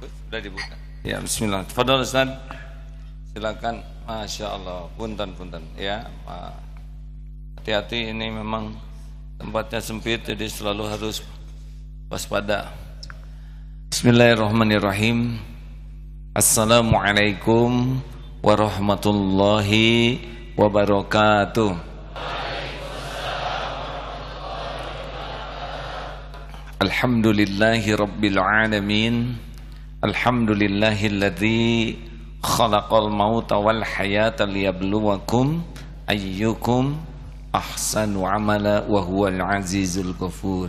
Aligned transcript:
Sudah 0.00 0.40
dibuka. 0.42 0.74
Ya, 1.06 1.22
bismillah. 1.22 1.64
Fadal 1.70 2.02
Ustaz. 2.04 2.28
Silakan. 3.32 3.80
Masya 4.06 4.46
Allah. 4.54 4.86
Punten, 4.94 5.34
punten. 5.34 5.66
Ya, 5.74 6.06
hati-hati 7.58 8.14
ini 8.14 8.30
memang 8.30 8.70
tempatnya 9.34 9.82
sempit 9.82 10.22
jadi 10.22 10.46
selalu 10.46 10.86
harus 10.86 11.26
waspada. 12.06 12.70
Bismillahirrahmanirrahim. 13.90 15.42
Assalamualaikum 16.38 17.98
warahmatullahi 18.46 20.22
wabarakatuh. 20.54 21.74
Alhamdulillahi 26.78 27.90
Rabbil 27.98 28.38
Alamin 28.38 29.34
Alhamdulillahilladzi 29.96 31.96
khalaqal 32.44 33.08
mauta 33.08 33.56
wal 33.56 33.80
hayata 33.80 34.44
liyabluwakum 34.44 35.64
ayyukum 36.04 37.00
ahsanu 37.48 38.28
amala 38.28 38.84
wa 38.84 39.00
huwal 39.00 39.40
azizul 39.40 40.12
ghafur. 40.12 40.68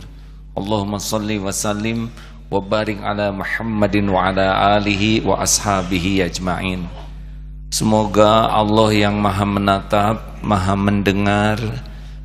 Allahumma 0.56 0.96
salli 0.96 1.36
wa 1.36 1.52
sallim 1.52 2.08
wa 2.48 2.56
barik 2.64 3.04
ala 3.04 3.28
Muhammadin 3.28 4.08
wa 4.08 4.32
ala 4.32 4.80
alihi 4.80 5.20
wa 5.20 5.44
ashabihi 5.44 6.24
ajma'in. 6.24 6.88
Semoga 7.68 8.48
Allah 8.48 8.96
yang 8.96 9.20
maha 9.20 9.44
menatap, 9.44 10.40
maha 10.40 10.72
mendengar, 10.72 11.60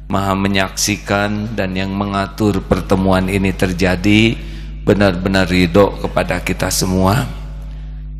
maha 0.07 0.39
menyaksikan 0.39 1.51
dan 1.51 1.75
yang 1.75 1.91
mengatur 1.91 2.63
pertemuan 2.63 3.27
ini 3.27 3.51
terjadi 3.51 4.52
benar-benar 4.83 5.47
ridho 5.47 5.99
kepada 6.03 6.39
kita 6.43 6.67
semua. 6.69 7.27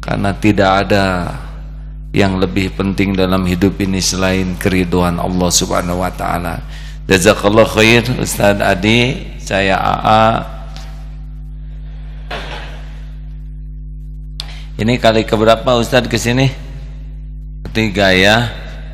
Karena 0.03 0.36
tidak 0.36 0.88
ada 0.88 1.05
yang 2.11 2.38
lebih 2.39 2.75
penting 2.75 3.16
dalam 3.16 3.47
hidup 3.47 3.80
ini 3.80 4.03
selain 4.03 4.55
keriduan 4.59 5.16
Allah 5.20 5.50
subhanahu 5.52 6.03
wa 6.03 6.11
ta'ala. 6.11 6.59
Jazakallah 7.08 7.67
khair 7.67 8.03
Ustaz 8.20 8.59
Adi. 8.59 9.31
Saya 9.44 9.75
AA 9.75 10.53
ini 14.80 14.95
kali 14.95 15.27
keberapa 15.27 15.75
Ustaz 15.75 16.08
ke 16.08 16.16
sini 16.16 16.48
ketiga 17.70 18.11
ya. 18.16 18.38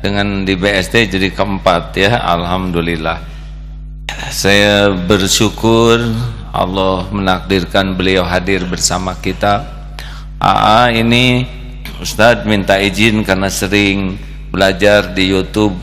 Dengan 0.00 0.48
di 0.48 0.56
BSD 0.56 1.12
jadi 1.12 1.28
keempat 1.28 1.92
ya. 1.98 2.18
Alhamdulillah. 2.24 3.20
Saya 4.32 4.90
bersyukur 4.96 6.00
Allah 6.50 7.06
menakdirkan 7.10 7.94
beliau 7.94 8.26
hadir 8.26 8.66
bersama 8.66 9.14
kita. 9.18 9.66
AA 10.40 11.00
ini 11.02 11.46
Ustadz 12.00 12.48
minta 12.48 12.80
izin 12.80 13.22
karena 13.22 13.52
sering 13.52 14.16
belajar 14.48 15.12
di 15.12 15.30
Youtube 15.30 15.76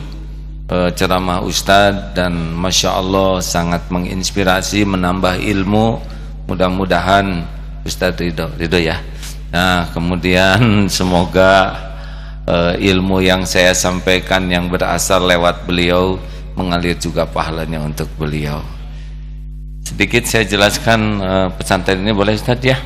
e, 0.66 0.90
ceramah 0.92 1.40
Ustadz 1.46 2.12
dan 2.18 2.34
Masya 2.58 2.90
Allah 2.90 3.38
sangat 3.40 3.86
menginspirasi 3.88 4.84
menambah 4.84 5.40
ilmu. 5.40 6.02
Mudah-mudahan 6.50 7.44
Ustadz 7.86 8.18
Ridho 8.20 8.50
Ridho 8.58 8.80
ya. 8.80 8.98
Nah 9.54 9.88
kemudian 9.94 10.60
semoga 10.98 11.88
uh, 12.48 12.74
ilmu 12.76 13.20
yang 13.20 13.44
saya 13.44 13.76
sampaikan 13.76 14.48
yang 14.48 14.72
berasal 14.72 15.28
lewat 15.28 15.68
beliau 15.68 16.16
mengalir 16.56 16.96
juga 16.96 17.28
pahalanya 17.28 17.84
untuk 17.84 18.08
beliau. 18.16 18.77
Sedikit 19.88 20.28
saya 20.28 20.44
jelaskan 20.44 21.00
uh, 21.16 21.48
pesantren 21.56 22.04
ini 22.04 22.12
boleh 22.12 22.36
Ustaz 22.36 22.60
ya. 22.60 22.76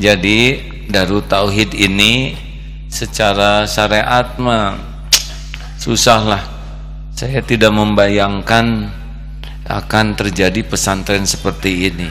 Jadi 0.00 0.64
Darut 0.88 1.28
Tauhid 1.28 1.76
ini 1.76 2.32
secara 2.88 3.68
syariat 3.68 4.24
mah 4.40 4.80
susahlah. 5.76 6.40
Saya 7.12 7.44
tidak 7.44 7.68
membayangkan 7.68 8.88
akan 9.68 10.16
terjadi 10.16 10.64
pesantren 10.64 11.28
seperti 11.28 11.92
ini. 11.92 12.08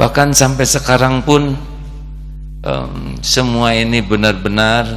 Bahkan 0.00 0.32
sampai 0.32 0.64
sekarang 0.64 1.20
pun 1.20 1.52
um, 2.64 3.20
semua 3.20 3.76
ini 3.76 4.00
benar-benar 4.00 4.88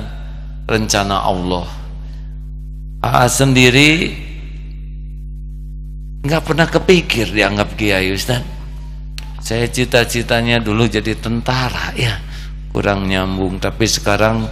rencana 0.64 1.28
Allah 1.28 1.68
AA 3.04 3.28
sendiri 3.28 3.92
nggak 6.20 6.44
pernah 6.44 6.68
kepikir 6.68 7.32
dianggap 7.32 7.80
kiai 7.80 8.12
Ustaz. 8.12 8.44
Saya 9.40 9.66
cita-citanya 9.72 10.60
dulu 10.60 10.84
jadi 10.86 11.16
tentara 11.16 11.96
ya. 11.96 12.20
Kurang 12.70 13.08
nyambung 13.08 13.58
tapi 13.58 13.88
sekarang 13.88 14.46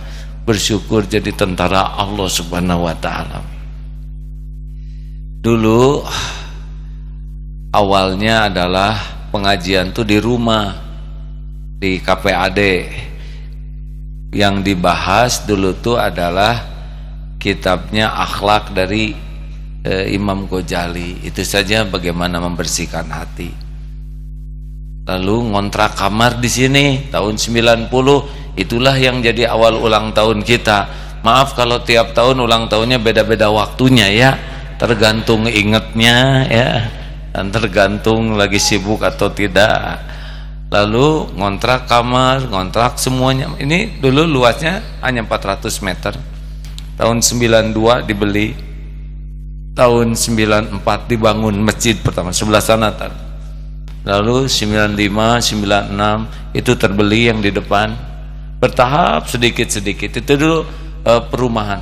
bersyukur 0.47 1.03
jadi 1.03 1.35
tentara 1.35 1.99
Allah 1.99 2.27
subhanahu 2.31 2.87
wa 2.87 2.95
ta'ala. 2.95 3.39
Dulu 5.43 6.01
awalnya 7.75 8.47
adalah 8.47 8.95
pengajian 9.29 9.91
tuh 9.91 10.07
di 10.07 10.17
rumah 10.17 10.71
di 11.77 11.99
KPAD 12.01 12.59
yang 14.33 14.63
dibahas 14.65 15.45
dulu 15.45 15.77
tuh 15.77 15.99
adalah 15.99 16.63
kitabnya 17.37 18.11
akhlak 18.17 18.73
dari 18.73 19.26
e, 19.87 20.11
Imam 20.11 20.51
Ghazali 20.51 21.23
itu 21.23 21.47
saja 21.47 21.87
bagaimana 21.87 22.43
membersihkan 22.43 23.07
hati 23.07 23.55
lalu 25.07 25.55
ngontrak 25.55 25.95
kamar 25.95 26.43
di 26.43 26.51
sini 26.51 26.85
tahun 27.07 27.39
90 27.39 27.87
itulah 28.59 28.95
yang 28.99 29.23
jadi 29.23 29.47
awal 29.47 29.79
ulang 29.79 30.11
tahun 30.11 30.43
kita 30.43 30.91
maaf 31.23 31.55
kalau 31.55 31.79
tiap 31.87 32.11
tahun 32.11 32.43
ulang 32.43 32.67
tahunnya 32.67 32.99
beda-beda 32.99 33.47
waktunya 33.47 34.11
ya 34.11 34.31
tergantung 34.75 35.47
ingetnya 35.47 36.43
ya 36.51 36.69
dan 37.31 37.47
tergantung 37.55 38.35
lagi 38.35 38.59
sibuk 38.59 38.99
atau 38.99 39.31
tidak 39.31 40.03
lalu 40.67 41.31
ngontrak 41.35 41.87
kamar, 41.87 42.43
ngontrak 42.51 42.99
semuanya. 42.99 43.51
Ini 43.55 44.03
dulu 44.03 44.27
luasnya 44.27 44.99
hanya 44.99 45.23
400 45.23 45.79
meter. 45.83 46.13
Tahun 46.97 47.17
92 47.23 48.03
dibeli. 48.03 48.66
Tahun 49.77 50.17
94 50.17 50.81
dibangun 51.05 51.53
masjid 51.61 51.93
pertama 51.93 52.33
sebelah 52.33 52.57
sana. 52.57 52.89
Lalu 54.01 54.49
95, 54.49 54.97
96 54.97 56.57
itu 56.57 56.71
terbeli 56.73 57.29
yang 57.29 57.37
di 57.45 57.53
depan. 57.53 57.93
Bertahap 58.57 59.29
sedikit-sedikit. 59.29 60.17
Itu 60.17 60.33
dulu 60.33 60.65
uh, 61.05 61.21
perumahan. 61.29 61.77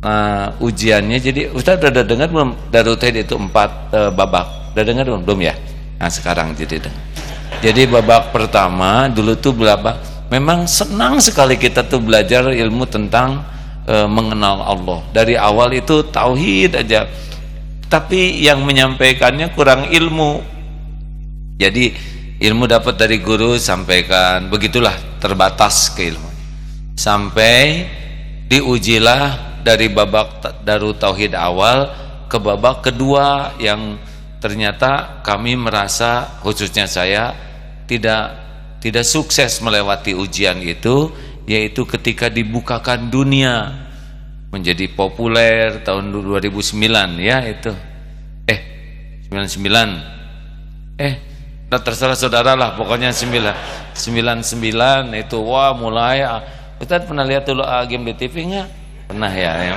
Nah, 0.00 0.56
ujiannya 0.60 1.16
jadi 1.20 1.52
Ustaz 1.52 1.76
udah 1.76 2.04
dengar 2.04 2.32
belum 2.32 2.72
Darut 2.72 3.00
itu 3.04 3.36
empat 3.36 3.70
uh, 3.92 4.10
babak? 4.12 4.72
Udah 4.76 4.84
dengar 4.84 5.08
belum? 5.08 5.24
Belum 5.24 5.40
ya? 5.40 5.56
Nah, 5.96 6.08
sekarang 6.12 6.52
jadi 6.52 6.84
dengar. 6.84 7.04
Jadi 7.60 7.84
babak 7.88 8.32
pertama 8.32 9.08
dulu 9.08 9.36
tuh 9.40 9.52
berapa? 9.52 9.96
Memang 10.32 10.64
senang 10.64 11.20
sekali 11.20 11.56
kita 11.56 11.84
tuh 11.84 12.00
belajar 12.00 12.48
ilmu 12.48 12.84
tentang 12.88 13.44
e, 13.86 13.96
mengenal 14.08 14.64
Allah. 14.64 15.00
Dari 15.12 15.34
awal 15.36 15.76
itu 15.76 16.04
tauhid 16.08 16.80
aja. 16.80 17.06
Tapi 17.90 18.40
yang 18.40 18.62
menyampaikannya 18.62 19.52
kurang 19.52 19.90
ilmu. 19.90 20.40
Jadi 21.60 21.92
ilmu 22.40 22.64
dapat 22.64 22.96
dari 22.96 23.20
guru 23.20 23.60
sampaikan, 23.60 24.48
begitulah 24.48 25.20
terbatas 25.20 25.92
ke 25.92 26.08
ilmu. 26.08 26.30
Sampai 26.96 27.84
diujilah 28.48 29.56
dari 29.60 29.92
babak 29.92 30.64
daru 30.64 30.96
tauhid 30.96 31.36
awal 31.36 31.92
ke 32.26 32.38
babak 32.40 32.88
kedua 32.88 33.54
yang 33.60 34.00
ternyata 34.40 35.20
kami 35.20 35.54
merasa 35.54 36.40
khususnya 36.40 36.88
saya 36.88 37.36
tidak 37.84 38.32
tidak 38.80 39.04
sukses 39.04 39.60
melewati 39.60 40.16
ujian 40.16 40.56
itu 40.64 41.12
yaitu 41.50 41.82
ketika 41.82 42.30
dibukakan 42.30 43.10
dunia 43.10 43.74
menjadi 44.54 44.86
populer 44.94 45.82
tahun 45.82 46.14
2009 46.14 47.18
ya 47.18 47.42
itu. 47.50 47.74
Eh 48.46 48.60
99 49.26 49.58
eh 50.94 51.14
terserah 51.70 52.14
saudara 52.14 52.54
lah 52.54 52.78
pokoknya 52.78 53.10
9 53.10 53.98
99 53.98 55.10
itu 55.18 55.38
wah 55.42 55.74
mulai 55.74 56.22
kita 56.78 57.02
pernah 57.02 57.26
lihat 57.26 57.50
dulu 57.50 57.66
uh, 57.66 57.82
game 57.82 58.10
di 58.10 58.14
TV 58.14 58.46
nya 58.46 58.70
pernah 59.10 59.30
ya, 59.34 59.74
ya. 59.74 59.76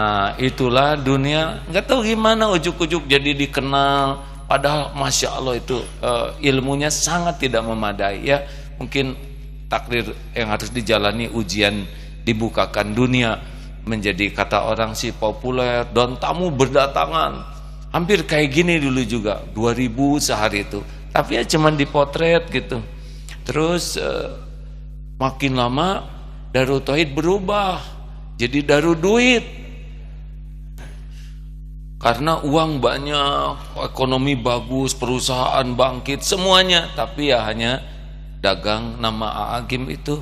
nah 0.00 0.32
itulah 0.40 0.96
dunia. 0.96 1.60
Nggak 1.68 1.84
tahu 1.92 2.08
gimana 2.08 2.48
ujuk-ujuk 2.56 3.04
jadi 3.04 3.36
dikenal. 3.36 4.32
Padahal 4.48 4.96
masya 4.96 5.36
Allah 5.36 5.60
itu 5.60 5.76
uh, 6.00 6.32
ilmunya 6.40 6.88
sangat 6.88 7.36
tidak 7.36 7.64
memadai 7.68 8.24
ya. 8.24 8.48
Mungkin 8.80 9.31
takdir 9.72 10.12
yang 10.36 10.52
harus 10.52 10.68
dijalani 10.68 11.32
ujian 11.32 11.88
dibukakan 12.28 12.92
dunia 12.92 13.40
menjadi 13.88 14.28
kata 14.36 14.68
orang 14.68 14.92
si 14.92 15.16
populer 15.16 15.88
dan 15.96 16.20
tamu 16.20 16.52
berdatangan 16.52 17.40
hampir 17.88 18.28
kayak 18.28 18.52
gini 18.52 18.76
dulu 18.76 19.00
juga 19.08 19.40
2000 19.56 20.20
sehari 20.20 20.68
itu 20.68 20.84
tapi 21.08 21.40
ya 21.40 21.42
cuman 21.48 21.80
dipotret 21.80 22.52
gitu 22.52 22.84
Terus 23.42 23.98
uh, 23.98 24.38
makin 25.18 25.58
lama 25.58 26.06
Darut 26.54 26.86
Tauhid 26.86 27.14
berubah 27.14 27.82
jadi 28.38 28.62
Darut 28.62 28.98
Duit. 28.98 29.62
Karena 32.02 32.42
uang 32.42 32.82
banyak, 32.82 33.78
ekonomi 33.78 34.34
bagus, 34.34 34.90
perusahaan 34.90 35.62
bangkit, 35.62 36.18
semuanya. 36.26 36.90
Tapi 36.98 37.30
ya 37.30 37.46
hanya 37.46 37.78
dagang 38.42 38.98
nama 38.98 39.54
Agim 39.54 39.86
itu. 39.86 40.18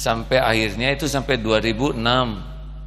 Sampai 0.00 0.40
akhirnya 0.40 0.96
itu 0.96 1.04
sampai 1.04 1.36
2006, 1.36 1.98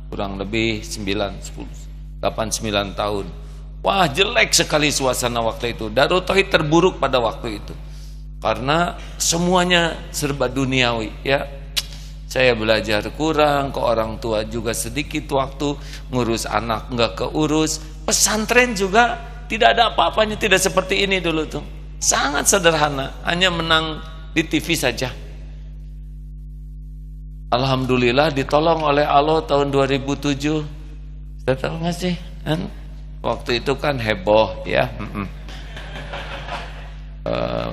kurang 0.09 0.39
lebih 0.41 0.81
9, 0.81 1.05
10, 1.45 2.23
8, 2.23 2.49
9 2.49 2.97
tahun. 2.97 3.25
Wah 3.83 4.07
jelek 4.07 4.55
sekali 4.55 4.89
suasana 4.89 5.43
waktu 5.43 5.75
itu. 5.75 5.91
Darut 5.91 6.23
Tauhid 6.23 6.49
terburuk 6.49 6.97
pada 6.97 7.19
waktu 7.19 7.59
itu. 7.61 7.75
Karena 8.39 8.95
semuanya 9.19 9.93
serba 10.09 10.47
duniawi 10.47 11.11
ya. 11.21 11.45
Saya 12.25 12.57
belajar 12.57 13.05
kurang, 13.13 13.69
ke 13.69 13.77
orang 13.77 14.17
tua 14.17 14.41
juga 14.41 14.73
sedikit 14.73 15.29
waktu, 15.37 15.77
ngurus 16.09 16.49
anak 16.49 16.89
nggak 16.89 17.13
keurus. 17.13 17.77
Pesantren 18.09 18.73
juga 18.73 19.21
tidak 19.45 19.77
ada 19.77 19.93
apa-apanya, 19.93 20.33
tidak 20.33 20.57
seperti 20.57 21.05
ini 21.05 21.21
dulu 21.21 21.45
tuh. 21.45 21.61
Sangat 22.01 22.49
sederhana, 22.49 23.13
hanya 23.21 23.53
menang 23.53 24.01
di 24.33 24.41
TV 24.43 24.73
saja. 24.73 25.13
Alhamdulillah 27.53 28.33
ditolong 28.33 28.81
oleh 28.81 29.05
Allah 29.05 29.45
tahun 29.45 29.69
2007. 29.69 31.45
Sudah 31.45 31.55
tahu 31.55 31.75
nggak 31.85 31.95
sih? 31.95 32.17
Kan? 32.41 32.65
Waktu 33.21 33.61
itu 33.61 33.77
kan 33.77 34.01
heboh 34.01 34.65
ya. 34.65 34.89
Uh, 37.23 37.71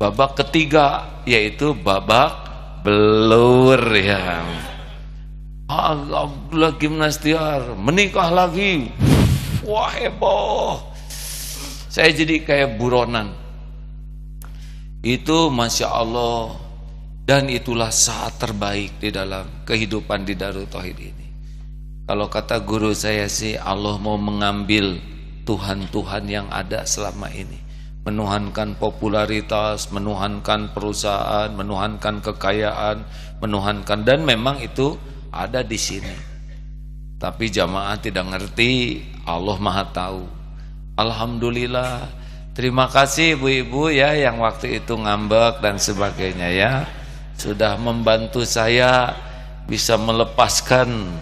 babak 0.00 0.36
ketiga 0.40 1.04
yaitu 1.28 1.76
babak 1.76 2.32
belur 2.80 3.80
ya 3.92 4.40
Abdullah 5.68 6.72
Gimnastiar 6.80 7.76
menikah 7.76 8.32
lagi 8.32 8.88
wah 9.60 9.92
heboh 9.92 10.80
saya 11.92 12.16
jadi 12.16 12.40
kayak 12.40 12.80
buronan 12.80 13.36
itu 15.00 15.48
Masya 15.48 15.88
Allah 15.88 16.56
dan 17.24 17.48
itulah 17.48 17.88
saat 17.88 18.36
terbaik 18.36 19.00
di 19.00 19.08
dalam 19.08 19.64
kehidupan 19.64 20.28
di 20.28 20.36
Darul 20.36 20.68
Tauhid 20.68 20.98
ini 21.00 21.26
kalau 22.04 22.26
kata 22.26 22.60
guru 22.60 22.92
saya 22.92 23.30
sih 23.30 23.56
Allah 23.56 23.96
mau 23.96 24.20
mengambil 24.20 25.00
Tuhan-Tuhan 25.48 26.24
yang 26.28 26.46
ada 26.52 26.84
selama 26.84 27.32
ini 27.32 27.70
menuhankan 28.00 28.80
popularitas, 28.80 29.92
menuhankan 29.92 30.72
perusahaan, 30.72 31.52
menuhankan 31.52 32.24
kekayaan, 32.24 33.04
menuhankan 33.44 34.08
dan 34.08 34.24
memang 34.24 34.60
itu 34.64 34.96
ada 35.30 35.60
di 35.60 35.76
sini. 35.76 36.16
Tapi 37.20 37.52
jamaah 37.52 38.00
tidak 38.00 38.32
ngerti, 38.32 39.04
Allah 39.28 39.56
Maha 39.60 39.84
tahu. 39.92 40.24
Alhamdulillah. 40.96 42.19
Terima 42.50 42.90
kasih 42.90 43.38
ibu-ibu 43.38 43.88
ya 43.88 44.12
yang 44.14 44.42
waktu 44.42 44.82
itu 44.82 44.98
ngambek 44.98 45.62
dan 45.62 45.78
sebagainya 45.78 46.48
ya. 46.50 46.72
Sudah 47.38 47.78
membantu 47.80 48.42
saya 48.44 49.14
bisa 49.70 49.94
melepaskan 49.96 51.14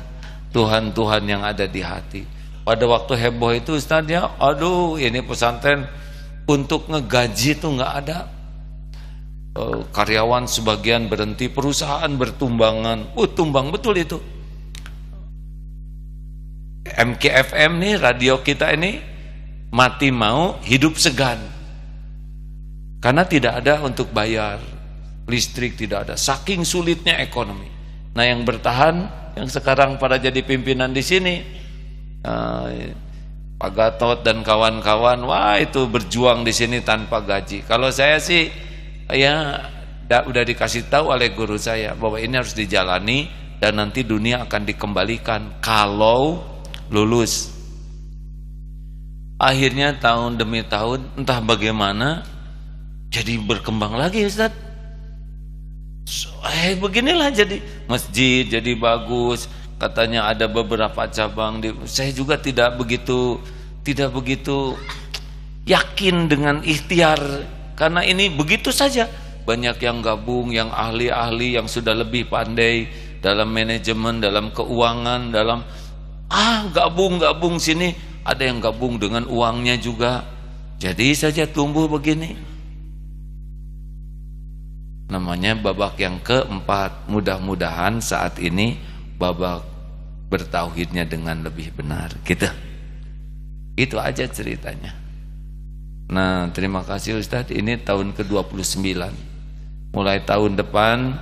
Tuhan-Tuhan 0.50 1.22
yang 1.28 1.42
ada 1.44 1.69
di 1.69 1.84
hati. 1.84 2.22
Pada 2.64 2.84
waktu 2.88 3.16
heboh 3.16 3.52
itu 3.54 3.76
Ustaz 3.76 4.08
ya, 4.08 4.32
aduh 4.40 4.96
ini 4.96 5.20
pesantren 5.20 5.88
untuk 6.48 6.88
ngegaji 6.88 7.60
itu 7.60 7.69
nggak 7.69 7.92
ada 8.04 8.19
uh, 9.52 9.84
karyawan 9.92 10.48
sebagian 10.48 11.12
berhenti 11.12 11.52
perusahaan 11.52 12.08
bertumbangan 12.08 13.12
uh 13.12 13.28
tumbang 13.28 13.69
betul 13.69 14.00
itu 14.00 14.19
MKFM 16.88 17.72
nih 17.76 17.94
radio 18.00 18.40
kita 18.40 18.72
ini 18.72 19.18
mati 19.69 20.09
mau 20.09 20.56
hidup 20.65 20.97
segan 20.97 21.38
karena 22.99 23.23
tidak 23.29 23.62
ada 23.62 23.85
untuk 23.85 24.11
bayar 24.11 24.59
listrik 25.29 25.76
tidak 25.76 26.09
ada 26.09 26.15
saking 26.17 26.65
sulitnya 26.65 27.20
ekonomi 27.20 27.69
nah 28.17 28.25
yang 28.25 28.43
bertahan 28.43 28.97
yang 29.37 29.47
sekarang 29.47 30.00
pada 30.00 30.19
jadi 30.19 30.41
pimpinan 30.43 30.91
di 30.91 31.05
sini 31.05 31.35
uh, 32.25 32.69
Pak 33.59 33.75
Gatot 33.75 34.23
dan 34.23 34.47
kawan-kawan, 34.47 35.19
wah 35.26 35.59
itu 35.59 35.91
berjuang 35.91 36.47
di 36.47 36.55
sini 36.55 36.79
tanpa 36.79 37.19
gaji. 37.26 37.67
Kalau 37.67 37.91
saya 37.91 38.23
sih, 38.23 38.47
ya 39.11 39.59
udah 40.06 40.43
dikasih 40.47 40.87
tahu 40.87 41.11
oleh 41.11 41.35
guru 41.35 41.59
saya 41.59 41.99
bahwa 41.99 42.23
ini 42.23 42.38
harus 42.38 42.55
dijalani 42.55 43.26
dan 43.59 43.82
nanti 43.82 44.06
dunia 44.06 44.47
akan 44.47 44.62
dikembalikan 44.62 45.59
kalau 45.59 46.38
lulus. 46.94 47.57
Akhirnya 49.38 49.94
tahun 49.94 50.35
demi 50.35 50.67
tahun, 50.67 51.14
entah 51.14 51.38
bagaimana, 51.38 52.26
jadi 53.06 53.38
berkembang 53.38 53.94
lagi 53.94 54.26
Ustaz. 54.26 54.50
eh 56.49 56.75
beginilah 56.75 57.31
jadi 57.31 57.62
masjid 57.87 58.43
jadi 58.43 58.75
bagus, 58.75 59.46
katanya 59.79 60.26
ada 60.26 60.50
beberapa 60.50 61.06
cabang 61.06 61.62
di, 61.62 61.70
saya 61.87 62.11
juga 62.11 62.35
tidak 62.40 62.81
begitu 62.81 63.38
tidak 63.87 64.11
begitu 64.11 64.75
yakin 65.70 66.26
dengan 66.26 66.64
ikhtiar. 66.67 67.20
Karena 67.79 68.02
ini 68.02 68.32
begitu 68.32 68.75
saja. 68.75 69.06
Banyak 69.46 69.79
yang 69.79 70.02
gabung 70.02 70.50
yang 70.50 70.73
ahli-ahli 70.75 71.55
yang 71.55 71.70
sudah 71.70 71.94
lebih 71.94 72.26
pandai 72.26 72.91
dalam 73.23 73.55
manajemen 73.55 74.19
dalam 74.19 74.50
keuangan 74.50 75.31
dalam 75.31 75.62
ah 76.29 76.67
gabung-gabung 76.75 77.56
sini 77.56 78.07
ada 78.28 78.44
yang 78.44 78.60
gabung 78.60 79.00
dengan 79.00 79.25
uangnya 79.25 79.80
juga. 79.80 80.28
Jadi 80.76 81.16
saja 81.16 81.48
tumbuh 81.48 81.88
begini. 81.88 82.36
Namanya 85.08 85.56
babak 85.56 85.96
yang 85.96 86.20
keempat. 86.20 87.08
Mudah-mudahan 87.08 88.04
saat 88.04 88.36
ini 88.36 88.76
babak 89.16 89.64
bertauhidnya 90.28 91.08
dengan 91.08 91.40
lebih 91.40 91.72
benar. 91.72 92.12
Gitu. 92.20 92.44
Itu 93.80 93.96
aja 93.96 94.28
ceritanya. 94.28 94.92
Nah 96.12 96.52
terima 96.52 96.84
kasih 96.84 97.16
Ustadz. 97.16 97.56
Ini 97.56 97.81
tahun 97.81 98.12
ke-29. 98.12 98.84
Mulai 99.96 100.20
tahun 100.29 100.60
depan 100.60 101.17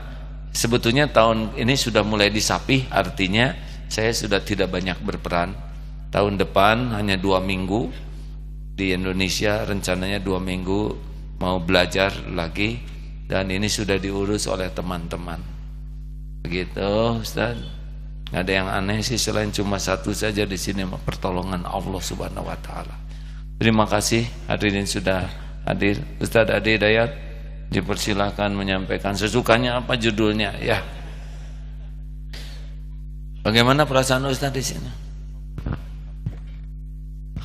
sebetulnya 0.50 1.07
tahun 1.07 1.54
ini 1.54 1.78
sudah 1.78 2.02
mulai 2.02 2.35
disapih. 2.35 2.90
Artinya 2.90 3.54
saya 3.87 4.11
sudah 4.11 4.42
tidak 4.42 4.75
banyak 4.75 4.99
berperan 5.07 5.65
tahun 6.11 6.39
depan 6.41 6.95
hanya 6.95 7.17
dua 7.19 7.43
minggu 7.43 7.91
di 8.77 8.93
Indonesia 8.93 9.65
rencananya 9.65 10.21
dua 10.21 10.39
minggu 10.39 10.81
mau 11.41 11.61
belajar 11.61 12.13
lagi 12.33 12.79
dan 13.27 13.51
ini 13.51 13.67
sudah 13.67 13.99
diurus 13.99 14.47
oleh 14.47 14.71
teman-teman 14.71 15.41
begitu 16.45 17.19
Ustaz 17.19 17.77
Nggak 18.27 18.43
ada 18.43 18.53
yang 18.53 18.69
aneh 18.69 18.99
sih 19.07 19.15
selain 19.15 19.55
cuma 19.55 19.79
satu 19.79 20.11
saja 20.11 20.43
di 20.43 20.59
sini 20.59 20.83
pertolongan 20.83 21.63
Allah 21.63 22.03
Subhanahu 22.03 22.51
wa 22.51 22.59
taala. 22.59 22.95
Terima 23.55 23.87
kasih 23.87 24.27
hadirin 24.51 24.83
sudah 24.83 25.31
hadir. 25.63 26.03
Ustaz 26.19 26.51
Adi 26.51 26.75
Dayat 26.75 27.15
dipersilakan 27.71 28.51
menyampaikan 28.59 29.15
sesukanya 29.15 29.79
apa 29.79 29.95
judulnya 29.95 30.59
ya. 30.59 30.83
Bagaimana 33.47 33.87
perasaan 33.87 34.27
Ustaz 34.27 34.51
di 34.51 34.63
sini? 34.75 34.91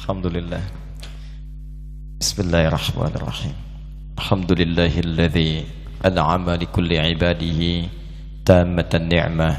Alhamdulillah. 0.01 0.65
Bismillahirrahmanirrahim. 2.17 3.53
Alhamdulillahilladzi 4.17 5.61
an'ama 6.01 6.57
likulli 6.57 6.97
ibadihi 6.97 7.85
tammatan 8.41 9.05
ni'mah 9.05 9.53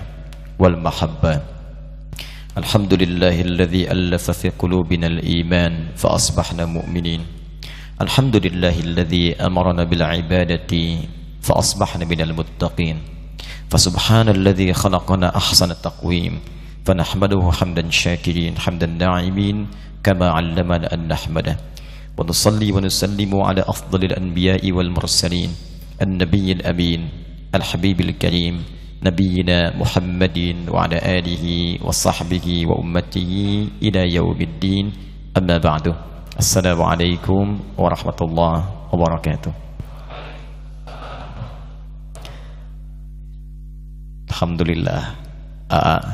والمحبة 0.58 1.32
الحمد 2.58 2.92
لله 2.94 3.36
الذي 3.40 3.82
ألف 3.90 4.30
في 4.30 4.50
قلوبنا 4.58 5.06
الإيمان 5.06 5.94
فأصبحنا 5.94 6.66
مؤمنين 6.66 7.22
الحمد 8.02 8.36
لله 8.46 8.76
الذي 8.80 9.38
أمرنا 9.38 9.84
بالعبادة 9.84 10.72
فأصبحنا 11.42 12.04
من 12.04 12.20
المتقين 12.20 12.96
فسبحان 13.70 14.28
الذي 14.28 14.74
خلقنا 14.74 15.36
أحسن 15.36 15.70
التقويم 15.70 16.34
فنحمده 16.84 17.42
حمدا 17.52 17.90
شاكرين 17.90 18.58
حمدا 18.58 18.86
ناعمين 18.86 19.66
كما 20.02 20.28
علمنا 20.30 20.94
أن 20.94 21.08
نحمده. 21.08 21.56
ونصلي 22.18 22.72
ونسلم 22.72 23.32
على 23.40 23.62
أفضل 23.62 24.04
الأنبياء 24.04 24.72
والمرسلين 24.72 25.50
النبي 26.02 26.52
الأمين 26.52 27.00
الحبيب 27.54 28.00
الكريم 28.00 28.54
نبينا 29.02 29.76
محمد 29.76 30.38
وعلى 30.68 30.98
آله 31.18 31.44
وصحبه 31.86 32.46
وأمته 32.66 33.32
إلى 33.82 34.02
يوم 34.14 34.38
الدين. 34.40 34.86
أما 35.38 35.56
بعد 35.58 35.94
السلام 36.38 36.82
عليكم 36.82 37.44
ورحمة 37.78 38.18
الله 38.22 38.56
وبركاته. 38.92 39.52
الحمد 44.28 44.60
Aa, 45.72 46.04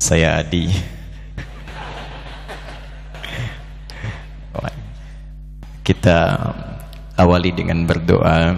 Saya 0.00 0.40
Adi 0.40 0.72
Kita 5.82 6.18
awali 7.18 7.50
dengan 7.50 7.82
berdoa 7.82 8.54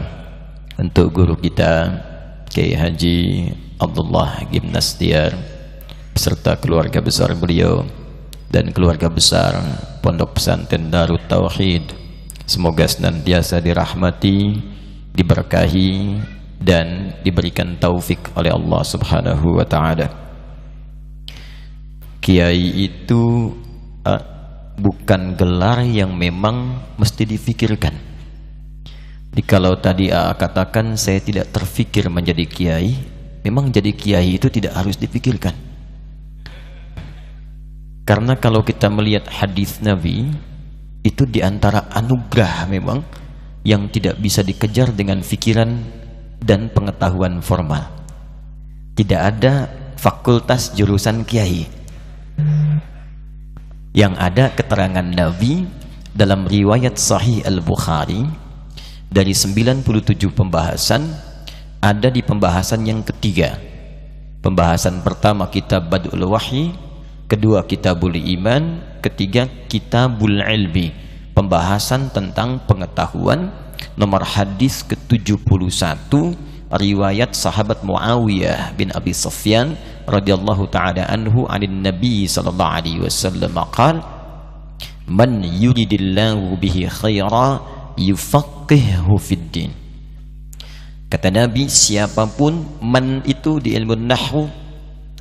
Untuk 0.76 1.16
guru 1.16 1.34
kita 1.40 2.04
Kiai 2.52 2.76
Haji 2.76 3.50
Abdullah 3.80 4.44
Gimnastiar 4.52 5.32
Beserta 6.12 6.60
keluarga 6.60 7.00
besar 7.00 7.32
beliau 7.32 7.82
Dan 8.52 8.70
keluarga 8.70 9.08
besar 9.08 9.56
Pondok 10.04 10.36
Pesantren 10.36 10.92
Darut 10.92 11.24
Tauhid 11.26 11.96
Semoga 12.44 12.84
senantiasa 12.84 13.58
dirahmati 13.64 14.60
Diberkahi 15.14 16.20
dan 16.64 17.12
diberikan 17.20 17.76
taufik 17.76 18.32
oleh 18.32 18.48
Allah 18.48 18.80
Subhanahu 18.80 19.60
wa 19.60 19.66
taala. 19.68 20.08
Kiai 22.24 22.88
itu 22.88 23.52
uh, 24.08 24.22
bukan 24.78 25.38
gelar 25.38 25.86
yang 25.86 26.14
memang 26.14 26.82
mesti 26.98 27.22
difikirkan. 27.26 27.94
Jadi 29.34 29.42
kalau 29.42 29.74
tadi 29.78 30.14
uh, 30.14 30.34
katakan 30.38 30.94
saya 30.94 31.18
tidak 31.18 31.50
terfikir 31.50 32.06
menjadi 32.06 32.46
kiai, 32.46 32.94
memang 33.42 33.70
jadi 33.74 33.90
kiai 33.90 34.38
itu 34.38 34.46
tidak 34.46 34.78
harus 34.78 34.94
dipikirkan. 34.94 35.54
Karena 38.04 38.36
kalau 38.36 38.62
kita 38.62 38.92
melihat 38.92 39.26
hadis 39.32 39.80
Nabi 39.80 40.30
itu 41.02 41.24
di 41.24 41.40
antara 41.40 41.88
anugerah 41.90 42.68
memang 42.68 43.00
yang 43.64 43.88
tidak 43.88 44.20
bisa 44.20 44.44
dikejar 44.44 44.92
dengan 44.92 45.24
fikiran 45.24 45.82
dan 46.38 46.68
pengetahuan 46.68 47.40
formal. 47.40 47.88
Tidak 48.94 49.18
ada 49.18 49.66
fakultas 49.96 50.76
jurusan 50.76 51.24
kiai. 51.24 51.66
Yang 53.94 54.14
ada 54.18 54.44
keterangan 54.50 55.06
Nabi 55.06 55.70
dalam 56.10 56.50
riwayat 56.50 56.98
Sahih 56.98 57.46
Al-Bukhari 57.46 58.26
dari 59.06 59.30
97 59.30 59.86
pembahasan 60.34 61.14
ada 61.78 62.10
di 62.10 62.18
pembahasan 62.18 62.82
yang 62.82 63.06
ketiga. 63.06 63.54
Pembahasan 64.42 64.98
pertama 65.06 65.46
kitab 65.46 65.94
Badul 65.94 66.26
Wahyi, 66.26 66.74
kedua 67.30 67.62
kitabul 67.70 68.18
iman, 68.18 68.82
ketiga 68.98 69.46
kitabul 69.70 70.42
ilmi. 70.42 70.90
Pembahasan 71.30 72.10
tentang 72.10 72.66
pengetahuan 72.66 73.54
nomor 73.94 74.26
hadis 74.26 74.82
ke-71 74.82 76.10
riwayat 76.74 77.30
sahabat 77.30 77.86
Muawiyah 77.86 78.74
bin 78.74 78.90
Abi 78.90 79.14
Sufyan 79.14 79.78
radhiyallahu 80.08 80.70
taala 80.70 81.08
anhu 81.08 81.48
anin 81.48 81.82
Nabi 81.82 82.28
sallallahu 82.28 82.74
alaihi 82.78 83.00
wasallam 83.02 83.56
qala 83.72 84.00
man 85.10 85.44
yuridillahu 85.44 86.56
bihi 86.56 86.88
khaira 86.88 87.60
yufaqihuhu 88.00 89.14
fid 89.20 89.44
din. 89.52 89.70
Kata 91.08 91.30
Nabi 91.30 91.68
siapa 91.68 92.26
pun 92.26 92.80
man 92.82 93.22
itu 93.28 93.60
di 93.62 93.76
ilmu 93.76 93.94
nahwu 93.94 94.64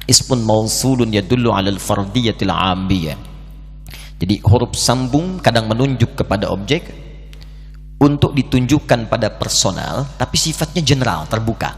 ismun 0.07 0.43
mausulun 0.43 1.11
yadullu 1.11 1.51
ala 1.55 1.71
al-fardiyatil 1.71 2.51
'amiyah 2.51 3.17
jadi 4.19 4.39
huruf 4.43 4.75
sambung 4.75 5.39
kadang 5.39 5.67
menunjuk 5.67 6.15
kepada 6.15 6.51
objek 6.51 6.91
untuk 7.99 8.35
ditunjukkan 8.35 9.07
pada 9.07 9.31
personal 9.35 10.07
tapi 10.19 10.35
sifatnya 10.35 10.83
general 10.83 11.23
terbuka 11.27 11.71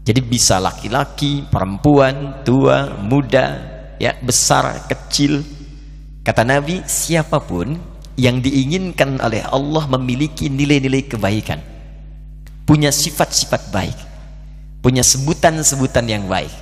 jadi 0.00 0.20
bisa 0.24 0.56
laki-laki 0.56 1.44
perempuan 1.52 2.40
tua 2.40 2.88
muda 3.04 3.60
ya 4.00 4.16
besar 4.16 4.88
kecil. 4.88 5.44
Kata 6.24 6.40
Nabi 6.40 6.80
siapa 6.88 7.36
pun 7.44 7.76
yang 8.16 8.40
diinginkan 8.40 9.20
oleh 9.20 9.44
Allah 9.44 9.84
memiliki 9.92 10.48
nilai-nilai 10.48 11.04
kebaikan. 11.04 11.60
Punya 12.64 12.88
sifat-sifat 12.88 13.68
baik. 13.68 13.98
Punya 14.80 15.04
sebutan-sebutan 15.04 16.08
yang 16.08 16.24
baik. 16.24 16.52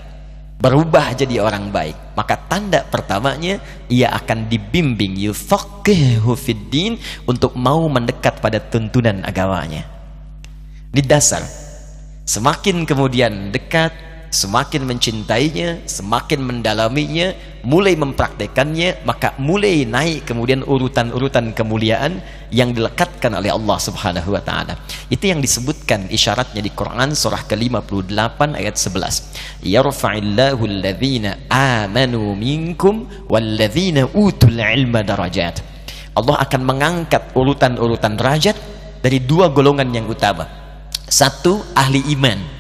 Berubah 0.59 1.15
jadi 1.15 1.39
orang 1.39 1.71
baik. 1.71 2.19
Maka 2.19 2.35
tanda 2.51 2.83
pertamanya 2.83 3.63
ia 3.87 4.11
akan 4.19 4.51
dibimbing 4.51 5.15
yufaqihu 5.15 6.35
fiddin 6.35 6.99
untuk 7.31 7.55
mau 7.55 7.87
mendekat 7.87 8.43
pada 8.43 8.59
tuntunan 8.59 9.23
agamanya. 9.23 9.87
Di 10.91 10.99
dasar 11.07 11.68
semakin 12.29 12.85
kemudian 12.85 13.49
dekat 13.49 13.89
semakin 14.29 14.85
mencintainya, 14.85 15.81
semakin 15.89 16.45
mendalaminya, 16.45 17.33
mulai 17.65 17.97
mempraktekannya, 17.97 19.01
maka 19.09 19.33
mulai 19.41 19.89
naik 19.89 20.29
kemudian 20.29 20.61
urutan-urutan 20.69 21.57
kemuliaan 21.57 22.21
yang 22.53 22.77
dilekatkan 22.77 23.33
oleh 23.33 23.49
Allah 23.49 23.79
Subhanahu 23.81 24.37
wa 24.37 24.43
taala. 24.45 24.77
Itu 25.09 25.33
yang 25.33 25.41
disebutkan 25.41 26.13
isyaratnya 26.13 26.61
di 26.61 26.69
Quran 26.73 27.17
surah 27.17 27.49
ke-58 27.49 28.41
ayat 28.57 28.77
11. 28.77 29.65
Yarfa'illahu 29.65 30.63
alladhina 30.69 31.49
amanu 31.49 32.37
minkum 32.37 33.09
walladzina 33.33 34.05
utul 34.13 34.61
ilma 34.61 35.01
darajat. 35.01 35.65
Allah 36.13 36.37
akan 36.45 36.63
mengangkat 36.67 37.33
urutan-urutan 37.33 38.19
derajat 38.19 38.57
dari 39.01 39.23
dua 39.23 39.49
golongan 39.49 39.89
yang 39.89 40.05
utama. 40.05 40.68
Satu 41.09 41.65
ahli 41.75 42.05
iman 42.13 42.59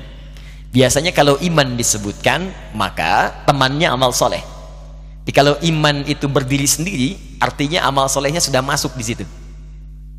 Biasanya 0.68 1.16
kalau 1.16 1.40
iman 1.40 1.80
disebutkan, 1.80 2.52
maka 2.76 3.32
temannya 3.48 3.88
amal 3.88 4.12
soleh. 4.12 4.44
Jadi 5.24 5.32
kalau 5.32 5.54
iman 5.64 6.04
itu 6.04 6.28
berdiri 6.28 6.68
sendiri, 6.68 7.16
artinya 7.40 7.88
amal 7.88 8.04
solehnya 8.12 8.40
sudah 8.40 8.60
masuk 8.60 8.92
di 8.92 9.04
situ. 9.04 9.24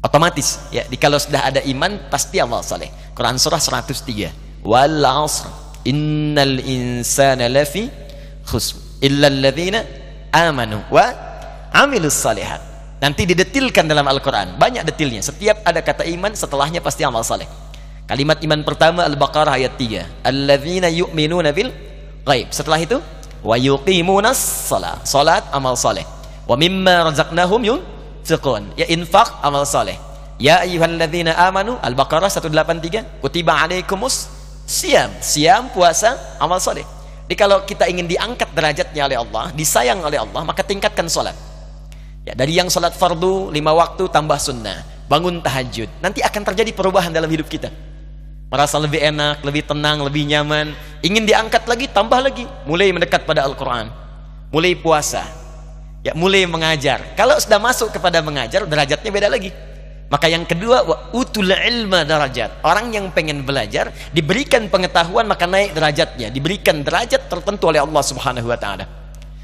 Otomatis, 0.02 0.58
ya. 0.74 0.90
Jadi 0.90 0.98
kalau 0.98 1.22
sudah 1.22 1.54
ada 1.54 1.62
iman, 1.70 2.10
pasti 2.10 2.42
amal 2.42 2.66
soleh. 2.66 2.90
Quran 3.14 3.38
surah 3.38 3.62
103. 3.62 4.66
Wal 4.66 5.06
asr, 5.06 5.48
innal 5.86 6.58
insana 6.66 7.46
lafi 7.46 7.86
khusr, 8.50 9.00
illa 9.06 9.30
alladhina 9.30 9.86
amanu 10.34 10.82
wa 10.90 11.14
amilus 11.72 12.18
salihat. 12.18 12.60
Nanti 13.00 13.24
didetilkan 13.24 13.86
dalam 13.86 14.04
Al-Quran. 14.10 14.60
Banyak 14.60 14.84
detilnya. 14.84 15.24
Setiap 15.24 15.62
ada 15.64 15.80
kata 15.80 16.04
iman, 16.10 16.34
setelahnya 16.36 16.84
pasti 16.84 17.06
amal 17.06 17.24
soleh. 17.24 17.48
Kalimat 18.10 18.42
iman 18.42 18.66
pertama 18.66 19.06
Al-Baqarah 19.06 19.54
ayat 19.54 19.78
3. 19.78 20.26
Alladzina 20.26 20.90
yu'minuna 20.90 21.54
bil 21.54 21.70
ghaib. 22.26 22.50
Setelah 22.50 22.82
itu 22.82 22.98
wa 23.46 23.54
yuqimunas 23.54 24.66
shalah. 24.66 24.98
Salat 25.06 25.46
amal 25.54 25.78
saleh. 25.78 26.02
Wa 26.50 26.58
mimma 26.58 27.14
razaqnahum 27.14 27.62
yunfiqun. 27.70 28.74
Ya 28.74 28.90
infak 28.90 29.38
amal 29.46 29.62
saleh. 29.62 29.94
Ya 30.42 30.58
ayyuhalladzina 30.66 31.38
amanu 31.38 31.78
Al-Baqarah 31.86 32.34
183 32.34 33.22
kutiba 33.22 33.54
alaikumus 33.62 34.26
siam. 34.66 35.14
Siam 35.22 35.70
puasa 35.70 36.18
amal 36.42 36.58
saleh. 36.58 36.90
Jadi 37.30 37.38
kalau 37.38 37.62
kita 37.62 37.86
ingin 37.86 38.10
diangkat 38.10 38.50
derajatnya 38.58 39.06
oleh 39.06 39.22
Allah, 39.22 39.54
disayang 39.54 40.02
oleh 40.02 40.18
Allah, 40.18 40.42
maka 40.42 40.66
tingkatkan 40.66 41.06
salat. 41.06 41.38
Ya, 42.26 42.34
dari 42.34 42.58
yang 42.58 42.74
salat 42.74 42.98
fardu 42.98 43.54
lima 43.54 43.70
waktu 43.70 44.10
tambah 44.10 44.42
sunnah, 44.42 44.82
bangun 45.06 45.38
tahajud. 45.46 46.02
Nanti 46.02 46.26
akan 46.26 46.42
terjadi 46.42 46.74
perubahan 46.74 47.14
dalam 47.14 47.30
hidup 47.30 47.46
kita 47.46 47.70
merasa 48.50 48.82
lebih 48.82 48.98
enak, 48.98 49.46
lebih 49.46 49.64
tenang, 49.64 50.02
lebih 50.02 50.26
nyaman, 50.26 50.74
ingin 51.06 51.24
diangkat 51.24 51.70
lagi, 51.70 51.86
tambah 51.86 52.18
lagi, 52.18 52.50
mulai 52.66 52.90
mendekat 52.90 53.24
pada 53.24 53.46
Al-Quran, 53.46 53.94
mulai 54.50 54.74
puasa, 54.74 55.22
ya 56.02 56.18
mulai 56.18 56.50
mengajar. 56.50 57.14
Kalau 57.14 57.38
sudah 57.38 57.62
masuk 57.62 57.94
kepada 57.94 58.20
mengajar, 58.26 58.66
derajatnya 58.66 59.10
beda 59.14 59.30
lagi. 59.30 59.54
Maka 60.10 60.26
yang 60.26 60.42
kedua, 60.42 60.82
wa 60.82 61.14
utul 61.14 61.54
ilma 61.54 62.02
derajat. 62.02 62.66
Orang 62.66 62.90
yang 62.90 63.14
pengen 63.14 63.46
belajar, 63.46 63.94
diberikan 64.10 64.66
pengetahuan 64.66 65.30
maka 65.30 65.46
naik 65.46 65.78
derajatnya, 65.78 66.34
diberikan 66.34 66.82
derajat 66.82 67.30
tertentu 67.30 67.70
oleh 67.70 67.78
Allah 67.78 68.02
Subhanahu 68.02 68.50
wa 68.50 68.58
taala. 68.58 68.90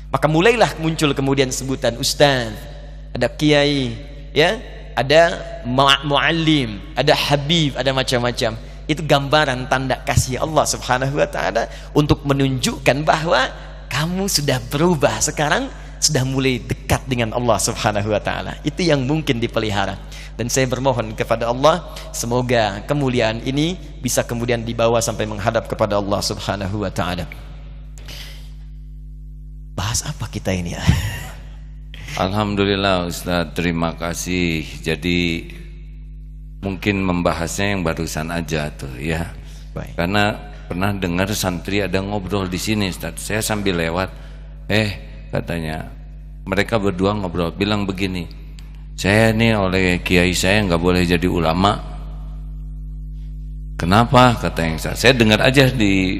Maka 0.09 0.25
mulailah 0.25 0.73
muncul 0.81 1.13
kemudian 1.13 1.53
sebutan 1.53 1.93
ustaz, 2.01 2.49
ada 3.13 3.29
kiai, 3.29 3.93
ya, 4.33 4.57
ada 4.97 5.37
muallim, 6.01 6.81
ada 6.97 7.13
habib, 7.13 7.77
ada 7.77 7.93
macam-macam 7.93 8.57
itu 8.85 9.01
gambaran 9.01 9.65
tanda 9.65 10.01
kasih 10.05 10.41
Allah 10.41 10.65
subhanahu 10.65 11.17
wa 11.17 11.27
ta'ala 11.29 11.65
untuk 11.97 12.21
menunjukkan 12.25 13.01
bahwa 13.01 13.49
kamu 13.89 14.29
sudah 14.29 14.61
berubah 14.69 15.17
sekarang 15.21 15.69
sudah 15.97 16.21
mulai 16.21 16.61
dekat 16.61 17.01
dengan 17.09 17.33
Allah 17.33 17.57
subhanahu 17.57 18.13
wa 18.13 18.21
ta'ala. 18.21 18.61
Itu 18.61 18.85
yang 18.85 19.01
mungkin 19.09 19.41
dipelihara. 19.41 19.97
Dan 20.35 20.51
saya 20.51 20.67
bermohon 20.67 21.15
kepada 21.15 21.47
Allah 21.49 21.95
semoga 22.11 22.83
kemuliaan 22.85 23.41
ini 23.47 23.79
bisa 24.03 24.21
kemudian 24.21 24.61
dibawa 24.61 24.99
sampai 24.99 25.25
menghadap 25.25 25.65
kepada 25.65 25.97
Allah 25.97 26.21
subhanahu 26.21 26.83
wa 26.83 26.91
ta'ala. 26.91 27.25
Bahas 29.73 30.05
apa 30.05 30.29
kita 30.29 30.53
ini 30.53 30.75
ya? 30.75 30.83
Alhamdulillah 32.15 33.09
Ustaz. 33.09 33.55
Terima 33.57 33.95
kasih. 33.95 34.63
Jadi 34.79 35.51
mungkin 36.65 37.05
membahasnya 37.05 37.77
yang 37.77 37.85
barusan 37.85 38.33
aja 38.33 38.73
tuh 38.73 38.97
ya. 38.97 39.29
Baik. 39.77 39.93
Karena 39.93 40.33
pernah 40.65 40.89
dengar 40.97 41.29
santri 41.37 41.85
ada 41.85 42.01
ngobrol 42.01 42.49
di 42.49 42.57
sini 42.57 42.89
Ustaz. 42.89 43.21
Saya 43.21 43.45
sambil 43.45 43.77
lewat, 43.77 44.09
eh 44.65 44.89
katanya 45.29 45.85
mereka 46.49 46.81
berdua 46.81 47.13
ngobrol 47.13 47.53
bilang 47.53 47.85
begini, 47.85 48.25
saya 48.97 49.29
nih 49.29 49.53
oleh 49.53 50.01
kiai 50.01 50.33
saya 50.33 50.65
nggak 50.65 50.81
boleh 50.81 51.05
jadi 51.05 51.29
ulama. 51.29 51.93
Kenapa? 53.77 54.33
Kata 54.41 54.59
yang 54.65 54.79
saya, 54.81 54.97
saya 54.97 55.13
dengar 55.13 55.43
aja 55.45 55.69
di 55.69 56.17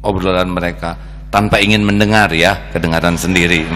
obrolan 0.00 0.48
mereka 0.48 0.94
tanpa 1.28 1.58
ingin 1.58 1.82
mendengar 1.82 2.30
ya, 2.30 2.70
kedengaran 2.70 3.18
sendiri. 3.18 3.66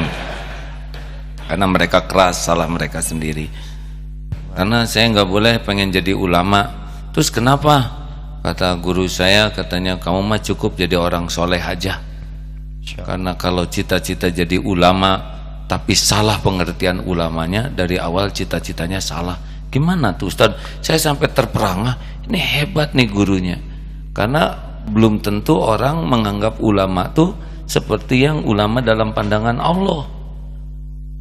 Karena 1.48 1.66
mereka 1.66 2.06
keras, 2.06 2.46
salah 2.46 2.70
mereka 2.70 3.02
sendiri. 3.02 3.67
Karena 4.58 4.82
saya 4.90 5.06
nggak 5.14 5.30
boleh 5.30 5.54
pengen 5.62 5.94
jadi 5.94 6.18
ulama. 6.18 6.66
Terus 7.14 7.30
kenapa? 7.30 7.94
Kata 8.42 8.74
guru 8.82 9.06
saya, 9.06 9.54
katanya 9.54 10.02
kamu 10.02 10.18
mah 10.18 10.42
cukup 10.42 10.74
jadi 10.74 10.98
orang 10.98 11.30
soleh 11.30 11.62
aja. 11.62 12.02
Karena 13.06 13.38
kalau 13.38 13.70
cita-cita 13.70 14.26
jadi 14.34 14.58
ulama, 14.58 15.14
tapi 15.70 15.94
salah 15.94 16.42
pengertian 16.42 17.06
ulamanya 17.06 17.70
dari 17.70 18.02
awal 18.02 18.34
cita-citanya 18.34 18.98
salah. 18.98 19.38
Gimana 19.70 20.18
tuh 20.18 20.26
Ustaz? 20.26 20.58
Saya 20.82 20.98
sampai 20.98 21.30
terperangah. 21.30 22.26
Ini 22.26 22.40
hebat 22.42 22.98
nih 22.98 23.06
gurunya. 23.14 23.62
Karena 24.10 24.58
belum 24.90 25.22
tentu 25.22 25.54
orang 25.54 26.02
menganggap 26.02 26.58
ulama 26.58 27.06
tuh 27.14 27.30
seperti 27.62 28.26
yang 28.26 28.42
ulama 28.42 28.82
dalam 28.82 29.14
pandangan 29.14 29.62
Allah 29.62 30.17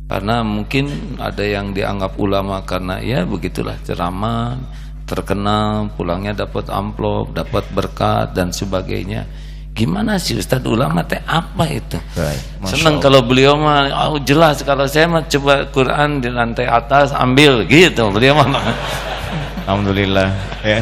karena 0.08 0.40
mungkin 0.40 0.88
ada 1.20 1.44
yang 1.44 1.76
dianggap 1.76 2.16
ulama 2.16 2.64
karena 2.64 3.04
ya 3.04 3.28
begitulah 3.28 3.76
ceramah 3.84 4.56
terkenal 5.04 5.92
pulangnya 6.00 6.48
dapat 6.48 6.72
amplop 6.72 7.36
dapat 7.36 7.68
berkat 7.76 8.32
dan 8.32 8.56
sebagainya. 8.56 9.28
Gimana 9.76 10.18
sih 10.18 10.34
Ustaz? 10.34 10.64
Ulama 10.66 11.06
teh 11.06 11.22
apa 11.22 11.70
itu? 11.70 12.02
Right. 12.18 12.42
senang 12.66 12.98
kalau 12.98 13.22
beliau 13.22 13.54
mah 13.60 14.10
oh, 14.10 14.18
jelas 14.18 14.66
kalau 14.66 14.90
saya 14.90 15.06
mah 15.06 15.30
coba 15.30 15.70
Quran 15.70 16.18
di 16.24 16.32
lantai 16.34 16.66
atas 16.66 17.14
ambil 17.14 17.68
gitu. 17.68 18.10
Beliau 18.10 18.42
mah. 18.42 18.48
Alhamdulillah 19.68 20.34
ya. 20.66 20.82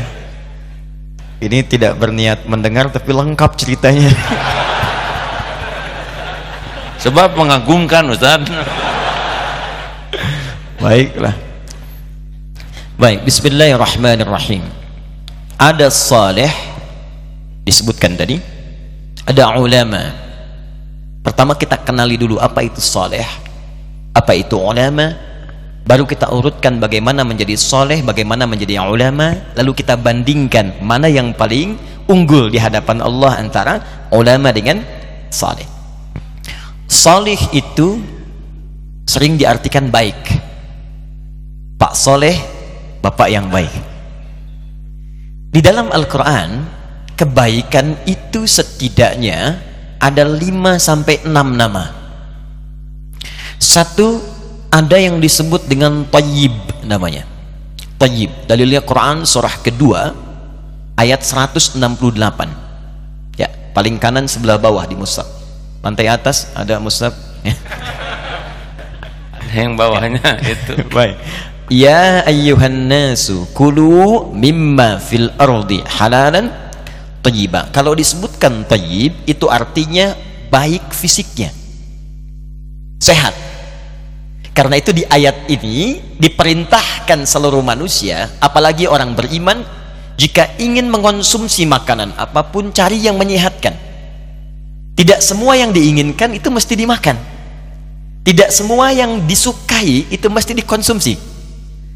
Ini 1.42 1.66
tidak 1.68 2.00
berniat 2.00 2.48
mendengar 2.48 2.88
tapi 2.94 3.12
lengkap 3.12 3.52
ceritanya. 3.60 4.14
Sebab 7.04 7.36
mengagumkan 7.36 8.08
Ustaz 8.16 8.48
Baiklah. 10.86 11.34
Baik, 13.02 13.26
bismillahirrahmanirrahim. 13.26 14.62
Ada 15.58 15.90
saleh 15.90 16.54
disebutkan 17.66 18.14
tadi. 18.14 18.38
Ada 19.26 19.58
ulama. 19.58 20.14
Pertama 21.26 21.58
kita 21.58 21.82
kenali 21.82 22.22
dulu 22.22 22.38
apa 22.38 22.62
itu 22.62 22.78
saleh, 22.78 23.26
apa 24.14 24.38
itu 24.38 24.62
ulama. 24.62 25.10
Baru 25.90 26.06
kita 26.06 26.30
urutkan 26.30 26.78
bagaimana 26.78 27.26
menjadi 27.26 27.58
soleh, 27.58 28.06
bagaimana 28.06 28.46
menjadi 28.46 28.78
ulama. 28.86 29.58
Lalu 29.58 29.82
kita 29.82 29.98
bandingkan 29.98 30.86
mana 30.86 31.10
yang 31.10 31.34
paling 31.34 31.82
unggul 32.06 32.54
di 32.54 32.62
hadapan 32.62 33.02
Allah 33.02 33.42
antara 33.42 33.74
ulama 34.14 34.54
dengan 34.54 34.86
saleh. 35.34 35.66
Salih 36.86 37.42
itu 37.58 37.98
sering 39.10 39.34
diartikan 39.34 39.90
baik 39.90 40.35
Soleh 41.96 42.36
Bapak 43.00 43.32
yang 43.32 43.48
baik. 43.48 43.72
Di 45.54 45.64
dalam 45.64 45.88
Al-Quran 45.88 46.68
kebaikan 47.16 47.96
itu 48.04 48.44
setidaknya 48.44 49.62
ada 50.02 50.28
5 50.28 50.42
sampai 50.76 51.24
6 51.24 51.32
nama. 51.32 51.86
Satu 53.62 54.20
ada 54.74 55.00
yang 55.00 55.24
disebut 55.24 55.70
dengan 55.70 56.04
tayyib 56.12 56.52
namanya. 56.84 57.24
Tayyib 57.96 58.50
dalilnya 58.50 58.84
Quran 58.84 59.24
surah 59.24 59.64
kedua 59.64 60.12
ayat 61.00 61.24
168 61.24 61.80
ya 63.40 63.48
paling 63.72 63.96
kanan 63.96 64.28
sebelah 64.28 64.60
bawah 64.60 64.84
di 64.84 65.00
mushaf 65.00 65.24
lantai 65.80 66.12
atas 66.12 66.52
ada 66.52 66.76
mushaf 66.76 67.16
ya. 67.48 67.56
yang 69.56 69.80
bawahnya 69.80 70.42
itu. 70.58 70.74
Baik 70.92 71.16
Ya 71.66 72.22
ayyuhan 72.30 72.86
nasu 72.86 73.50
kulu 73.58 74.30
mimma 74.38 75.02
fil 75.02 75.34
ardi 75.34 75.82
halalan 75.98 76.54
tayyiba. 77.26 77.74
Kalau 77.74 77.98
disebutkan 77.98 78.70
tayyib 78.70 79.18
itu 79.26 79.50
artinya 79.50 80.14
baik 80.54 80.94
fisiknya. 80.94 81.50
Sehat. 83.02 83.34
Karena 84.54 84.78
itu 84.78 84.94
di 84.94 85.10
ayat 85.10 85.50
ini 85.50 86.00
diperintahkan 86.22 87.26
seluruh 87.26 87.66
manusia, 87.66 88.30
apalagi 88.40 88.86
orang 88.86 89.18
beriman, 89.18 89.66
jika 90.22 90.54
ingin 90.62 90.86
mengonsumsi 90.88 91.66
makanan 91.66 92.14
apa 92.14 92.46
pun 92.54 92.70
cari 92.70 93.02
yang 93.02 93.18
menyehatkan. 93.18 93.74
Tidak 94.96 95.18
semua 95.18 95.58
yang 95.58 95.74
diinginkan 95.74 96.30
itu 96.38 96.48
mesti 96.54 96.78
dimakan. 96.78 97.18
Tidak 98.22 98.54
semua 98.54 98.94
yang 98.94 99.26
disukai 99.26 100.08
itu 100.14 100.30
mesti 100.30 100.56
dikonsumsi 100.56 101.35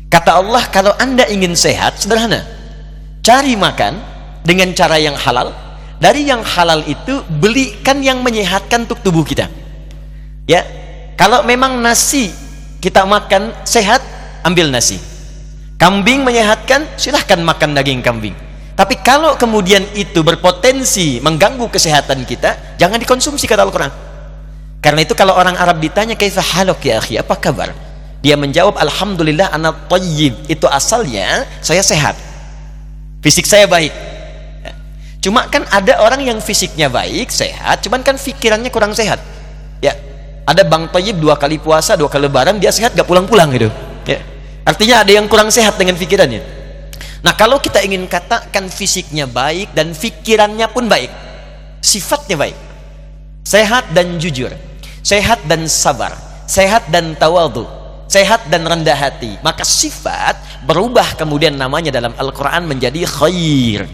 Kata 0.10 0.42
Allah, 0.42 0.66
kalau 0.74 0.90
anda 0.98 1.30
ingin 1.30 1.54
sehat, 1.54 2.02
sederhana. 2.02 2.42
Cari 3.22 3.54
makan 3.54 4.02
dengan 4.42 4.74
cara 4.74 4.98
yang 4.98 5.14
halal. 5.14 5.54
Dari 6.02 6.26
yang 6.26 6.42
halal 6.42 6.82
itu, 6.90 7.22
belikan 7.38 8.02
yang 8.02 8.26
menyehatkan 8.26 8.90
untuk 8.90 9.06
tubuh 9.06 9.22
kita. 9.22 9.46
Ya, 10.50 10.66
kalau 11.14 11.46
memang 11.46 11.78
nasi 11.78 12.34
kita 12.82 13.06
makan 13.06 13.54
sehat, 13.70 14.02
ambil 14.42 14.74
nasi. 14.74 14.98
Kambing 15.78 16.26
menyehatkan, 16.26 16.90
silahkan 16.98 17.38
makan 17.46 17.78
daging 17.78 18.02
kambing. 18.02 18.34
Tapi 18.74 18.98
kalau 19.04 19.36
kemudian 19.36 19.84
itu 19.94 20.26
berpotensi 20.26 21.22
mengganggu 21.22 21.70
kesehatan 21.70 22.26
kita, 22.26 22.80
jangan 22.82 22.98
dikonsumsi 22.98 23.46
kata 23.46 23.62
Al-Quran. 23.68 23.92
Karena 24.80 25.04
itu 25.04 25.14
kalau 25.14 25.36
orang 25.36 25.60
Arab 25.60 25.78
ditanya, 25.84 26.16
Kaifa 26.16 26.40
halok 26.40 26.82
ya 26.88 26.98
akhi, 26.98 27.20
apa 27.20 27.36
kabar? 27.36 27.89
Dia 28.20 28.36
menjawab, 28.36 28.76
Alhamdulillah 28.76 29.56
anak 29.56 29.88
tayyib. 29.88 30.36
Itu 30.52 30.68
asalnya 30.68 31.48
saya 31.64 31.80
sehat. 31.80 32.20
Fisik 33.24 33.48
saya 33.48 33.68
baik. 33.68 33.92
Cuma 35.20 35.52
kan 35.52 35.68
ada 35.68 36.00
orang 36.00 36.24
yang 36.24 36.40
fisiknya 36.40 36.88
baik, 36.88 37.28
sehat, 37.28 37.84
cuman 37.84 38.00
kan 38.00 38.16
pikirannya 38.16 38.72
kurang 38.72 38.96
sehat. 38.96 39.20
Ya, 39.84 39.92
ada 40.48 40.64
bang 40.64 40.88
tayyib 40.88 41.20
dua 41.20 41.36
kali 41.36 41.60
puasa, 41.60 42.00
dua 42.00 42.08
kali 42.08 42.32
lebaran, 42.32 42.56
dia 42.56 42.72
sehat 42.72 42.96
gak 42.96 43.04
pulang-pulang 43.04 43.52
gitu. 43.52 43.68
Ya. 44.08 44.24
Artinya 44.64 45.04
ada 45.04 45.12
yang 45.12 45.28
kurang 45.28 45.52
sehat 45.52 45.76
dengan 45.76 46.00
pikirannya. 46.00 46.40
Nah 47.20 47.36
kalau 47.36 47.60
kita 47.60 47.84
ingin 47.84 48.08
katakan 48.08 48.72
fisiknya 48.72 49.28
baik 49.28 49.76
dan 49.76 49.92
pikirannya 49.92 50.72
pun 50.72 50.88
baik, 50.88 51.12
sifatnya 51.84 52.40
baik, 52.40 52.56
sehat 53.44 53.92
dan 53.92 54.16
jujur, 54.24 54.56
sehat 55.04 55.44
dan 55.52 55.68
sabar, 55.68 56.16
sehat 56.48 56.88
dan 56.88 57.12
tawadu, 57.20 57.68
sehat 58.10 58.50
dan 58.50 58.66
rendah 58.66 58.98
hati. 58.98 59.38
Maka 59.46 59.62
sifat 59.62 60.66
berubah 60.66 61.14
kemudian 61.16 61.54
namanya 61.54 61.94
dalam 61.94 62.12
Al-Quran 62.18 62.66
menjadi 62.66 63.06
khair. 63.06 63.86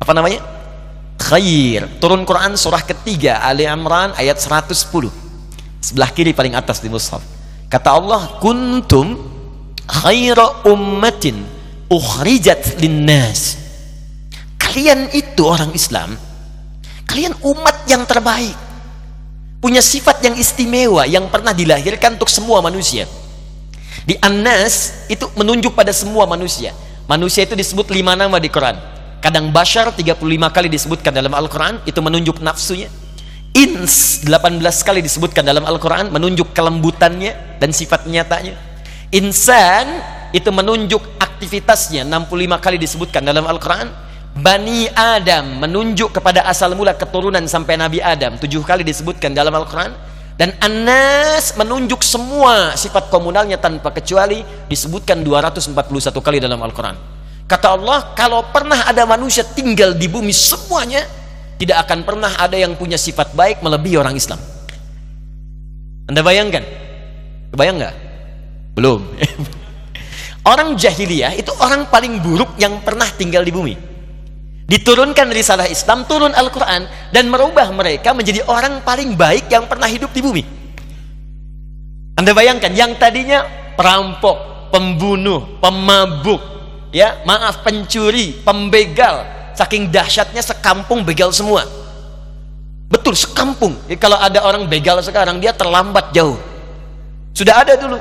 Apa 0.00 0.12
namanya? 0.16 0.40
khair. 1.18 2.00
Turun 2.00 2.24
Quran 2.24 2.56
surah 2.56 2.80
ketiga 2.82 3.44
Ali 3.44 3.68
Imran 3.68 4.16
ayat 4.16 4.40
110 4.40 4.72
sebelah 5.78 6.10
kiri 6.10 6.32
paling 6.32 6.56
atas 6.56 6.80
di 6.80 6.88
mushaf. 6.88 7.20
Kata 7.68 7.92
Allah 7.92 8.40
kuntum 8.40 9.14
khaira 9.84 10.64
ummatin 10.64 11.44
ukhrijat 11.92 12.80
linnas. 12.80 13.60
Kalian 14.56 15.12
itu 15.12 15.42
orang 15.44 15.74
Islam 15.76 16.28
kalian 17.08 17.32
umat 17.40 17.88
yang 17.88 18.04
terbaik 18.04 18.54
punya 19.58 19.82
sifat 19.82 20.22
yang 20.22 20.34
istimewa 20.38 21.02
yang 21.06 21.26
pernah 21.26 21.50
dilahirkan 21.50 22.14
untuk 22.14 22.30
semua 22.30 22.62
manusia. 22.62 23.10
Di 24.06 24.14
An-Nas 24.22 25.06
itu 25.10 25.28
menunjuk 25.34 25.74
pada 25.74 25.90
semua 25.92 26.24
manusia. 26.24 26.72
Manusia 27.10 27.44
itu 27.44 27.58
disebut 27.58 27.90
lima 27.90 28.14
nama 28.14 28.38
di 28.38 28.48
Quran. 28.48 28.78
Kadang 29.18 29.50
Bashar 29.50 29.90
35 29.90 30.22
kali 30.54 30.68
disebutkan 30.70 31.10
dalam 31.10 31.34
Al-Quran 31.34 31.82
itu 31.84 31.98
menunjuk 31.98 32.38
nafsunya. 32.38 32.86
Ins 33.50 34.22
18 34.22 34.62
kali 34.62 35.02
disebutkan 35.02 35.42
dalam 35.42 35.66
Al-Quran 35.66 36.14
menunjuk 36.14 36.54
kelembutannya 36.54 37.58
dan 37.58 37.74
sifat 37.74 38.06
nyatanya. 38.06 38.54
Insan 39.10 39.98
itu 40.30 40.52
menunjuk 40.54 41.02
aktivitasnya 41.18 42.06
65 42.06 42.64
kali 42.64 42.76
disebutkan 42.78 43.26
dalam 43.26 43.48
Al-Quran 43.48 43.90
Bani 44.38 44.86
Adam 44.94 45.66
menunjuk 45.66 46.14
kepada 46.14 46.46
asal 46.46 46.78
mula 46.78 46.94
keturunan 46.94 47.42
sampai 47.50 47.74
Nabi 47.74 47.98
Adam 47.98 48.38
tujuh 48.38 48.62
kali 48.62 48.86
disebutkan 48.86 49.34
dalam 49.34 49.50
Al-Quran 49.50 49.90
dan 50.38 50.54
Anas 50.62 51.58
menunjuk 51.58 52.06
semua 52.06 52.78
sifat 52.78 53.10
komunalnya 53.10 53.58
tanpa 53.58 53.90
kecuali 53.90 54.46
disebutkan 54.70 55.26
241 55.26 55.74
kali 56.22 56.38
dalam 56.38 56.62
Al-Quran 56.62 57.18
Kata 57.48 57.80
Allah, 57.80 58.12
kalau 58.12 58.44
pernah 58.52 58.84
ada 58.84 59.08
manusia 59.08 59.40
tinggal 59.40 59.96
di 59.96 60.04
bumi 60.04 60.36
semuanya, 60.36 61.00
tidak 61.56 61.88
akan 61.88 62.04
pernah 62.04 62.28
ada 62.36 62.60
yang 62.60 62.76
punya 62.76 63.00
sifat 63.00 63.32
baik 63.32 63.64
melebihi 63.64 63.96
orang 63.96 64.12
Islam. 64.20 64.36
Anda 66.12 66.20
bayangkan? 66.20 66.60
Bayang 67.56 67.80
nggak? 67.80 67.94
Belum. 68.76 69.00
orang 70.52 70.76
jahiliyah 70.76 71.40
itu 71.40 71.48
orang 71.56 71.88
paling 71.88 72.20
buruk 72.20 72.52
yang 72.60 72.84
pernah 72.84 73.08
tinggal 73.16 73.40
di 73.40 73.48
bumi. 73.48 73.87
Diturunkan 74.68 75.32
risalah 75.32 75.64
Islam, 75.64 76.04
turun 76.04 76.36
Al-Quran, 76.36 76.84
dan 77.08 77.24
merubah 77.32 77.72
mereka 77.72 78.12
menjadi 78.12 78.44
orang 78.44 78.84
paling 78.84 79.16
baik 79.16 79.48
yang 79.48 79.64
pernah 79.64 79.88
hidup 79.88 80.12
di 80.12 80.20
bumi. 80.20 80.42
Anda 82.20 82.36
bayangkan, 82.36 82.76
yang 82.76 82.92
tadinya 83.00 83.48
perampok, 83.80 84.68
pembunuh, 84.68 85.56
pemabuk, 85.64 86.44
ya 86.92 87.16
maaf 87.24 87.64
pencuri 87.64 88.44
pembegal 88.44 89.24
saking 89.56 89.88
dahsyatnya 89.88 90.44
sekampung 90.44 91.00
begal 91.00 91.32
semua. 91.32 91.64
Betul 92.92 93.16
sekampung. 93.16 93.72
Jadi, 93.88 93.96
kalau 93.96 94.20
ada 94.20 94.44
orang 94.44 94.68
begal 94.68 95.00
sekarang 95.00 95.40
dia 95.40 95.56
terlambat 95.56 96.12
jauh. 96.12 96.36
Sudah 97.32 97.64
ada 97.64 97.72
dulu 97.76 97.96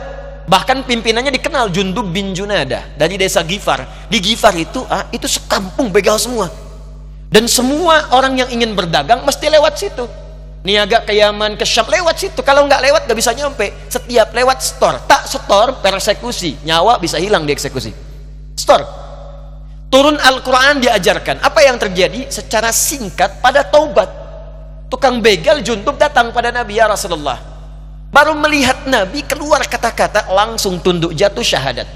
bahkan 0.48 0.82
pimpinannya 0.82 1.30
dikenal 1.36 1.70
Jundub 1.70 2.08
bin 2.10 2.32
Junada 2.32 2.88
dari 2.96 3.20
desa 3.20 3.44
Gifar. 3.44 4.08
Di 4.08 4.18
Gifar 4.24 4.56
itu 4.56 4.82
ah, 4.88 5.06
itu 5.12 5.28
sekampung 5.28 5.92
begal 5.92 6.16
semua. 6.18 6.48
Dan 7.28 7.46
semua 7.52 8.08
orang 8.16 8.40
yang 8.40 8.50
ingin 8.50 8.72
berdagang 8.72 9.28
mesti 9.28 9.52
lewat 9.52 9.76
situ. 9.76 10.08
Niaga 10.64 11.04
ke 11.04 11.12
Yaman 11.12 11.60
ke 11.60 11.68
Syam 11.68 11.86
lewat 11.92 12.16
situ. 12.16 12.40
Kalau 12.40 12.64
nggak 12.66 12.82
lewat 12.88 13.02
nggak 13.06 13.20
bisa 13.20 13.36
nyampe. 13.36 13.76
Setiap 13.92 14.32
lewat 14.32 14.64
store. 14.64 15.04
Tak 15.04 15.28
store 15.28 15.84
persekusi 15.84 16.64
nyawa 16.64 16.98
bisa 17.04 17.20
hilang 17.20 17.44
di 17.44 17.52
eksekusi. 17.52 17.92
Store. 18.56 18.84
Turun 19.92 20.16
Al-Quran 20.20 20.84
diajarkan. 20.84 21.44
Apa 21.44 21.64
yang 21.68 21.76
terjadi? 21.76 22.32
Secara 22.32 22.72
singkat 22.72 23.44
pada 23.44 23.68
taubat. 23.68 24.08
Tukang 24.88 25.20
begal 25.20 25.60
juntup 25.60 26.00
datang 26.00 26.32
pada 26.32 26.48
Nabi 26.48 26.80
ya 26.80 26.88
Rasulullah 26.88 27.57
baru 28.10 28.34
melihat 28.36 28.88
Nabi 28.88 29.24
keluar 29.24 29.64
kata-kata 29.68 30.32
langsung 30.32 30.80
tunduk 30.80 31.14
jatuh 31.14 31.44
syahadat 31.44 31.88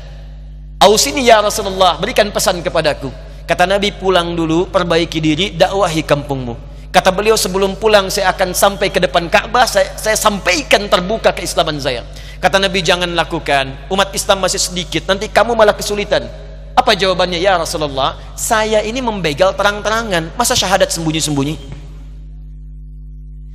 Ausini 0.82 1.26
ya 1.26 1.39
Rasulullah 1.39 1.97
berikan 1.97 2.28
pesan 2.34 2.60
kepadaku 2.60 3.10
kata 3.47 3.67
Nabi 3.67 3.95
pulang 3.95 4.36
dulu 4.36 4.67
perbaiki 4.67 5.19
diri 5.24 5.45
dakwahi 5.56 6.04
kampungmu 6.04 6.58
kata 6.91 7.10
beliau 7.10 7.39
sebelum 7.39 7.80
pulang 7.80 8.12
saya 8.12 8.36
akan 8.36 8.52
sampai 8.52 8.91
ke 8.91 9.00
depan 9.00 9.32
Ka'bah 9.32 9.63
saya, 9.63 9.95
saya 9.95 10.17
sampaikan 10.19 10.86
terbuka 10.91 11.32
keislaman 11.32 11.80
saya 11.80 12.04
kata 12.43 12.60
Nabi 12.60 12.84
jangan 12.84 13.12
lakukan 13.13 13.88
umat 13.88 14.12
Islam 14.12 14.43
masih 14.43 14.60
sedikit 14.60 15.08
nanti 15.08 15.32
kamu 15.32 15.56
malah 15.56 15.74
kesulitan 15.74 16.28
apa 16.71 16.95
jawabannya? 16.95 17.39
Ya 17.43 17.60
Rasulullah, 17.60 18.15
saya 18.34 18.80
ini 18.80 19.04
membegal 19.04 19.52
terang-terangan. 19.52 20.32
Masa 20.39 20.56
syahadat 20.56 20.88
sembunyi-sembunyi? 20.95 21.81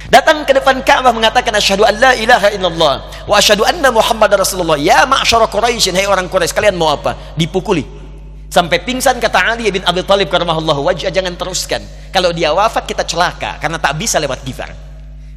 Datang 0.07 0.47
ke 0.47 0.55
depan 0.55 0.79
Ka'bah 0.87 1.11
mengatakan 1.11 1.51
asyhadu 1.59 1.83
an 1.83 1.99
la 1.99 2.13
ilaha 2.15 2.49
illallah 2.55 2.95
wa 3.27 3.35
asyhadu 3.35 3.67
anna 3.67 3.91
Muhammad 3.91 4.31
Rasulullah. 4.39 4.79
Ya 4.79 5.03
ma'syara 5.03 5.51
Quraisy, 5.51 5.91
hai 5.91 6.07
orang 6.07 6.31
Quraisy, 6.31 6.55
kalian 6.55 6.79
mau 6.79 6.95
apa? 6.95 7.35
Dipukuli. 7.35 7.83
Sampai 8.47 8.79
pingsan 8.87 9.19
kata 9.19 9.53
Ali 9.53 9.67
bin 9.75 9.83
Abi 9.83 10.07
Thalib 10.07 10.31
karamahullah 10.31 10.79
wajah 10.79 11.11
jangan 11.11 11.35
teruskan. 11.35 11.83
Kalau 12.15 12.31
dia 12.31 12.55
wafat 12.55 12.87
kita 12.87 13.03
celaka 13.03 13.59
karena 13.59 13.83
tak 13.83 13.99
bisa 13.99 14.23
lewat 14.23 14.47
Gifar. 14.47 14.71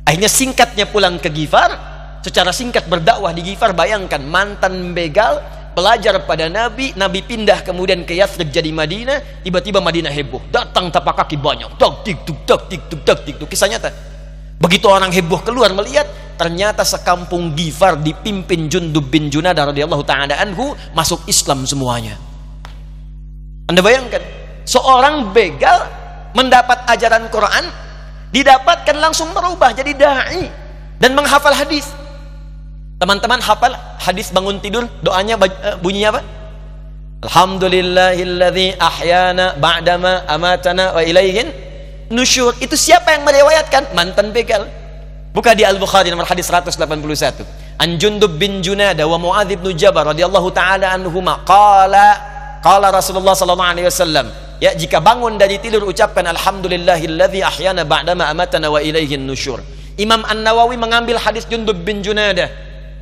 Akhirnya 0.05 0.29
singkatnya 0.29 0.85
pulang 0.85 1.17
ke 1.17 1.33
Gifar, 1.33 1.73
secara 2.21 2.53
singkat 2.53 2.85
berdakwah 2.85 3.33
di 3.33 3.41
Gifar 3.41 3.73
bayangkan 3.73 4.21
mantan 4.21 4.93
begal 4.93 5.41
belajar 5.73 6.21
pada 6.29 6.45
Nabi, 6.45 6.93
Nabi 6.93 7.25
pindah 7.25 7.65
kemudian 7.65 8.05
ke 8.05 8.13
Yathrib 8.13 8.53
jadi 8.53 8.69
Madinah, 8.69 9.41
tiba-tiba 9.41 9.81
Madinah 9.81 10.13
heboh. 10.13 10.45
Datang 10.53 10.93
tapak 10.93 11.25
kaki 11.25 11.41
banyak. 11.41 11.81
Tok 11.81 12.05
tik 12.05 12.21
tuk 12.23 12.37
tok 12.45 12.69
tik 12.69 12.81
tuk 12.85 13.01
tok 13.01 13.19
tik 13.25 13.35
tuk. 13.41 13.49
Kisah 13.49 13.67
nyata. 13.67 13.89
Begitu 14.59 14.91
orang 14.91 15.11
heboh 15.15 15.39
keluar 15.39 15.71
melihat, 15.71 16.03
ternyata 16.35 16.83
sekampung 16.83 17.55
Gifar 17.55 17.95
dipimpin 17.95 18.67
Jundub 18.67 19.07
bin 19.07 19.31
Junadah 19.31 19.71
radhiyallahu 19.71 20.03
taala 20.03 20.35
anhu 20.35 20.75
masuk 20.91 21.23
Islam 21.31 21.63
semuanya. 21.63 22.19
Anda 23.71 23.79
bayangkan, 23.79 24.19
seorang 24.67 25.31
begal 25.31 25.87
mendapat 26.35 26.83
ajaran 26.91 27.31
Quran, 27.31 27.71
didapatkan 28.35 28.97
langsung 28.99 29.31
merubah 29.31 29.71
jadi 29.71 29.95
dai 29.95 30.51
dan 30.99 31.15
menghafal 31.15 31.55
hadis. 31.55 31.87
Teman-teman 32.99 33.39
hafal 33.39 33.71
hadis 33.95 34.27
bangun 34.27 34.59
tidur 34.59 34.83
doanya 34.99 35.39
eh, 35.39 35.79
bunyinya 35.79 36.19
apa? 36.19 36.21
Alhamdulillahilladzi 37.23 38.75
ahyana 38.75 39.55
ba'dama 39.55 40.27
amatana 40.27 40.95
wa 40.95 41.01
ilaihin 41.03 41.47
nusyur. 42.09 42.53
Itu 42.59 42.75
siapa 42.75 43.15
yang 43.15 43.23
meriwayatkan? 43.25 43.93
Mantan 43.97 44.29
begal. 44.35 44.65
Buka 45.33 45.53
di 45.53 45.63
Al-Bukhari 45.63 46.09
nomor 46.09 46.25
hadis 46.25 46.49
181. 46.49 47.45
An 47.79 47.95
Jundub 47.95 48.35
bin 48.35 48.59
Junada 48.59 49.07
wa 49.07 49.15
Muadz 49.15 49.55
bin 49.55 49.71
Jabal 49.77 50.11
radhiyallahu 50.11 50.51
taala 50.51 50.91
anhuma 50.91 51.45
qala 51.47 52.17
qala 52.59 52.91
Rasulullah 52.91 53.31
sallallahu 53.31 53.71
alaihi 53.71 53.87
wasallam 53.87 54.27
ya 54.59 54.75
jika 54.75 54.99
bangun 54.99 55.39
dari 55.39 55.63
tidur 55.63 55.87
ucapkan 55.87 56.27
alhamdulillahilladzi 56.27 57.39
ahyana 57.39 57.87
ba'dama 57.87 58.27
amatana 58.27 58.67
wa 58.67 58.83
ilaihin 58.83 59.23
nusyur. 59.23 59.63
Imam 59.95 60.27
An-Nawawi 60.27 60.75
mengambil 60.75 61.19
hadis 61.19 61.47
Jundub 61.47 61.75
bin 61.87 62.03
Junada 62.03 62.51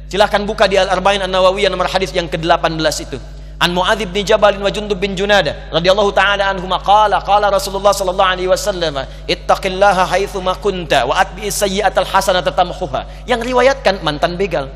Silahkan 0.07 0.39
buka 0.47 0.71
di 0.71 0.79
Al-Arba'in 0.79 1.19
An-Nawawiyah 1.19 1.67
nomor 1.67 1.91
hadis 1.91 2.15
yang 2.15 2.31
ke-18 2.31 2.95
itu. 3.03 3.19
An 3.57 3.73
Muadz 3.73 4.05
bin 4.05 4.21
Jabal 4.21 4.53
wa 4.61 4.69
Jundub 4.69 5.01
bin 5.01 5.17
Junada 5.17 5.57
radhiyallahu 5.73 6.13
taala 6.13 6.53
anhuma 6.53 6.77
qala 6.77 7.17
qala 7.25 7.49
Rasulullah 7.49 7.89
sallallahu 7.89 8.29
alaihi 8.37 8.45
wasallam 8.45 9.01
ittaqillaha 9.25 10.05
haitsu 10.13 10.37
ma 10.45 10.53
kunta 10.53 11.09
wa 11.09 11.17
atbi 11.17 11.49
sayyi'atal 11.49 12.05
hasanata 12.05 12.53
tamhuha. 12.53 13.09
Yang 13.25 13.49
riwayatkan 13.49 14.05
mantan 14.05 14.37
begal. 14.37 14.69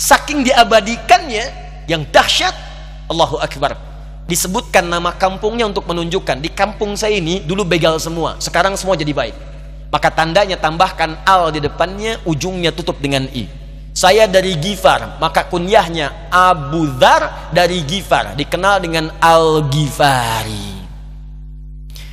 Saking 0.00 0.48
diabadikannya 0.48 1.44
yang 1.92 2.08
dahsyat 2.08 2.56
Allahu 3.12 3.36
akbar. 3.36 3.76
Disebutkan 4.24 4.88
nama 4.88 5.12
kampungnya 5.12 5.68
untuk 5.68 5.84
menunjukkan 5.84 6.40
di 6.40 6.48
kampung 6.48 6.96
saya 6.96 7.20
ini 7.20 7.44
dulu 7.44 7.68
begal 7.68 8.00
semua, 8.00 8.40
sekarang 8.40 8.80
semua 8.80 8.96
jadi 8.96 9.12
baik. 9.12 9.36
Maka 9.92 10.08
tandanya 10.08 10.56
tambahkan 10.56 11.20
al 11.28 11.52
di 11.52 11.60
depannya, 11.60 12.18
ujungnya 12.24 12.72
tutup 12.72 12.96
dengan 12.98 13.28
i 13.30 13.46
saya 13.96 14.28
dari 14.28 14.60
Gifar 14.60 15.16
maka 15.16 15.48
kunyahnya 15.48 16.28
Abu 16.28 16.84
Dhar 17.00 17.48
dari 17.48 17.80
Gifar 17.80 18.36
dikenal 18.36 18.84
dengan 18.84 19.08
Al-Ghifari. 19.24 20.84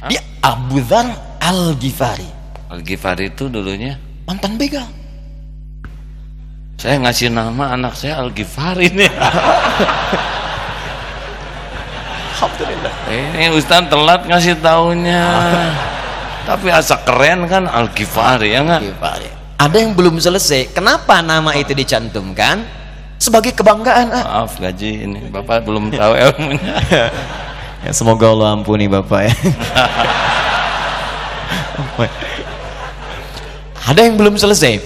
Dia 0.08 0.24
Abu 0.39 0.80
Dhar 0.80 1.12
Al-Ghifari. 1.43 2.32
Al-Ghifari 2.72 3.36
itu 3.36 3.52
dulunya? 3.52 4.00
Mantan 4.24 4.56
begal. 4.56 4.88
Saya 6.80 7.04
ngasih 7.04 7.36
nama 7.36 7.76
anak 7.76 8.00
saya 8.00 8.24
Al-Ghifari 8.24 8.88
nih 8.88 9.12
Alhamdulillah. 12.32 12.93
Ini 13.12 13.52
Ustaz 13.52 13.84
telat 13.91 14.24
ngasih 14.24 14.56
tahunya 14.63 15.24
tapi 16.48 16.72
asa 16.72 16.96
keren 17.04 17.43
kan 17.52 17.67
Al-Ghifari 17.67 18.56
ya 18.56 18.63
nggak? 18.63 18.82
Al-Ghifari 18.88 19.42
ada 19.63 19.80
yang 19.80 19.95
belum 19.95 20.19
selesai. 20.19 20.76
Kenapa 20.76 21.23
nama 21.23 21.56
itu 21.56 21.71
dicantumkan? 21.71 22.67
Sebagai 23.15 23.56
kebanggaan 23.56 24.12
ah. 24.12 24.43
maaf 24.43 24.60
gaji 24.60 25.08
ini 25.08 25.32
bapak 25.32 25.63
belum 25.63 25.88
tahu 25.95 26.13
ilmunya. 26.19 26.76
Ya, 27.84 27.91
semoga 27.91 28.32
Allah 28.32 28.56
ampuni 28.56 28.88
bapak 28.88 29.28
ya. 29.28 29.36
Ada 33.91 34.08
yang 34.08 34.15
belum 34.15 34.39
selesai. 34.39 34.80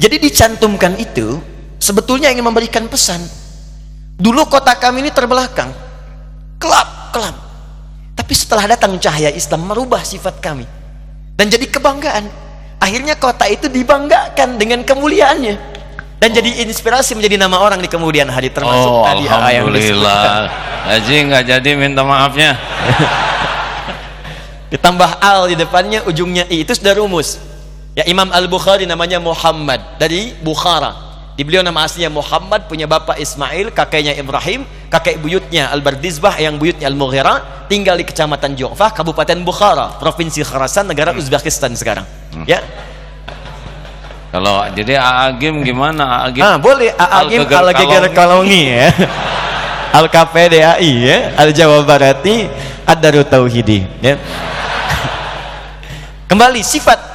Jadi 0.00 0.16
dicantumkan 0.16 0.96
itu 0.96 1.44
sebetulnya 1.76 2.32
ingin 2.32 2.48
memberikan 2.48 2.88
pesan. 2.88 3.20
Dulu 4.16 4.48
kota 4.48 4.72
kami 4.80 5.04
ini 5.04 5.12
terbelakang. 5.12 5.68
Kelap 6.56 7.12
kelap. 7.12 7.36
Tapi 8.16 8.32
setelah 8.32 8.64
datang 8.64 8.96
cahaya 8.96 9.28
Islam 9.28 9.68
merubah 9.68 10.00
sifat 10.00 10.40
kami. 10.40 10.64
Dan 11.36 11.52
jadi 11.52 11.68
kebanggaan 11.68 12.47
akhirnya 12.88 13.14
kota 13.20 13.44
itu 13.44 13.68
dibanggakan 13.68 14.56
dengan 14.56 14.80
kemuliaannya. 14.80 15.76
Dan 16.18 16.28
oh. 16.32 16.34
jadi 16.34 16.50
inspirasi 16.66 17.14
menjadi 17.14 17.36
nama 17.38 17.60
orang 17.60 17.78
di 17.78 17.86
kemudian 17.86 18.26
hari 18.26 18.48
termasuk 18.50 18.90
oh, 18.90 19.04
tadi 19.04 19.28
Alhamdulillah. 19.28 20.50
Haji 20.88 21.16
nggak 21.30 21.44
jadi 21.44 21.70
minta 21.76 22.02
maafnya. 22.02 22.56
Ditambah 24.72 25.20
al 25.20 25.52
di 25.52 25.56
depannya 25.56 26.02
ujungnya 26.08 26.48
i 26.48 26.64
itu 26.64 26.72
sudah 26.74 26.96
rumus. 26.96 27.38
Ya 27.94 28.08
Imam 28.08 28.28
Al-Bukhari 28.32 28.88
namanya 28.88 29.20
Muhammad 29.22 30.00
dari 30.00 30.34
Bukhara 30.42 31.07
di 31.38 31.46
beliau 31.46 31.62
nama 31.62 31.86
aslinya 31.86 32.10
Muhammad 32.10 32.66
punya 32.66 32.90
bapak 32.90 33.14
Ismail 33.22 33.70
kakeknya 33.70 34.18
Ibrahim 34.18 34.66
kakek 34.90 35.22
buyutnya 35.22 35.70
Al-Bardizbah 35.70 36.34
yang 36.42 36.58
buyutnya 36.58 36.90
Al-Mughira 36.90 37.62
tinggal 37.70 37.94
di 37.94 38.02
kecamatan 38.02 38.58
Ju'fah 38.58 38.90
Kabupaten 38.90 39.38
Bukhara 39.46 40.02
provinsi 40.02 40.42
Khurasan 40.42 40.90
negara 40.90 41.14
Uzbekistan 41.14 41.78
sekarang 41.78 42.02
Ya. 42.42 42.58
Kalau 44.28 44.60
jadi 44.76 45.00
Aagim 45.00 45.64
gimana? 45.64 46.26
Aagim. 46.26 46.42
Ah, 46.44 46.60
boleh 46.60 46.92
Aagim 46.92 47.46
kalau 47.48 47.70
geger 47.72 48.04
kalongi 48.12 48.74
ya. 48.74 48.90
al 49.94 50.10
KPDAI 50.10 50.92
ya 51.00 51.18
al 51.38 51.54
Jawa 51.54 51.80
Barati 51.86 52.50
ad 52.84 52.98
Darut 53.00 53.24
Tauhidi 53.30 53.86
ya 54.04 54.20
kembali 56.30 56.60
sifat 56.60 57.07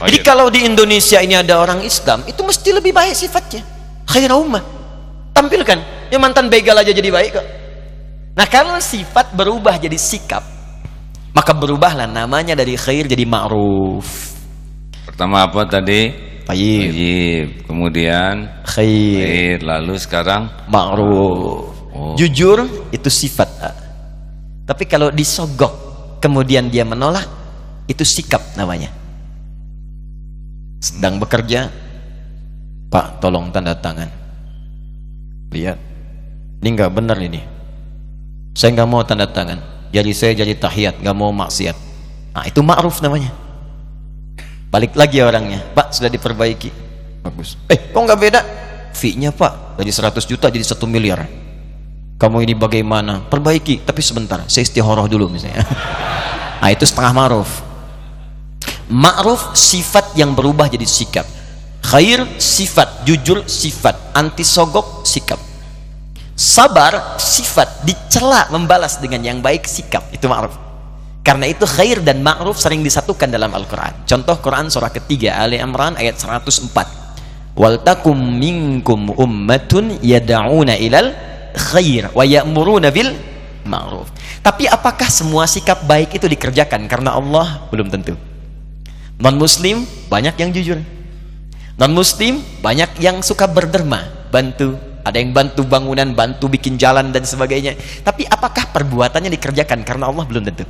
Oh, 0.00 0.06
jadi 0.10 0.18
iya. 0.20 0.26
kalau 0.26 0.50
di 0.50 0.66
Indonesia 0.66 1.22
ini 1.22 1.38
ada 1.38 1.60
orang 1.62 1.84
Islam 1.86 2.26
itu 2.26 2.42
mesti 2.42 2.68
lebih 2.74 2.90
baik 2.90 3.14
sifatnya 3.14 3.62
khair 4.10 4.30
ummah 4.34 4.62
tampilkan 5.30 6.10
yang 6.10 6.18
mantan 6.18 6.50
begal 6.50 6.74
aja 6.74 6.90
jadi 6.90 7.10
baik 7.14 7.30
kok 7.38 7.46
nah 8.34 8.46
kalau 8.50 8.78
sifat 8.82 9.30
berubah 9.38 9.78
jadi 9.78 9.94
sikap 9.94 10.42
maka 11.30 11.54
berubahlah 11.54 12.10
namanya 12.10 12.58
dari 12.58 12.74
khair 12.74 13.06
jadi 13.06 13.24
ma'ruf 13.26 14.34
Pertama 15.04 15.46
apa 15.46 15.62
tadi? 15.68 16.10
Tayyib. 16.48 16.90
Tayyib. 16.90 17.48
Kemudian 17.70 18.34
khair 18.66 19.22
khair. 19.22 19.58
Lalu 19.62 19.94
sekarang 20.00 20.50
ma'ruf 20.66 21.74
Oh. 21.94 22.18
jujur 22.18 22.66
itu 22.90 23.06
sifat 23.06 23.46
tapi 24.66 24.82
kalau 24.90 25.14
disogok 25.14 25.70
kemudian 26.18 26.66
dia 26.66 26.82
menolak 26.82 27.22
itu 27.86 28.02
sikap 28.02 28.42
namanya 28.58 28.90
sedang 30.84 31.16
bekerja. 31.16 31.72
Pak 32.92 33.24
tolong 33.24 33.48
tanda 33.48 33.72
tangan. 33.72 34.12
Lihat. 35.48 35.78
Ini 36.60 36.68
nggak 36.68 36.92
benar 36.92 37.16
ini. 37.24 37.40
Saya 38.52 38.76
nggak 38.76 38.88
mau 38.88 39.00
tanda 39.02 39.24
tangan. 39.24 39.88
Jadi 39.90 40.10
saya 40.12 40.32
jadi 40.36 40.52
tahiyat 40.54 41.00
nggak 41.00 41.16
mau 41.16 41.32
maksiat. 41.32 41.76
Nah 42.36 42.44
itu 42.44 42.60
ma'ruf 42.60 43.00
namanya. 43.00 43.32
Balik 44.68 44.92
lagi 44.94 45.24
orangnya. 45.24 45.64
Pak 45.72 45.96
sudah 45.96 46.12
diperbaiki. 46.12 46.70
Bagus. 47.24 47.56
Eh 47.72 47.90
kok 47.90 47.98
nggak 48.04 48.20
beda? 48.20 48.40
Fee-nya 48.94 49.34
Pak 49.34 49.80
dari 49.80 49.90
100 49.90 50.22
juta 50.28 50.52
jadi 50.52 50.62
1 50.62 50.86
miliar. 50.86 51.26
Kamu 52.14 52.46
ini 52.46 52.54
bagaimana? 52.54 53.26
Perbaiki 53.26 53.82
tapi 53.82 54.04
sebentar. 54.04 54.46
Saya 54.46 54.62
istihoroh 54.62 55.08
dulu 55.08 55.32
misalnya. 55.32 55.64
Nah 56.64 56.72
itu 56.72 56.88
setengah 56.88 57.12
ma'ruf 57.12 57.73
ma'ruf 58.90 59.56
sifat 59.56 60.16
yang 60.18 60.36
berubah 60.36 60.68
jadi 60.68 60.84
sikap. 60.84 61.26
Khair 61.84 62.24
sifat 62.40 63.04
jujur 63.04 63.44
sifat 63.44 64.16
anti 64.16 64.40
sogok 64.40 65.04
sikap. 65.04 65.36
Sabar 66.34 67.20
sifat 67.20 67.86
dicela 67.86 68.50
membalas 68.50 68.98
dengan 68.98 69.22
yang 69.22 69.38
baik 69.44 69.68
sikap. 69.68 70.08
Itu 70.10 70.26
ma'ruf. 70.26 70.56
Karena 71.24 71.48
itu 71.48 71.64
khair 71.64 72.04
dan 72.04 72.20
ma'ruf 72.20 72.60
sering 72.60 72.84
disatukan 72.84 73.30
dalam 73.32 73.52
Al-Quran. 73.52 74.04
Contoh 74.04 74.36
Quran 74.44 74.68
surah 74.68 74.92
ketiga 74.92 75.40
Ali 75.40 75.56
Imran 75.56 75.96
ayat 75.96 76.20
104 76.20 77.56
waltakum 77.56 78.18
minkum 78.18 79.14
ummatun 79.14 80.02
yada'una 80.04 80.76
ilal 80.76 81.16
khair 81.54 82.12
wa 82.12 82.24
ya'muruna 82.26 82.92
bil 82.92 83.14
ma'ruf. 83.64 84.12
Tapi 84.44 84.68
apakah 84.68 85.08
semua 85.08 85.48
sikap 85.48 85.88
baik 85.88 86.20
itu 86.20 86.28
dikerjakan? 86.28 86.84
Karena 86.90 87.16
Allah 87.16 87.64
belum 87.72 87.88
tentu 87.88 88.33
non 89.20 89.36
muslim 89.38 89.86
banyak 90.10 90.34
yang 90.38 90.50
jujur. 90.50 90.78
Non 91.74 91.90
muslim 91.90 92.38
banyak 92.62 93.02
yang 93.02 93.18
suka 93.22 93.50
berderma 93.50 94.30
bantu. 94.30 94.78
Ada 95.04 95.20
yang 95.20 95.36
bantu 95.36 95.68
bangunan 95.68 96.16
bantu 96.16 96.48
bikin 96.48 96.80
jalan 96.80 97.12
dan 97.12 97.28
sebagainya. 97.28 97.76
Tapi 98.00 98.24
apakah 98.24 98.72
perbuatannya 98.72 99.28
dikerjakan 99.36 99.84
karena 99.84 100.08
Allah? 100.08 100.24
Belum 100.24 100.40
tentu. 100.40 100.64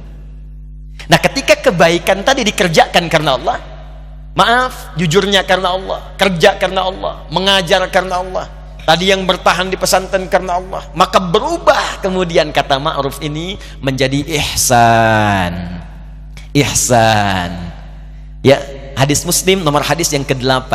Nah 1.07 1.21
ketika 1.21 1.71
kebaikan 1.71 2.25
tadi 2.25 2.43
dikerjakan 2.43 3.07
karena 3.13 3.37
Allah 3.37 3.59
maaf 4.35 4.97
jujurnya 4.99 5.47
karena 5.47 5.77
Allah 5.77 6.01
kerja 6.19 6.59
karena 6.59 6.91
Allah 6.91 7.23
mengajar 7.31 7.87
karena 7.87 8.19
Allah 8.19 8.47
tadi 8.83 9.13
yang 9.13 9.23
bertahan 9.23 9.71
di 9.71 9.79
pesantren 9.79 10.27
karena 10.27 10.59
Allah 10.59 10.83
maka 10.97 11.23
berubah 11.23 12.03
kemudian 12.03 12.51
kata 12.51 12.81
ma'ruf 12.81 13.21
ini 13.21 13.61
menjadi 13.85 14.25
ihsan. 14.43 15.83
Ihsan 16.55 17.74
Ya, 18.45 18.61
hadis 18.93 19.25
Muslim 19.25 19.65
nomor 19.65 19.81
hadis 19.81 20.13
yang 20.13 20.21
ke-8. 20.21 20.69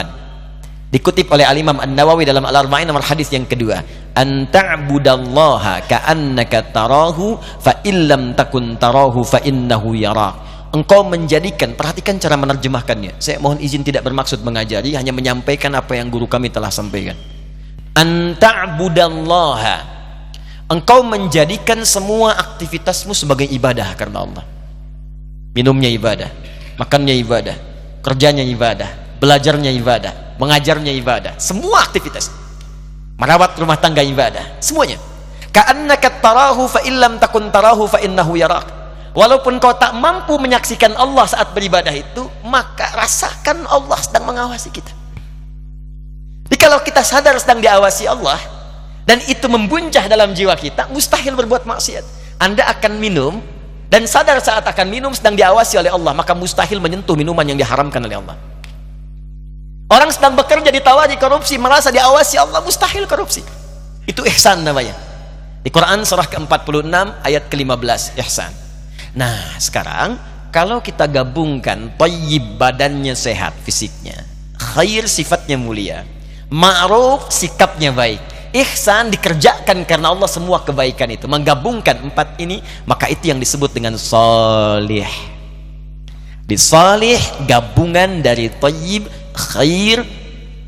Dikutip 0.89 1.29
oleh 1.29 1.45
Al-Imam 1.45 1.77
An-Nawawi 1.77 2.25
dalam 2.25 2.41
Al-Arba'in 2.49 2.89
nomor 2.89 3.05
hadis 3.05 3.29
yang 3.29 3.45
kedua. 3.45 3.85
An 4.17 4.49
ta'budallaha 4.49 5.85
ka'annaka 5.85 6.73
tarahu 6.73 7.37
fa 7.61 7.77
illam 7.85 8.33
takun 8.33 8.73
tarahu 8.73 9.21
fa 9.21 9.37
innahu 9.45 9.93
yarak. 9.93 10.49
Engkau 10.73 11.05
menjadikan, 11.05 11.77
perhatikan 11.77 12.17
cara 12.17 12.33
menerjemahkannya. 12.41 13.21
Saya 13.21 13.37
mohon 13.37 13.61
izin 13.61 13.85
tidak 13.85 14.01
bermaksud 14.01 14.41
mengajari, 14.41 14.97
hanya 14.97 15.13
menyampaikan 15.13 15.77
apa 15.77 15.93
yang 15.93 16.09
guru 16.09 16.25
kami 16.25 16.49
telah 16.49 16.73
sampaikan. 16.73 17.13
An 17.93 18.33
ta'budallaha. 18.33 20.01
Engkau 20.73 21.05
menjadikan 21.05 21.85
semua 21.85 22.33
aktivitasmu 22.33 23.13
sebagai 23.13 23.45
ibadah 23.45 23.93
karena 23.93 24.25
Allah. 24.25 24.45
Minumnya 25.53 25.89
ibadah, 25.89 26.29
makannya 26.79 27.19
ibadah, 27.19 27.57
kerjanya 27.99 28.47
ibadah, 28.47 29.19
belajarnya 29.19 29.75
ibadah, 29.75 30.39
mengajarnya 30.39 30.95
ibadah, 30.95 31.35
semua 31.35 31.83
aktivitas. 31.83 32.31
Merawat 33.19 33.59
rumah 33.59 33.75
tangga 33.75 33.99
ibadah, 33.99 34.63
semuanya. 34.63 34.95
Ka'annaka 35.51 36.23
tarahu 36.23 36.71
fa 36.71 36.79
illam 36.87 37.19
takun 37.19 37.51
tarahu 37.51 37.83
fa 37.83 37.99
innahu 37.99 38.39
yarak. 38.39 38.63
Walaupun 39.11 39.59
kau 39.59 39.75
tak 39.75 39.91
mampu 39.99 40.39
menyaksikan 40.39 40.95
Allah 40.95 41.27
saat 41.27 41.51
beribadah 41.51 41.91
itu, 41.91 42.23
maka 42.47 42.95
rasakan 42.95 43.67
Allah 43.67 43.99
sedang 43.99 44.23
mengawasi 44.23 44.71
kita. 44.71 44.93
Jadi 46.47 46.55
kalau 46.55 46.79
kita 46.79 47.03
sadar 47.03 47.35
sedang 47.35 47.59
diawasi 47.59 48.07
Allah 48.07 48.39
dan 49.03 49.19
itu 49.27 49.51
membuncah 49.51 50.07
dalam 50.07 50.31
jiwa 50.31 50.55
kita, 50.55 50.87
mustahil 50.87 51.35
berbuat 51.35 51.67
maksiat. 51.67 52.05
Anda 52.39 52.71
akan 52.71 53.03
minum 53.03 53.43
dan 53.89 54.05
sadar 54.05 54.37
saat 54.37 54.61
akan 54.61 54.85
minum 54.85 55.09
sedang 55.17 55.33
diawasi 55.33 55.81
oleh 55.81 55.89
Allah, 55.89 56.13
maka 56.13 56.37
mustahil 56.37 56.77
menyentuh 56.77 57.17
minuman 57.17 57.41
yang 57.41 57.57
diharamkan 57.57 57.97
oleh 58.05 58.21
Allah. 58.21 58.37
Orang 59.89 60.13
sedang 60.13 60.37
bekerja 60.37 60.69
ditawari 60.69 61.17
korupsi, 61.17 61.57
merasa 61.57 61.89
diawasi 61.89 62.37
Allah, 62.37 62.61
mustahil 62.61 63.09
korupsi. 63.09 63.41
Itu 64.05 64.21
ihsan 64.29 64.61
namanya. 64.61 64.93
Di 65.65 65.73
Quran 65.73 66.05
surah 66.05 66.29
ke-46 66.29 67.25
ayat 67.25 67.49
ke-15, 67.49 68.21
ihsan. 68.21 68.53
Nah, 69.17 69.57
sekarang 69.57 70.21
kalau 70.53 70.85
kita 70.85 71.09
gabungkan 71.09 71.89
tayyib 71.97 72.61
badannya 72.61 73.17
sehat 73.17 73.57
fisiknya, 73.65 74.21
khair 74.53 75.09
sifatnya 75.09 75.57
mulia, 75.57 76.05
ma'ruf 76.53 77.33
sikapnya 77.33 77.89
baik, 77.89 78.21
ihsan 78.53 79.13
dikerjakan 79.13 79.85
karena 79.85 80.13
Allah 80.13 80.29
semua 80.29 80.61
kebaikan 80.63 81.09
itu. 81.09 81.25
Menggabungkan 81.25 81.99
empat 82.09 82.39
ini 82.41 82.61
maka 82.85 83.07
itu 83.07 83.29
yang 83.29 83.39
disebut 83.39 83.73
dengan 83.73 83.95
salih. 83.95 85.07
Di 86.49 86.57
salih 86.57 87.19
gabungan 87.45 88.25
dari 88.25 88.49
tayyib 88.49 89.05
khair 89.37 90.01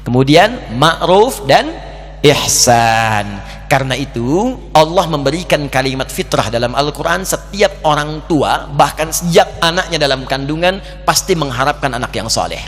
kemudian 0.05 0.77
ma'ruf 0.77 1.41
dan 1.49 1.73
ihsan. 2.21 3.25
Karena 3.65 3.95
itu 3.95 4.59
Allah 4.75 5.07
memberikan 5.07 5.63
kalimat 5.71 6.11
fitrah 6.11 6.51
dalam 6.51 6.75
Al-Quran 6.75 7.23
setiap 7.23 7.71
orang 7.87 8.19
tua 8.27 8.67
bahkan 8.75 9.09
sejak 9.15 9.47
anaknya 9.63 9.95
dalam 9.95 10.27
kandungan 10.27 10.83
pasti 11.07 11.39
mengharapkan 11.39 11.95
anak 11.95 12.11
yang 12.11 12.27
soleh 12.27 12.59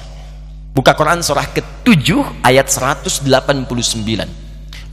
buka 0.73 0.97
Quran 0.97 1.21
surah 1.21 1.53
ke-7 1.53 2.41
ayat 2.41 2.65
189 2.65 4.42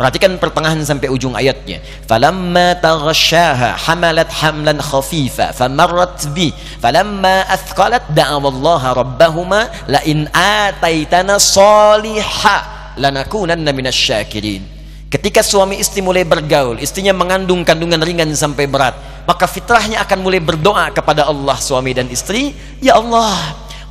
Perhatikan 0.01 0.41
pertengahan 0.41 0.81
sampai 0.81 1.13
ujung 1.13 1.37
ayatnya. 1.37 1.85
Falamma 2.09 2.73
taghasyaha 2.81 3.77
hamalat 3.85 4.33
hamlan 4.33 4.81
khafifa 4.81 5.53
famarrat 5.53 6.25
bi 6.33 6.49
falamma 6.81 7.45
athqalat 7.45 8.09
da'awallaha 8.17 8.97
rabbahuma 8.97 9.69
la 9.93 10.01
in 10.09 10.25
ataitana 10.33 11.37
saliha 11.37 12.57
lanakunanna 12.97 13.77
minasyakirin. 13.77 14.65
Ketika 15.13 15.45
suami 15.45 15.77
istri 15.77 16.01
mulai 16.01 16.25
bergaul, 16.25 16.81
istrinya 16.81 17.13
mengandung 17.13 17.61
kandungan 17.61 18.01
ringan 18.01 18.33
sampai 18.33 18.65
berat, 18.65 18.97
maka 19.29 19.45
fitrahnya 19.45 20.01
akan 20.01 20.25
mulai 20.25 20.41
berdoa 20.41 20.97
kepada 20.97 21.29
Allah 21.29 21.61
suami 21.61 21.93
dan 21.93 22.09
istri, 22.09 22.57
"Ya 22.81 22.97
Allah, 22.97 23.37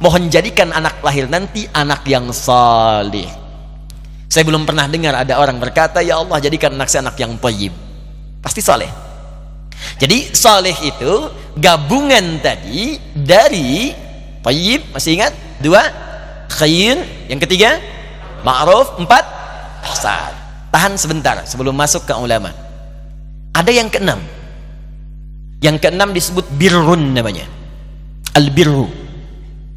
mohon 0.02 0.26
jadikan 0.34 0.74
anak 0.74 1.06
lahir 1.06 1.30
nanti 1.30 1.70
anak 1.70 2.02
yang 2.10 2.34
salih." 2.34 3.49
Saya 4.30 4.46
belum 4.46 4.62
pernah 4.70 4.86
dengar 4.86 5.18
ada 5.18 5.42
orang 5.42 5.58
berkata, 5.58 6.06
Ya 6.06 6.22
Allah 6.22 6.38
jadikan 6.38 6.78
anak 6.78 6.86
saya 6.86 7.10
anak 7.10 7.18
yang 7.18 7.34
tayyib. 7.42 7.74
Pasti 8.46 8.62
soleh. 8.62 8.88
Jadi 9.98 10.30
soleh 10.38 10.78
itu 10.86 11.34
gabungan 11.58 12.38
tadi 12.38 13.02
dari 13.18 13.90
tayyib, 14.46 14.94
masih 14.94 15.18
ingat? 15.18 15.34
Dua, 15.58 15.82
khair. 16.46 17.02
Yang 17.26 17.50
ketiga, 17.50 17.82
ma'ruf. 18.46 19.02
Empat, 19.02 19.26
ihsan. 19.90 20.34
Tahan 20.70 20.94
sebentar 21.02 21.42
sebelum 21.50 21.74
masuk 21.74 22.06
ke 22.06 22.14
ulama. 22.14 22.54
Ada 23.58 23.74
yang 23.74 23.90
keenam. 23.90 24.22
Yang 25.58 25.90
keenam 25.90 26.14
disebut 26.14 26.46
birrun 26.54 27.18
namanya. 27.18 27.50
Al-birru. 28.38 28.86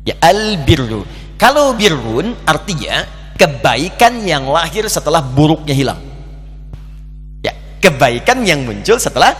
Ya, 0.04 0.12
al-birru. 0.20 1.08
Kalau 1.40 1.72
birrun 1.72 2.36
artinya 2.44 3.21
kebaikan 3.42 4.22
yang 4.22 4.46
lahir 4.46 4.86
setelah 4.86 5.18
buruknya 5.18 5.74
hilang. 5.74 5.98
Ya, 7.42 7.50
kebaikan 7.82 8.46
yang 8.46 8.62
muncul 8.62 9.02
setelah 9.02 9.34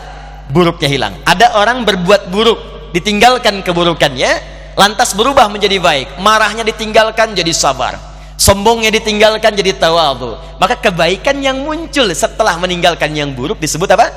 buruknya 0.51 0.91
hilang. 0.91 1.13
Ada 1.23 1.55
orang 1.55 1.87
berbuat 1.87 2.27
buruk 2.27 2.91
ditinggalkan 2.91 3.63
keburukannya 3.63 4.31
lantas 4.75 5.15
berubah 5.15 5.47
menjadi 5.47 5.79
baik. 5.79 6.19
Marahnya 6.19 6.67
ditinggalkan 6.67 7.31
jadi 7.31 7.55
sabar. 7.55 7.95
Sombongnya 8.35 8.91
ditinggalkan 8.91 9.55
jadi 9.55 9.77
tawadu 9.77 10.35
maka 10.59 10.75
kebaikan 10.75 11.39
yang 11.39 11.63
muncul 11.63 12.09
setelah 12.11 12.59
meninggalkan 12.59 13.13
yang 13.15 13.31
buruk 13.31 13.55
disebut 13.61 13.87
apa? 13.95 14.11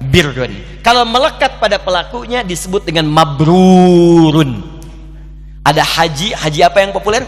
Birrun. 0.00 0.58
Kalau 0.82 1.06
melekat 1.06 1.62
pada 1.62 1.78
pelakunya 1.78 2.42
disebut 2.42 2.82
dengan 2.82 3.06
mabrurun. 3.06 4.64
Ada 5.62 5.86
haji. 5.86 6.34
Haji 6.34 6.60
apa 6.66 6.82
yang 6.82 6.90
populer 6.90 7.22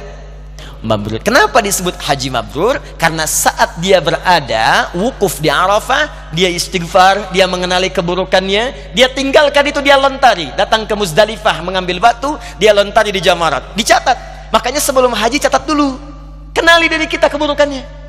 mabrur. 0.83 1.23
Kenapa 1.23 1.63
disebut 1.63 1.95
haji 1.97 2.29
mabrur? 2.29 2.83
Karena 2.99 3.25
saat 3.25 3.79
dia 3.79 4.03
berada 4.03 4.91
wukuf 4.93 5.39
di 5.39 5.49
Arafah, 5.49 6.31
dia 6.35 6.51
istighfar, 6.51 7.31
dia 7.31 7.47
mengenali 7.47 7.89
keburukannya, 7.89 8.93
dia 8.93 9.09
tinggalkan 9.09 9.71
itu 9.71 9.81
dia 9.81 9.97
lontari, 9.97 10.51
datang 10.59 10.85
ke 10.85 10.93
Muzdalifah 10.93 11.63
mengambil 11.63 12.03
batu, 12.03 12.37
dia 12.59 12.75
lontari 12.75 13.15
di 13.15 13.23
Jamarat. 13.23 13.73
Dicatat. 13.79 14.51
Makanya 14.53 14.83
sebelum 14.83 15.17
haji 15.17 15.41
catat 15.41 15.65
dulu. 15.65 15.97
Kenali 16.53 16.91
diri 16.91 17.09
kita 17.09 17.33
keburukannya. 17.33 18.03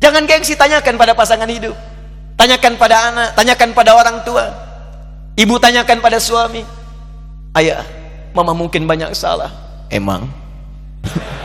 Jangan 0.00 0.24
gengsi 0.24 0.56
tanyakan 0.56 0.96
pada 0.96 1.12
pasangan 1.12 1.44
hidup. 1.44 1.76
Tanyakan 2.40 2.80
pada 2.80 3.12
anak, 3.12 3.28
tanyakan 3.36 3.76
pada 3.76 3.92
orang 3.92 4.24
tua. 4.24 4.48
Ibu 5.36 5.60
tanyakan 5.60 6.00
pada 6.00 6.16
suami. 6.16 6.64
Ayah, 7.52 7.84
mama 8.32 8.56
mungkin 8.56 8.88
banyak 8.88 9.12
salah. 9.12 9.52
Emang 9.92 10.24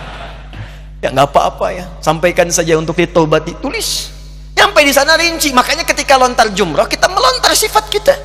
ya 1.05 1.09
nggak 1.13 1.27
apa-apa 1.29 1.67
ya. 1.69 1.85
Sampaikan 2.01 2.49
saja 2.49 2.73
untuk 2.81 2.97
ditobati. 2.97 3.53
Tulis. 3.61 4.09
Sampai 4.57 4.81
di 4.89 4.93
sana 4.93 5.13
rinci. 5.13 5.53
Makanya 5.53 5.85
ketika 5.85 6.17
lontar 6.17 6.49
jumrah 6.49 6.89
kita 6.89 7.05
melontar 7.05 7.53
sifat 7.53 7.85
kita. 7.93 8.15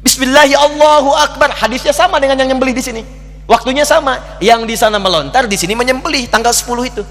Bismillahirrahmanirrahim. 0.00 1.12
Akbar. 1.20 1.52
Hadisnya 1.52 1.92
sama 1.92 2.16
dengan 2.16 2.40
yang 2.40 2.56
nyembelih 2.56 2.72
di 2.72 2.80
sini. 2.80 3.02
Waktunya 3.44 3.84
sama. 3.84 4.40
Yang 4.40 4.60
di 4.64 4.76
sana 4.80 4.96
melontar 4.96 5.44
di 5.44 5.60
sini 5.60 5.76
menyembelih. 5.76 6.32
Tanggal 6.32 6.56
10 6.56 6.88
itu. 6.88 7.02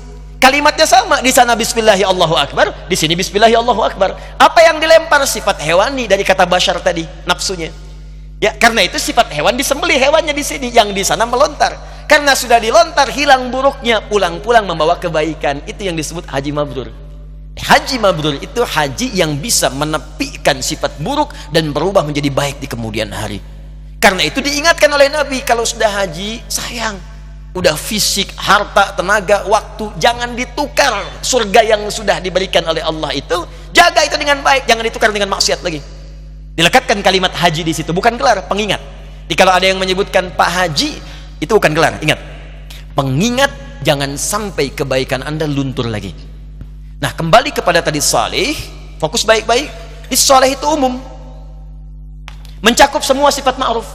Kalimatnya 0.41 0.89
sama. 0.89 1.21
Di 1.21 1.29
sana 1.29 1.53
Bismillahirrahmanirrahim. 1.53 2.49
Akbar. 2.49 2.67
Di 2.89 2.97
sini 2.97 3.13
Bismillahirrahmanirrahim. 3.13 3.93
Akbar. 3.93 4.09
Apa 4.41 4.59
yang 4.65 4.81
dilempar 4.81 5.21
sifat 5.29 5.61
hewani 5.61 6.09
dari 6.09 6.25
kata 6.25 6.49
bashar 6.49 6.81
tadi? 6.81 7.05
Nafsunya 7.29 7.92
ya 8.43 8.51
karena 8.59 8.83
itu 8.83 8.99
sifat 8.99 9.31
hewan 9.31 9.55
disembelih 9.55 9.95
hewannya 9.95 10.35
di 10.35 10.43
sini 10.43 10.67
yang 10.67 10.91
di 10.91 10.99
sana 11.07 11.23
melontar. 11.23 11.79
Karena 12.03 12.35
sudah 12.35 12.59
dilontar 12.59 13.07
hilang 13.15 13.47
buruknya 13.47 14.03
pulang-pulang 14.11 14.67
membawa 14.67 14.99
kebaikan. 14.99 15.63
Itu 15.63 15.87
yang 15.87 15.95
disebut 15.95 16.27
haji 16.27 16.51
mabrur. 16.51 16.91
Haji 17.55 17.95
mabrur 18.03 18.35
itu 18.43 18.59
haji 18.59 19.15
yang 19.15 19.39
bisa 19.39 19.71
menepikan 19.71 20.59
sifat 20.59 20.99
buruk 20.99 21.31
dan 21.55 21.71
berubah 21.71 22.03
menjadi 22.03 22.27
baik 22.27 22.59
di 22.59 22.67
kemudian 22.67 23.07
hari. 23.15 23.39
Karena 24.03 24.27
itu 24.27 24.43
diingatkan 24.43 24.91
oleh 24.91 25.07
Nabi 25.07 25.39
kalau 25.47 25.63
sudah 25.63 26.03
haji 26.03 26.43
sayang. 26.51 26.99
Udah 27.55 27.77
fisik, 27.77 28.33
harta, 28.35 28.97
tenaga, 28.97 29.45
waktu 29.47 29.93
jangan 30.01 30.35
ditukar 30.35 31.21
surga 31.23 31.61
yang 31.63 31.81
sudah 31.87 32.19
diberikan 32.19 32.65
oleh 32.67 32.83
Allah 32.83 33.15
itu. 33.15 33.47
Jaga 33.71 34.03
itu 34.03 34.19
dengan 34.19 34.43
baik 34.43 34.67
jangan 34.67 34.83
ditukar 34.83 35.09
dengan 35.15 35.31
maksiat 35.31 35.63
lagi 35.63 36.02
dilekatkan 36.53 37.01
kalimat 37.01 37.33
haji 37.33 37.61
di 37.65 37.73
situ 37.73 37.89
bukan 37.93 38.17
kelar 38.17 38.45
pengingat 38.45 38.81
jadi 39.27 39.35
kalau 39.39 39.53
ada 39.55 39.65
yang 39.65 39.79
menyebutkan 39.79 40.35
Pak 40.35 40.49
Haji 40.51 40.99
itu 41.39 41.51
bukan 41.51 41.71
gelar, 41.71 41.95
ingat. 42.03 42.19
Pengingat 42.93 43.51
jangan 43.81 44.19
sampai 44.19 44.71
kebaikan 44.71 45.23
Anda 45.23 45.47
luntur 45.47 45.87
lagi. 45.87 46.11
Nah, 46.99 47.11
kembali 47.11 47.51
kepada 47.51 47.83
tadi 47.83 47.99
salih, 47.99 48.55
fokus 48.99 49.23
baik-baik. 49.25 49.67
Di 50.11 50.15
salih 50.19 50.55
itu 50.55 50.65
umum. 50.67 50.99
Mencakup 52.63 53.03
semua 53.03 53.31
sifat 53.31 53.59
ma'ruf. 53.59 53.87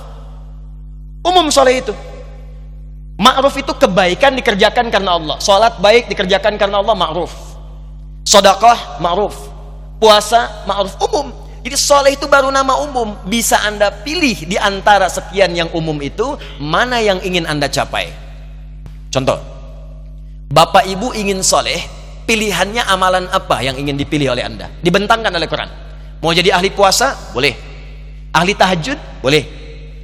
Umum 1.25 1.49
salih 1.49 1.81
itu. 1.81 1.95
Ma'ruf 3.17 3.55
itu 3.57 3.73
kebaikan 3.79 4.37
dikerjakan 4.37 4.93
karena 4.93 5.17
Allah. 5.17 5.37
Salat 5.41 5.81
baik 5.81 6.09
dikerjakan 6.13 6.59
karena 6.61 6.85
Allah 6.85 6.97
ma'ruf. 6.97 7.33
Sedekah 8.29 9.01
ma'ruf. 9.01 9.37
Puasa 10.03 10.67
ma'ruf 10.69 10.99
umum. 11.01 11.48
Jadi 11.63 11.77
soleh 11.77 12.15
itu 12.15 12.31
baru 12.31 12.49
nama 12.49 12.79
umum. 12.81 13.19
Bisa 13.27 13.59
Anda 13.67 13.91
pilih 13.91 14.47
di 14.47 14.57
antara 14.57 15.11
sekian 15.11 15.53
yang 15.53 15.69
umum 15.75 15.99
itu, 16.01 16.39
mana 16.63 17.03
yang 17.03 17.19
ingin 17.21 17.45
Anda 17.45 17.67
capai. 17.67 18.09
Contoh, 19.11 19.41
Bapak 20.49 20.89
Ibu 20.89 21.13
ingin 21.19 21.45
soleh, 21.45 21.83
pilihannya 22.25 22.87
amalan 22.89 23.29
apa 23.29 23.61
yang 23.61 23.77
ingin 23.77 23.99
dipilih 24.01 24.33
oleh 24.33 24.47
Anda? 24.49 24.73
Dibentangkan 24.81 25.35
oleh 25.35 25.49
Quran. 25.51 25.71
Mau 26.25 26.33
jadi 26.33 26.57
ahli 26.57 26.73
puasa? 26.73 27.15
Boleh. 27.37 27.55
Ahli 28.33 28.57
tahajud? 28.57 29.23
Boleh. 29.23 29.43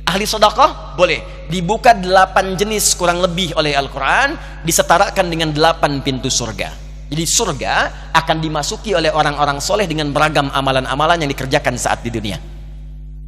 Ahli 0.05 0.29
sodakoh? 0.29 0.95
Boleh. 1.01 1.49
Dibuka 1.49 1.97
delapan 1.97 2.57
jenis 2.57 2.93
kurang 2.97 3.25
lebih 3.25 3.57
oleh 3.57 3.77
Al-Quran, 3.77 4.63
disetarakan 4.65 5.27
dengan 5.33 5.53
delapan 5.53 6.01
pintu 6.01 6.29
surga. 6.29 6.84
Jadi 7.09 7.25
surga 7.29 7.75
akan 8.13 8.37
dimasuki 8.41 8.97
oleh 8.97 9.13
orang-orang 9.13 9.61
soleh 9.61 9.85
dengan 9.85 10.11
beragam 10.11 10.49
amalan-amalan 10.51 11.25
yang 11.25 11.31
dikerjakan 11.31 11.77
saat 11.77 12.01
di 12.01 12.11
dunia. 12.11 12.41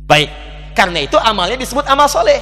Baik, 0.07 0.31
karena 0.73 1.03
itu 1.03 1.19
amalnya 1.19 1.59
disebut 1.59 1.85
amal 1.89 2.07
soleh. 2.07 2.41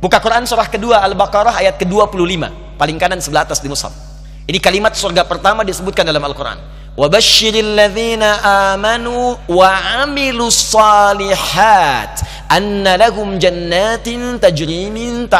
Buka 0.00 0.16
Quran 0.20 0.48
surah 0.48 0.68
kedua 0.68 1.04
Al-Baqarah 1.04 1.60
ayat 1.60 1.76
ke-25, 1.76 2.76
paling 2.80 2.96
kanan 2.96 3.20
sebelah 3.20 3.44
atas 3.44 3.60
di 3.60 3.68
mushaf. 3.68 4.09
Ini 4.50 4.58
kalimat 4.58 4.98
surga 4.98 5.30
pertama 5.30 5.62
disebutkan 5.62 6.02
dalam 6.02 6.26
Al-Quran. 6.26 6.58
Wabashiril 6.98 7.70
ladzina 7.70 8.42
amanu 8.74 9.38
wa 9.46 10.02
amilus 10.02 10.74
salihat 10.74 12.18
anna 12.50 12.98
lahum 12.98 13.38
jannatin 13.38 14.42
tajri 14.42 14.90
min 14.90 15.30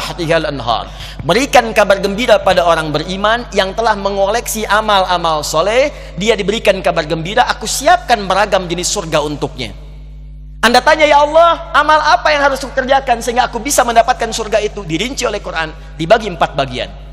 berikan 1.27 1.75
kabar 1.75 1.99
gembira 1.99 2.39
pada 2.39 2.63
orang 2.63 2.95
beriman 2.95 3.51
yang 3.51 3.75
telah 3.75 3.99
mengoleksi 3.99 4.63
amal-amal 4.71 5.43
soleh. 5.43 5.91
Dia 6.15 6.39
diberikan 6.39 6.79
kabar 6.79 7.03
gembira 7.03 7.51
aku 7.51 7.67
siapkan 7.67 8.31
beragam 8.31 8.71
jenis 8.71 8.95
surga 8.95 9.27
untuknya. 9.27 9.75
Anda 10.63 10.79
tanya 10.87 11.11
ya 11.11 11.27
Allah 11.27 11.75
amal 11.75 11.99
apa 11.99 12.31
yang 12.31 12.47
harus 12.47 12.63
kukerjakan 12.63 13.27
sehingga 13.27 13.51
aku 13.51 13.59
bisa 13.59 13.83
mendapatkan 13.83 14.31
surga 14.31 14.63
itu? 14.63 14.87
Dirinci 14.87 15.27
oleh 15.27 15.43
Quran 15.43 15.99
dibagi 15.99 16.31
empat 16.31 16.55
bagian 16.55 17.10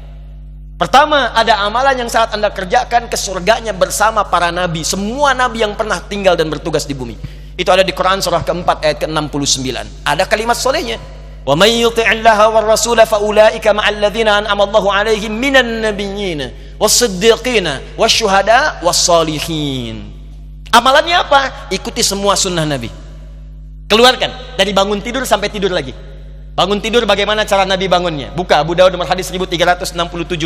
Pertama, 0.77 1.33
ada 1.33 1.57
amalan 1.65 2.05
yang 2.05 2.09
saat 2.13 2.37
Anda 2.37 2.53
kerjakan 2.53 3.09
ke 3.09 3.17
surganya 3.17 3.73
bersama 3.73 4.21
para 4.21 4.53
nabi, 4.53 4.85
semua 4.85 5.33
nabi 5.33 5.65
yang 5.65 5.73
pernah 5.73 5.97
tinggal 6.05 6.37
dan 6.37 6.53
bertugas 6.53 6.85
di 6.85 6.93
bumi. 6.93 7.17
Itu 7.57 7.73
ada 7.73 7.81
di 7.81 7.89
Quran 7.89 8.21
surah 8.21 8.45
keempat 8.45 8.85
ayat 8.85 8.97
ke-69. 9.01 9.73
Ada 10.05 10.29
kalimat 10.29 10.53
solehnya. 10.53 11.01
Wa 11.41 11.57
may 11.57 11.81
yuti'illaha 11.81 12.53
war 12.53 12.69
rasula 12.69 13.09
fa 13.09 13.17
ulaika 13.17 13.73
ma'al 13.73 13.97
ladzina 13.97 14.45
an'ama 14.45 14.69
Allahu 14.69 14.93
'alaihim 14.93 15.33
minan 15.33 15.81
nabiyyin 15.81 16.53
was-siddiqina 16.77 17.97
wasyuhada 17.97 18.77
was-salihin. 18.85 20.13
Amalannya 20.69 21.25
apa? 21.25 21.73
Ikuti 21.73 22.05
semua 22.05 22.37
sunnah 22.37 22.69
Nabi. 22.69 22.93
Keluarkan 23.89 24.59
dari 24.61 24.77
bangun 24.77 25.01
tidur 25.01 25.25
sampai 25.25 25.49
tidur 25.49 25.73
lagi. 25.73 25.95
Bangun 26.57 26.81
tidur 26.81 27.05
bagaimana 27.05 27.45
cara 27.45 27.69
Nabi 27.69 27.85
bangunnya? 27.85 28.33
Buka 28.33 28.57
Abu 28.57 28.73
Dawud 28.73 28.89
nomor 28.89 29.05
hadis 29.05 29.29
1367 29.29 29.93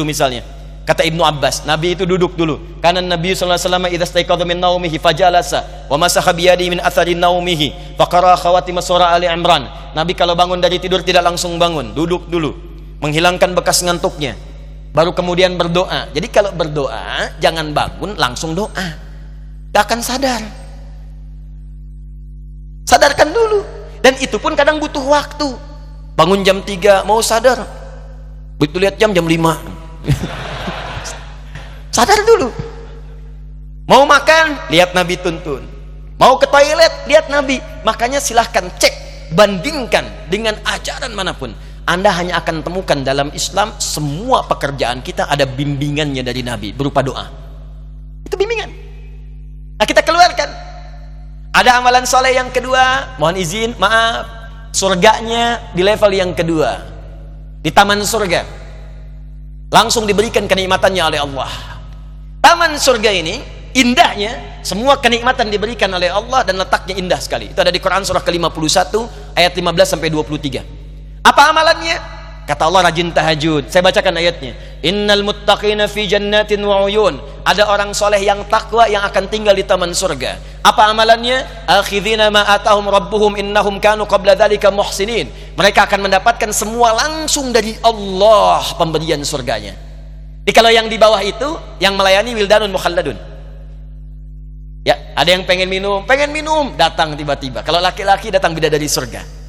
misalnya. 0.03 0.43
Kata 0.83 1.07
Ibnu 1.07 1.23
Abbas, 1.23 1.63
Nabi 1.63 1.95
itu 1.95 2.03
duduk 2.03 2.35
dulu. 2.35 2.59
Karena 2.83 2.99
Nabi 2.99 3.31
sallallahu 3.31 3.55
alaihi 3.55 3.95
wasallam 3.95 4.43
min 4.43 4.59
naumihi 4.59 4.97
fajalasa 4.99 5.87
wa 5.87 5.95
masaha 5.95 6.27
bi 6.35 6.51
min 6.67 6.83
athari 6.83 7.15
naumihi 7.15 7.95
faqara 7.95 8.35
khawatim 8.35 8.83
surah 8.83 9.15
Ali 9.15 9.31
Imran. 9.31 9.71
Nabi 9.95 10.11
kalau 10.11 10.35
bangun 10.35 10.59
dari 10.59 10.83
tidur 10.83 10.99
tidak 10.99 11.23
langsung 11.23 11.55
bangun, 11.55 11.95
duduk 11.95 12.27
dulu. 12.27 12.59
Menghilangkan 12.99 13.55
bekas 13.55 13.79
ngantuknya. 13.79 14.35
Baru 14.91 15.15
kemudian 15.15 15.55
berdoa. 15.55 16.11
Jadi 16.11 16.27
kalau 16.27 16.51
berdoa 16.51 17.39
jangan 17.39 17.71
bangun 17.71 18.19
langsung 18.19 18.51
doa. 18.51 18.99
Tidak 19.71 19.79
akan 19.79 19.99
sadar. 20.03 20.43
Sadarkan 22.83 23.31
dulu. 23.31 23.63
Dan 24.03 24.19
itu 24.19 24.35
pun 24.35 24.59
kadang 24.59 24.75
butuh 24.75 25.07
waktu. 25.07 25.70
Bangun 26.15 26.43
jam 26.43 26.59
3 26.59 27.07
mau 27.07 27.23
sadar. 27.23 27.63
Begitu 28.59 28.77
lihat 28.77 28.95
jam 28.99 29.15
jam 29.15 29.25
5. 29.25 29.37
sadar 31.95 32.19
dulu. 32.27 32.51
Mau 33.87 34.03
makan 34.07 34.71
lihat 34.71 34.95
Nabi 34.95 35.19
tuntun. 35.19 35.63
Mau 36.19 36.37
ke 36.37 36.45
toilet 36.47 36.93
lihat 37.07 37.27
Nabi. 37.31 37.59
Makanya 37.81 38.21
silahkan 38.21 38.69
cek 38.77 38.93
bandingkan 39.33 40.05
dengan 40.27 40.59
ajaran 40.67 41.11
mana 41.15 41.33
pun. 41.33 41.55
Anda 41.89 42.13
hanya 42.13 42.37
akan 42.39 42.61
temukan 42.61 43.01
dalam 43.01 43.33
Islam 43.33 43.73
semua 43.81 44.45
pekerjaan 44.45 45.01
kita 45.01 45.25
ada 45.25 45.49
bimbingannya 45.49 46.21
dari 46.21 46.45
Nabi 46.45 46.71
berupa 46.71 47.01
doa. 47.01 47.25
Itu 48.23 48.37
bimbingan. 48.37 48.69
Nah 49.81 49.85
kita 49.89 50.05
keluarkan. 50.05 50.49
Ada 51.51 51.83
amalan 51.83 52.07
soleh 52.07 52.31
yang 52.31 52.47
kedua 52.47 53.17
mohon 53.19 53.35
izin 53.35 53.75
maaf 53.75 54.40
surganya 54.71 55.71
di 55.75 55.85
level 55.85 56.11
yang 56.11 56.31
kedua. 56.35 56.81
Di 57.61 57.69
taman 57.69 58.01
surga. 58.01 58.41
Langsung 59.71 60.03
diberikan 60.03 60.49
kenikmatannya 60.49 61.03
oleh 61.05 61.19
Allah. 61.21 61.51
Taman 62.41 62.75
surga 62.75 63.13
ini 63.13 63.39
indahnya 63.77 64.59
semua 64.65 64.99
kenikmatan 64.99 65.47
diberikan 65.47 65.87
oleh 65.93 66.11
Allah 66.11 66.43
dan 66.43 66.57
letaknya 66.57 66.97
indah 66.97 67.21
sekali. 67.21 67.53
Itu 67.53 67.61
ada 67.61 67.71
di 67.71 67.79
Quran 67.79 68.03
surah 68.03 68.25
ke-51 68.25 68.93
ayat 69.37 69.53
15 69.55 69.93
sampai 69.95 70.09
23 70.09 70.81
apa 71.21 71.53
amalannya 71.53 71.95
kata 72.47 72.67
Allah 72.67 72.89
rajin 72.89 73.13
tahajud. 73.13 73.69
Saya 73.69 73.81
bacakan 73.85 74.17
ayatnya. 74.17 74.53
Innal 74.81 75.21
muttaqina 75.21 75.85
fi 75.85 76.09
jannatin 76.09 76.61
wa 76.65 76.85
uyun. 76.85 77.21
Ada 77.45 77.69
orang 77.69 77.93
soleh 77.93 78.21
yang 78.21 78.45
takwa 78.49 78.85
yang 78.89 79.05
akan 79.05 79.29
tinggal 79.29 79.53
di 79.53 79.65
taman 79.65 79.93
surga. 79.93 80.37
Apa 80.61 80.93
amalannya? 80.93 81.65
Akhidhina 81.65 82.29
ma 82.29 82.45
atahum 82.45 82.89
rabbuhum 82.89 83.37
innahum 83.37 83.77
kanu 83.81 84.05
qabla 84.05 84.37
dhalika 84.37 84.69
muhsinin. 84.69 85.29
Mereka 85.57 85.85
akan 85.89 86.09
mendapatkan 86.09 86.49
semua 86.53 86.93
langsung 86.93 87.49
dari 87.49 87.77
Allah 87.81 88.61
pemberian 88.77 89.21
surganya. 89.25 89.73
Jadi 90.41 90.53
kalau 90.53 90.73
yang 90.73 90.89
di 90.89 90.97
bawah 90.97 91.21
itu 91.21 91.57
yang 91.77 91.93
melayani 91.93 92.33
wildanun 92.33 92.73
mukhalladun. 92.73 93.17
Ya, 94.81 94.97
ada 95.13 95.29
yang 95.29 95.45
pengen 95.45 95.69
minum, 95.69 96.01
pengen 96.09 96.33
minum, 96.33 96.73
datang 96.73 97.13
tiba-tiba. 97.13 97.61
Kalau 97.61 97.77
laki-laki 97.77 98.33
datang 98.33 98.57
beda 98.57 98.65
dari 98.65 98.89
surga. 98.89 99.40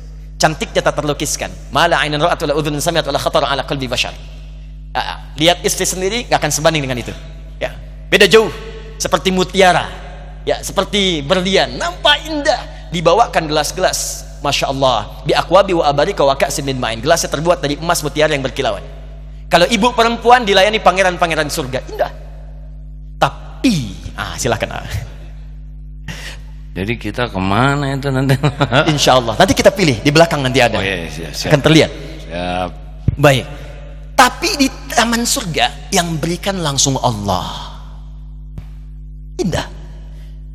Cantiknya 0.43 0.83
tak 0.83 0.99
terlukiskan. 0.99 1.55
Mala 1.71 2.03
ainan 2.03 2.19
ra'at 2.19 2.43
wala 2.43 2.59
udhun 2.59 2.75
sami'at 2.83 3.07
wala 3.07 3.23
khatar 3.23 3.47
ala 3.47 3.63
qalbi 3.63 3.87
bashar. 3.87 4.11
Ah, 4.91 5.31
lihat 5.39 5.63
istri 5.63 5.87
sendiri 5.87 6.27
nggak 6.27 6.43
akan 6.43 6.51
sebanding 6.51 6.83
dengan 6.83 6.99
itu. 6.99 7.15
Ya, 7.63 7.71
beda 8.11 8.27
jauh. 8.27 8.51
Seperti 8.99 9.31
mutiara. 9.31 9.87
Ya, 10.43 10.59
seperti 10.59 11.23
berlian, 11.23 11.79
nampak 11.79 12.27
indah. 12.27 12.91
Dibawakan 12.91 13.47
gelas-gelas. 13.47 14.27
Masya 14.43 14.75
Allah. 14.75 15.23
Bi 15.23 15.31
akwabi 15.31 15.79
wa 15.79 15.87
abarika 15.87 16.27
wa 16.27 16.35
ka'sin 16.35 16.67
min 16.67 16.75
ma'in. 16.75 16.99
Gelasnya 16.99 17.31
terbuat 17.31 17.63
dari 17.63 17.79
emas 17.79 18.03
mutiara 18.03 18.35
yang 18.35 18.43
berkilauan. 18.43 18.83
Kalau 19.47 19.71
ibu 19.71 19.95
perempuan 19.95 20.43
dilayani 20.43 20.83
pangeran-pangeran 20.83 21.47
surga, 21.47 21.87
indah. 21.87 22.11
Tapi, 23.23 23.95
ah 24.19 24.35
silakan. 24.35 24.83
Ah. 24.83 25.12
Jadi 26.73 26.97
kita 26.97 27.29
ke 27.29 27.37
mana 27.37 27.93
itu 27.93 28.09
nanti? 28.09 28.33
Insya 28.93 29.21
Allah. 29.21 29.37
Nanti 29.37 29.53
kita 29.53 29.69
pilih 29.69 30.01
di 30.01 30.09
belakang 30.09 30.41
nanti 30.41 30.57
ada. 30.65 30.81
Oh 30.81 30.85
iya, 30.85 31.05
siap, 31.05 31.33
siap. 31.37 31.53
Akan 31.53 31.61
terlihat. 31.61 31.91
Siap. 32.25 32.71
Baik. 33.21 33.45
Tapi 34.17 34.49
di 34.57 34.69
taman 34.97 35.29
surga 35.29 35.93
yang 35.93 36.17
berikan 36.17 36.57
langsung 36.65 36.97
Allah. 36.97 37.77
Indah. 39.37 39.69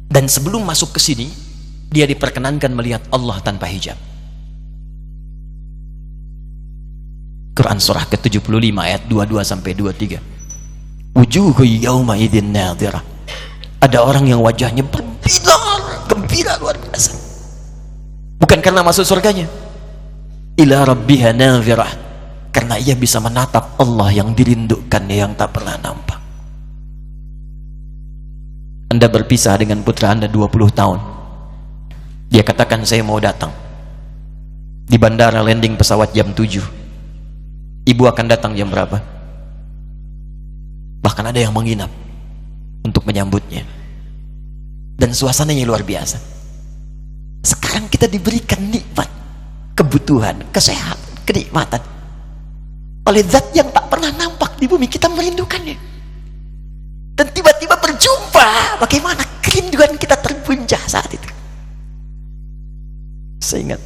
Dan 0.09 0.25
sebelum 0.25 0.65
masuk 0.65 0.97
ke 0.97 0.99
sini, 1.03 1.29
dia 1.93 2.09
diperkenankan 2.09 2.73
melihat 2.73 3.05
Allah 3.13 3.37
tanpa 3.45 3.69
hijab. 3.69 3.99
Quran 7.53 7.77
surah 7.77 8.05
ke-75 8.09 8.73
ayat 8.77 9.01
22 9.05 9.41
sampai 9.45 9.71
23. 9.77 11.13
Wujuhu 11.13 11.61
idzin 12.17 12.49
nadhirah. 12.53 13.01
Ada 13.81 14.01
orang 14.01 14.25
yang 14.29 14.41
wajahnya 14.41 14.81
berbinar 14.81 15.66
gembira 16.27 16.59
luar 16.59 16.75
biasa. 16.75 17.15
Bukan 18.43 18.59
karena 18.59 18.83
masuk 18.83 19.07
surganya. 19.07 19.47
Ila 20.59 20.83
rabbiha 20.83 21.31
nazirah. 21.31 22.03
Karena 22.51 22.75
ia 22.75 22.99
bisa 22.99 23.23
menatap 23.23 23.79
Allah 23.79 24.11
yang 24.11 24.35
dirindukan 24.35 25.07
yang 25.07 25.31
tak 25.39 25.55
pernah 25.55 25.79
nampak. 25.79 26.19
Anda 28.91 29.07
berpisah 29.07 29.55
dengan 29.55 29.87
putra 29.87 30.11
anda 30.11 30.27
20 30.27 30.51
tahun. 30.75 30.99
Dia 32.27 32.43
katakan 32.43 32.83
saya 32.83 33.07
mau 33.07 33.21
datang. 33.23 33.53
Di 34.83 34.99
bandara 34.99 35.39
landing 35.39 35.79
pesawat 35.79 36.11
jam 36.11 36.35
7 36.35 37.87
ibu 37.87 38.03
akan 38.03 38.25
datang 38.27 38.51
jam 38.51 38.67
berapa? 38.67 38.99
Bahkan 41.03 41.25
ada 41.31 41.39
yang 41.39 41.55
menginap 41.55 41.91
untuk 42.83 43.03
menyambutnya 43.07 43.76
dan 44.97 45.13
suasananya 45.13 45.63
luar 45.69 45.85
biasa. 45.85 46.17
Sekarang 47.45 47.85
kita 47.87 48.09
diberikan 48.09 48.59
nikmat. 48.67 49.07
Kebutuhan, 49.77 50.41
kesehatan, 50.49 51.21
kenikmatan. 51.21 51.79
Oleh 53.05 53.21
zat 53.21 53.53
yang 53.53 53.69
tak 53.69 53.87
pernah 53.93 54.09
nampak 54.09 54.57
di 54.57 54.65
bumi 54.65 54.89
kita 54.89 55.05
merindukannya. 55.05 55.77
Dan 57.13 57.29
tiba-tiba 57.29 57.77
berjumpa. 57.77 58.81
Bagaimana 58.81 59.21
kerinduan 59.39 59.93
kita 60.01 60.17
terbuncah 60.17 60.81
saat 60.89 61.13
itu? 61.13 61.29
Saya 63.37 63.63
ingat 63.63 63.81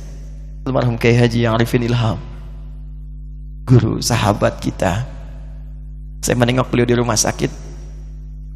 almarhum 0.63 0.95
Kiai 0.95 1.19
Haji 1.19 1.43
yang 1.43 1.59
Arifin 1.59 1.83
Ilham 1.83 2.17
guru 3.67 3.99
sahabat 3.99 4.63
kita. 4.63 5.05
Saya 6.23 6.39
menengok 6.39 6.71
beliau 6.71 6.87
di 6.87 6.95
rumah 6.95 7.19
sakit 7.19 7.51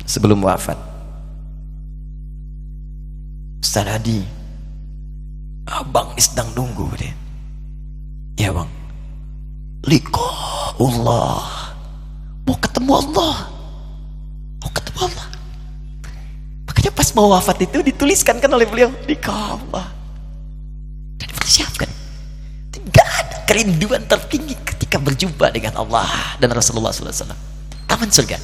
sebelum 0.08 0.40
wafat 0.40 0.95
Ustaz 3.66 3.90
Hadi. 3.90 4.22
Abang 5.66 6.14
sedang 6.22 6.46
nunggu 6.54 6.86
deh 7.02 7.26
ya 8.38 8.54
bang. 8.54 8.70
Liko 9.90 10.30
Allah 10.78 11.74
mau 12.46 12.54
ketemu 12.62 12.92
Allah. 12.94 13.36
Mau 14.62 14.70
ketemu 14.70 15.00
Allah. 15.10 15.28
Makanya 16.70 16.92
pas 16.94 17.10
mau 17.18 17.34
wafat 17.34 17.66
itu 17.66 17.82
dituliskan 17.82 18.38
kan 18.38 18.54
oleh 18.54 18.70
beliau 18.70 18.94
liko 19.10 19.34
Allah 19.34 19.90
dan 21.18 21.26
dipersiapkan. 21.26 21.90
Tidak 22.70 23.08
ada 23.26 23.50
kerinduan 23.50 24.06
tertinggi 24.06 24.54
ketika 24.62 25.02
berjumpa 25.02 25.50
dengan 25.50 25.82
Allah 25.82 26.38
dan 26.38 26.54
Rasulullah 26.54 26.94
SAW 26.94 27.34
taman 27.90 28.14
surga. 28.14 28.38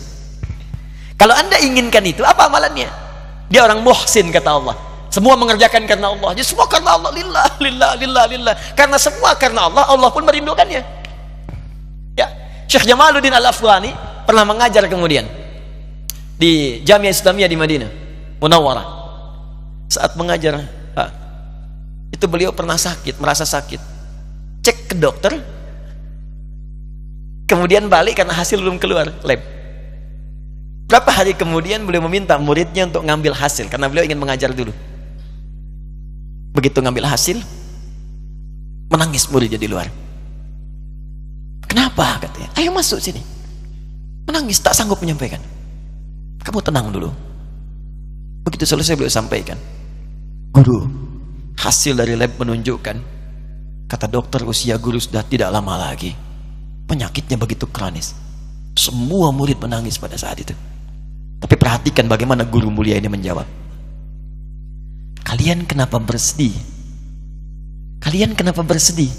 Kalau 1.13 1.38
anda 1.38 1.61
inginkan 1.61 2.01
itu 2.09 2.26
apa 2.26 2.49
amalannya? 2.49 2.89
Dia 3.53 3.69
orang 3.69 3.86
muhsin 3.86 4.34
kata 4.34 4.49
Allah 4.49 4.91
semua 5.12 5.36
mengerjakan 5.36 5.84
karena 5.84 6.07
Allah. 6.07 6.32
Jadi 6.32 6.47
semua 6.47 6.72
karena 6.72 6.95
Allah. 6.95 7.12
Lillah, 7.12 7.47
lillah, 7.59 7.91
lillah, 7.99 8.26
lillah. 8.32 8.55
Karena 8.80 8.95
semua 8.95 9.36
karena 9.36 9.68
Allah, 9.68 9.84
Allah 9.91 10.07
pun 10.07 10.24
merindukannya. 10.24 10.82
Ya. 12.16 12.28
Syekh 12.72 12.88
Jamaluddin 12.88 13.36
Al-Afghani 13.36 13.91
pernah 14.24 14.47
mengajar 14.47 14.88
kemudian 14.88 15.28
di 16.39 16.80
Jamiah 16.88 17.12
Islamiyah 17.12 17.51
di 17.51 17.59
Madinah, 17.59 17.91
Munawwarah. 18.39 19.03
Saat 19.91 20.16
mengajar, 20.16 20.64
Pak, 20.95 21.09
itu 22.16 22.26
beliau 22.32 22.55
pernah 22.55 22.80
sakit, 22.80 23.20
merasa 23.20 23.43
sakit. 23.43 23.84
Cek 24.64 24.78
ke 24.88 24.95
dokter, 24.95 25.36
kemudian 27.51 27.91
balik 27.91 28.24
karena 28.24 28.32
hasil 28.32 28.64
belum 28.64 28.80
keluar 28.80 29.12
lab. 29.28 29.43
Berapa 30.88 31.12
hari 31.12 31.36
kemudian 31.36 31.84
beliau 31.84 32.07
meminta 32.07 32.39
muridnya 32.39 32.88
untuk 32.88 33.03
ngambil 33.03 33.36
hasil 33.36 33.68
karena 33.68 33.91
beliau 33.91 34.07
ingin 34.07 34.20
mengajar 34.20 34.55
dulu 34.55 34.72
begitu 36.52 36.78
ngambil 36.84 37.08
hasil 37.08 37.39
menangis 38.91 39.28
muridnya 39.32 39.60
di 39.60 39.68
luar. 39.72 39.88
Kenapa? 41.68 42.20
Katanya 42.20 42.52
ayo 42.60 42.76
masuk 42.76 42.99
sini. 42.99 43.24
Menangis 44.28 44.60
tak 44.60 44.76
sanggup 44.76 44.99
menyampaikan. 44.99 45.39
Kamu 46.43 46.60
tenang 46.60 46.91
dulu. 46.91 47.10
Begitu 48.43 48.68
selesai 48.68 48.99
beliau 48.99 49.12
sampaikan. 49.12 49.56
Guru 50.52 50.88
hasil 51.56 51.95
dari 51.95 52.18
lab 52.18 52.36
menunjukkan 52.36 52.97
kata 53.88 54.08
dokter 54.08 54.41
usia 54.43 54.76
guru 54.82 54.97
sudah 54.97 55.22
tidak 55.24 55.52
lama 55.52 55.78
lagi 55.78 56.16
penyakitnya 56.88 57.38
begitu 57.38 57.70
kronis 57.70 58.16
semua 58.76 59.30
murid 59.36 59.60
menangis 59.60 59.99
pada 59.99 60.16
saat 60.16 60.39
itu. 60.41 60.56
Tapi 61.41 61.56
perhatikan 61.58 62.06
bagaimana 62.06 62.45
guru 62.45 62.70
mulia 62.70 62.95
ini 62.95 63.10
menjawab 63.10 63.45
Kalian 65.26 65.65
kenapa 65.65 65.97
bersedih? 65.97 66.53
Kalian 68.01 68.34
kenapa 68.34 68.65
bersedih? 68.65 69.09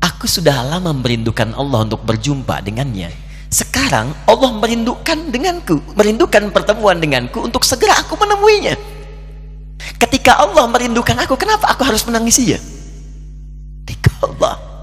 Aku 0.00 0.28
sudah 0.28 0.64
lama 0.64 0.92
merindukan 0.92 1.52
Allah 1.56 1.84
untuk 1.84 2.04
berjumpa 2.04 2.60
dengannya. 2.64 3.12
Sekarang 3.48 4.10
Allah 4.26 4.50
merindukan 4.58 5.30
denganku, 5.30 5.78
merindukan 5.94 6.50
pertemuan 6.50 6.98
denganku 6.98 7.44
untuk 7.44 7.62
segera 7.62 7.96
aku 8.00 8.18
menemuinya. 8.18 8.74
Ketika 10.00 10.40
Allah 10.40 10.66
merindukan 10.66 11.14
aku, 11.22 11.36
kenapa 11.36 11.70
aku 11.70 11.84
harus 11.86 12.02
menangisi 12.08 12.56
ya? 12.56 12.60
Allah. 14.24 14.73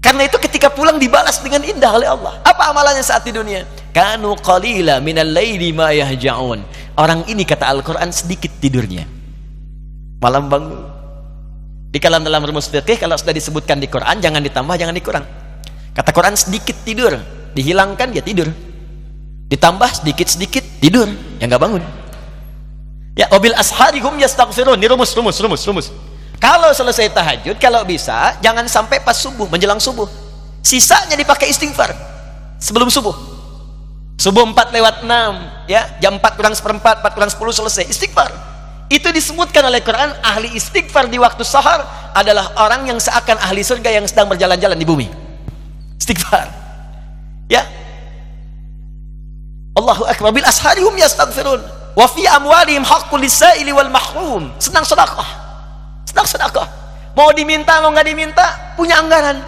Karena 0.00 0.24
itu 0.24 0.40
ketika 0.40 0.72
pulang 0.72 0.96
dibalas 0.96 1.44
dengan 1.44 1.60
indah 1.60 1.92
oleh 1.92 2.08
Allah. 2.08 2.40
Apa 2.40 2.72
amalannya 2.72 3.04
saat 3.04 3.20
di 3.28 3.36
dunia? 3.36 3.68
Kanu 3.92 4.32
qalila 4.40 4.96
minal 5.04 5.28
laili 5.28 5.76
ma 5.76 5.92
yahja'un. 5.92 6.64
Orang 6.96 7.28
ini 7.28 7.44
kata 7.44 7.68
Al-Qur'an 7.68 8.08
sedikit 8.08 8.48
tidurnya. 8.64 9.04
Malam 10.24 10.48
bangun. 10.48 10.80
Di 11.90 11.98
kalam 11.98 12.22
dalam 12.24 12.40
rumus 12.46 12.70
fikih 12.70 12.96
kalau 12.96 13.18
sudah 13.18 13.34
disebutkan 13.34 13.82
di 13.82 13.90
Quran 13.90 14.22
jangan 14.22 14.40
ditambah 14.40 14.74
jangan 14.78 14.94
dikurang. 14.94 15.24
Kata 15.90 16.10
Quran 16.14 16.38
sedikit 16.38 16.76
tidur, 16.86 17.18
dihilangkan 17.52 18.14
ya 18.14 18.22
tidur. 18.22 18.46
Ditambah 19.50 19.90
sedikit-sedikit 20.00 20.62
tidur, 20.78 21.10
ya 21.42 21.50
nggak 21.50 21.58
bangun. 21.58 21.82
Ya, 23.18 23.26
wabil 23.28 23.52
asharihum 23.58 24.14
yastaghfirun. 24.22 24.78
Ini 24.78 24.86
rumus 24.86 25.10
rumus 25.18 25.36
rumus 25.42 25.62
rumus. 25.66 25.86
Kalau 26.40 26.72
selesai 26.72 27.12
tahajud 27.12 27.60
kalau 27.60 27.84
bisa 27.84 28.32
jangan 28.40 28.64
sampai 28.64 29.04
pas 29.04 29.12
subuh 29.12 29.44
menjelang 29.52 29.76
subuh. 29.76 30.08
Sisanya 30.64 31.12
dipakai 31.12 31.52
istighfar 31.52 31.92
sebelum 32.56 32.88
subuh. 32.88 33.12
Subuh 34.16 34.48
4 34.48 34.72
lewat 34.72 35.04
6 35.04 35.68
ya 35.68 35.84
jam 36.00 36.16
4 36.16 36.36
kurang 36.40 36.56
seperempat 36.56 37.04
4 37.04 37.12
kurang 37.12 37.28
10 37.28 37.60
selesai 37.60 37.84
istighfar. 37.92 38.32
Itu 38.88 39.12
disebutkan 39.12 39.68
oleh 39.68 39.84
Quran 39.84 40.16
ahli 40.24 40.56
istighfar 40.56 41.12
di 41.12 41.20
waktu 41.20 41.44
sahar 41.44 41.84
adalah 42.16 42.56
orang 42.56 42.88
yang 42.88 42.96
seakan 42.96 43.36
ahli 43.38 43.60
surga 43.60 44.00
yang 44.00 44.08
sedang 44.08 44.32
berjalan-jalan 44.32 44.80
di 44.80 44.88
bumi. 44.88 45.12
Istighfar 46.00 46.48
ya. 47.52 47.68
Allahu 49.76 50.08
akbar. 50.08 50.32
Bil 50.32 50.48
asharihum 50.48 50.96
yastaghfirun 50.96 51.60
wa 51.96 52.06
fi 52.08 52.24
amwalihim 52.28 52.80
haqqul 52.80 53.20
lisaili 53.20 53.72
wal 53.76 53.92
mahrum. 53.92 54.52
Senang 54.56 54.88
sedekah 54.88 55.39
senang 56.10 56.26
sedekah 56.26 56.80
mau 57.14 57.30
diminta 57.34 57.78
mau 57.82 57.90
nggak 57.90 58.06
diminta 58.06 58.46
punya 58.74 58.98
anggaran. 59.02 59.38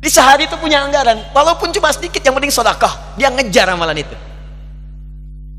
Di 0.00 0.08
sehari 0.08 0.48
itu 0.48 0.56
punya 0.56 0.80
anggaran 0.80 1.20
walaupun 1.36 1.68
cuma 1.76 1.92
sedikit 1.92 2.24
yang 2.24 2.32
penting 2.36 2.52
sedekah. 2.52 3.16
Dia 3.20 3.28
ngejar 3.28 3.68
amalan 3.68 4.00
itu. 4.00 4.16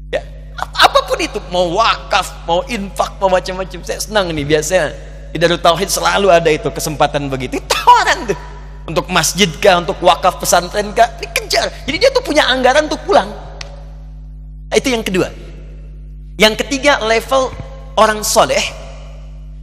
Ya 0.09 0.25
apa 0.57 1.05
pun 1.05 1.17
itu 1.21 1.37
mau 1.53 1.69
wakaf 1.77 2.45
mau 2.49 2.65
infak 2.65 3.21
mau 3.21 3.29
macam-macam. 3.29 3.79
Saya 3.85 4.01
senang 4.01 4.33
nih 4.33 4.45
biasanya 4.45 4.97
di 5.29 5.37
Darut 5.37 5.61
Tauhid 5.61 5.89
selalu 5.93 6.33
ada 6.33 6.49
itu 6.49 6.67
kesempatan 6.73 7.29
begitu. 7.29 7.61
Tawaran 7.69 8.33
tuh. 8.33 8.39
Untuk 8.89 9.05
masjid 9.13 9.47
kah 9.61 9.77
untuk 9.77 10.01
wakaf 10.01 10.41
pesantren 10.41 10.89
kah 10.97 11.05
dikejar. 11.21 11.69
Jadi 11.85 11.97
dia 12.01 12.09
tuh 12.09 12.25
punya 12.25 12.49
anggaran 12.49 12.89
untuk 12.89 12.97
pulang. 13.05 13.29
Nah, 14.67 14.75
itu 14.75 14.89
yang 14.89 15.05
kedua. 15.05 15.29
Yang 16.41 16.65
ketiga 16.65 16.97
level 17.05 17.53
orang 17.93 18.25
soleh 18.25 18.80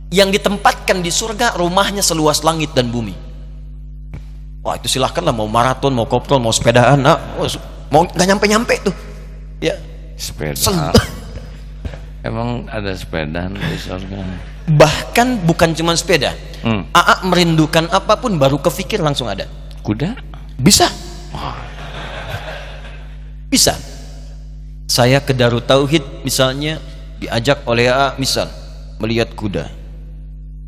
yang 0.08 0.32
ditempatkan 0.32 1.04
di 1.04 1.12
surga 1.12 1.56
rumahnya 1.60 2.00
seluas 2.00 2.40
langit 2.40 2.72
dan 2.72 2.88
bumi. 2.88 3.12
Wah 4.64 4.76
itu 4.76 4.88
silahkanlah 4.88 5.32
mau 5.32 5.48
maraton, 5.48 5.92
mau 5.92 6.08
kopdol, 6.08 6.40
mau 6.40 6.52
sepedaan, 6.52 7.00
nah, 7.00 7.16
mau 7.88 8.04
nggak 8.04 8.26
nyampe-nyampe 8.28 8.74
tuh. 8.84 8.94
Ya. 9.60 9.76
Sepeda. 10.18 10.58
Sel- 10.58 10.92
Emang 12.28 12.66
ada 12.66 12.90
sepeda 12.98 13.46
di 13.46 13.78
surga? 13.78 14.18
Bahkan 14.68 15.48
bukan 15.48 15.72
cuma 15.72 15.94
sepeda. 15.94 16.34
Hmm. 16.60 16.84
AA 16.90 17.14
merindukan 17.24 17.86
apa 17.88 18.18
pun 18.18 18.36
baru 18.36 18.58
kepikir 18.58 19.00
langsung 19.00 19.30
ada. 19.30 19.46
Kuda? 19.86 20.18
Bisa. 20.58 20.90
Bisa. 23.48 23.78
Saya 24.90 25.22
ke 25.22 25.32
Darut 25.32 25.64
Tauhid 25.64 26.26
misalnya 26.26 26.82
diajak 27.22 27.64
oleh 27.64 27.88
AA 27.88 28.18
misal 28.18 28.50
melihat 28.98 29.32
kuda. 29.32 29.77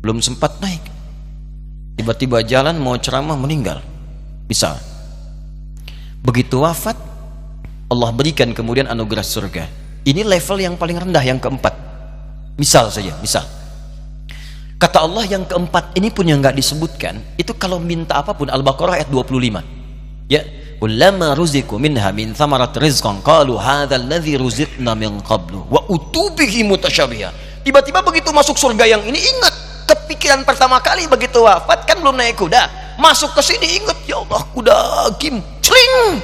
Belum 0.01 0.17
sempat 0.17 0.57
naik. 0.57 0.81
Tiba-tiba 2.01 2.41
jalan 2.41 2.81
mau 2.81 2.97
ceramah 2.97 3.37
meninggal. 3.37 3.85
Bisa. 4.49 4.75
Begitu 6.25 6.61
wafat 6.61 6.97
Allah 7.91 8.09
berikan 8.15 8.55
kemudian 8.55 8.87
anugerah 8.87 9.21
surga. 9.21 9.69
Ini 10.01 10.25
level 10.25 10.57
yang 10.63 10.75
paling 10.79 10.97
rendah 10.97 11.21
yang 11.21 11.37
keempat. 11.37 11.75
Misal 12.57 12.89
saja, 12.89 13.13
misal. 13.21 13.45
Kata 14.81 15.05
Allah 15.05 15.29
yang 15.29 15.45
keempat 15.45 15.93
ini 15.93 16.09
pun 16.09 16.25
yang 16.25 16.41
nggak 16.41 16.57
disebutkan, 16.57 17.21
itu 17.37 17.53
kalau 17.53 17.77
minta 17.77 18.17
apa 18.17 18.33
pun 18.33 18.49
Al-Baqarah 18.49 18.97
ayat 18.97 19.13
25. 19.13 19.61
Ya, 20.25 20.41
ulama 20.81 21.37
ruziku 21.37 21.77
minha 21.77 22.09
min 22.09 22.33
thamarat 22.33 22.73
rizqan 22.81 23.21
qalu 23.21 23.61
hadzal 23.61 24.01
ladzi 24.09 24.41
ruziqna 24.41 24.97
min 24.97 25.21
qablu 25.21 25.69
wa 25.69 25.85
utubihi 25.85 26.65
mutasyabiha. 26.65 27.61
Tiba-tiba 27.61 28.01
begitu 28.01 28.33
masuk 28.33 28.57
surga 28.57 28.89
yang 28.89 29.05
ini 29.05 29.21
ingat 29.21 29.70
kepikiran 30.11 30.43
pertama 30.43 30.83
kali 30.83 31.07
begitu 31.07 31.39
wafat 31.39 31.87
kan 31.87 31.95
belum 32.03 32.19
naik 32.19 32.35
kuda. 32.35 32.67
Masuk 32.99 33.31
ke 33.31 33.39
sini 33.39 33.79
ingat 33.79 33.95
ya 34.03 34.19
Allah 34.19 34.43
kuda 34.51 34.75
kim 35.15 35.39
celing. 35.63 36.19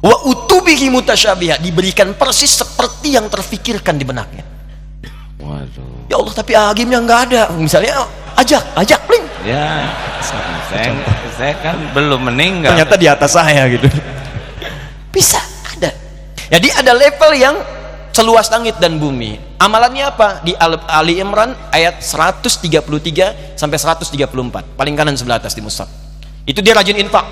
Wa 0.00 0.16
utubihi 0.24 0.88
mutasyabiha 0.88 1.60
diberikan 1.60 2.16
persis 2.16 2.56
seperti 2.56 3.20
yang 3.20 3.28
terfikirkan 3.28 4.00
di 4.00 4.08
benaknya. 4.08 4.48
Waduh. 5.44 6.08
Ya 6.08 6.16
Allah 6.16 6.32
tapi 6.32 6.56
agimnya 6.56 7.04
nggak 7.04 7.20
ada. 7.28 7.42
Misalnya 7.52 8.08
ajak, 8.40 8.64
ajak 8.80 9.00
pling. 9.04 9.28
Ya, 9.44 9.92
saya, 10.24 10.96
saya 11.36 11.54
kan 11.60 11.76
belum 11.92 12.32
meninggal. 12.32 12.72
Ternyata 12.72 12.96
di 12.96 13.06
atas 13.12 13.36
saya 13.36 13.68
gitu. 13.68 13.92
Bisa 15.12 15.36
ada. 15.76 15.92
Jadi 16.48 16.68
ada 16.80 16.96
level 16.96 17.32
yang 17.36 17.60
seluas 18.16 18.48
langit 18.48 18.80
dan 18.80 18.96
bumi. 18.96 19.51
Amalannya 19.62 20.10
apa? 20.10 20.42
Di 20.42 20.58
Al- 20.58 20.82
Ali 20.90 21.22
Imran 21.22 21.54
ayat 21.70 22.02
133 22.02 23.54
sampai 23.54 23.78
134. 23.78 24.74
Paling 24.74 24.94
kanan 24.98 25.14
sebelah 25.14 25.38
atas 25.38 25.54
di 25.54 25.62
mushaf. 25.62 25.86
Itu 26.42 26.58
dia 26.58 26.74
rajin 26.74 26.98
infak. 26.98 27.22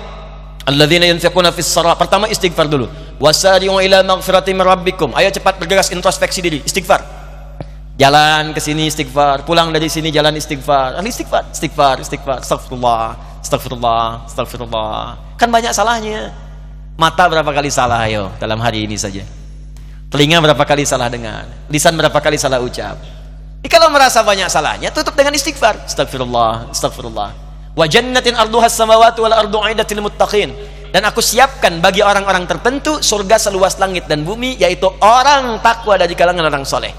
Alladzina 0.63 1.03
yunfiquna 1.11 1.51
fis 1.51 1.67
sarra. 1.67 1.91
Pertama 1.99 2.31
istighfar 2.31 2.71
dulu. 2.71 2.87
Wasari'u 3.19 3.83
ila 3.83 3.99
maghfirati 4.07 4.55
min 4.55 4.63
rabbikum. 4.63 5.11
Ayo 5.11 5.27
cepat 5.27 5.59
bergegas 5.59 5.91
introspeksi 5.91 6.39
diri, 6.39 6.63
istighfar. 6.63 7.03
Jalan 7.99 8.55
ke 8.55 8.63
sini 8.63 8.87
istighfar, 8.87 9.43
pulang 9.43 9.67
dari 9.75 9.91
sini 9.91 10.07
jalan 10.07 10.31
istighfar. 10.39 10.95
Istighfar, 11.03 11.51
istighfar, 11.51 11.95
istighfar, 11.99 12.37
astagfirullah, 12.39 13.19
astagfirullah, 13.43 14.23
astagfirullah. 14.31 15.01
Kan 15.35 15.51
banyak 15.51 15.75
salahnya. 15.75 16.31
Mata 16.95 17.27
berapa 17.27 17.51
kali 17.51 17.67
salah 17.67 18.07
ayo 18.07 18.31
dalam 18.39 18.63
hari 18.63 18.87
ini 18.87 18.95
saja. 18.95 19.40
Telinga 20.11 20.43
berapa 20.43 20.59
kali 20.67 20.83
salah 20.83 21.07
dengar, 21.07 21.47
lisan 21.71 21.95
berapa 21.95 22.19
kali 22.19 22.35
salah 22.35 22.59
ucap. 22.59 22.99
Jadi 23.63 23.71
kalau 23.71 23.87
merasa 23.87 24.19
banyak 24.19 24.51
salahnya, 24.51 24.91
tutup 24.91 25.15
dengan 25.15 25.31
istighfar. 25.31 25.87
Astagfirullah, 25.87 26.67
astagfirullah. 26.67 27.31
Wa 27.71 27.87
jannatin 27.87 28.35
arduha 28.35 28.67
samawati 28.67 29.23
wal 29.23 29.31
ardu 29.31 29.63
aidatil 29.63 30.03
muttaqin. 30.03 30.51
Dan 30.91 31.07
aku 31.07 31.23
siapkan 31.23 31.79
bagi 31.79 32.03
orang-orang 32.03 32.43
tertentu 32.43 32.99
surga 32.99 33.39
seluas 33.39 33.79
langit 33.79 34.11
dan 34.11 34.27
bumi 34.27 34.59
yaitu 34.59 34.91
orang 34.99 35.63
takwa 35.63 35.95
dari 35.95 36.11
kalangan 36.11 36.43
orang 36.43 36.67
soleh. 36.67 36.91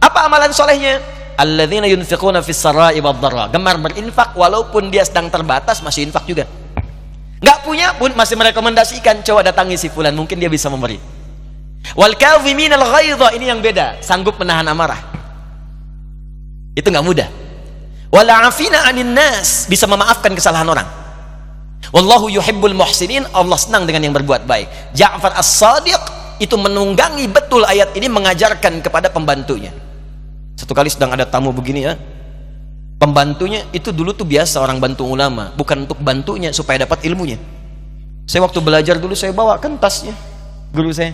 Apa 0.00 0.24
amalan 0.24 0.48
solehnya? 0.48 1.04
Alladzina 1.36 1.84
yunfiquna 1.84 2.40
fis 2.40 2.56
sarai 2.56 2.96
dharra. 3.04 3.52
Gemar 3.52 3.76
berinfak 3.76 4.32
walaupun 4.32 4.88
dia 4.88 5.04
sedang 5.04 5.28
terbatas 5.28 5.84
masih 5.84 6.08
infak 6.08 6.24
juga. 6.24 6.48
Enggak 7.44 7.60
punya 7.60 7.92
pun 8.00 8.08
masih 8.16 8.40
merekomendasikan 8.40 9.20
coba 9.20 9.44
datangi 9.44 9.76
si 9.76 9.92
fulan 9.92 10.16
mungkin 10.16 10.40
dia 10.40 10.48
bisa 10.48 10.72
memberi. 10.72 10.96
Wal 11.92 12.16
kadhiminal 12.16 12.80
ghaidha 12.80 13.36
ini 13.36 13.52
yang 13.52 13.60
beda, 13.60 14.00
sanggup 14.00 14.40
menahan 14.40 14.64
amarah. 14.64 14.98
Itu 16.72 16.88
nggak 16.88 17.04
mudah. 17.04 17.28
Wal 18.08 18.30
afina 18.32 18.88
'anin 18.88 19.12
nas, 19.12 19.68
bisa 19.68 19.84
memaafkan 19.84 20.32
kesalahan 20.32 20.64
orang. 20.64 20.88
Wallahu 21.92 22.32
yuhibbul 22.32 22.72
muhsinin, 22.72 23.28
Allah 23.36 23.60
senang 23.60 23.84
dengan 23.84 24.08
yang 24.08 24.14
berbuat 24.16 24.48
baik. 24.48 24.96
Ja'far 24.96 25.36
As-Sadiq 25.36 26.00
itu 26.40 26.56
menunggangi 26.56 27.28
betul 27.30 27.62
ayat 27.62 27.94
ini 27.94 28.08
mengajarkan 28.08 28.80
kepada 28.82 29.12
pembantunya. 29.12 29.70
Satu 30.58 30.72
kali 30.74 30.88
sedang 30.90 31.12
ada 31.12 31.28
tamu 31.28 31.52
begini 31.54 31.86
ya. 31.86 31.94
Pembantunya 32.98 33.62
itu 33.70 33.92
dulu 33.92 34.16
tuh 34.16 34.24
biasa 34.24 34.58
orang 34.64 34.80
bantu 34.80 35.04
ulama, 35.04 35.52
bukan 35.54 35.84
untuk 35.84 36.00
bantunya 36.00 36.50
supaya 36.50 36.82
dapat 36.82 37.04
ilmunya. 37.04 37.36
Saya 38.24 38.40
waktu 38.42 38.58
belajar 38.64 38.96
dulu 38.96 39.12
saya 39.12 39.36
bawa 39.36 39.60
kan 39.60 39.76
tasnya 39.76 40.16
guru 40.74 40.90
saya, 40.90 41.12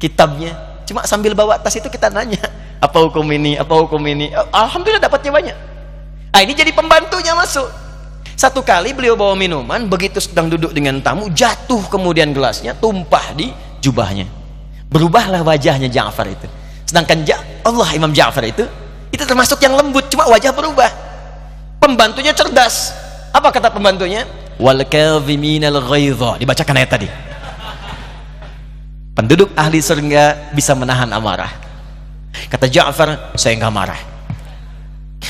kitabnya. 0.00 0.56
Cuma 0.88 1.06
sambil 1.06 1.36
bawa 1.36 1.60
tas 1.60 1.76
itu 1.76 1.86
kita 1.86 2.10
nanya, 2.10 2.40
apa 2.82 2.98
hukum 2.98 3.22
ini, 3.30 3.54
apa 3.54 3.70
hukum 3.78 4.00
ini. 4.02 4.32
Alhamdulillah 4.50 4.98
dapatnya 4.98 5.30
banyak. 5.30 5.56
Ah 6.34 6.40
ini 6.42 6.56
jadi 6.56 6.74
pembantunya 6.74 7.36
masuk. 7.36 7.68
Satu 8.34 8.64
kali 8.64 8.96
beliau 8.96 9.14
bawa 9.14 9.36
minuman, 9.36 9.84
begitu 9.84 10.16
sedang 10.16 10.48
duduk 10.48 10.72
dengan 10.72 10.96
tamu, 11.04 11.28
jatuh 11.28 11.84
kemudian 11.92 12.32
gelasnya, 12.32 12.72
tumpah 12.72 13.36
di 13.36 13.52
jubahnya. 13.84 14.24
Berubahlah 14.88 15.44
wajahnya 15.44 15.92
Ja'far 15.92 16.26
itu. 16.26 16.48
Sedangkan 16.88 17.22
ja 17.22 17.38
Allah 17.62 17.86
Imam 17.92 18.10
Ja'far 18.10 18.42
itu, 18.48 18.64
itu 19.12 19.22
termasuk 19.22 19.60
yang 19.60 19.76
lembut, 19.76 20.08
cuma 20.10 20.26
wajah 20.26 20.50
berubah. 20.56 20.88
Pembantunya 21.78 22.32
cerdas. 22.32 22.96
Apa 23.30 23.52
kata 23.54 23.70
pembantunya? 23.70 24.26
Wal. 24.58 24.82
Dibacakan 26.42 26.74
ayat 26.80 26.90
tadi. 26.90 27.29
Penduduk 29.14 29.50
ahli 29.58 29.82
surga 29.82 30.54
bisa 30.54 30.72
menahan 30.78 31.10
amarah. 31.10 31.50
Kata 32.50 32.70
Ja'far, 32.70 33.34
saya 33.34 33.58
nggak 33.58 33.74
marah. 33.74 34.00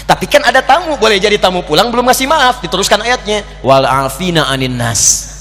Tapi 0.06 0.26
kan 0.30 0.44
ada 0.46 0.62
tamu, 0.62 0.94
boleh 0.94 1.18
jadi 1.18 1.34
tamu 1.40 1.66
pulang 1.66 1.90
belum 1.90 2.06
ngasih 2.06 2.28
maaf. 2.30 2.62
Diteruskan 2.62 3.02
ayatnya, 3.02 3.42
wal 3.64 3.82
afina 3.88 4.46
anin 4.46 4.76
nas. 4.78 5.32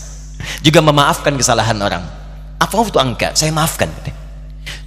Juga 0.66 0.82
memaafkan 0.82 1.36
kesalahan 1.36 1.78
orang. 1.78 2.02
Apa 2.58 2.74
itu 2.84 2.98
angka? 2.98 3.36
Saya 3.38 3.54
maafkan. 3.54 3.88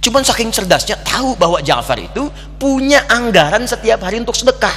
Cuman 0.03 0.19
saking 0.19 0.51
cerdasnya 0.51 0.99
tahu 0.99 1.39
bahwa 1.39 1.63
Ja'far 1.63 1.95
itu 1.95 2.27
punya 2.59 3.07
anggaran 3.07 3.63
setiap 3.63 4.03
hari 4.03 4.19
untuk 4.19 4.35
sedekah. 4.35 4.75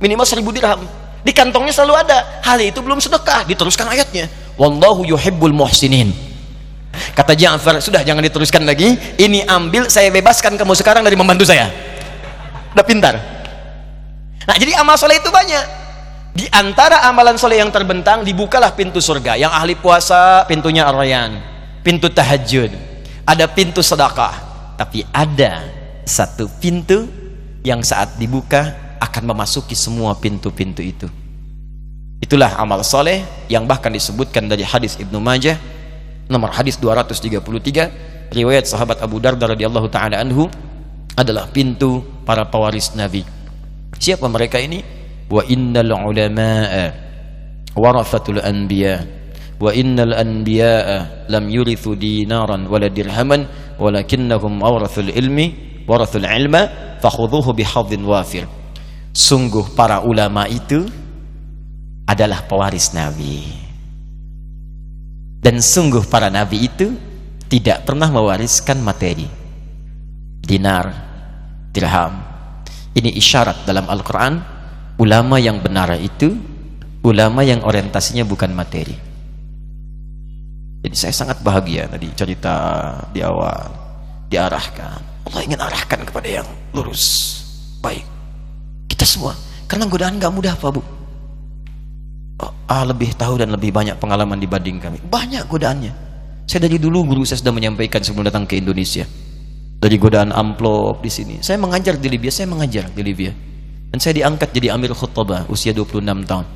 Minimal 0.00 0.28
seribu 0.28 0.52
dirham. 0.52 0.84
Di 1.24 1.32
kantongnya 1.32 1.72
selalu 1.72 1.96
ada. 1.96 2.40
Hal 2.44 2.60
itu 2.60 2.80
belum 2.80 3.00
sedekah. 3.00 3.48
Diteruskan 3.48 3.88
ayatnya. 3.88 4.28
Wallahu 4.60 5.04
yuhibbul 5.08 5.52
muhsinin. 5.52 6.29
Kata 7.16 7.32
Ja'far, 7.36 7.80
sudah 7.80 8.04
jangan 8.04 8.22
diteruskan 8.24 8.64
lagi. 8.64 8.96
Ini 9.16 9.46
ambil, 9.48 9.88
saya 9.88 10.08
bebaskan 10.08 10.56
kamu 10.56 10.72
sekarang 10.76 11.02
dari 11.04 11.16
membantu 11.16 11.48
saya. 11.48 11.68
Udah 12.72 12.86
pintar. 12.86 13.14
Nah, 14.46 14.56
jadi 14.56 14.78
amal 14.78 14.96
soleh 14.96 15.18
itu 15.20 15.28
banyak. 15.28 15.64
Di 16.30 16.46
antara 16.54 17.04
amalan 17.10 17.34
soleh 17.36 17.58
yang 17.58 17.74
terbentang, 17.74 18.22
dibukalah 18.22 18.72
pintu 18.72 19.02
surga. 19.02 19.34
Yang 19.36 19.52
ahli 19.52 19.74
puasa, 19.76 20.46
pintunya 20.46 20.86
Ar-Rayyan. 20.86 21.50
pintu 21.80 22.12
tahajud, 22.12 22.70
ada 23.24 23.44
pintu 23.48 23.80
sedekah, 23.80 24.36
tapi 24.76 25.04
ada 25.12 25.64
satu 26.04 26.48
pintu 26.60 27.08
yang 27.64 27.80
saat 27.80 28.16
dibuka 28.20 28.96
akan 29.00 29.32
memasuki 29.32 29.72
semua 29.72 30.16
pintu-pintu 30.16 30.84
itu. 30.84 31.08
Itulah 32.20 32.52
amal 32.60 32.84
soleh 32.84 33.24
yang 33.48 33.64
bahkan 33.64 33.88
disebutkan 33.88 34.44
dari 34.44 34.60
hadis 34.60 35.00
Ibnu 35.00 35.16
Majah 35.24 35.56
nomor 36.30 36.54
hadis 36.54 36.78
233 36.78 38.30
riwayat 38.30 38.64
sahabat 38.70 39.02
Abu 39.02 39.18
Darda 39.18 39.50
radhiyallahu 39.50 39.90
taala 39.90 40.22
anhu 40.22 40.46
adalah 41.18 41.50
pintu 41.50 42.00
para 42.22 42.46
pewaris 42.46 42.94
Nabi. 42.94 43.26
Siapa 43.98 44.30
mereka 44.30 44.62
ini? 44.62 44.80
Wa 45.26 45.42
innal 45.44 45.90
ulama'a 45.90 46.84
warafatul 47.74 48.42
anbiya 48.42 49.20
wa 49.60 49.70
innal 49.76 50.16
anbiya'a 50.16 51.28
lam 51.28 51.44
yurithu 51.52 51.94
dinaran 51.94 52.66
wala 52.66 52.88
dirhaman 52.88 53.44
walakinnahum 53.76 54.58
awrathul 54.64 55.12
ilmi 55.12 55.84
warathul 55.84 56.24
ilma 56.24 56.96
fakhudhuhu 56.98 57.52
bihadhin 57.52 58.02
wafir. 58.08 58.48
Sungguh 59.10 59.74
para 59.74 60.00
ulama 60.06 60.46
itu 60.46 60.86
adalah 62.06 62.46
pewaris 62.46 62.94
Nabi. 62.96 63.69
Dan 65.40 65.64
sungguh 65.64 66.04
para 66.04 66.28
nabi 66.28 66.68
itu 66.68 66.92
tidak 67.48 67.88
pernah 67.88 68.12
mewariskan 68.12 68.84
materi. 68.84 69.24
Dinar, 70.44 70.92
dirham. 71.72 72.20
Ini 72.92 73.16
isyarat 73.16 73.64
dalam 73.64 73.88
Al-Quran, 73.88 74.36
ulama 75.00 75.40
yang 75.40 75.64
benar 75.64 75.96
itu, 75.96 76.36
ulama 77.00 77.40
yang 77.40 77.64
orientasinya 77.64 78.28
bukan 78.28 78.52
materi. 78.52 78.92
Jadi 80.84 80.96
saya 80.96 81.14
sangat 81.16 81.40
bahagia 81.40 81.88
tadi 81.88 82.12
cerita 82.12 82.54
di 83.08 83.24
awal, 83.24 83.72
diarahkan. 84.28 85.24
Allah 85.24 85.40
ingin 85.40 85.60
arahkan 85.60 86.04
kepada 86.04 86.28
yang 86.28 86.48
lurus, 86.76 87.36
baik. 87.80 88.04
Kita 88.92 89.08
semua, 89.08 89.32
karena 89.64 89.88
godaan 89.88 90.20
gak 90.20 90.32
mudah 90.32 90.52
Pak 90.52 90.70
Bu. 90.76 90.99
A 92.70 92.86
lebih 92.86 93.12
tahu 93.18 93.36
dan 93.36 93.52
lebih 93.52 93.74
banyak 93.74 94.00
pengalaman 94.00 94.40
dibanding 94.40 94.80
kami. 94.80 94.98
Banyak 95.04 95.44
godaannya. 95.50 95.92
Saya 96.48 96.66
dari 96.66 96.80
dulu 96.80 97.06
guru 97.06 97.22
saya 97.22 97.38
sudah 97.38 97.54
menyampaikan 97.54 98.02
sebelum 98.02 98.26
datang 98.26 98.48
ke 98.48 98.58
Indonesia 98.58 99.06
dari 99.80 99.96
godaan 99.96 100.30
amplop 100.30 101.00
di 101.00 101.10
sini. 101.10 101.34
Saya 101.40 101.56
mengajar 101.56 101.96
di 101.96 102.08
Libya, 102.12 102.28
saya 102.28 102.46
mengajar 102.50 102.92
di 102.92 103.02
Libya. 103.02 103.32
Dan 103.90 103.98
saya 103.98 104.14
diangkat 104.22 104.54
jadi 104.54 104.76
Amir 104.76 104.94
Khutbah 104.94 105.50
usia 105.50 105.74
26 105.74 106.04
tahun. 106.28 106.46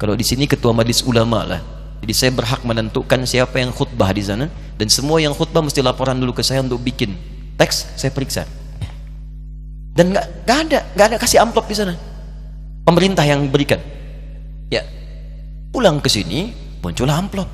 Kalau 0.00 0.14
di 0.16 0.24
sini 0.24 0.48
ketua 0.48 0.72
majelis 0.72 1.04
ulama 1.04 1.44
lah. 1.44 1.60
Jadi 2.00 2.14
saya 2.16 2.32
berhak 2.32 2.64
menentukan 2.64 3.28
siapa 3.28 3.60
yang 3.60 3.76
khutbah 3.76 4.08
di 4.16 4.24
sana 4.24 4.48
dan 4.80 4.88
semua 4.88 5.20
yang 5.20 5.36
khutbah 5.36 5.60
mesti 5.60 5.84
laporan 5.84 6.16
dulu 6.16 6.32
ke 6.32 6.40
saya 6.40 6.64
untuk 6.64 6.80
bikin 6.80 7.12
teks, 7.60 7.92
saya 8.00 8.08
periksa. 8.08 8.48
Dan 9.92 10.16
nggak 10.16 10.24
ada 10.48 10.80
nggak 10.96 11.06
ada 11.12 11.16
kasih 11.20 11.44
amplop 11.44 11.68
di 11.68 11.76
sana. 11.76 11.92
Pemerintah 12.88 13.28
yang 13.28 13.44
berikan. 13.52 13.76
Ya, 14.72 14.80
pulang 15.70 16.02
ke 16.02 16.10
sini 16.10 16.50
muncul 16.82 17.06
amplop. 17.06 17.48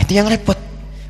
Itu 0.00 0.12
yang 0.16 0.28
repot. 0.28 0.56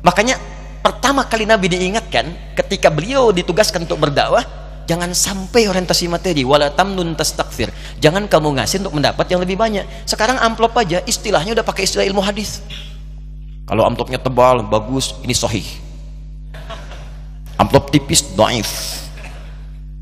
Makanya 0.03 0.39
pertama 0.83 1.27
kali 1.27 1.43
Nabi 1.43 1.71
diingatkan 1.71 2.55
ketika 2.55 2.87
beliau 2.91 3.31
ditugaskan 3.31 3.87
untuk 3.87 3.99
berdakwah 3.99 4.43
jangan 4.87 5.11
sampai 5.11 5.67
orientasi 5.67 6.07
materi 6.07 6.43
wala 6.43 6.71
tamnun 6.71 7.15
tastakfir. 7.15 7.71
Jangan 7.99 8.27
kamu 8.27 8.61
ngasih 8.61 8.83
untuk 8.85 8.95
mendapat 8.99 9.25
yang 9.31 9.41
lebih 9.43 9.59
banyak. 9.59 9.83
Sekarang 10.07 10.39
amplop 10.39 10.75
aja 10.79 11.03
istilahnya 11.03 11.57
udah 11.57 11.65
pakai 11.65 11.83
istilah 11.87 12.05
ilmu 12.07 12.23
hadis. 12.23 12.63
Kalau 13.67 13.83
amplopnya 13.83 14.19
tebal 14.19 14.63
bagus 14.63 15.15
ini 15.23 15.35
sahih. 15.35 15.67
Amplop 17.59 17.91
tipis 17.91 18.23
daif. 18.37 18.69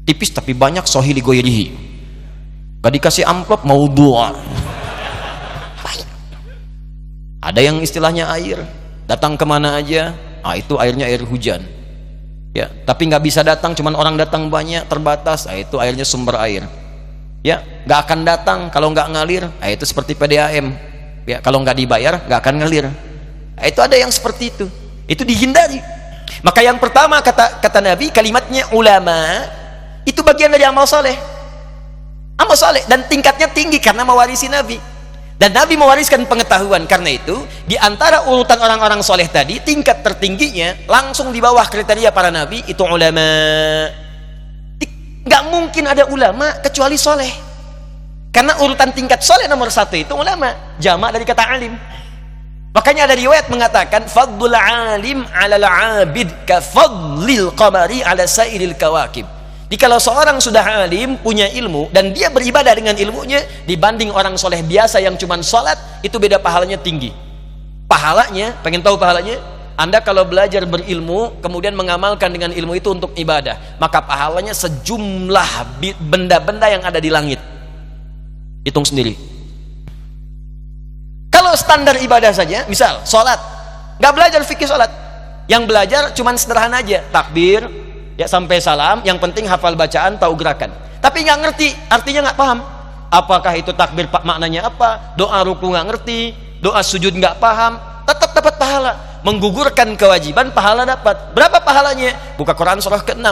Tipis 0.05 0.29
tapi 0.29 0.53
banyak 0.53 0.85
sahih 0.85 1.17
ligoyrihi 1.17 1.95
gak 2.85 2.93
dikasih 3.01 3.25
amplop 3.25 3.65
mau 3.65 3.89
dua 3.89 4.37
ada 7.45 7.61
yang 7.61 7.77
istilahnya 7.77 8.25
air. 8.33 8.57
Datang 9.05 9.37
ke 9.37 9.45
mana 9.45 9.77
aja 9.77 10.17
ah 10.41 10.57
itu 10.57 10.81
airnya 10.81 11.05
air 11.05 11.21
hujan. 11.21 11.61
Ya 12.57 12.73
tapi 12.89 13.05
nggak 13.05 13.21
bisa 13.21 13.45
datang 13.45 13.77
cuman 13.77 13.93
orang 13.93 14.17
datang 14.17 14.49
banyak 14.49 14.89
terbatas 14.89 15.45
ah 15.45 15.53
itu 15.53 15.77
airnya 15.77 16.01
sumber 16.01 16.41
air. 16.41 16.65
Ya 17.45 17.61
nggak 17.85 17.99
akan 18.09 18.19
datang. 18.25 18.59
Kalau 18.73 18.89
nggak 18.89 19.13
ngalir 19.13 19.45
ah 19.61 19.69
itu 19.69 19.85
seperti 19.85 20.17
PDAM 20.17 20.73
ya 21.29 21.37
kalau 21.45 21.61
nggak 21.61 21.77
dibayar 21.77 22.17
nggak 22.25 22.39
akan 22.41 22.55
ngalir. 22.65 22.89
Ah, 23.61 23.69
itu 23.69 23.77
ada 23.77 23.93
yang 23.93 24.09
seperti 24.09 24.49
itu. 24.49 24.65
Itu 25.05 25.21
dihindari. 25.21 25.77
Maka 26.41 26.65
yang 26.65 26.81
pertama 26.81 27.21
kata 27.21 27.61
kata 27.61 27.77
Nabi 27.77 28.09
kalimatnya 28.09 28.73
ulama 28.73 29.45
itu 30.01 30.25
bagian 30.25 30.49
dari 30.49 30.65
amal 30.65 30.89
soleh. 30.89 31.13
Amal 32.41 32.57
soleh 32.57 32.81
dan 32.89 33.05
tingkatnya 33.05 33.53
tinggi 33.53 33.77
karena 33.77 34.01
mewarisi 34.01 34.49
Nabi 34.49 34.94
dan 35.35 35.51
Nabi 35.51 35.75
mewariskan 35.75 36.23
pengetahuan 36.31 36.87
karena 36.87 37.11
itu 37.11 37.43
di 37.67 37.75
antara 37.75 38.23
urutan 38.31 38.55
orang-orang 38.55 39.03
soleh 39.03 39.27
tadi 39.27 39.59
tingkat 39.59 39.99
tertingginya 39.99 40.87
langsung 40.87 41.35
di 41.35 41.43
bawah 41.43 41.67
kriteria 41.67 42.15
para 42.15 42.31
Nabi 42.31 42.63
itu 42.63 42.79
ulama. 42.87 43.27
Gak 45.27 45.43
mungkin 45.51 45.91
ada 45.91 46.07
ulama 46.07 46.55
kecuali 46.63 46.95
soleh. 46.95 47.33
Karena 48.31 48.55
urutan 48.63 48.95
tingkat 48.95 49.19
soleh 49.19 49.51
nomor 49.51 49.67
satu 49.67 49.99
itu 49.99 50.15
ulama. 50.15 50.79
Jamak 50.79 51.11
dari 51.11 51.27
kata 51.27 51.43
alim. 51.43 51.75
Makanya 52.71 53.07
ada 53.07 53.15
riwayat 53.15 53.51
mengatakan 53.51 54.07
fadlul 54.07 54.55
alim 54.55 55.23
ala 55.35 55.59
al-abid 55.59 56.31
ka 56.47 56.63
fadlil 56.63 57.51
qamari 57.55 57.99
ala 58.03 58.23
sairil 58.23 58.75
kawakib. 58.75 59.34
Jikalau 59.65 59.97
seorang 59.97 60.37
sudah 60.37 60.85
alim, 60.85 61.17
punya 61.17 61.49
ilmu, 61.49 61.89
dan 61.89 62.13
dia 62.13 62.29
beribadah 62.29 62.77
dengan 62.77 62.93
ilmunya, 62.93 63.41
dibanding 63.65 64.13
orang 64.13 64.37
soleh 64.37 64.61
biasa 64.61 65.01
yang 65.01 65.17
cuma 65.17 65.41
sholat, 65.41 65.73
itu 66.05 66.21
beda 66.21 66.37
pahalanya 66.37 66.77
tinggi. 66.77 67.09
Pahalanya, 67.89 68.53
pengen 68.61 68.85
tahu 68.85 68.93
pahalanya? 68.93 69.41
Anda 69.73 70.05
kalau 70.05 70.21
belajar 70.21 70.63
berilmu, 70.69 71.41
kemudian 71.41 71.73
mengamalkan 71.73 72.29
dengan 72.29 72.53
ilmu 72.53 72.77
itu 72.77 72.93
untuk 72.93 73.11
ibadah, 73.17 73.57
maka 73.81 74.05
pahalanya 74.05 74.53
sejumlah 74.53 75.81
benda-benda 75.97 76.69
yang 76.69 76.85
ada 76.85 77.01
di 77.01 77.09
langit. 77.09 77.41
Hitung 78.61 78.85
sendiri. 78.85 79.17
Kalau 81.33 81.57
standar 81.57 81.97
ibadah 81.99 82.31
saja, 82.31 82.69
misal 82.69 83.01
sholat, 83.01 83.41
nggak 83.97 84.13
belajar 84.13 84.41
fikih 84.45 84.69
sholat, 84.69 84.93
yang 85.49 85.65
belajar 85.65 86.13
cuma 86.13 86.31
sederhana 86.37 86.79
aja, 86.79 87.01
takbir, 87.09 87.65
ya 88.15 88.27
sampai 88.27 88.59
salam 88.63 89.03
yang 89.03 89.19
penting 89.19 89.47
hafal 89.47 89.75
bacaan 89.75 90.19
tahu 90.19 90.33
gerakan. 90.39 90.71
Tapi 90.99 91.21
nggak 91.21 91.39
ngerti 91.45 91.67
artinya 91.87 92.31
nggak 92.31 92.39
paham. 92.39 92.59
Apakah 93.13 93.53
itu 93.55 93.71
takbir 93.71 94.09
pak 94.09 94.25
maknanya 94.25 94.67
apa? 94.67 95.15
Doa 95.15 95.39
ruku 95.45 95.71
nggak 95.71 95.85
ngerti 95.87 96.19
doa 96.59 96.81
sujud 96.81 97.13
nggak 97.13 97.37
paham. 97.37 97.77
Tetap 98.09 98.33
dapat 98.33 98.55
pahala. 98.57 98.93
Menggugurkan 99.21 99.93
kewajiban 99.97 100.53
pahala 100.53 100.85
dapat. 100.85 101.33
Berapa 101.33 101.61
pahalanya? 101.61 102.13
Buka 102.37 102.53
Quran 102.53 102.77
surah 102.77 103.01
ke-6 103.01 103.25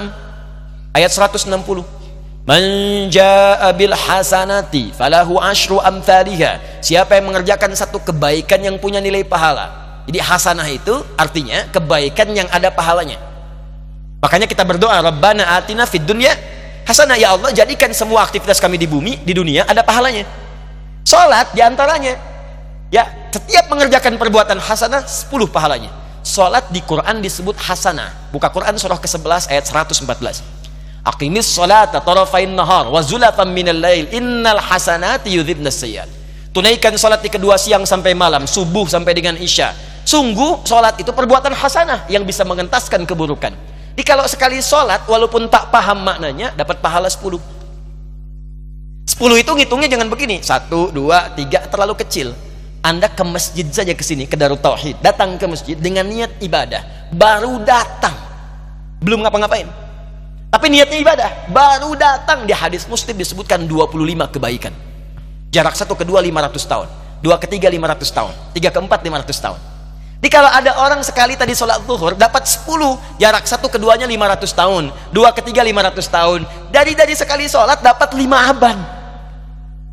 ayat 0.93 1.09
160 1.09 2.03
Man 2.43 2.63
jaa 3.07 3.71
bil 3.71 3.95
hasanati 3.95 4.91
falahu 4.91 5.39
asyru 5.39 5.79
amthaliha. 5.79 6.83
Siapa 6.83 7.15
yang 7.15 7.31
mengerjakan 7.31 7.71
satu 7.71 8.03
kebaikan 8.03 8.59
yang 8.59 8.75
punya 8.77 8.99
nilai 8.99 9.23
pahala. 9.23 9.71
Jadi 10.03 10.19
hasanah 10.19 10.67
itu 10.67 10.91
artinya 11.15 11.63
kebaikan 11.71 12.35
yang 12.35 12.51
ada 12.51 12.67
pahalanya. 12.67 13.15
Makanya 14.23 14.47
kita 14.47 14.63
berdoa, 14.63 15.03
Rabbana 15.03 15.59
atina 15.59 15.83
fid 15.83 16.07
dunya 16.07 16.31
hasanah 16.87 17.19
ya 17.19 17.35
Allah, 17.35 17.51
jadikan 17.51 17.91
semua 17.91 18.23
aktivitas 18.23 18.63
kami 18.63 18.79
di 18.79 18.87
bumi, 18.87 19.19
di 19.19 19.35
dunia 19.35 19.67
ada 19.67 19.83
pahalanya. 19.83 20.23
Salat 21.03 21.51
di 21.51 21.59
antaranya. 21.59 22.15
Ya, 22.87 23.03
setiap 23.35 23.67
mengerjakan 23.67 24.15
perbuatan 24.15 24.63
hasanah 24.63 25.03
10 25.03 25.27
pahalanya. 25.51 25.91
Salat 26.23 26.71
di 26.71 26.79
Quran 26.79 27.19
disebut 27.19 27.59
hasanah. 27.59 28.31
Buka 28.31 28.47
Quran 28.47 28.79
surah 28.79 28.95
ke-11 28.95 29.51
ayat 29.51 29.65
114. 29.67 30.07
Aqimis 31.03 31.43
salata 31.43 31.99
tarafain 31.99 32.47
nahar 32.47 32.87
wa 32.87 33.03
zulatan 33.03 33.51
minal 33.51 33.75
lail 33.75 34.07
innal 34.15 34.61
hasanati 34.61 35.35
yudhibnas 35.35 35.75
sayyiat. 35.83 36.07
Tunaikan 36.55 36.95
salat 36.95 37.19
di 37.19 37.27
kedua 37.27 37.59
siang 37.59 37.83
sampai 37.83 38.15
malam, 38.15 38.47
subuh 38.47 38.87
sampai 38.87 39.11
dengan 39.11 39.35
isya. 39.35 39.75
Sungguh 40.07 40.63
salat 40.63 40.95
itu 41.01 41.11
perbuatan 41.11 41.51
hasanah 41.51 42.07
yang 42.07 42.23
bisa 42.23 42.47
mengentaskan 42.47 43.03
keburukan. 43.03 43.72
Jadi 43.93 44.09
kalau 44.09 44.25
sekali 44.25 44.57
sholat 44.57 45.05
walaupun 45.05 45.45
tak 45.53 45.69
paham 45.69 46.01
maknanya 46.01 46.49
dapat 46.57 46.81
pahala 46.81 47.05
10 47.05 47.37
10 49.05 49.21
itu 49.45 49.51
ngitungnya 49.53 49.85
jangan 49.85 50.09
begini. 50.09 50.41
1, 50.41 50.65
2, 50.65 50.97
3 50.97 51.69
terlalu 51.69 51.93
kecil. 52.01 52.33
Anda 52.81 53.05
ke 53.05 53.21
masjid 53.21 53.63
saja 53.69 53.93
ke 53.93 54.01
sini 54.01 54.25
ke 54.25 54.33
Darut 54.33 54.57
Tauhid. 54.57 54.97
Datang 55.05 55.37
ke 55.37 55.45
masjid 55.45 55.77
dengan 55.77 56.09
niat 56.09 56.41
ibadah. 56.41 57.13
Baru 57.13 57.61
datang. 57.61 58.17
Belum 58.97 59.21
ngapa-ngapain. 59.21 59.69
Tapi 60.49 60.65
niatnya 60.73 60.97
ibadah. 60.97 61.29
Baru 61.53 61.93
datang. 61.93 62.49
Di 62.49 62.57
hadis 62.57 62.89
muslim 62.89 63.13
disebutkan 63.13 63.69
25 63.69 64.33
kebaikan. 64.33 64.73
Jarak 65.53 65.77
satu 65.77 65.93
kedua 65.93 66.17
500 66.17 66.65
tahun. 66.65 66.87
Dua 67.21 67.37
ketiga 67.37 67.69
500 67.69 68.09
tahun. 68.09 68.33
Tiga 68.57 68.73
keempat 68.73 68.99
500 69.05 69.45
tahun 69.45 69.72
Jadi 70.23 70.31
kalau 70.31 70.47
ada 70.47 70.71
orang 70.79 71.03
sekali 71.03 71.35
tadi 71.35 71.51
sholat 71.51 71.83
zuhur 71.83 72.15
dapat 72.15 72.47
10, 72.47 72.63
jarak 73.19 73.43
satu 73.43 73.67
keduanya 73.67 74.07
500 74.07 74.55
tahun, 74.55 74.83
dua 75.11 75.35
ketiga 75.35 75.59
500 75.59 75.99
tahun. 75.99 76.39
Dari 76.71 76.95
dari 76.95 77.11
sekali 77.11 77.43
sholat 77.43 77.83
dapat 77.83 78.15
5 78.15 78.23
aban. 78.31 78.79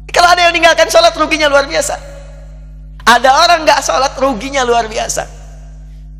Jadi 0.06 0.12
kalau 0.14 0.30
ada 0.30 0.46
yang 0.46 0.54
meninggalkan 0.54 0.86
sholat 0.86 1.10
ruginya 1.18 1.50
luar 1.50 1.66
biasa. 1.66 1.98
Ada 3.10 3.26
orang 3.42 3.66
nggak 3.66 3.80
sholat 3.82 4.14
ruginya 4.22 4.62
luar 4.62 4.86
biasa. 4.86 5.26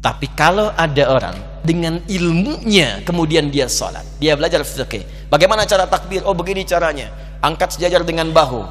Tapi 0.03 0.27
kalau 0.35 0.75
ada 0.75 1.07
orang 1.07 1.63
dengan 1.63 2.03
ilmunya 2.11 3.07
kemudian 3.07 3.47
dia 3.47 3.71
sholat, 3.71 4.03
dia 4.19 4.35
belajar 4.35 4.67
fikih. 4.67 5.31
Bagaimana 5.31 5.63
cara 5.71 5.87
takbir? 5.87 6.27
Oh 6.27 6.35
begini 6.35 6.67
caranya. 6.67 7.15
Angkat 7.47 7.79
sejajar 7.79 8.03
dengan 8.03 8.35
bahu. 8.35 8.67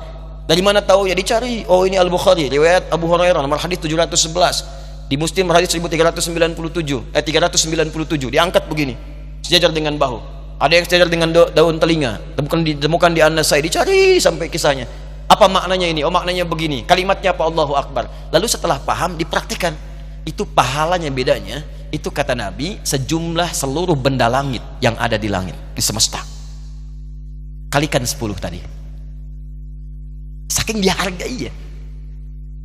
Dari 0.52 0.60
mana 0.60 0.84
tahu? 0.84 1.08
Ya 1.08 1.16
dicari. 1.16 1.64
Oh 1.72 1.88
ini 1.88 1.96
Al 1.96 2.12
Bukhari, 2.12 2.52
riwayat 2.52 2.92
Abu 2.92 3.08
Hurairah 3.08 3.40
nomor 3.40 3.56
hadis 3.56 3.80
711 3.80 4.79
di 5.10 5.18
Muslim 5.18 5.50
hadis 5.50 5.74
1397 5.74 7.18
eh 7.18 7.24
397 7.26 8.30
diangkat 8.30 8.64
begini. 8.70 8.94
Sejajar 9.42 9.74
dengan 9.74 9.98
bahu. 9.98 10.22
Ada 10.62 10.74
yang 10.78 10.86
sejajar 10.86 11.10
dengan 11.10 11.34
daun 11.34 11.82
telinga. 11.82 12.22
Temukan 12.38 12.62
di 12.62 12.78
temukan 12.78 13.10
di 13.10 13.26
An-Nasai 13.26 13.66
dicari 13.66 14.22
sampai 14.22 14.54
kisahnya. 14.54 14.86
Apa 15.26 15.50
maknanya 15.50 15.90
ini? 15.90 16.06
Oh 16.06 16.14
maknanya 16.14 16.46
begini. 16.46 16.86
Kalimatnya 16.86 17.34
apa? 17.34 17.42
Allahu 17.50 17.74
Akbar. 17.74 18.06
Lalu 18.30 18.46
setelah 18.46 18.78
paham 18.78 19.18
dipraktikkan. 19.18 19.74
Itu 20.30 20.46
pahalanya 20.46 21.10
bedanya 21.10 21.66
itu 21.90 22.14
kata 22.14 22.38
Nabi 22.38 22.78
sejumlah 22.86 23.50
seluruh 23.50 23.98
benda 23.98 24.30
langit 24.30 24.62
yang 24.78 24.94
ada 25.02 25.18
di 25.18 25.26
langit 25.26 25.58
di 25.74 25.82
semesta. 25.82 26.22
Kalikan 27.74 28.06
10 28.06 28.14
tadi. 28.38 28.62
Saking 30.54 30.86
dihargai 30.86 31.50
ya. 31.50 31.54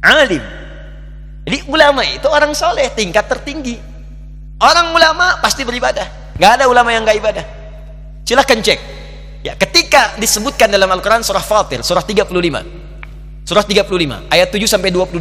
Alim 0.04 0.63
jadi 1.44 1.60
ulama 1.68 2.00
itu 2.08 2.24
orang 2.24 2.56
soleh 2.56 2.88
tingkat 2.96 3.28
tertinggi. 3.28 3.76
Orang 4.56 4.96
ulama 4.96 5.44
pasti 5.44 5.60
beribadah. 5.60 6.36
Gak 6.40 6.52
ada 6.60 6.64
ulama 6.66 6.88
yang 6.88 7.04
gak 7.04 7.20
ibadah. 7.20 7.44
Silahkan 8.24 8.64
cek. 8.64 8.80
Ya, 9.44 9.52
ketika 9.60 10.16
disebutkan 10.16 10.72
dalam 10.72 10.88
Al-Quran 10.88 11.20
surah 11.20 11.44
Fatir, 11.44 11.84
surah 11.84 12.00
35. 12.00 12.32
Surah 13.44 13.60
35, 13.60 14.24
ayat 14.32 14.48
7 14.48 14.64
sampai 14.64 14.88
28. 14.88 15.20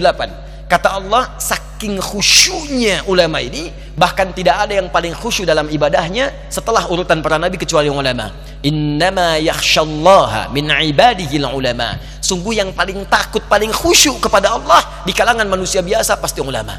Kata 0.73 0.97
Allah, 0.97 1.37
saking 1.37 2.01
khusyunya 2.01 3.05
ulama 3.05 3.37
ini, 3.37 3.69
bahkan 3.93 4.33
tidak 4.33 4.65
ada 4.65 4.81
yang 4.81 4.89
paling 4.89 5.13
khusyuk 5.13 5.45
dalam 5.45 5.69
ibadahnya 5.69 6.49
setelah 6.49 6.89
urutan 6.89 7.21
para 7.21 7.37
nabi 7.37 7.61
kecuali 7.61 7.93
ulama. 7.93 8.33
Innama 8.65 9.37
yakhshallaha 9.37 10.49
min 10.49 10.73
ibadihi 10.73 11.37
ulama 11.45 11.93
Sungguh 12.25 12.57
yang 12.57 12.73
paling 12.73 13.05
takut, 13.05 13.45
paling 13.45 13.69
khusyuk 13.69 14.17
kepada 14.17 14.57
Allah 14.57 14.81
di 15.05 15.13
kalangan 15.13 15.45
manusia 15.45 15.85
biasa 15.85 16.17
pasti 16.17 16.41
ulama. 16.41 16.73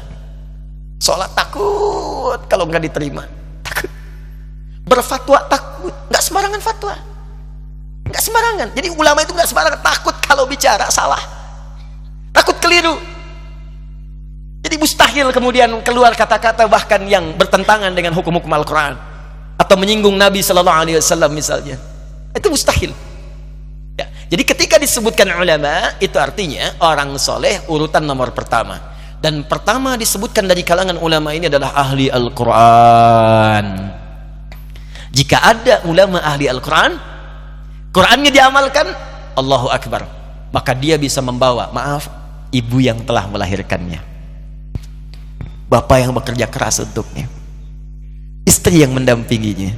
Sholat 0.99 1.31
takut 1.31 2.43
kalau 2.51 2.67
nggak 2.67 2.91
diterima. 2.91 3.23
Takut. 3.63 3.87
Berfatwa 4.83 5.39
takut. 5.47 5.95
Nggak 6.11 6.19
sembarangan 6.19 6.59
fatwa. 6.59 6.95
Nggak 8.11 8.23
sembarangan. 8.27 8.67
Jadi 8.75 8.87
ulama 8.91 9.23
itu 9.23 9.31
nggak 9.31 9.47
sembarangan. 9.47 9.79
Takut 9.79 10.15
kalau 10.19 10.43
bicara 10.51 10.91
salah. 10.91 11.23
Takut 12.35 12.59
keliru. 12.59 13.14
Jadi 14.65 14.81
mustahil 14.81 15.29
kemudian 15.29 15.69
keluar 15.85 16.17
kata-kata 16.17 16.65
bahkan 16.65 17.05
yang 17.05 17.37
bertentangan 17.37 17.93
dengan 17.93 18.17
hukum-hukum 18.17 18.49
Al-Quran 18.49 18.97
atau 19.61 19.75
menyinggung 19.77 20.17
Nabi 20.17 20.41
Sallallahu 20.41 20.81
Alaihi 20.81 20.97
Wasallam 20.97 21.37
misalnya. 21.37 21.77
Itu 22.33 22.49
mustahil. 22.49 22.89
Jadi 24.25 24.41
ketika 24.41 24.81
disebutkan 24.81 25.29
ulama, 25.37 25.93
itu 26.01 26.17
artinya 26.17 26.73
orang 26.81 27.13
soleh 27.21 27.61
urutan 27.69 28.09
nomor 28.09 28.33
pertama. 28.33 28.81
Dan 29.21 29.45
pertama 29.45 29.93
disebutkan 30.01 30.49
dari 30.49 30.65
kalangan 30.65 30.97
ulama 30.97 31.29
ini 31.37 31.45
adalah 31.45 31.77
ahli 31.77 32.09
Al-Quran. 32.09 33.65
Jika 35.13 35.37
ada 35.45 35.85
ulama 35.85 36.25
ahli 36.25 36.49
Al-Quran, 36.49 36.97
Qurannya 37.93 38.33
diamalkan, 38.33 38.89
Allahu 39.37 39.69
Akbar. 39.69 40.09
Maka 40.49 40.73
dia 40.73 40.97
bisa 40.97 41.21
membawa, 41.21 41.69
maaf, 41.69 42.09
ibu 42.49 42.81
yang 42.81 43.05
telah 43.05 43.29
melahirkannya. 43.29 44.14
Bapak 45.65 45.97
yang 45.97 46.13
bekerja 46.13 46.45
keras 46.45 46.81
untuknya. 46.81 47.25
Istri 48.45 48.85
yang 48.85 48.93
mendampinginya. 48.93 49.73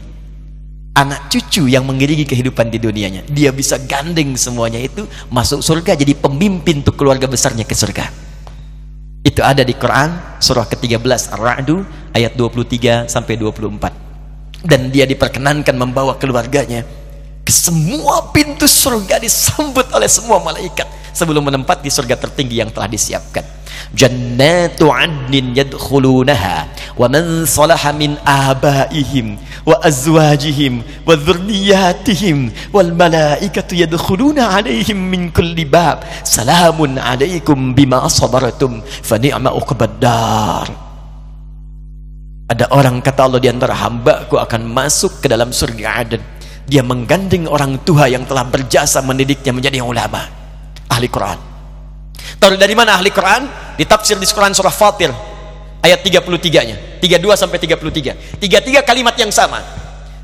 Anak 0.98 1.30
cucu 1.30 1.70
yang 1.70 1.86
mengiringi 1.86 2.26
kehidupan 2.26 2.74
di 2.74 2.82
dunianya. 2.82 3.24
Dia 3.30 3.54
bisa 3.54 3.78
gandeng 3.80 4.36
semuanya 4.36 4.82
itu 4.82 5.08
masuk 5.30 5.62
surga 5.62 5.94
jadi 5.96 6.18
pemimpin 6.18 6.82
untuk 6.82 6.98
keluarga 7.00 7.30
besarnya 7.30 7.64
ke 7.64 7.78
surga. 7.78 8.10
Itu 9.24 9.46
ada 9.46 9.62
di 9.62 9.76
Quran 9.78 10.40
surah 10.42 10.66
ke-13 10.66 11.36
Ar-Ra'du 11.38 11.86
ayat 12.16 12.34
23 12.34 13.12
sampai 13.12 13.36
24 13.38 14.08
dan 14.66 14.90
dia 14.90 15.06
diperkenankan 15.06 15.76
membawa 15.78 16.18
keluarganya 16.18 16.82
ke 17.46 17.52
semua 17.54 18.34
pintu 18.34 18.66
surga 18.66 19.22
disambut 19.22 19.86
oleh 19.94 20.10
semua 20.10 20.42
malaikat 20.42 20.88
sebelum 21.18 21.50
menempati 21.50 21.90
surga 21.90 22.14
tertinggi 22.14 22.62
yang 22.62 22.70
telah 22.70 22.86
disiapkan. 22.86 23.42
Jannatu 23.98 24.94
adnin 24.94 25.58
yadkhulunaha 25.58 26.70
wa 26.94 27.08
man 27.10 27.50
salaha 27.50 27.90
min 27.98 28.14
abaihim 28.22 29.42
wa 29.66 29.74
azwajihim 29.82 30.86
wa 31.02 31.18
dhurriyyatihim 31.18 32.54
wal 32.70 32.94
malaikatu 32.94 33.74
yadkhuluna 33.74 34.62
alaihim 34.62 35.02
min 35.02 35.34
kulli 35.34 35.66
bab. 35.66 36.06
Salamun 36.22 37.02
alaikum 37.02 37.74
bima 37.74 38.06
sabartum 38.06 38.86
fa 38.86 39.18
ni'ma 39.18 39.50
uqbaddar 39.58 40.86
ada 42.48 42.64
orang 42.72 43.04
kata 43.04 43.28
Allah 43.28 43.44
di 43.44 43.52
antara 43.52 43.76
hamba-Ku 43.76 44.40
akan 44.40 44.72
masuk 44.72 45.20
ke 45.20 45.28
dalam 45.28 45.52
surga 45.52 46.00
Aden. 46.00 46.24
Dia 46.64 46.80
menggandeng 46.80 47.44
orang 47.44 47.76
tua 47.84 48.08
yang 48.08 48.24
telah 48.24 48.48
berjasa 48.48 49.04
mendidiknya 49.04 49.52
menjadi 49.52 49.84
ulama 49.84 50.37
ahli 50.92 51.08
Quran 51.08 51.48
Tahu 52.38 52.54
dari 52.60 52.76
mana 52.78 52.98
ahli 52.98 53.10
Quran? 53.10 53.50
Ditafsir 53.78 54.18
di 54.18 54.26
Quran 54.30 54.54
surah 54.54 54.74
Fatir 54.74 55.10
ayat 55.82 56.02
33-nya. 56.02 57.02
32 57.02 57.38
sampai 57.38 57.58
33. 57.62 58.42
Tiga-tiga 58.42 58.82
kalimat 58.84 59.14
yang 59.18 59.30
sama. 59.34 59.62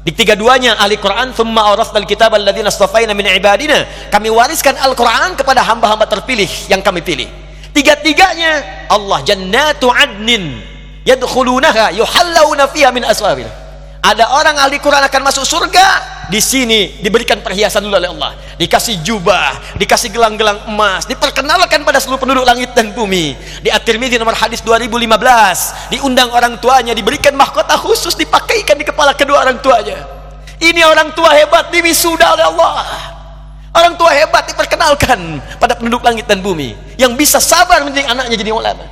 Di 0.04 0.12
tiga-duanya 0.12 0.76
ahli 0.84 1.00
Quran, 1.00 1.32
"Tsumma 1.32 1.64
awrasnal 1.72 2.04
kitaba 2.04 2.36
alladziina 2.36 2.68
astafaina 2.68 3.16
min 3.16 3.24
ibadina." 3.32 4.10
Kami 4.12 4.28
wariskan 4.28 4.76
Al-Qur'an 4.76 5.40
kepada 5.40 5.64
hamba-hamba 5.64 6.06
terpilih 6.12 6.50
yang 6.68 6.84
kami 6.84 7.00
pilih. 7.00 7.30
Tiga-tiganya 7.72 8.86
Allah 8.92 9.24
jannatu 9.24 9.88
adnin 9.90 10.60
yadkhulunaha 11.08 11.96
yuhallawna 11.96 12.68
fiha 12.70 12.92
min 12.92 13.08
aswabir. 13.08 13.48
Ada 14.04 14.36
orang 14.36 14.60
ahli 14.60 14.78
Quran 14.84 15.08
akan 15.08 15.22
masuk 15.24 15.48
surga 15.48 16.13
di 16.32 16.40
sini 16.40 17.04
diberikan 17.04 17.44
perhiasan 17.44 17.84
dulu 17.84 18.00
oleh 18.00 18.08
Allah. 18.08 18.32
Dikasih 18.56 19.04
jubah 19.04 19.76
dikasih 19.76 20.14
gelang-gelang 20.14 20.72
emas 20.72 21.04
diperkenalkan 21.04 21.84
pada 21.84 22.00
seluruh 22.00 22.22
penduduk 22.22 22.48
langit 22.48 22.72
dan 22.72 22.96
bumi. 22.96 23.36
Di 23.60 23.68
At-Tirmidzi 23.68 24.16
nomor 24.16 24.38
hadis 24.38 24.64
2015 24.64 25.92
diundang 25.92 26.32
orang 26.32 26.56
tuanya 26.64 26.96
diberikan 26.96 27.36
mahkota 27.36 27.76
khusus 27.76 28.16
dipakaikan 28.16 28.80
di 28.80 28.86
kepala 28.88 29.12
kedua 29.12 29.44
orang 29.44 29.60
tuanya. 29.60 30.00
Ini 30.64 30.88
orang 30.88 31.12
tua 31.12 31.36
hebat 31.36 31.68
diwisuda 31.76 32.40
oleh 32.40 32.46
Allah. 32.56 32.88
Orang 33.74 33.98
tua 34.00 34.14
hebat 34.16 34.48
diperkenalkan 34.48 35.42
pada 35.60 35.76
penduduk 35.76 36.06
langit 36.06 36.30
dan 36.30 36.40
bumi 36.40 36.78
yang 36.96 37.18
bisa 37.20 37.42
sabar 37.42 37.84
menjadi 37.84 38.16
anaknya 38.16 38.38
jadi 38.38 38.54
ulama. 38.54 38.86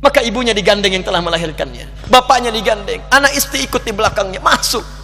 Maka 0.00 0.22
ibunya 0.26 0.56
digandeng 0.56 0.94
yang 0.94 1.04
telah 1.06 1.22
melahirkannya. 1.22 2.10
Bapaknya 2.10 2.50
digandeng. 2.50 3.02
Anak 3.10 3.34
istri 3.34 3.66
ikut 3.66 3.82
di 3.82 3.92
belakangnya. 3.92 4.38
Masuk 4.38 4.97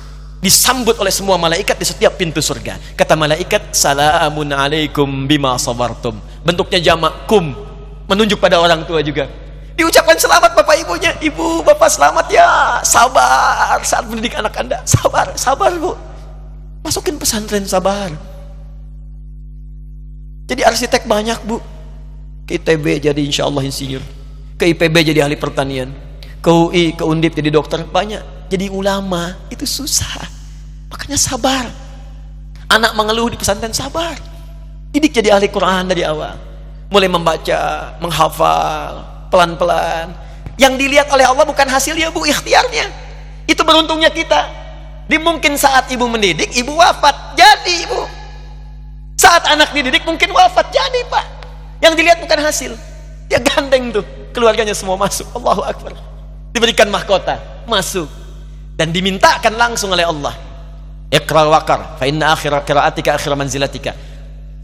disambut 0.44 0.92
oleh 1.00 1.08
semua 1.08 1.40
malaikat 1.40 1.80
di 1.80 1.88
setiap 1.88 2.20
pintu 2.20 2.44
surga. 2.44 2.76
Kata 2.92 3.16
malaikat 3.16 3.72
salamun 3.72 4.52
alaikum 4.52 5.24
bima 5.24 5.56
sabartum. 5.56 6.20
Bentuknya 6.44 6.92
jamak 6.92 7.24
kum. 7.24 7.56
Menunjuk 8.04 8.36
pada 8.36 8.60
orang 8.60 8.84
tua 8.84 9.00
juga. 9.00 9.24
Diucapkan 9.72 10.20
selamat 10.20 10.52
bapak 10.52 10.84
ibunya. 10.84 11.16
Ibu 11.16 11.64
bapak 11.64 11.88
selamat 11.88 12.28
ya. 12.28 12.76
Sabar. 12.84 13.80
Saat 13.80 14.04
mendidik 14.12 14.36
anak 14.36 14.52
anda 14.60 14.84
sabar 14.84 15.32
sabar 15.32 15.72
bu. 15.80 15.96
Masukin 16.84 17.16
pesantren 17.16 17.64
sabar. 17.64 18.12
Jadi 20.44 20.60
arsitek 20.60 21.08
banyak 21.08 21.40
bu. 21.48 21.56
Ke 22.44 22.60
ITB 22.60 23.00
jadi 23.00 23.20
insya 23.24 23.48
Allah 23.48 23.64
insinyur. 23.64 24.04
Ke 24.60 24.68
IPB 24.68 24.92
jadi 25.00 25.24
ahli 25.24 25.40
pertanian. 25.40 25.88
Ke 26.44 26.52
UI, 26.52 26.92
ke 26.92 27.00
Undip 27.00 27.32
jadi 27.32 27.48
dokter 27.48 27.80
banyak. 27.88 28.52
Jadi 28.52 28.68
ulama 28.68 29.32
itu 29.48 29.64
susah 29.64 30.33
Makanya 30.94 31.18
sabar. 31.18 31.66
Anak 32.70 32.94
mengeluh 32.94 33.26
di 33.26 33.34
pesantren 33.34 33.74
sabar. 33.74 34.14
Didik 34.94 35.10
jadi 35.10 35.34
ahli 35.34 35.50
Quran 35.50 35.90
dari 35.90 36.06
awal. 36.06 36.38
Mulai 36.86 37.10
membaca, 37.10 37.98
menghafal, 37.98 39.02
pelan-pelan. 39.26 40.14
Yang 40.54 40.86
dilihat 40.86 41.10
oleh 41.10 41.26
Allah 41.26 41.42
bukan 41.42 41.66
hasilnya 41.66 42.14
bu, 42.14 42.22
ikhtiarnya. 42.30 42.86
Itu 43.50 43.66
beruntungnya 43.66 44.06
kita. 44.14 44.46
Di 45.10 45.18
mungkin 45.18 45.58
saat 45.58 45.90
ibu 45.90 46.06
mendidik, 46.06 46.54
ibu 46.54 46.78
wafat. 46.78 47.34
Jadi 47.34 47.90
ibu. 47.90 48.06
Saat 49.18 49.50
anak 49.50 49.74
dididik 49.74 50.06
mungkin 50.06 50.30
wafat. 50.30 50.70
Jadi 50.70 51.10
pak. 51.10 51.26
Yang 51.82 51.98
dilihat 51.98 52.18
bukan 52.22 52.38
hasil. 52.38 52.72
Dia 53.26 53.42
gandeng 53.42 53.90
tuh. 53.90 54.06
keluarganya 54.30 54.74
semua 54.74 54.98
masuk. 54.98 55.26
Allahu 55.34 55.62
Akbar. 55.62 55.94
Diberikan 56.54 56.90
mahkota, 56.90 57.38
masuk. 57.66 58.06
Dan 58.78 58.90
dimintakan 58.90 59.54
langsung 59.54 59.94
oleh 59.94 60.02
Allah. 60.02 60.53
Iqra 61.12 61.46
wakar, 61.48 62.00
fa 62.00 62.04
inna 62.08 62.32
akhira 62.32 62.64
qiraatika 62.64 63.16
akhira 63.16 63.36
manzilatika. 63.36 63.92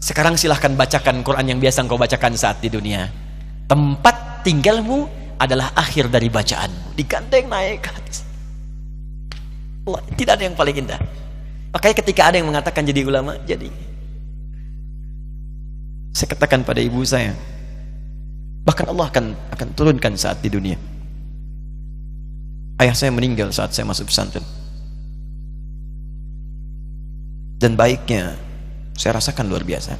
Sekarang 0.01 0.33
silahkan 0.33 0.73
bacakan 0.73 1.21
Quran 1.21 1.45
yang 1.55 1.59
biasa 1.61 1.85
engkau 1.85 1.97
bacakan 1.97 2.33
saat 2.33 2.57
di 2.57 2.73
dunia. 2.73 3.05
Tempat 3.69 4.41
tinggalmu 4.41 5.05
adalah 5.37 5.73
akhir 5.77 6.09
dari 6.09 6.27
bacaanmu. 6.27 6.97
Digandeng 6.97 7.45
naik 7.45 7.85
ke 7.85 7.89
atas. 7.93 8.17
Tidak 10.17 10.33
ada 10.33 10.43
yang 10.45 10.57
paling 10.57 10.75
indah. 10.85 11.01
Makanya 11.71 11.95
ketika 12.03 12.21
ada 12.29 12.35
yang 12.41 12.49
mengatakan 12.49 12.83
jadi 12.83 13.01
ulama, 13.07 13.39
jadi 13.47 13.71
saya 16.11 16.27
katakan 16.35 16.61
pada 16.67 16.83
ibu 16.83 16.99
saya, 17.07 17.31
bahkan 18.67 18.91
Allah 18.91 19.07
akan 19.07 19.25
akan 19.55 19.67
turunkan 19.73 20.13
saat 20.19 20.43
di 20.43 20.51
dunia. 20.51 20.77
Ayah 22.77 22.97
saya 22.97 23.13
meninggal 23.13 23.53
saat 23.55 23.71
saya 23.71 23.87
masuk 23.87 24.11
pesantren. 24.11 24.43
Dan 27.61 27.77
baiknya 27.77 28.33
saya 28.97 29.21
rasakan 29.21 29.45
luar 29.45 29.61
biasa. 29.61 29.93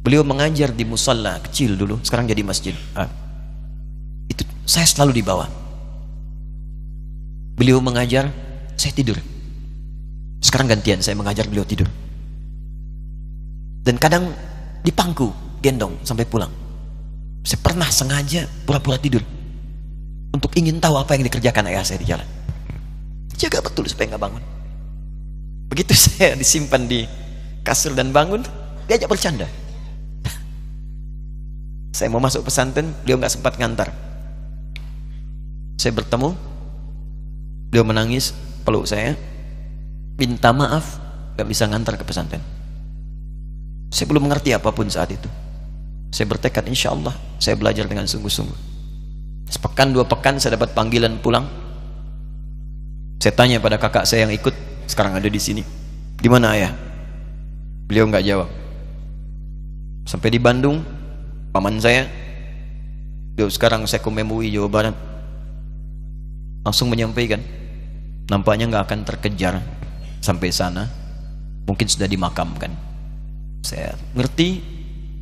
Beliau 0.00 0.24
mengajar 0.24 0.72
di 0.72 0.84
musalla 0.88 1.40
kecil 1.44 1.76
dulu, 1.76 2.00
sekarang 2.00 2.24
jadi 2.24 2.40
masjid. 2.40 2.72
Ah. 2.96 3.08
Itu 4.32 4.48
saya 4.64 4.88
selalu 4.88 5.20
di 5.20 5.22
bawah. 5.24 5.48
Beliau 7.60 7.84
mengajar, 7.84 8.32
saya 8.80 8.92
tidur. 8.96 9.20
Sekarang 10.40 10.72
gantian 10.72 11.04
saya 11.04 11.16
mengajar 11.16 11.48
beliau 11.52 11.68
tidur. 11.68 11.88
Dan 13.84 14.00
kadang 14.00 14.32
dipangku, 14.84 15.32
gendong 15.60 16.00
sampai 16.00 16.24
pulang. 16.24 16.52
Saya 17.44 17.60
pernah 17.60 17.88
sengaja 17.92 18.48
pura-pura 18.64 18.96
tidur 18.96 19.20
untuk 20.32 20.48
ingin 20.56 20.80
tahu 20.80 20.96
apa 20.96 21.12
yang 21.12 21.28
dikerjakan 21.28 21.68
ayah 21.68 21.84
saya 21.84 22.00
di 22.00 22.08
jalan. 22.08 22.28
Jaga 23.36 23.60
betul 23.60 23.84
supaya 23.84 24.16
nggak 24.16 24.24
bangun. 24.24 24.44
Begitu 25.74 25.90
saya 26.06 26.38
disimpan 26.38 26.86
di 26.86 27.02
kasur 27.66 27.98
dan 27.98 28.14
bangun, 28.14 28.46
diajak 28.86 29.10
bercanda. 29.10 29.50
saya 31.98 32.06
mau 32.14 32.22
masuk 32.22 32.46
pesantren, 32.46 32.94
beliau 33.02 33.18
nggak 33.18 33.34
sempat 33.34 33.58
ngantar. 33.58 33.90
Saya 35.74 35.90
bertemu, 35.90 36.30
beliau 37.74 37.82
menangis, 37.82 38.30
peluk 38.62 38.86
saya, 38.86 39.18
minta 40.14 40.54
maaf, 40.54 41.02
nggak 41.34 41.48
bisa 41.50 41.66
ngantar 41.66 41.98
ke 41.98 42.06
pesantren. 42.06 42.40
Saya 43.90 44.06
belum 44.06 44.30
mengerti 44.30 44.54
apa 44.54 44.70
pun 44.70 44.86
saat 44.86 45.10
itu. 45.10 45.26
Saya 46.14 46.30
bertekad 46.30 46.70
insya 46.70 46.94
Allah 46.94 47.18
saya 47.42 47.58
belajar 47.58 47.90
dengan 47.90 48.06
sungguh-sungguh. 48.06 48.58
Sepekan 49.50 49.90
dua 49.90 50.06
pekan 50.06 50.38
saya 50.38 50.54
dapat 50.54 50.70
panggilan 50.70 51.18
pulang. 51.18 51.50
Saya 53.18 53.34
tanya 53.34 53.58
pada 53.58 53.74
kakak 53.82 54.06
saya 54.06 54.30
yang 54.30 54.34
ikut 54.34 54.73
sekarang 54.86 55.16
ada 55.16 55.28
di 55.28 55.40
sini. 55.40 55.62
Di 56.18 56.28
mana 56.30 56.56
ayah? 56.56 56.72
Beliau 57.88 58.08
nggak 58.08 58.24
jawab. 58.24 58.48
Sampai 60.04 60.32
di 60.32 60.40
Bandung, 60.40 60.84
paman 61.52 61.80
saya, 61.80 62.08
beliau 63.36 63.48
sekarang 63.48 63.84
saya 63.88 64.04
MUI 64.04 64.52
Jawa 64.52 64.68
Barat, 64.68 64.96
langsung 66.64 66.92
menyampaikan, 66.92 67.40
nampaknya 68.28 68.68
nggak 68.68 68.84
akan 68.88 69.00
terkejar 69.04 69.60
sampai 70.20 70.48
sana, 70.52 70.88
mungkin 71.68 71.88
sudah 71.88 72.08
dimakamkan. 72.08 72.72
Saya 73.64 73.96
ngerti, 74.12 74.60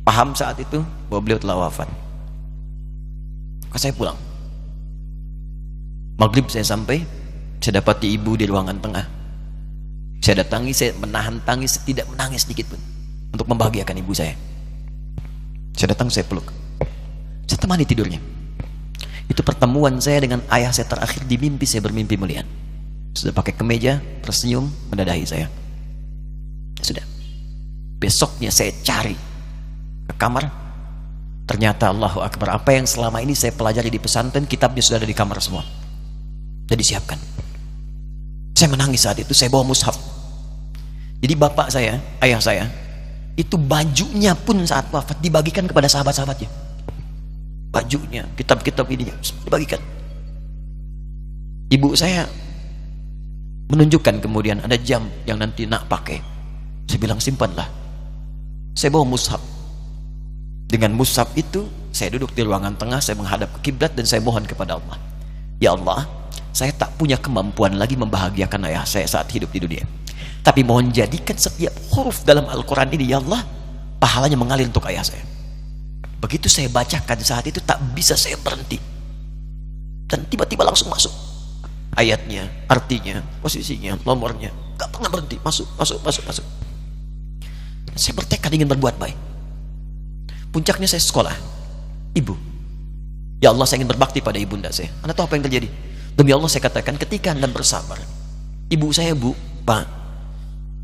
paham 0.03 0.35
saat 0.35 0.59
itu 0.59 0.83
bahwa 1.07 1.21
beliau 1.23 1.39
telah 1.39 1.67
wafat. 1.67 1.87
Maka 3.67 3.77
saya 3.79 3.95
pulang. 3.95 4.19
Maghrib 6.19 6.47
saya 6.51 6.67
sampai, 6.67 7.03
saya 7.63 7.79
dapati 7.79 8.11
ibu 8.11 8.35
di 8.35 8.45
ruangan 8.47 8.77
tengah. 8.83 9.22
Saya 10.23 10.39
datangi, 10.39 10.71
saya 10.71 10.95
menahan 10.95 11.43
tangis, 11.43 11.83
tidak 11.83 12.07
menangis 12.07 12.47
sedikit 12.47 12.71
pun 12.71 12.79
untuk 13.35 13.43
membahagiakan 13.43 13.99
ibu 13.99 14.15
saya. 14.15 14.31
Saya 15.75 15.91
datang, 15.91 16.07
saya 16.07 16.23
peluk. 16.23 16.47
Saya 17.43 17.59
temani 17.59 17.83
tidurnya. 17.83 18.23
Itu 19.27 19.43
pertemuan 19.43 19.99
saya 19.99 20.23
dengan 20.23 20.39
ayah 20.47 20.71
saya 20.71 20.87
terakhir 20.87 21.27
di 21.27 21.35
mimpi 21.35 21.67
saya 21.67 21.83
bermimpi 21.83 22.15
melihat. 22.15 22.47
Sudah 23.11 23.35
pakai 23.35 23.51
kemeja, 23.51 23.99
tersenyum, 24.23 24.71
mendadahi 24.87 25.27
saya. 25.27 25.51
Sudah. 26.79 27.03
Besoknya 27.99 28.47
saya 28.47 28.71
cari 28.79 29.19
ke 30.07 30.15
kamar. 30.15 30.47
Ternyata 31.43 31.91
Allahu 31.91 32.23
Akbar. 32.23 32.55
Apa 32.63 32.71
yang 32.71 32.87
selama 32.87 33.19
ini 33.19 33.35
saya 33.35 33.51
pelajari 33.51 33.91
di 33.91 33.99
pesantren, 33.99 34.47
kitabnya 34.47 34.79
sudah 34.79 35.03
ada 35.03 35.07
di 35.07 35.15
kamar 35.15 35.43
semua. 35.43 35.67
Sudah 36.63 36.79
disiapkan. 36.79 37.19
Saya 38.63 38.79
menangis 38.79 39.03
saat 39.03 39.19
itu, 39.19 39.35
saya 39.35 39.51
bawa 39.51 39.67
mushaf. 39.67 39.91
Jadi 41.19 41.35
bapak 41.35 41.67
saya, 41.67 41.99
ayah 42.23 42.39
saya, 42.39 42.63
itu 43.35 43.59
bajunya 43.59 44.31
pun 44.31 44.63
saat 44.63 44.87
wafat 44.87 45.19
dibagikan 45.19 45.67
kepada 45.67 45.91
sahabat-sahabatnya. 45.91 46.47
Bajunya, 47.75 48.23
kitab-kitab 48.39 48.87
ini 48.87 49.11
dibagikan. 49.43 49.83
Ibu 51.75 51.91
saya 51.91 52.23
menunjukkan 53.67 54.23
kemudian 54.23 54.63
ada 54.63 54.79
jam 54.79 55.11
yang 55.27 55.43
nanti 55.43 55.67
nak 55.67 55.83
pakai. 55.91 56.23
Saya 56.87 57.03
bilang 57.03 57.19
simpanlah. 57.19 57.67
Saya 58.79 58.95
bawa 58.95 59.03
mushaf. 59.03 59.43
Dengan 60.71 60.95
mushaf 60.95 61.35
itu, 61.35 61.67
saya 61.91 62.15
duduk 62.15 62.31
di 62.31 62.47
ruangan 62.47 62.79
tengah, 62.79 63.03
saya 63.03 63.19
menghadap 63.19 63.59
ke 63.59 63.67
kiblat 63.75 63.91
dan 63.91 64.07
saya 64.07 64.23
mohon 64.23 64.47
kepada 64.47 64.79
Allah. 64.79 64.95
Ya 65.59 65.75
Allah, 65.75 66.07
saya 66.53 66.69
tak 66.69 66.93
punya 67.01 67.17
kemampuan 67.17 67.81
lagi 67.81 67.97
membahagiakan 67.97 68.69
ayah 68.69 68.85
saya 68.85 69.09
saat 69.09 69.25
hidup 69.33 69.49
di 69.49 69.59
dunia. 69.65 69.83
Tapi 70.45 70.61
mohon 70.61 70.93
jadikan 70.93 71.33
setiap 71.33 71.73
huruf 71.89 72.21
dalam 72.21 72.45
Al-Quran 72.45 72.93
ini, 72.93 73.09
Ya 73.09 73.17
Allah, 73.17 73.41
pahalanya 73.97 74.37
mengalir 74.37 74.69
untuk 74.69 74.85
ayah 74.85 75.01
saya. 75.01 75.25
Begitu 76.21 76.45
saya 76.45 76.69
bacakan 76.69 77.17
saat 77.25 77.49
itu, 77.49 77.57
tak 77.57 77.81
bisa 77.97 78.13
saya 78.13 78.37
berhenti. 78.37 78.77
Dan 80.05 80.29
tiba-tiba 80.29 80.61
langsung 80.61 80.93
masuk. 80.93 81.09
Ayatnya, 81.97 82.45
artinya, 82.69 83.25
posisinya, 83.41 83.97
nomornya. 84.05 84.53
Gak 84.77 84.93
pernah 84.93 85.09
berhenti. 85.09 85.41
Masuk, 85.41 85.65
masuk, 85.73 85.99
masuk, 86.05 86.23
masuk. 86.29 86.45
Saya 87.97 88.13
bertekad 88.13 88.53
ingin 88.53 88.69
berbuat 88.69 89.01
baik. 89.01 89.17
Puncaknya 90.53 90.85
saya 90.85 91.01
sekolah. 91.01 91.33
Ibu. 92.13 92.35
Ya 93.41 93.49
Allah 93.49 93.65
saya 93.65 93.81
ingin 93.81 93.89
berbakti 93.89 94.21
pada 94.21 94.37
ibunda 94.37 94.69
saya. 94.69 94.93
Anda 95.01 95.17
tahu 95.17 95.25
apa 95.25 95.33
yang 95.39 95.45
terjadi? 95.49 95.92
Demi 96.13 96.29
Allah 96.29 96.49
saya 96.49 96.61
katakan 96.65 96.95
ketika 96.97 97.33
Anda 97.33 97.49
bersabar. 97.49 97.97
Ibu 98.69 98.87
saya 98.93 99.17
bu, 99.17 99.33
pak. 99.65 99.85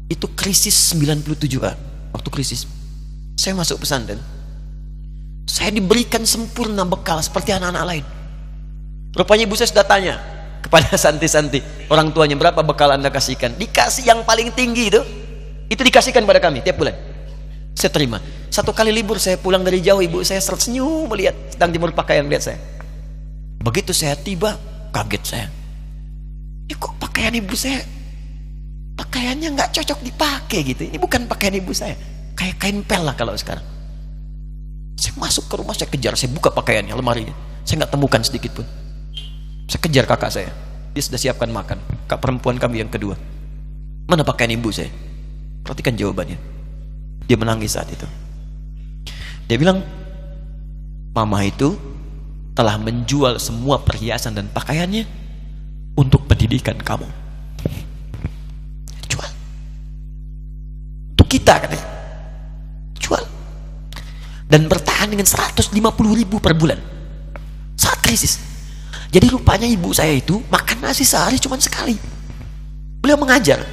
Itu 0.09 0.25
krisis 0.33 0.73
97 0.93 1.61
pak. 1.61 1.75
Waktu 2.13 2.29
krisis. 2.33 2.65
Saya 3.37 3.53
masuk 3.53 3.85
pesantren. 3.85 4.17
Saya 5.45 5.73
diberikan 5.73 6.25
sempurna 6.25 6.85
bekal 6.85 7.21
seperti 7.21 7.53
anak-anak 7.53 7.83
lain. 7.85 8.05
Rupanya 9.17 9.49
ibu 9.49 9.57
saya 9.57 9.69
sudah 9.69 9.85
tanya 9.85 10.15
kepada 10.61 10.93
santi-santi. 11.03 11.61
Orang 11.89 12.13
tuanya 12.13 12.37
berapa 12.37 12.61
bekal 12.61 12.93
anda 12.93 13.09
kasihkan? 13.09 13.57
Dikasih 13.57 14.05
yang 14.05 14.21
paling 14.25 14.53
tinggi 14.53 14.93
itu 14.93 15.01
itu 15.69 15.81
dikasihkan 15.81 16.25
pada 16.25 16.41
kami 16.41 16.65
tiap 16.65 16.81
bulan. 16.81 16.97
Saya 17.77 17.93
terima. 17.93 18.17
Satu 18.49 18.73
kali 18.73 18.89
libur 18.89 19.21
saya 19.21 19.37
pulang 19.37 19.61
dari 19.61 19.79
jauh, 19.79 20.01
ibu 20.01 20.25
saya 20.25 20.41
tersenyum 20.41 21.05
melihat 21.05 21.37
sedang 21.53 21.69
jemur 21.69 21.93
pakaian 21.93 22.25
lihat 22.25 22.41
saya. 22.41 22.59
Begitu 23.61 23.93
saya 23.93 24.17
tiba, 24.17 24.57
kaget 24.93 25.23
saya. 25.23 25.47
Ini 26.69 26.73
kok 26.77 26.93
pakaian 27.01 27.33
ibu 27.33 27.55
saya 27.57 27.81
pakaiannya 28.99 29.49
nggak 29.55 29.71
cocok 29.79 29.99
dipakai 30.03 30.59
gitu. 30.67 30.83
Ini 30.91 30.97
bukan 30.99 31.25
pakaian 31.25 31.55
ibu 31.55 31.71
saya. 31.71 31.95
Kayak 32.35 32.55
kain 32.59 32.79
pel 32.83 33.07
lah 33.07 33.15
kalau 33.15 33.31
sekarang. 33.33 33.63
Saya 34.99 35.15
masuk 35.15 35.47
ke 35.47 35.55
rumah, 35.55 35.71
saya 35.71 35.87
kejar, 35.87 36.13
saya 36.19 36.29
buka 36.35 36.51
pakaiannya, 36.51 36.91
lemarinya. 36.91 37.31
Saya 37.63 37.83
nggak 37.83 37.91
temukan 37.95 38.21
sedikit 38.21 38.51
pun. 38.59 38.67
Saya 39.71 39.79
kejar 39.79 40.05
kakak 40.05 40.31
saya. 40.31 40.51
Dia 40.91 41.03
sudah 41.03 41.19
siapkan 41.19 41.47
makan. 41.47 41.79
Kak 42.11 42.19
perempuan 42.19 42.59
kami 42.59 42.83
yang 42.83 42.91
kedua. 42.91 43.15
Mana 44.11 44.27
pakaian 44.27 44.51
ibu 44.51 44.67
saya? 44.69 44.91
Perhatikan 45.63 45.95
jawabannya. 45.95 46.35
Dia 47.29 47.37
menangis 47.37 47.77
saat 47.77 47.87
itu. 47.87 48.05
Dia 49.47 49.57
bilang, 49.57 49.81
Mama 51.13 51.41
itu 51.45 51.73
telah 52.59 52.75
menjual 52.75 53.39
semua 53.39 53.79
perhiasan 53.79 54.35
dan 54.35 54.51
pakaiannya 54.51 55.07
untuk 55.95 56.27
pendidikan 56.27 56.75
kamu. 56.75 57.07
Jual. 59.07 59.31
Untuk 61.15 61.27
kita 61.31 61.55
katanya. 61.55 61.87
Jual. 62.99 63.23
Dan 64.51 64.67
bertahan 64.67 65.07
dengan 65.07 65.23
150 65.23 65.71
ribu 66.19 66.43
per 66.43 66.51
bulan. 66.51 66.75
Saat 67.79 68.03
krisis. 68.03 68.43
Jadi 69.07 69.31
rupanya 69.31 69.63
ibu 69.63 69.95
saya 69.95 70.19
itu 70.19 70.43
makan 70.51 70.83
nasi 70.83 71.07
sehari 71.07 71.39
cuma 71.39 71.55
sekali. 71.63 71.95
Beliau 72.99 73.15
mengajar 73.15 73.63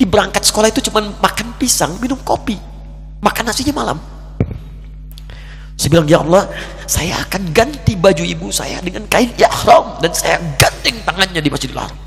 di 0.00 0.08
berangkat 0.08 0.40
sekolah 0.40 0.72
itu 0.72 0.88
cuma 0.88 1.04
makan 1.20 1.52
pisang, 1.60 2.00
minum 2.00 2.16
kopi. 2.24 2.56
Makan 3.20 3.44
nasinya 3.44 3.76
malam. 3.76 4.13
Saya 5.74 5.88
bilang, 5.90 6.06
ya 6.06 6.22
Allah, 6.22 6.46
saya 6.86 7.18
akan 7.26 7.50
ganti 7.50 7.98
baju 7.98 8.22
ibu 8.22 8.46
saya 8.54 8.78
dengan 8.78 9.02
kain 9.10 9.30
ihram 9.34 9.98
dan 9.98 10.12
saya 10.14 10.38
gandeng 10.54 11.02
tangannya 11.02 11.40
di 11.42 11.50
Masjidil 11.50 11.78
Haram. 11.78 11.98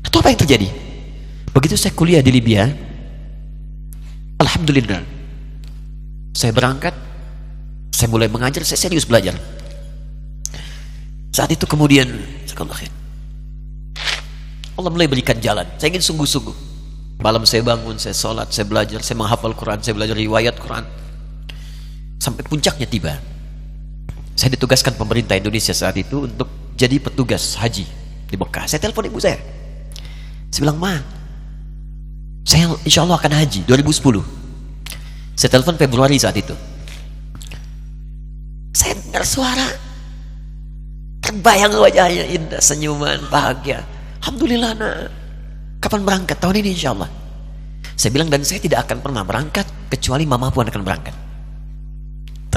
Itu 0.00 0.16
apa 0.24 0.32
yang 0.32 0.40
terjadi? 0.40 0.68
Begitu 1.52 1.76
saya 1.76 1.92
kuliah 1.92 2.24
di 2.24 2.32
Libya, 2.32 2.64
Alhamdulillah, 4.40 5.04
saya 6.32 6.52
berangkat, 6.56 6.96
saya 7.92 8.08
mulai 8.08 8.32
mengajar, 8.32 8.64
saya 8.64 8.80
serius 8.80 9.04
belajar. 9.04 9.36
Saat 11.28 11.52
itu 11.52 11.68
kemudian, 11.68 12.08
Allah 14.78 14.90
mulai 14.94 15.10
berikan 15.10 15.36
jalan. 15.44 15.68
Saya 15.76 15.92
ingin 15.92 16.02
sungguh-sungguh. 16.02 16.56
Malam 17.20 17.42
saya 17.44 17.66
bangun, 17.66 17.98
saya 17.98 18.14
sholat, 18.14 18.48
saya 18.54 18.64
belajar, 18.64 19.02
saya 19.02 19.18
menghafal 19.18 19.50
Quran, 19.52 19.82
saya 19.82 19.92
belajar 19.92 20.14
riwayat 20.14 20.54
Quran 20.56 20.86
sampai 22.28 22.44
puncaknya 22.44 22.84
tiba. 22.84 23.16
Saya 24.36 24.54
ditugaskan 24.54 24.94
pemerintah 24.94 25.34
Indonesia 25.34 25.72
saat 25.72 25.96
itu 25.96 26.28
untuk 26.28 26.76
jadi 26.76 27.00
petugas 27.00 27.56
haji 27.56 27.88
di 28.28 28.36
Mekah. 28.36 28.68
Saya 28.68 28.78
telepon 28.84 29.08
ibu 29.08 29.18
saya. 29.18 29.40
Saya 30.52 30.60
bilang 30.68 30.78
ma 30.78 30.94
saya 32.48 32.72
insya 32.80 33.04
Allah 33.04 33.20
akan 33.20 33.32
haji 33.44 33.68
2010 33.68 34.24
saya 35.36 35.50
telepon 35.52 35.76
Februari 35.76 36.16
saat 36.16 36.36
itu. 36.38 36.54
Saya 38.72 38.94
dengar 38.96 39.24
suara. 39.26 39.68
Terbayang 41.20 41.76
wajahnya 41.76 42.24
indah 42.32 42.62
senyuman 42.62 43.20
bahagia. 43.28 43.84
Alhamdulillah 44.24 44.72
nak. 44.80 45.12
Kapan 45.78 46.02
berangkat? 46.08 46.36
Tahun 46.40 46.56
ini 46.56 46.72
insya 46.72 46.96
Allah. 46.96 47.10
Saya 47.98 48.10
bilang 48.14 48.32
dan 48.32 48.42
saya 48.46 48.62
tidak 48.64 48.88
akan 48.88 48.98
pernah 49.04 49.22
berangkat 49.26 49.66
kecuali 49.92 50.24
mama 50.24 50.48
pun 50.48 50.64
akan 50.66 50.82
berangkat 50.86 51.27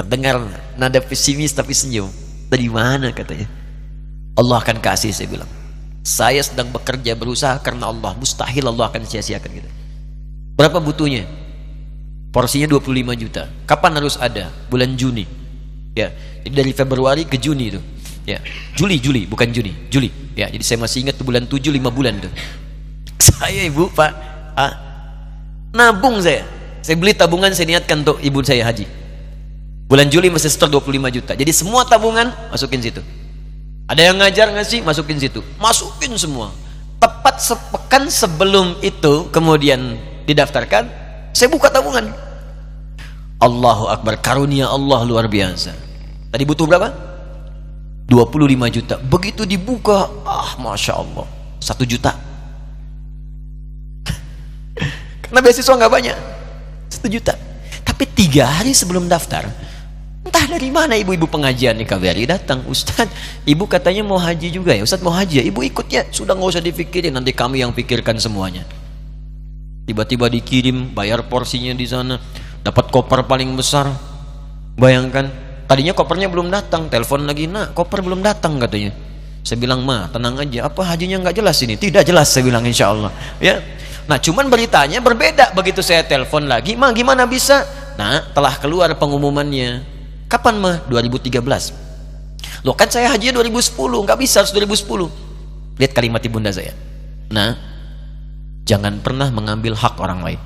terdengar 0.02 0.42
nada 0.74 0.98
pesimis 0.98 1.54
tapi 1.54 1.72
senyum. 1.72 2.10
Dari 2.50 2.68
mana 2.68 3.14
katanya. 3.14 3.48
Allah 4.36 4.58
akan 4.60 4.82
kasih 4.82 5.14
saya 5.14 5.30
bilang. 5.30 5.48
Saya 6.02 6.42
sedang 6.42 6.68
bekerja 6.74 7.14
berusaha 7.14 7.54
karena 7.62 7.88
Allah. 7.88 8.12
Mustahil 8.18 8.66
Allah 8.66 8.90
akan 8.90 9.06
sia-siakan 9.06 9.50
gitu 9.54 9.70
berapa 10.62 10.78
butuhnya? 10.78 11.26
Porsinya 12.30 12.70
25 12.78 13.18
juta. 13.18 13.50
Kapan 13.66 13.98
harus 13.98 14.14
ada? 14.16 14.48
Bulan 14.70 14.94
Juni. 14.94 15.26
Ya 15.92 16.14
jadi 16.46 16.64
dari 16.64 16.72
Februari 16.72 17.26
ke 17.28 17.36
Juni 17.36 17.74
itu. 17.74 17.80
Ya 18.24 18.38
Juli 18.78 19.02
Juli 19.02 19.26
bukan 19.26 19.50
Juni 19.50 19.74
Juli. 19.90 20.08
Ya 20.38 20.48
jadi 20.48 20.62
saya 20.62 20.78
masih 20.80 21.04
ingat 21.04 21.18
bulan 21.20 21.44
7 21.50 21.58
5 21.68 21.82
bulan 21.90 22.22
tuh. 22.22 22.32
Saya 23.28 23.66
ibu 23.66 23.86
pak 23.92 24.10
ah, 24.56 24.72
nabung 25.74 26.18
saya. 26.22 26.42
Saya 26.82 26.98
beli 26.98 27.14
tabungan 27.14 27.54
saya 27.54 27.70
niatkan 27.70 28.02
untuk 28.02 28.18
ibu 28.18 28.42
saya 28.42 28.66
haji 28.66 28.82
Bulan 29.92 30.08
Juli 30.08 30.32
mesti 30.32 30.48
setor 30.48 30.72
25 30.72 30.88
juta. 31.12 31.36
Jadi 31.36 31.52
semua 31.52 31.84
tabungan 31.84 32.32
masukin 32.48 32.80
situ. 32.80 33.04
Ada 33.84 34.08
yang 34.08 34.24
ngajar 34.24 34.48
ngasih 34.56 34.80
masukin 34.80 35.20
situ. 35.20 35.44
Masukin 35.60 36.16
semua. 36.16 36.48
Tepat 36.96 37.44
sepekan 37.44 38.08
sebelum 38.08 38.80
itu 38.80 39.28
kemudian 39.28 40.00
didaftarkan, 40.24 40.88
saya 41.36 41.52
buka 41.52 41.68
tabungan. 41.68 42.08
Allahu 43.36 43.92
Akbar, 43.92 44.16
karunia 44.16 44.72
Allah 44.72 45.04
luar 45.04 45.28
biasa. 45.28 45.76
Tadi 46.32 46.40
butuh 46.48 46.64
berapa? 46.64 46.88
25 48.08 48.48
juta. 48.72 48.96
Begitu 48.96 49.44
dibuka, 49.44 50.08
ah 50.24 50.56
Masya 50.56 50.96
Allah, 50.96 51.28
satu 51.60 51.84
juta. 51.84 52.16
Karena 55.28 55.44
beasiswa 55.44 55.76
nggak 55.76 55.92
banyak, 55.92 56.16
satu 56.88 57.12
juta. 57.12 57.36
Tapi 57.84 58.08
tiga 58.08 58.48
hari 58.48 58.72
sebelum 58.72 59.04
daftar, 59.04 59.52
Entah 60.32 60.48
dari 60.48 60.72
mana 60.72 60.96
ibu-ibu 60.96 61.28
pengajian 61.28 61.76
nih 61.76 61.84
KBRI 61.84 62.24
datang. 62.24 62.64
Ustaz, 62.64 63.04
ibu 63.44 63.68
katanya 63.68 64.00
mau 64.00 64.16
haji 64.16 64.48
juga 64.48 64.72
ya? 64.72 64.80
Ustaz 64.80 65.04
mau 65.04 65.12
haji 65.12 65.38
ya, 65.38 65.44
ibu 65.44 65.60
ikut 65.60 65.84
ya? 65.92 66.08
Sudah 66.08 66.32
nggak 66.32 66.56
usah 66.56 66.64
dipikirin, 66.64 67.12
nanti 67.12 67.36
kami 67.36 67.60
yang 67.60 67.76
pikirkan 67.76 68.16
semuanya. 68.16 68.64
Tiba-tiba 69.84 70.32
dikirim, 70.32 70.96
bayar 70.96 71.28
porsinya 71.28 71.76
di 71.76 71.84
sana. 71.84 72.16
Dapat 72.64 72.88
koper 72.88 73.28
paling 73.28 73.52
besar. 73.52 73.92
Bayangkan, 74.80 75.28
tadinya 75.68 75.92
kopernya 75.92 76.32
belum 76.32 76.48
datang. 76.48 76.88
Telepon 76.88 77.28
lagi, 77.28 77.44
nak 77.44 77.76
koper 77.76 78.00
belum 78.00 78.24
datang 78.24 78.56
katanya. 78.56 78.96
Saya 79.44 79.60
bilang, 79.60 79.84
ma 79.84 80.08
tenang 80.08 80.40
aja. 80.40 80.64
Apa 80.64 80.96
hajinya 80.96 81.28
nggak 81.28 81.44
jelas 81.44 81.60
ini? 81.60 81.76
Tidak 81.76 82.08
jelas 82.08 82.32
saya 82.32 82.48
bilang 82.48 82.64
insya 82.64 82.88
Allah 82.88 83.12
ya. 83.36 83.60
Nah 84.08 84.16
cuman 84.16 84.48
beritanya 84.48 85.04
berbeda. 85.04 85.52
Begitu 85.52 85.84
saya 85.84 86.08
telepon 86.08 86.48
lagi, 86.48 86.72
ma 86.72 86.88
gimana 86.88 87.28
bisa? 87.28 87.68
Nah 88.00 88.32
telah 88.32 88.56
keluar 88.56 88.96
pengumumannya 88.96 89.91
Kapan 90.32 90.56
mah? 90.56 90.76
2013. 90.88 92.64
Loh 92.64 92.72
kan 92.72 92.88
saya 92.88 93.12
haji 93.12 93.36
2010, 93.36 93.76
nggak 93.76 94.16
bisa 94.16 94.40
harus 94.40 94.56
2010. 94.56 95.12
Lihat 95.76 95.92
kalimat 95.92 96.24
ibunda 96.24 96.48
saya. 96.48 96.72
Nah, 97.28 97.52
jangan 98.64 98.96
pernah 99.04 99.28
mengambil 99.28 99.76
hak 99.76 100.00
orang 100.00 100.24
lain. 100.24 100.40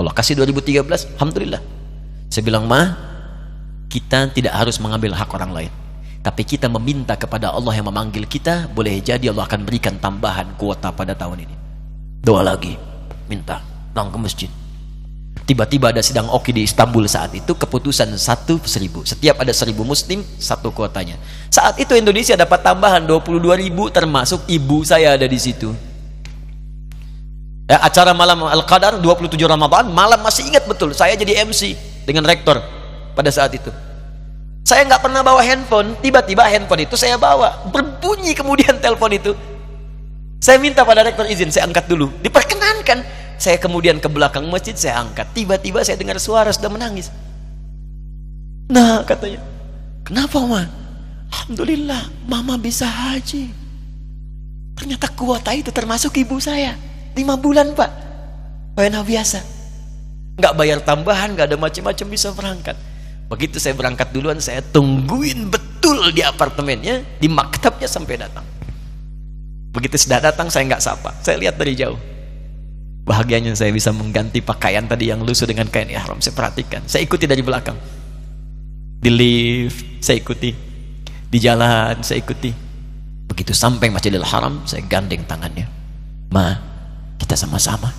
Allah 0.00 0.16
kasih 0.16 0.40
2013, 0.40 1.04
alhamdulillah. 1.20 1.60
Saya 2.32 2.40
bilang, 2.40 2.64
"Mah, 2.64 2.96
kita 3.92 4.32
tidak 4.32 4.56
harus 4.56 4.80
mengambil 4.80 5.12
hak 5.12 5.28
orang 5.28 5.52
lain." 5.52 5.72
Tapi 6.24 6.48
kita 6.48 6.72
meminta 6.72 7.20
kepada 7.20 7.52
Allah 7.52 7.76
yang 7.76 7.92
memanggil 7.92 8.24
kita, 8.24 8.72
boleh 8.72 8.96
jadi 9.04 9.28
Allah 9.28 9.44
akan 9.44 9.60
berikan 9.68 10.00
tambahan 10.00 10.56
kuota 10.56 10.88
pada 10.88 11.12
tahun 11.12 11.44
ini. 11.44 11.54
Doa 12.24 12.44
lagi, 12.44 12.76
minta, 13.28 13.60
datang 13.92 14.12
ke 14.12 14.18
masjid 14.20 14.50
tiba-tiba 15.44 15.90
ada 15.90 16.02
sidang 16.04 16.28
oki 16.28 16.54
di 16.54 16.62
Istanbul 16.64 17.06
saat 17.06 17.32
itu 17.36 17.52
keputusan 17.56 18.14
satu 18.16 18.60
seribu. 18.64 19.02
Setiap 19.04 19.40
ada 19.40 19.52
seribu 19.54 19.82
muslim 19.82 20.22
satu 20.38 20.72
kuotanya. 20.74 21.16
Saat 21.48 21.78
itu 21.80 21.96
Indonesia 21.96 22.38
dapat 22.38 22.62
tambahan 22.62 23.04
22 23.04 23.40
ribu 23.58 23.88
termasuk 23.88 24.44
ibu 24.46 24.82
saya 24.86 25.16
ada 25.18 25.26
di 25.26 25.38
situ. 25.40 25.72
Ya, 27.70 27.78
acara 27.86 28.10
malam 28.10 28.42
Al-Qadar 28.50 28.98
27 28.98 29.38
Ramadan 29.46 29.94
malam 29.94 30.18
masih 30.26 30.50
ingat 30.50 30.66
betul. 30.66 30.90
Saya 30.90 31.14
jadi 31.14 31.46
MC 31.46 31.78
dengan 32.02 32.26
rektor 32.26 32.58
pada 33.14 33.30
saat 33.30 33.54
itu. 33.54 33.70
Saya 34.66 34.86
nggak 34.86 35.02
pernah 35.02 35.22
bawa 35.22 35.42
handphone. 35.42 35.98
Tiba-tiba 35.98 36.46
handphone 36.46 36.86
itu 36.86 36.94
saya 36.94 37.18
bawa. 37.18 37.66
Berbunyi 37.70 38.34
kemudian 38.34 38.78
telepon 38.84 39.14
itu. 39.14 39.32
Saya 40.40 40.56
minta 40.56 40.82
pada 40.88 41.04
rektor 41.04 41.28
izin 41.28 41.52
saya 41.52 41.68
angkat 41.68 41.84
dulu. 41.84 42.08
Diperkenankan 42.24 43.04
saya 43.40 43.56
kemudian 43.56 43.96
ke 43.96 44.04
belakang 44.12 44.44
masjid, 44.52 44.76
saya 44.76 45.00
angkat. 45.00 45.24
Tiba-tiba 45.32 45.80
saya 45.80 45.96
dengar 45.96 46.20
suara 46.20 46.52
sudah 46.52 46.68
menangis. 46.68 47.08
Nah, 48.68 49.00
katanya. 49.08 49.40
Kenapa, 50.04 50.44
Ma? 50.44 50.68
Alhamdulillah, 51.32 52.28
Mama 52.28 52.60
bisa 52.60 52.84
haji. 52.84 53.48
Ternyata 54.76 55.08
kuota 55.16 55.56
itu 55.56 55.72
termasuk 55.72 56.20
ibu 56.20 56.36
saya. 56.36 56.76
Lima 57.16 57.40
bulan, 57.40 57.72
Pak. 57.72 57.90
Wena 58.76 59.00
biasa. 59.00 59.40
Nggak 60.36 60.54
bayar 60.60 60.78
tambahan, 60.84 61.32
nggak 61.32 61.48
ada 61.48 61.56
macam-macam 61.56 62.06
bisa 62.12 62.36
berangkat. 62.36 62.76
Begitu 63.32 63.56
saya 63.56 63.72
berangkat 63.72 64.12
duluan, 64.12 64.36
saya 64.36 64.60
tungguin 64.60 65.48
betul 65.48 66.12
di 66.12 66.20
apartemennya, 66.20 67.00
di 67.16 67.28
maktabnya 67.32 67.88
sampai 67.88 68.20
datang. 68.20 68.44
Begitu 69.72 69.96
sudah 69.96 70.20
datang, 70.20 70.52
saya 70.52 70.68
nggak 70.68 70.82
sapa. 70.84 71.16
Saya 71.24 71.40
lihat 71.40 71.56
dari 71.56 71.72
jauh 71.72 72.19
bahagianya 73.10 73.58
saya 73.58 73.74
bisa 73.74 73.90
mengganti 73.90 74.38
pakaian 74.38 74.86
tadi 74.86 75.10
yang 75.10 75.26
lusuh 75.26 75.50
dengan 75.50 75.66
kain. 75.66 75.90
Ihram 75.90 76.22
saya 76.22 76.30
perhatikan. 76.30 76.86
Saya 76.86 77.02
ikuti 77.02 77.26
dari 77.26 77.42
belakang. 77.42 77.74
Di 79.02 79.10
lift 79.10 79.98
saya 79.98 80.22
ikuti. 80.22 80.54
Di 81.26 81.38
jalan 81.42 81.98
saya 82.06 82.22
ikuti. 82.22 82.54
Begitu 83.26 83.50
sampai 83.50 83.90
Masjidil 83.90 84.22
Haram 84.22 84.62
saya 84.62 84.86
gandeng 84.86 85.26
tangannya. 85.26 85.66
Ma 86.30 86.54
kita 87.18 87.34
sama-sama. 87.34 87.90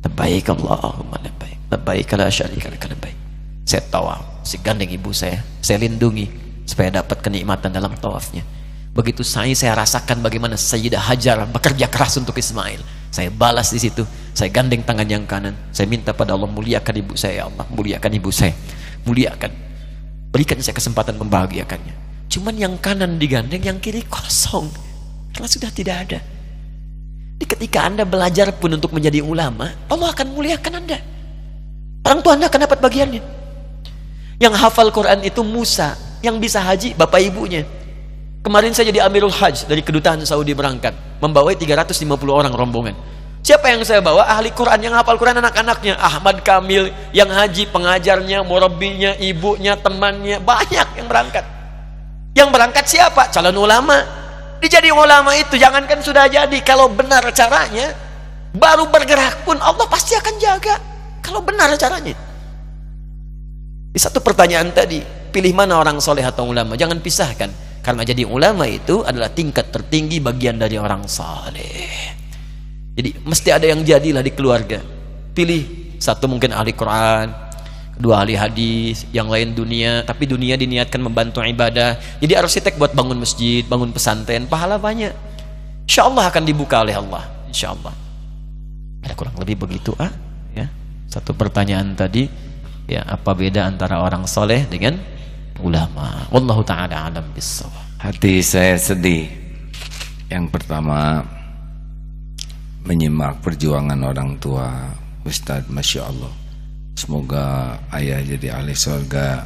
Terbaik 0.00 0.46
Allahumma 0.54 1.18
terbaik 1.20 1.58
terbaik 1.68 2.04
kalau 2.08 2.24
syarika 2.30 2.70
laka 2.70 2.88
baik 2.94 3.18
saya 3.66 3.82
tawaf. 3.90 4.46
Saya 4.46 4.62
gandeng 4.62 4.88
ibu 4.94 5.10
saya 5.10 5.42
saya 5.60 5.82
lindungi 5.82 6.30
supaya 6.64 7.02
dapat 7.02 7.18
kenikmatan 7.18 7.74
dalam 7.74 7.92
tawafnya. 7.98 8.46
Begitu 8.94 9.26
saya 9.26 9.52
saya 9.58 9.74
rasakan 9.74 10.22
bagaimana 10.22 10.54
Sayyidah 10.54 11.02
Hajar 11.02 11.42
bekerja 11.50 11.90
keras 11.90 12.16
untuk 12.16 12.38
Ismail 12.38 12.99
saya 13.10 13.28
balas 13.28 13.74
di 13.74 13.82
situ. 13.82 14.06
Saya 14.30 14.54
gandeng 14.54 14.86
tangan 14.86 15.04
yang 15.10 15.26
kanan. 15.26 15.58
Saya 15.74 15.90
minta 15.90 16.14
pada 16.14 16.38
Allah 16.38 16.46
muliakan 16.46 16.94
ibu 17.02 17.18
saya 17.18 17.44
ya 17.44 17.44
Allah. 17.50 17.66
Muliakan 17.74 18.10
ibu 18.14 18.30
saya. 18.30 18.54
Muliakan. 19.02 19.50
Berikan 20.30 20.62
saya 20.62 20.78
kesempatan 20.78 21.18
membahagiakannya. 21.18 21.94
Cuman 22.30 22.54
yang 22.54 22.78
kanan 22.78 23.18
digandeng, 23.18 23.58
yang 23.58 23.82
kiri 23.82 24.06
kosong. 24.06 24.70
Karena 25.34 25.48
sudah 25.50 25.70
tidak 25.74 25.96
ada. 26.06 26.18
Di 27.34 27.42
ketika 27.42 27.90
anda 27.90 28.06
belajar 28.06 28.54
pun 28.54 28.78
untuk 28.78 28.94
menjadi 28.94 29.18
ulama, 29.26 29.74
Allah 29.90 30.14
akan 30.14 30.26
muliakan 30.30 30.72
anda. 30.78 31.02
Orang 32.06 32.22
tua 32.22 32.38
anda 32.38 32.46
akan 32.46 32.60
dapat 32.70 32.78
bagiannya. 32.78 33.22
Yang 34.38 34.54
hafal 34.54 34.94
Quran 34.94 35.26
itu 35.26 35.42
Musa. 35.42 35.98
Yang 36.22 36.36
bisa 36.46 36.62
haji, 36.62 36.94
bapak 36.94 37.26
ibunya. 37.26 37.66
Kemarin 38.40 38.72
saya 38.72 38.88
jadi 38.88 39.04
Amirul 39.04 39.32
Hajj 39.32 39.68
dari 39.68 39.84
kedutaan 39.84 40.24
Saudi 40.24 40.56
berangkat, 40.56 40.96
membawa 41.20 41.52
350 41.52 42.08
orang 42.32 42.56
rombongan. 42.56 42.96
Siapa 43.44 43.68
yang 43.68 43.84
saya 43.84 44.00
bawa? 44.00 44.24
Ahli 44.28 44.48
Quran 44.52 44.80
yang 44.80 44.96
hafal 44.96 45.20
Quran 45.20 45.40
anak-anaknya. 45.44 46.00
Ahmad 46.00 46.40
Kamil, 46.40 46.88
yang 47.12 47.28
haji, 47.28 47.68
pengajarnya, 47.68 48.40
murabinya, 48.44 49.12
ibunya, 49.20 49.76
temannya, 49.76 50.40
banyak 50.40 50.88
yang 50.96 51.08
berangkat. 51.08 51.44
Yang 52.32 52.48
berangkat 52.48 52.84
siapa? 52.88 53.28
Calon 53.28 53.56
ulama. 53.60 53.96
Dijadi 54.60 54.92
ulama 54.92 55.36
itu 55.36 55.60
jangankan 55.60 56.00
sudah 56.00 56.28
jadi, 56.28 56.58
kalau 56.64 56.88
benar 56.92 57.24
caranya, 57.32 57.92
baru 58.56 58.88
bergerak 58.88 59.44
pun 59.44 59.60
Allah 59.60 59.84
pasti 59.88 60.16
akan 60.16 60.34
jaga. 60.40 60.80
Kalau 61.20 61.44
benar 61.44 61.72
caranya. 61.76 62.16
Di 63.92 64.00
satu 64.00 64.24
pertanyaan 64.24 64.72
tadi, 64.72 65.04
pilih 65.28 65.52
mana 65.52 65.76
orang 65.76 66.00
soleh 66.00 66.24
atau 66.24 66.48
ulama? 66.48 66.76
Jangan 66.76 67.00
pisahkan. 67.04 67.69
Karena 67.80 68.04
jadi 68.04 68.28
ulama 68.28 68.68
itu 68.68 69.00
adalah 69.00 69.32
tingkat 69.32 69.72
tertinggi 69.72 70.20
bagian 70.20 70.60
dari 70.60 70.76
orang 70.76 71.08
soleh. 71.08 72.12
Jadi 72.92 73.16
mesti 73.24 73.48
ada 73.48 73.64
yang 73.64 73.80
jadilah 73.80 74.20
di 74.20 74.32
keluarga. 74.36 74.84
Pilih 75.32 75.96
satu 75.96 76.28
mungkin 76.28 76.52
ahli 76.52 76.76
Quran, 76.76 77.32
kedua 77.96 78.24
ahli 78.24 78.36
hadis, 78.36 79.08
yang 79.12 79.32
lain 79.32 79.56
dunia, 79.56 80.04
tapi 80.04 80.28
dunia 80.28 80.60
diniatkan 80.60 81.00
membantu 81.00 81.40
ibadah. 81.40 81.96
Jadi 82.20 82.32
arsitek 82.36 82.76
buat 82.76 82.92
bangun 82.92 83.16
masjid, 83.16 83.64
bangun 83.64 83.92
pesantren, 83.92 84.44
pahala 84.44 84.76
banyak. 84.76 85.12
Insya 85.88 86.08
Allah 86.08 86.28
akan 86.28 86.42
dibuka 86.44 86.84
oleh 86.84 86.96
Allah. 86.96 87.24
Insya 87.48 87.72
Allah. 87.72 87.96
Ada 89.00 89.16
kurang 89.16 89.36
lebih 89.40 89.64
begitu 89.64 89.96
ah? 89.96 90.12
Ya. 90.52 90.68
Satu 91.08 91.32
pertanyaan 91.32 91.96
tadi, 91.96 92.28
ya 92.84 93.00
apa 93.08 93.32
beda 93.32 93.64
antara 93.64 94.04
orang 94.04 94.28
soleh 94.28 94.68
dengan 94.68 95.00
ulama? 95.60 96.26
Wallahu 96.32 96.64
taala 96.64 97.12
alam 97.12 97.26
bisawab. 97.36 98.00
Hati 98.00 98.40
saya 98.40 98.80
sedih. 98.80 99.28
Yang 100.30 100.46
pertama 100.54 101.20
menyimak 102.84 103.44
perjuangan 103.44 104.00
orang 104.00 104.40
tua 104.40 104.66
Ustadz 105.22 105.68
Masya 105.68 106.02
Allah 106.08 106.32
semoga 106.96 107.76
ayah 107.96 108.20
jadi 108.24 108.60
ahli 108.60 108.76
surga 108.76 109.44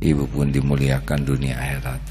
ibu 0.00 0.24
pun 0.28 0.52
dimuliakan 0.52 1.20
dunia 1.24 1.56
akhirat 1.56 2.02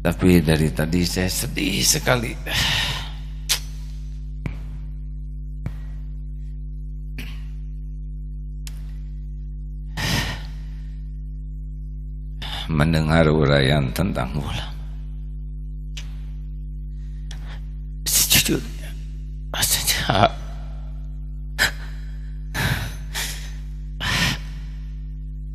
tapi 0.00 0.40
dari 0.40 0.68
tadi 0.72 1.04
saya 1.04 1.28
sedih 1.28 1.84
sekali 1.84 2.32
mendengar 12.70 13.26
uraian 13.26 13.90
tentang 13.90 14.30
ulama 14.38 14.70
sejujurnya 18.06 18.90
rasanya 19.50 20.30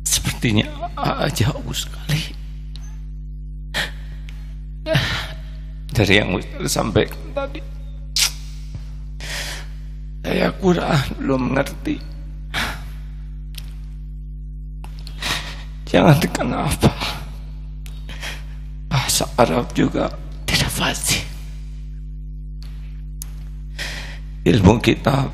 sepertinya 0.04 0.68
jauh 1.32 1.72
sekali. 1.72 2.22
Dari 5.96 6.14
yang 6.20 6.36
sampaikan 6.68 7.32
tadi 7.32 7.60
saya 10.20 10.52
kurang 10.60 11.00
belum 11.16 11.40
mengerti 11.50 11.96
jangan 15.96 16.20
kenapa 16.28 16.92
bahasa 18.84 19.24
Arab 19.40 19.64
juga 19.72 20.12
tidak 20.44 20.68
fasih 20.68 21.24
ilmu 24.44 24.76
kita 24.84 25.32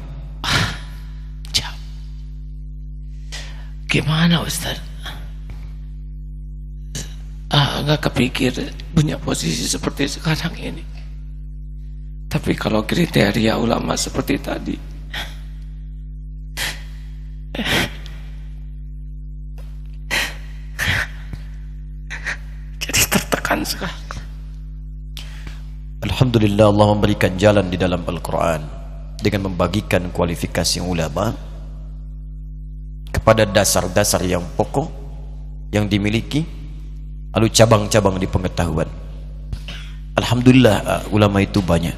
jauh. 1.51 1.81
Gimana 3.91 4.47
Ustaz? 4.47 4.79
Ah, 7.51 7.83
kepikir 7.99 8.55
punya 8.95 9.19
posisi 9.19 9.67
seperti 9.67 10.07
sekarang 10.07 10.55
ini. 10.63 10.85
Tapi 12.31 12.55
kalau 12.55 12.87
kriteria 12.87 13.59
ulama 13.59 13.99
seperti 13.99 14.39
tadi, 14.39 14.92
Alhamdulillah 26.03 26.67
Allah 26.67 26.87
memberikan 26.99 27.39
jalan 27.39 27.71
di 27.71 27.79
dalam 27.79 28.03
Al-Quran 28.03 28.61
dengan 29.23 29.47
membagikan 29.51 30.11
kualifikasi 30.11 30.83
ulama 30.83 31.31
kepada 33.15 33.47
dasar-dasar 33.47 34.27
yang 34.27 34.43
pokok 34.59 34.91
yang 35.71 35.87
dimiliki 35.87 36.43
lalu 37.33 37.49
cabang-cabang 37.55 38.19
di 38.19 38.27
pengetahuan. 38.27 38.91
Alhamdulillah 40.19 40.77
uh, 40.85 41.03
ulama 41.15 41.41
itu 41.41 41.63
banyak. 41.63 41.95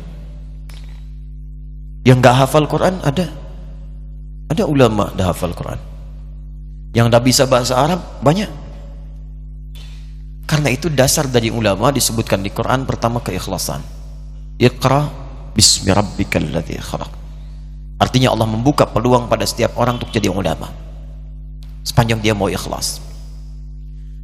Yang 2.05 2.19
gak 2.21 2.37
hafal 2.45 2.69
Quran 2.69 3.01
ada. 3.01 3.27
Ada 4.53 4.69
ulama 4.69 5.09
dah 5.17 5.33
hafal 5.33 5.57
Quran. 5.57 5.81
Yang 6.93 7.07
dah 7.09 7.23
bisa 7.25 7.43
bahasa 7.49 7.75
Arab 7.75 8.05
banyak 8.21 8.64
karena 10.45 10.69
itu 10.69 10.93
dasar 10.93 11.25
dari 11.29 11.49
ulama 11.49 11.89
disebutkan 11.89 12.45
di 12.45 12.53
Quran 12.53 12.85
pertama 12.85 13.21
keikhlasan 13.25 13.81
Iqra 14.61 15.25
Bismi 15.55 15.95
rabbikal 15.95 16.51
ladzi 16.51 16.75
khalaq. 16.83 17.11
Artinya 18.03 18.35
Allah 18.35 18.51
membuka 18.51 18.91
peluang 18.91 19.31
pada 19.31 19.47
setiap 19.47 19.79
orang 19.79 20.03
untuk 20.03 20.11
jadi 20.11 20.27
ulama. 20.27 20.67
Sepanjang 21.87 22.19
dia 22.19 22.35
mau 22.35 22.51
ikhlas. 22.51 22.99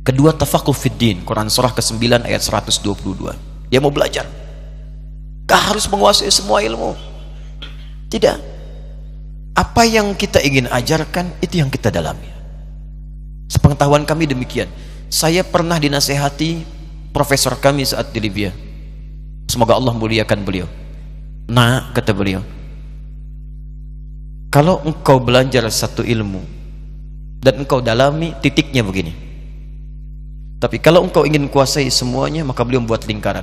Kedua 0.02 0.34
tafakuh 0.34 0.74
fid 0.74 0.98
din, 0.98 1.22
Quran 1.22 1.46
surah 1.46 1.70
ke-9 1.70 2.26
ayat 2.26 2.42
122. 2.42 3.70
Dia 3.70 3.78
mau 3.78 3.94
belajar. 3.94 4.26
Gak 5.46 5.62
harus 5.70 5.86
menguasai 5.86 6.34
semua 6.34 6.66
ilmu. 6.66 6.98
Tidak. 8.10 8.38
Apa 9.54 9.86
yang 9.86 10.18
kita 10.18 10.42
ingin 10.42 10.66
ajarkan 10.66 11.30
itu 11.38 11.62
yang 11.62 11.70
kita 11.70 11.94
dalami. 11.94 12.26
Sepengetahuan 13.46 14.02
kami 14.02 14.26
demikian. 14.26 14.66
Saya 15.10 15.42
pernah 15.42 15.74
dinasehati 15.74 16.62
profesor 17.10 17.58
kami 17.58 17.82
saat 17.82 18.14
di 18.14 18.22
Libya. 18.22 18.54
Semoga 19.50 19.74
Allah 19.74 19.90
muliakan 19.90 20.46
beliau. 20.46 20.70
Nah, 21.50 21.90
kata 21.90 22.14
beliau, 22.14 22.46
kalau 24.54 24.78
engkau 24.86 25.18
belajar 25.18 25.66
satu 25.66 26.06
ilmu 26.06 26.46
dan 27.42 27.58
engkau 27.58 27.82
dalami, 27.82 28.38
titiknya 28.38 28.86
begini. 28.86 29.10
Tapi 30.62 30.78
kalau 30.78 31.02
engkau 31.02 31.26
ingin 31.26 31.50
kuasai 31.50 31.90
semuanya, 31.90 32.46
maka 32.46 32.62
beliau 32.62 32.78
membuat 32.78 33.02
lingkaran. 33.10 33.42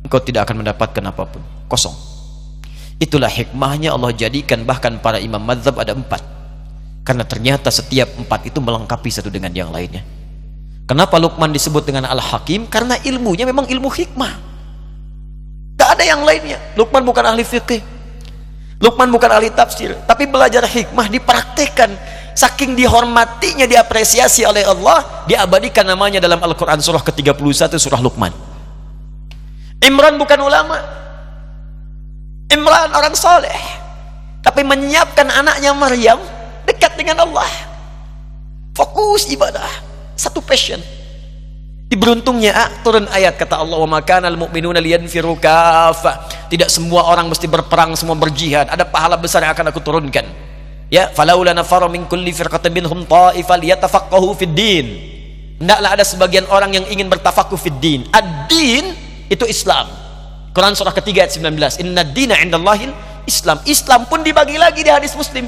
Engkau 0.00 0.24
tidak 0.24 0.48
akan 0.48 0.64
mendapatkan 0.64 1.04
apa 1.04 1.28
pun, 1.28 1.44
kosong. 1.68 1.92
Itulah 2.96 3.28
hikmahnya 3.28 3.92
Allah 3.92 4.16
jadikan 4.16 4.64
bahkan 4.64 4.96
para 4.96 5.20
imam 5.20 5.44
mazhab 5.44 5.76
ada 5.76 5.92
empat. 5.92 6.24
Karena 7.04 7.28
ternyata 7.28 7.68
setiap 7.68 8.16
empat 8.16 8.48
itu 8.48 8.56
melengkapi 8.64 9.12
satu 9.12 9.28
dengan 9.28 9.52
yang 9.52 9.68
lainnya. 9.68 10.00
Kenapa 10.86 11.18
Luqman 11.18 11.50
disebut 11.50 11.82
dengan 11.82 12.06
Al-Hakim? 12.06 12.70
Karena 12.70 12.94
ilmunya 13.02 13.42
memang 13.42 13.66
ilmu 13.66 13.90
hikmah. 13.90 14.32
Gak 15.74 15.98
ada 15.98 16.04
yang 16.06 16.22
lainnya. 16.22 16.62
Lukman 16.78 17.02
bukan 17.02 17.26
ahli 17.26 17.42
fikih. 17.42 17.82
Lukman 18.78 19.10
bukan 19.10 19.26
ahli 19.34 19.50
tafsir. 19.50 19.98
Tapi 20.06 20.30
belajar 20.30 20.62
hikmah 20.62 21.10
dipraktekkan. 21.10 21.90
Saking 22.36 22.76
dihormatinya, 22.76 23.64
diapresiasi 23.64 24.44
oleh 24.44 24.62
Allah, 24.62 25.24
diabadikan 25.24 25.88
namanya 25.88 26.20
dalam 26.20 26.36
Al-Quran 26.36 26.78
surah 26.78 27.00
ke-31 27.00 27.80
surah 27.80 27.98
Lukman. 27.98 28.30
Imran 29.80 30.14
bukan 30.20 30.38
ulama. 30.44 30.78
Imran 32.52 32.94
orang 32.94 33.16
soleh. 33.16 33.58
Tapi 34.44 34.62
menyiapkan 34.62 35.26
anaknya 35.26 35.74
Maryam 35.74 36.20
dekat 36.62 36.94
dengan 36.94 37.26
Allah. 37.26 37.48
Fokus 38.76 39.26
ibadah. 39.32 39.85
Satu 40.26 40.42
passion 40.42 40.82
Diberuntungnya 41.86 42.50
ah, 42.50 42.70
turun 42.82 43.06
ayat 43.14 43.38
kata 43.38 43.62
Allah 43.62 43.78
wa 43.78 43.86
makanal 43.86 44.34
mu'minuna 44.34 44.82
liyanfiru 44.82 45.38
kafa. 45.38 46.26
Tidak 46.50 46.66
semua 46.66 47.06
orang 47.06 47.30
mesti 47.30 47.46
berperang, 47.46 47.94
semua 47.94 48.18
berjihad. 48.18 48.66
Ada 48.66 48.82
pahala 48.82 49.14
besar 49.14 49.46
yang 49.46 49.54
akan 49.54 49.70
aku 49.70 49.78
turunkan. 49.78 50.26
Ya, 50.90 51.14
falaula 51.14 51.54
nafara 51.54 51.86
min 51.86 52.02
kulli 52.10 52.34
firqatin 52.34 52.74
minhum 52.74 53.06
ta'ifal 53.06 53.62
yatafaqahu 53.62 54.34
fid 54.34 54.50
din. 54.50 54.86
Hendaklah 55.62 55.94
ada 55.94 56.02
sebagian 56.02 56.50
orang 56.50 56.74
yang 56.74 56.84
ingin 56.90 57.06
bertafakuh 57.06 57.54
fid 57.54 57.78
din. 57.78 58.02
Ad-din 58.10 58.90
itu 59.30 59.46
Islam. 59.46 59.86
Quran 60.50 60.74
surah 60.74 60.90
ketiga 60.90 61.22
ayat 61.22 61.38
19. 61.38 61.86
Inna 61.86 62.02
dina 62.02 62.34
indallahil 62.42 62.90
Islam. 63.30 63.62
Islam 63.62 64.10
pun 64.10 64.26
dibagi 64.26 64.58
lagi 64.58 64.82
di 64.82 64.90
hadis 64.90 65.14
Muslim. 65.14 65.46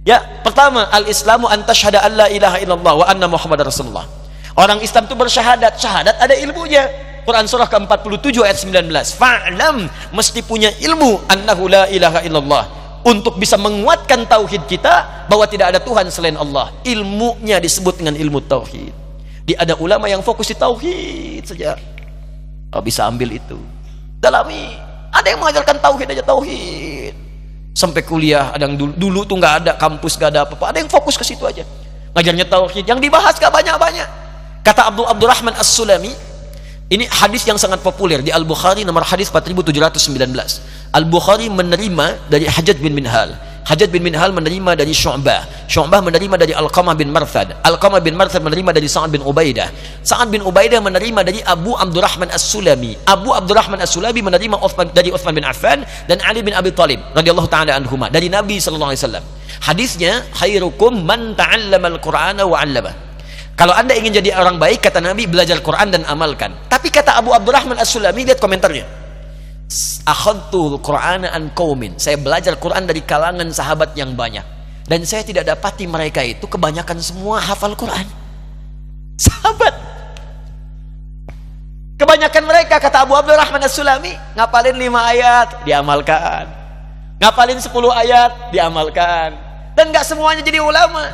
Ya, 0.00 0.24
pertama 0.40 0.88
al-Islamu 0.88 1.44
an 1.44 1.60
tashhada 1.68 2.00
an 2.00 2.16
la 2.16 2.26
ilaha 2.32 2.56
illallah 2.56 2.94
wa 3.04 3.04
anna 3.04 3.28
Muhammad 3.28 3.68
Rasulullah. 3.68 4.08
Orang 4.56 4.80
Islam 4.80 5.04
itu 5.04 5.12
bersyahadat, 5.12 5.76
syahadat 5.76 6.16
ada 6.16 6.32
ilmunya. 6.40 6.88
Quran 7.20 7.44
surah 7.44 7.68
ke-47 7.68 8.40
ayat 8.40 8.56
19 8.64 8.88
fa'lam 9.20 9.84
mesti 10.16 10.40
punya 10.40 10.72
ilmu 10.80 11.20
annahu 11.28 11.68
la 11.68 11.84
ilaha 11.92 12.24
illallah. 12.24 12.64
Untuk 13.04 13.36
bisa 13.36 13.60
menguatkan 13.60 14.24
tauhid 14.24 14.64
kita 14.68 15.28
bahwa 15.28 15.44
tidak 15.48 15.76
ada 15.76 15.80
Tuhan 15.80 16.08
selain 16.08 16.36
Allah. 16.36 16.72
Ilmunya 16.84 17.60
disebut 17.60 18.00
dengan 18.00 18.16
ilmu 18.16 18.40
tauhid. 18.44 18.92
Di 19.44 19.52
ada 19.56 19.76
ulama 19.76 20.08
yang 20.08 20.24
fokus 20.24 20.48
di 20.48 20.56
tauhid 20.56 21.44
saja. 21.44 21.76
Oh, 22.72 22.80
bisa 22.80 23.04
ambil 23.04 23.36
itu. 23.36 23.56
Dalami. 24.20 24.76
Ada 25.12 25.32
yang 25.32 25.40
mengajarkan 25.44 25.76
tauhid 25.80 26.08
aja 26.12 26.24
tauhid 26.24 27.29
sampai 27.72 28.02
kuliah 28.02 28.50
ada 28.54 28.66
yang 28.66 28.76
dulu, 28.76 28.92
dulu 28.94 29.20
tuh 29.26 29.36
nggak 29.38 29.54
ada 29.64 29.72
kampus 29.78 30.18
nggak 30.18 30.30
ada 30.34 30.40
apa-apa. 30.46 30.74
Ada 30.74 30.78
yang 30.82 30.90
fokus 30.90 31.14
ke 31.14 31.24
situ 31.24 31.42
aja. 31.46 31.62
Ngajarnya 32.14 32.46
tauhid. 32.50 32.84
Yang 32.86 33.00
dibahas 33.06 33.38
gak 33.38 33.54
banyak-banyak. 33.54 34.08
Kata 34.66 34.90
Abdul 34.90 35.06
Abdurrahman 35.06 35.54
As-Sulami 35.56 36.12
ini 36.90 37.06
hadis 37.06 37.46
yang 37.46 37.56
sangat 37.56 37.80
populer. 37.80 38.18
Di 38.20 38.34
Al-Bukhari 38.34 38.82
nomor 38.82 39.06
hadis 39.06 39.30
4719 39.30 40.90
Al-Bukhari 40.90 41.46
menerima 41.46 42.26
dari 42.26 42.50
Hajjaj 42.50 42.82
bin 42.82 42.98
Minhal 42.98 43.38
Hajjaj 43.70 43.86
bin 43.94 44.02
Minhal 44.02 44.34
menerima 44.34 44.74
dari 44.74 44.90
Syu'bah. 44.90 45.70
Syu'bah 45.70 46.02
menerima 46.02 46.34
dari 46.34 46.50
Al-Qamah 46.50 46.98
bin 46.98 47.14
Marthad. 47.14 47.54
Al-Qamah 47.62 48.02
bin 48.02 48.18
Marthad 48.18 48.42
menerima 48.42 48.74
dari 48.74 48.90
Sa'ad 48.90 49.14
bin 49.14 49.22
Ubaidah. 49.22 49.70
Sa'ad 50.02 50.26
bin 50.26 50.42
Ubaidah 50.42 50.82
menerima 50.82 51.22
dari 51.22 51.38
Abu 51.46 51.78
Abdurrahman 51.78 52.34
As-Sulami. 52.34 52.98
Abu 53.06 53.30
Abdurrahman 53.30 53.78
As-Sulami 53.78 54.26
menerima 54.26 54.58
Uthman, 54.58 54.90
dari 54.90 55.14
Uthman 55.14 55.38
bin 55.38 55.46
Affan 55.46 55.86
dan 56.10 56.18
Ali 56.26 56.42
bin 56.42 56.50
Abi 56.50 56.74
Talib 56.74 56.98
radhiyallahu 57.14 57.46
taala 57.46 57.78
anhuma 57.78 58.10
dari 58.10 58.26
Nabi 58.26 58.58
sallallahu 58.58 58.90
wasallam. 58.90 59.22
Hadisnya 59.62 60.26
khairukum 60.34 61.06
man 61.06 61.38
ta'allama 61.38 61.94
al-Qur'ana 61.94 62.42
wa 62.50 62.58
'allama 62.58 62.90
kalau 63.54 63.76
anda 63.76 63.92
ingin 63.92 64.18
jadi 64.18 64.34
orang 64.40 64.56
baik 64.56 64.82
kata 64.82 65.04
Nabi 65.04 65.28
belajar 65.28 65.60
Quran 65.60 65.92
dan 65.92 66.02
amalkan. 66.08 66.56
Tapi 66.66 66.88
kata 66.88 67.20
Abu 67.20 67.36
Abdurrahman 67.36 67.76
As-Sulami 67.76 68.24
lihat 68.24 68.40
komentarnya 68.40 69.09
akhadtul 70.02 70.82
Qur'ana 70.82 71.30
an 71.30 71.54
qaumin. 71.54 71.94
Saya 71.96 72.18
belajar 72.18 72.58
Quran 72.58 72.90
dari 72.90 73.06
kalangan 73.06 73.46
sahabat 73.54 73.94
yang 73.94 74.18
banyak 74.18 74.42
dan 74.90 75.06
saya 75.06 75.22
tidak 75.22 75.46
dapati 75.46 75.86
mereka 75.86 76.18
itu 76.26 76.50
kebanyakan 76.50 76.98
semua 76.98 77.38
hafal 77.38 77.78
Quran. 77.78 78.06
Sahabat. 79.14 79.74
Kebanyakan 81.94 82.42
mereka 82.48 82.80
kata 82.80 83.04
Abu 83.06 83.14
Abdurrahman 83.14 83.60
As-Sulami 83.62 84.16
ngapalin 84.34 84.74
5 84.74 85.12
ayat 85.14 85.48
diamalkan. 85.62 86.48
Ngapalin 87.22 87.60
10 87.60 87.70
ayat 87.92 88.30
diamalkan. 88.50 89.36
Dan 89.76 89.94
nggak 89.94 90.02
semuanya 90.08 90.42
jadi 90.42 90.58
ulama. 90.58 91.06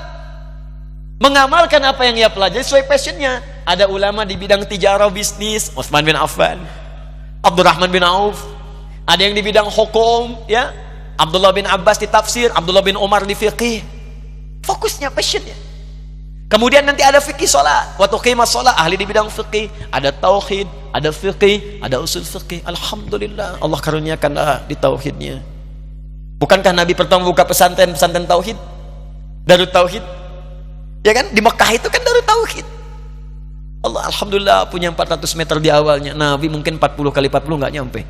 Mengamalkan 1.19 1.83
apa 1.83 2.07
yang 2.07 2.17
ia 2.17 2.31
pelajari 2.31 2.63
sesuai 2.63 2.87
passionnya. 2.87 3.43
Ada 3.67 3.91
ulama 3.91 4.23
di 4.23 4.39
bidang 4.39 4.63
tijarah 4.63 5.11
bisnis, 5.11 5.75
Utsman 5.75 6.07
bin 6.07 6.15
Affan 6.15 6.86
Abdurrahman 7.47 7.91
bin 7.95 8.03
Auf. 8.03 8.43
Ada 9.07 9.31
yang 9.31 9.39
di 9.39 9.43
bidang 9.47 9.71
hukum 9.71 10.35
ya. 10.51 10.75
Abdullah 11.17 11.55
bin 11.55 11.65
Abbas 11.65 11.97
di 11.97 12.11
tafsir 12.11 12.53
Abdullah 12.53 12.85
bin 12.85 12.99
Umar 12.99 13.25
di 13.25 13.33
fikih 13.33 13.81
fokusnya 14.67 15.09
passionnya. 15.15 15.55
Kemudian 16.51 16.85
nanti 16.85 17.01
ada 17.01 17.23
fikih 17.23 17.49
sholat. 17.49 17.97
Waktu 17.97 18.19
qimah 18.21 18.45
sholat 18.45 18.75
ahli 18.77 18.99
di 18.99 19.07
bidang 19.09 19.31
fikih 19.31 19.71
ada 19.95 20.13
tauhid 20.13 20.69
ada 20.93 21.09
fikih 21.15 21.81
ada 21.81 22.03
usul 22.03 22.27
fikih 22.27 22.67
Alhamdulillah 22.67 23.63
Allah 23.63 23.79
karuniakan 23.81 24.33
di 24.69 24.77
tauhidnya. 24.77 25.41
Bukankah 26.37 26.75
Nabi 26.77 26.93
pertama 26.93 27.25
buka 27.25 27.49
pesantren 27.49 27.97
pesantren 27.97 28.29
tauhid? 28.29 28.59
Darut 29.49 29.73
tauhid? 29.73 30.05
Ya 31.01 31.15
kan? 31.17 31.33
Di 31.33 31.41
Mekah 31.41 31.71
itu 31.73 31.89
kan 31.89 32.03
darut 32.05 32.27
tauhid 32.27 32.76
Allah 33.87 34.03
Alhamdulillah 34.11 34.59
punya 34.67 34.91
400 34.91 35.23
meter 35.39 35.57
di 35.63 35.71
awalnya. 35.71 36.13
Nabi 36.13 36.51
mungkin 36.51 36.77
40 36.77 37.15
kali 37.15 37.27
40 37.31 37.61
nggak 37.63 37.73
nyampe. 37.73 38.01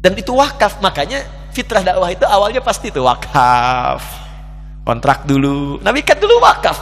Dan 0.00 0.12
itu 0.16 0.32
wakaf 0.32 0.80
makanya 0.80 1.24
fitrah 1.52 1.84
dakwah 1.84 2.08
itu 2.08 2.24
awalnya 2.24 2.64
pasti 2.64 2.88
itu 2.88 3.04
wakaf. 3.04 4.00
Kontrak 4.84 5.28
dulu. 5.28 5.80
Nabi 5.80 6.00
kan 6.00 6.16
dulu 6.16 6.40
wakaf. 6.40 6.76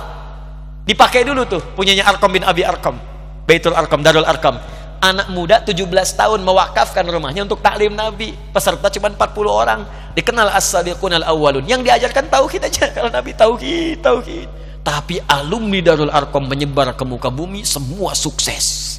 Dipakai 0.82 1.22
dulu 1.22 1.46
tuh 1.46 1.62
punyanya 1.78 2.10
Arkom 2.10 2.34
bin 2.34 2.42
Abi 2.42 2.66
Arkom 2.66 2.98
Baitul 3.46 3.70
Arkom 3.70 4.02
Darul 4.02 4.26
Arkom 4.26 4.59
anak 5.02 5.34
muda 5.34 5.59
17 5.59 5.90
tahun 6.14 6.40
mewakafkan 6.46 7.02
rumahnya 7.02 7.42
untuk 7.42 7.59
taklim 7.59 7.90
Nabi. 7.90 8.38
Peserta 8.54 8.86
cuma 8.86 9.10
40 9.10 9.50
orang. 9.50 9.80
Dikenal 10.14 10.54
as-sadiqun 10.54 11.18
al-awwalun 11.18 11.66
yang 11.66 11.82
diajarkan 11.82 12.30
tauhid 12.30 12.62
aja. 12.62 12.86
Kalau 12.94 13.10
Nabi 13.10 13.34
tauhid 13.34 13.98
tauhid 13.98 14.46
tapi 14.82 15.22
alumni 15.30 15.78
Darul 15.78 16.10
Arkom 16.10 16.50
menyebar 16.50 16.90
ke 16.98 17.06
muka 17.06 17.30
bumi 17.30 17.62
semua 17.62 18.18
sukses. 18.18 18.98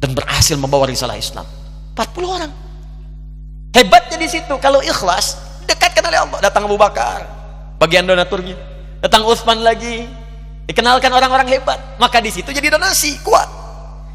Dan 0.00 0.16
berhasil 0.16 0.56
membawa 0.56 0.88
risalah 0.88 1.16
Islam. 1.16 1.44
40 1.96 2.24
orang. 2.24 2.52
Hebatnya 3.76 4.16
di 4.16 4.28
situ. 4.28 4.54
Kalau 4.60 4.80
ikhlas 4.80 5.36
dekatkan 5.68 6.04
oleh 6.04 6.20
Allah. 6.20 6.38
Datang 6.40 6.64
Abu 6.68 6.76
Bakar. 6.80 7.24
Bagian 7.80 8.08
donaturnya. 8.08 8.56
Datang 9.04 9.24
Utsman 9.28 9.60
lagi. 9.60 10.08
Dikenalkan 10.68 11.12
orang-orang 11.12 11.48
hebat. 11.48 11.76
Maka 12.00 12.20
di 12.20 12.32
situ 12.32 12.52
jadi 12.52 12.72
donasi. 12.72 13.20
Kuat. 13.20 13.48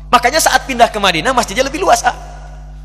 Makanya 0.10 0.42
saat 0.42 0.66
pindah 0.66 0.90
ke 0.90 0.98
Madinah 0.98 1.32
masjidnya 1.32 1.66
lebih 1.66 1.82
luas 1.82 2.04
ah. 2.04 2.18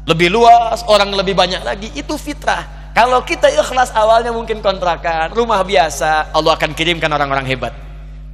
lebih 0.06 0.30
luas 0.30 0.86
orang 0.86 1.10
lebih 1.10 1.34
banyak 1.34 1.66
lagi. 1.66 1.90
Itu 1.92 2.14
fitrah. 2.14 2.92
Kalau 2.94 3.20
kita 3.26 3.50
ikhlas 3.52 3.92
awalnya 3.92 4.32
mungkin 4.32 4.64
kontrakan 4.64 5.34
rumah 5.36 5.60
biasa 5.60 6.32
Allah 6.32 6.56
akan 6.56 6.72
kirimkan 6.72 7.12
orang-orang 7.12 7.44
hebat 7.44 7.85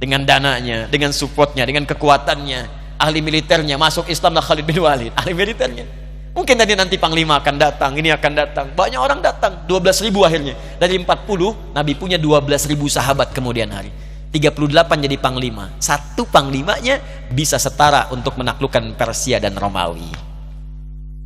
dengan 0.03 0.27
dananya, 0.27 0.91
dengan 0.91 1.15
supportnya, 1.15 1.63
dengan 1.63 1.87
kekuatannya, 1.87 2.67
ahli 2.99 3.23
militernya 3.23 3.79
masuk 3.79 4.11
Islam 4.11 4.35
lah 4.35 4.43
Khalid 4.43 4.67
bin 4.67 4.83
Walid, 4.83 5.15
ahli 5.15 5.31
militernya. 5.31 5.87
Mungkin 6.35 6.59
tadi 6.59 6.75
nanti 6.75 6.99
panglima 6.99 7.39
akan 7.39 7.55
datang, 7.55 7.95
ini 7.95 8.11
akan 8.11 8.31
datang. 8.35 8.65
Banyak 8.75 8.99
orang 8.99 9.23
datang, 9.23 9.63
12 9.63 10.03
ribu 10.03 10.27
akhirnya. 10.27 10.59
Dari 10.75 10.99
40, 10.99 11.71
Nabi 11.71 11.95
punya 11.95 12.19
12 12.19 12.67
ribu 12.67 12.91
sahabat 12.91 13.31
kemudian 13.31 13.71
hari. 13.71 13.95
38 14.33 15.05
jadi 15.07 15.15
panglima. 15.21 15.71
Satu 15.77 16.27
panglimanya 16.27 16.99
bisa 17.29 17.55
setara 17.61 18.09
untuk 18.11 18.35
menaklukkan 18.35 18.97
Persia 18.97 19.37
dan 19.37 19.55
Romawi. 19.55 20.09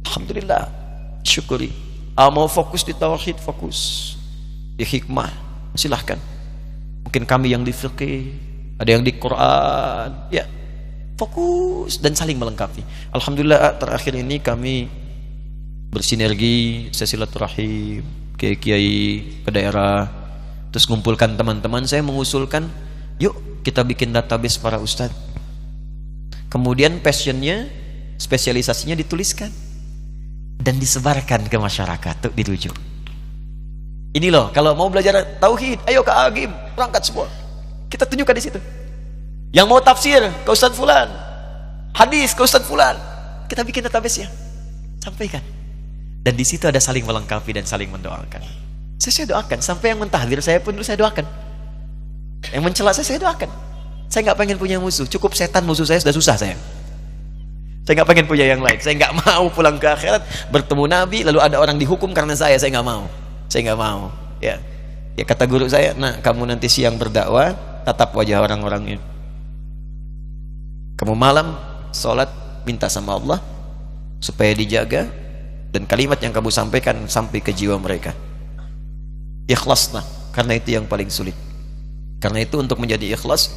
Alhamdulillah. 0.05 0.69
Syukuri. 1.23 1.71
Ah, 2.13 2.29
mau 2.29 2.45
fokus 2.51 2.83
di 2.83 2.91
tauhid, 2.91 3.39
fokus. 3.39 4.13
Di 4.75 4.83
hikmah, 4.83 5.31
silahkan. 5.71 6.19
Mungkin 7.07 7.23
kami 7.23 7.55
yang 7.55 7.63
di 7.63 7.71
fikih, 7.71 8.35
ada 8.77 8.89
yang 8.89 9.03
di 9.03 9.13
Quran. 9.17 10.31
Ya 10.33 10.45
fokus 11.17 11.97
dan 11.97 12.13
saling 12.13 12.37
melengkapi. 12.37 12.85
Alhamdulillah 13.13 13.81
terakhir 13.81 14.13
ini 14.13 14.37
kami 14.37 14.85
bersinergi 15.89 16.89
sesilaturahim 16.93 18.05
kiai-kiai 18.37 18.97
ke 19.41 19.49
daerah 19.49 20.05
terus 20.69 20.85
ngumpulkan 20.85 21.33
teman-teman. 21.33 21.83
Saya 21.89 22.05
mengusulkan 22.05 22.69
yuk 23.17 23.61
kita 23.65 23.81
bikin 23.81 24.13
database 24.13 24.61
para 24.61 24.77
ustadz. 24.77 25.17
Kemudian 26.47 27.03
passionnya 27.03 27.67
spesialisasinya 28.17 28.95
dituliskan 28.95 29.51
dan 30.57 30.81
disebarkan 30.81 31.45
ke 31.45 31.57
masyarakat 31.57 32.15
tuh 32.27 32.33
dirujuk 32.33 32.73
ini 34.17 34.33
loh 34.33 34.49
kalau 34.49 34.73
mau 34.73 34.89
belajar 34.89 35.37
tauhid 35.37 35.77
ayo 35.85 36.01
ke 36.01 36.09
Agim 36.09 36.51
berangkat 36.73 37.05
semua 37.05 37.29
kita 37.87 38.03
tunjukkan 38.07 38.35
di 38.35 38.43
situ. 38.43 38.59
Yang 39.55 39.65
mau 39.67 39.79
tafsir 39.79 40.19
ke 40.19 40.49
Ustaz 40.51 40.75
Fulan. 40.75 41.07
Hadis 41.95 42.35
ke 42.35 42.41
Ustaz 42.43 42.63
Fulan. 42.67 42.99
Kita 43.47 43.63
bikin 43.63 43.87
database 43.87 44.27
ya. 44.27 44.29
Sampaikan. 44.99 45.39
Dan 46.21 46.35
di 46.35 46.43
situ 46.43 46.67
ada 46.67 46.83
saling 46.83 47.07
melengkapi 47.07 47.55
dan 47.55 47.63
saling 47.63 47.87
mendoakan. 47.87 48.43
Saya, 48.99 49.23
saya 49.23 49.27
doakan. 49.31 49.59
Sampai 49.63 49.95
yang 49.95 50.03
mentahdir 50.03 50.43
saya 50.43 50.59
pun 50.59 50.75
saya 50.83 50.99
doakan. 50.99 51.23
Yang 52.51 52.63
mencela 52.67 52.91
saya, 52.91 53.07
saya 53.07 53.19
doakan. 53.23 53.47
Saya 54.11 54.27
nggak 54.27 54.37
pengen 54.39 54.57
punya 54.59 54.77
musuh. 54.83 55.07
Cukup 55.07 55.31
setan 55.31 55.63
musuh 55.63 55.87
saya 55.87 56.03
sudah 56.03 56.15
susah 56.15 56.35
saya. 56.35 56.55
Saya 57.87 58.03
nggak 58.03 58.09
pengen 58.11 58.25
punya 58.27 58.43
yang 58.51 58.59
lain. 58.59 58.75
Saya 58.83 58.99
nggak 58.99 59.13
mau 59.23 59.47
pulang 59.47 59.79
ke 59.79 59.87
akhirat 59.87 60.51
bertemu 60.51 60.83
Nabi 60.91 61.23
lalu 61.23 61.39
ada 61.39 61.55
orang 61.63 61.79
dihukum 61.79 62.11
karena 62.11 62.35
saya. 62.35 62.59
Saya 62.59 62.75
nggak 62.75 62.87
mau. 62.87 63.07
Saya 63.47 63.71
nggak 63.71 63.79
mau. 63.79 64.11
Ya, 64.43 64.59
ya 65.17 65.23
kata 65.25 65.49
guru 65.49 65.65
saya, 65.65 65.97
nah 65.97 66.21
kamu 66.21 66.45
nanti 66.45 66.69
siang 66.69 66.93
berdakwah, 66.99 67.57
tatap 67.87 68.11
wajah 68.11 68.43
orang-orangnya 68.43 68.99
kamu 70.97 71.13
malam 71.13 71.55
sholat 71.93 72.27
minta 72.65 72.89
sama 72.89 73.15
Allah 73.15 73.39
supaya 74.17 74.49
dijaga 74.57 75.05
dan 75.69 75.85
kalimat 75.85 76.17
yang 76.17 76.33
kamu 76.33 76.49
sampaikan 76.49 77.05
sampai 77.05 77.37
ke 77.37 77.53
jiwa 77.53 77.77
mereka. 77.77 78.17
Ikhlaslah 79.45 80.01
karena 80.33 80.57
itu 80.57 80.73
yang 80.73 80.89
paling 80.89 81.13
sulit. 81.13 81.37
Karena 82.17 82.41
itu 82.41 82.57
untuk 82.57 82.81
menjadi 82.81 83.13
ikhlas 83.13 83.53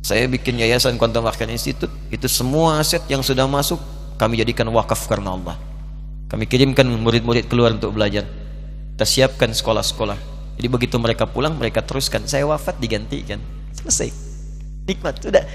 saya 0.00 0.24
bikin 0.24 0.56
yayasan 0.56 0.96
Quantum 0.96 1.28
Wakil 1.28 1.52
Institute 1.52 1.92
itu 2.08 2.24
semua 2.32 2.80
aset 2.80 3.04
yang 3.12 3.20
sudah 3.20 3.44
masuk 3.44 3.76
kami 4.16 4.40
jadikan 4.40 4.72
wakaf 4.72 5.04
karena 5.04 5.36
Allah. 5.36 5.60
Kami 6.32 6.48
kirimkan 6.48 6.88
murid-murid 6.88 7.44
keluar 7.44 7.76
untuk 7.76 7.92
belajar. 7.92 8.24
Kita 8.96 9.04
siapkan 9.04 9.52
sekolah-sekolah 9.52 10.37
jadi 10.58 10.66
begitu 10.66 10.98
mereka 10.98 11.22
pulang, 11.30 11.54
mereka 11.54 11.86
teruskan. 11.86 12.26
Saya 12.26 12.42
wafat 12.50 12.82
digantikan. 12.82 13.38
Selesai. 13.78 14.10
Nikmat. 14.90 15.22
Sudah. 15.22 15.46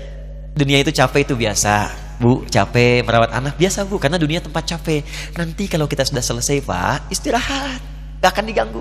Dunia 0.56 0.80
itu 0.80 0.96
capek 0.96 1.28
itu 1.28 1.36
biasa. 1.36 1.92
Bu, 2.24 2.48
capek 2.48 3.04
merawat 3.04 3.36
anak. 3.36 3.60
Biasa 3.60 3.84
bu, 3.84 4.00
karena 4.00 4.16
dunia 4.16 4.40
tempat 4.40 4.64
capek. 4.64 5.04
Nanti 5.36 5.68
kalau 5.68 5.92
kita 5.92 6.08
sudah 6.08 6.24
selesai 6.24 6.64
pak, 6.64 7.12
istirahat. 7.12 7.84
Gak 8.24 8.32
akan 8.32 8.46
diganggu. 8.48 8.80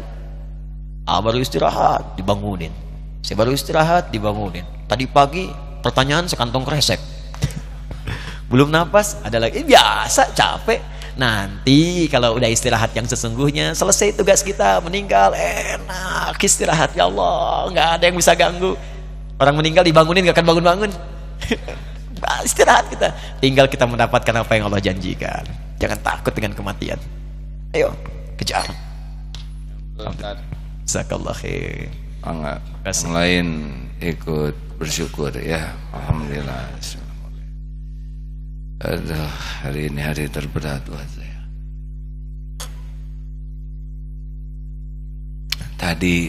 Ah, 1.02 1.18
baru 1.18 1.42
istirahat, 1.42 2.14
dibangunin. 2.14 2.70
Saya 3.26 3.42
baru 3.42 3.50
istirahat, 3.50 4.14
dibangunin. 4.14 4.62
Tadi 4.86 5.10
pagi, 5.10 5.50
pertanyaan 5.82 6.30
sekantong 6.30 6.62
kresek. 6.62 7.02
Belum 8.52 8.70
napas, 8.70 9.18
ada 9.26 9.42
lagi. 9.42 9.66
Biasa, 9.66 10.30
capek. 10.38 11.01
Nanti 11.12 12.08
kalau 12.08 12.40
udah 12.40 12.48
istirahat 12.48 12.96
yang 12.96 13.04
sesungguhnya, 13.04 13.76
selesai 13.76 14.16
tugas 14.16 14.40
kita, 14.40 14.80
meninggal, 14.80 15.36
enak 15.36 16.40
istirahat. 16.40 16.96
Ya 16.96 17.04
Allah, 17.04 17.68
nggak 17.68 17.88
ada 18.00 18.04
yang 18.08 18.16
bisa 18.16 18.32
ganggu. 18.32 18.72
Orang 19.36 19.58
meninggal 19.58 19.84
dibangunin 19.84 20.24
gak 20.24 20.38
akan 20.38 20.46
bangun-bangun. 20.54 20.90
istirahat 22.46 22.86
kita. 22.88 23.10
Tinggal 23.42 23.66
kita 23.66 23.84
mendapatkan 23.84 24.34
apa 24.38 24.52
yang 24.54 24.70
Allah 24.70 24.78
janjikan. 24.78 25.42
Jangan 25.82 25.98
takut 25.98 26.32
dengan 26.32 26.54
kematian. 26.54 27.00
Ayo, 27.74 27.90
kejar. 28.38 28.70
Jazakallah 30.86 31.34
khair. 31.34 31.90
Enggak. 32.22 32.62
Yang 32.86 33.10
lain 33.10 33.46
ikut 33.98 34.54
bersyukur 34.78 35.34
ya. 35.34 35.74
Alhamdulillah. 35.90 36.70
Aduh, 38.82 39.30
hari 39.62 39.86
ini 39.86 40.02
hari 40.02 40.26
terberat 40.26 40.82
buat 40.90 41.06
saya. 41.14 41.38
Tadi 45.78 46.26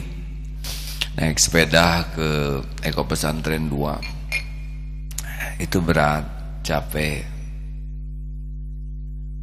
naik 1.17 1.41
sepeda 1.41 2.05
ke 2.13 2.61
Eko 2.85 3.09
Pesantren 3.09 3.65
2 3.73 5.65
itu 5.65 5.81
berat 5.81 6.30
capek. 6.61 7.25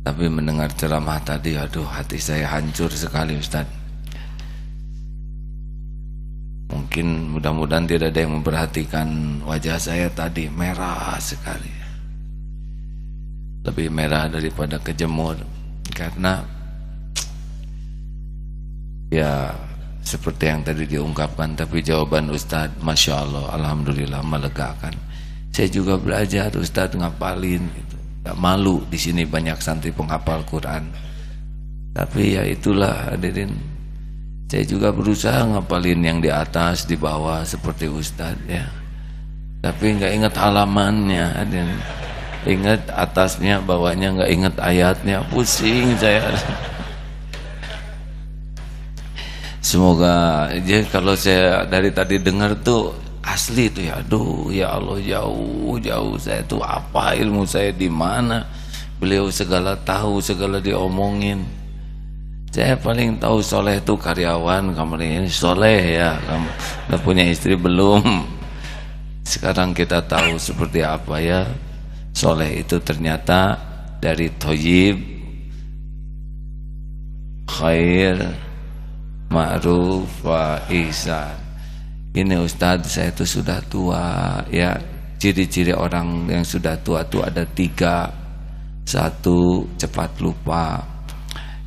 Tapi 0.06 0.24
mendengar 0.30 0.70
ceramah 0.78 1.18
tadi 1.26 1.58
aduh 1.58 1.90
hati 1.90 2.22
saya 2.22 2.46
hancur 2.46 2.94
sekali 2.94 3.34
Ustaz. 3.34 3.66
Mungkin 6.70 7.34
mudah-mudahan 7.34 7.90
tidak 7.90 8.14
ada 8.14 8.22
yang 8.22 8.38
memperhatikan 8.38 9.08
wajah 9.42 9.82
saya 9.82 10.06
tadi 10.14 10.46
merah 10.46 11.18
sekali 11.18 11.79
lebih 13.64 13.92
merah 13.92 14.28
daripada 14.28 14.80
kejemur. 14.80 15.36
Karena 15.92 16.40
ya 19.12 19.52
seperti 20.00 20.44
yang 20.48 20.60
tadi 20.64 20.88
diungkapkan 20.88 21.58
tapi 21.58 21.84
jawaban 21.84 22.32
Ustadz 22.32 22.80
Masya 22.80 23.14
Allah 23.20 23.44
Alhamdulillah 23.52 24.24
melegakan. 24.24 24.94
Saya 25.50 25.68
juga 25.68 25.98
belajar 26.00 26.54
Ustadz 26.54 26.96
ngapalin 26.96 27.60
gitu. 27.74 27.96
Gak 28.20 28.36
malu 28.36 28.84
di 28.88 29.00
sini 29.00 29.24
banyak 29.26 29.58
santri 29.60 29.90
penghafal 29.92 30.44
Quran. 30.46 30.88
Tapi 31.90 32.38
ya 32.38 32.46
itulah 32.46 33.12
hadirin. 33.12 33.50
Saya 34.50 34.66
juga 34.66 34.90
berusaha 34.90 35.46
ngapalin 35.46 36.00
yang 36.02 36.18
di 36.22 36.30
atas 36.30 36.86
di 36.86 36.94
bawah 36.94 37.42
seperti 37.42 37.90
Ustadz 37.90 38.46
ya. 38.46 38.66
Tapi 39.60 40.00
nggak 40.00 40.12
ingat 40.16 40.34
halamannya 40.40 41.24
hadirin 41.36 41.80
ingat 42.48 42.88
atasnya 42.88 43.60
bawahnya 43.60 44.16
nggak 44.16 44.30
ingat 44.32 44.54
ayatnya. 44.60 45.20
Pusing 45.28 45.96
saya. 46.00 46.24
Semoga 49.60 50.48
jadi 50.64 50.88
kalau 50.88 51.12
saya 51.12 51.68
dari 51.68 51.92
tadi 51.92 52.16
dengar 52.16 52.56
tuh 52.64 52.96
asli 53.20 53.68
tuh 53.68 53.84
ya. 53.84 54.00
Aduh 54.00 54.48
ya 54.48 54.72
Allah 54.72 54.98
jauh 54.98 55.76
jauh 55.76 56.16
saya 56.16 56.40
tuh 56.48 56.64
apa 56.64 57.12
ilmu 57.14 57.44
saya 57.44 57.70
di 57.70 57.86
mana? 57.92 58.48
Beliau 58.96 59.28
segala 59.28 59.76
tahu 59.76 60.20
segala 60.24 60.58
diomongin. 60.60 61.44
Saya 62.50 62.74
paling 62.74 63.22
tahu 63.22 63.38
soleh 63.44 63.78
itu 63.78 63.94
karyawan 63.94 64.74
kamu 64.74 64.94
ini. 64.98 65.28
Soleh 65.30 66.02
ya 66.02 66.18
kamu 66.18 66.48
udah 66.90 67.00
punya 67.04 67.24
istri 67.28 67.54
belum? 67.54 68.02
Sekarang 69.22 69.70
kita 69.76 70.02
tahu 70.02 70.34
seperti 70.40 70.82
apa 70.82 71.22
ya 71.22 71.46
soleh 72.20 72.60
itu 72.60 72.76
ternyata 72.84 73.56
dari 73.96 74.28
toyib 74.36 74.96
khair 77.48 78.20
ma'ruf 79.32 80.20
wa 80.20 80.60
ihsan. 80.68 81.32
Ini 82.12 82.36
Ustadz 82.44 83.00
saya 83.00 83.08
itu 83.08 83.24
sudah 83.24 83.64
tua 83.72 84.36
ya. 84.52 84.76
Ciri-ciri 85.20 85.76
orang 85.76 86.32
yang 86.32 86.44
sudah 86.44 86.76
tua 86.80 87.04
itu 87.04 87.20
ada 87.24 87.44
tiga. 87.44 88.08
Satu 88.84 89.68
cepat 89.80 90.20
lupa. 90.20 90.80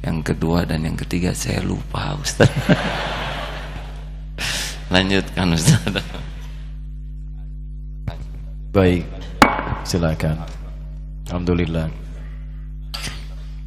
Yang 0.03 0.33
kedua 0.33 0.65
dan 0.67 0.83
yang 0.85 0.97
ketiga 0.99 1.33
saya 1.33 1.61
lupa 1.65 2.13
Ustadz. 2.17 2.53
Lanjutkan 4.93 5.53
Ustadz. 5.53 6.01
Baik, 8.73 9.05
silakan. 9.83 10.39
Alhamdulillah. 11.29 11.87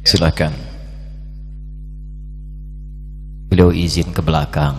Silakan. 0.03 0.53
Beliau 3.47 3.71
izin 3.71 4.11
ke 4.11 4.21
belakang. 4.21 4.75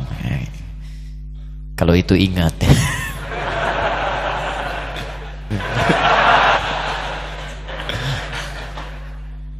Kalau 1.79 1.95
itu 1.97 2.15
ingat. 2.19 2.53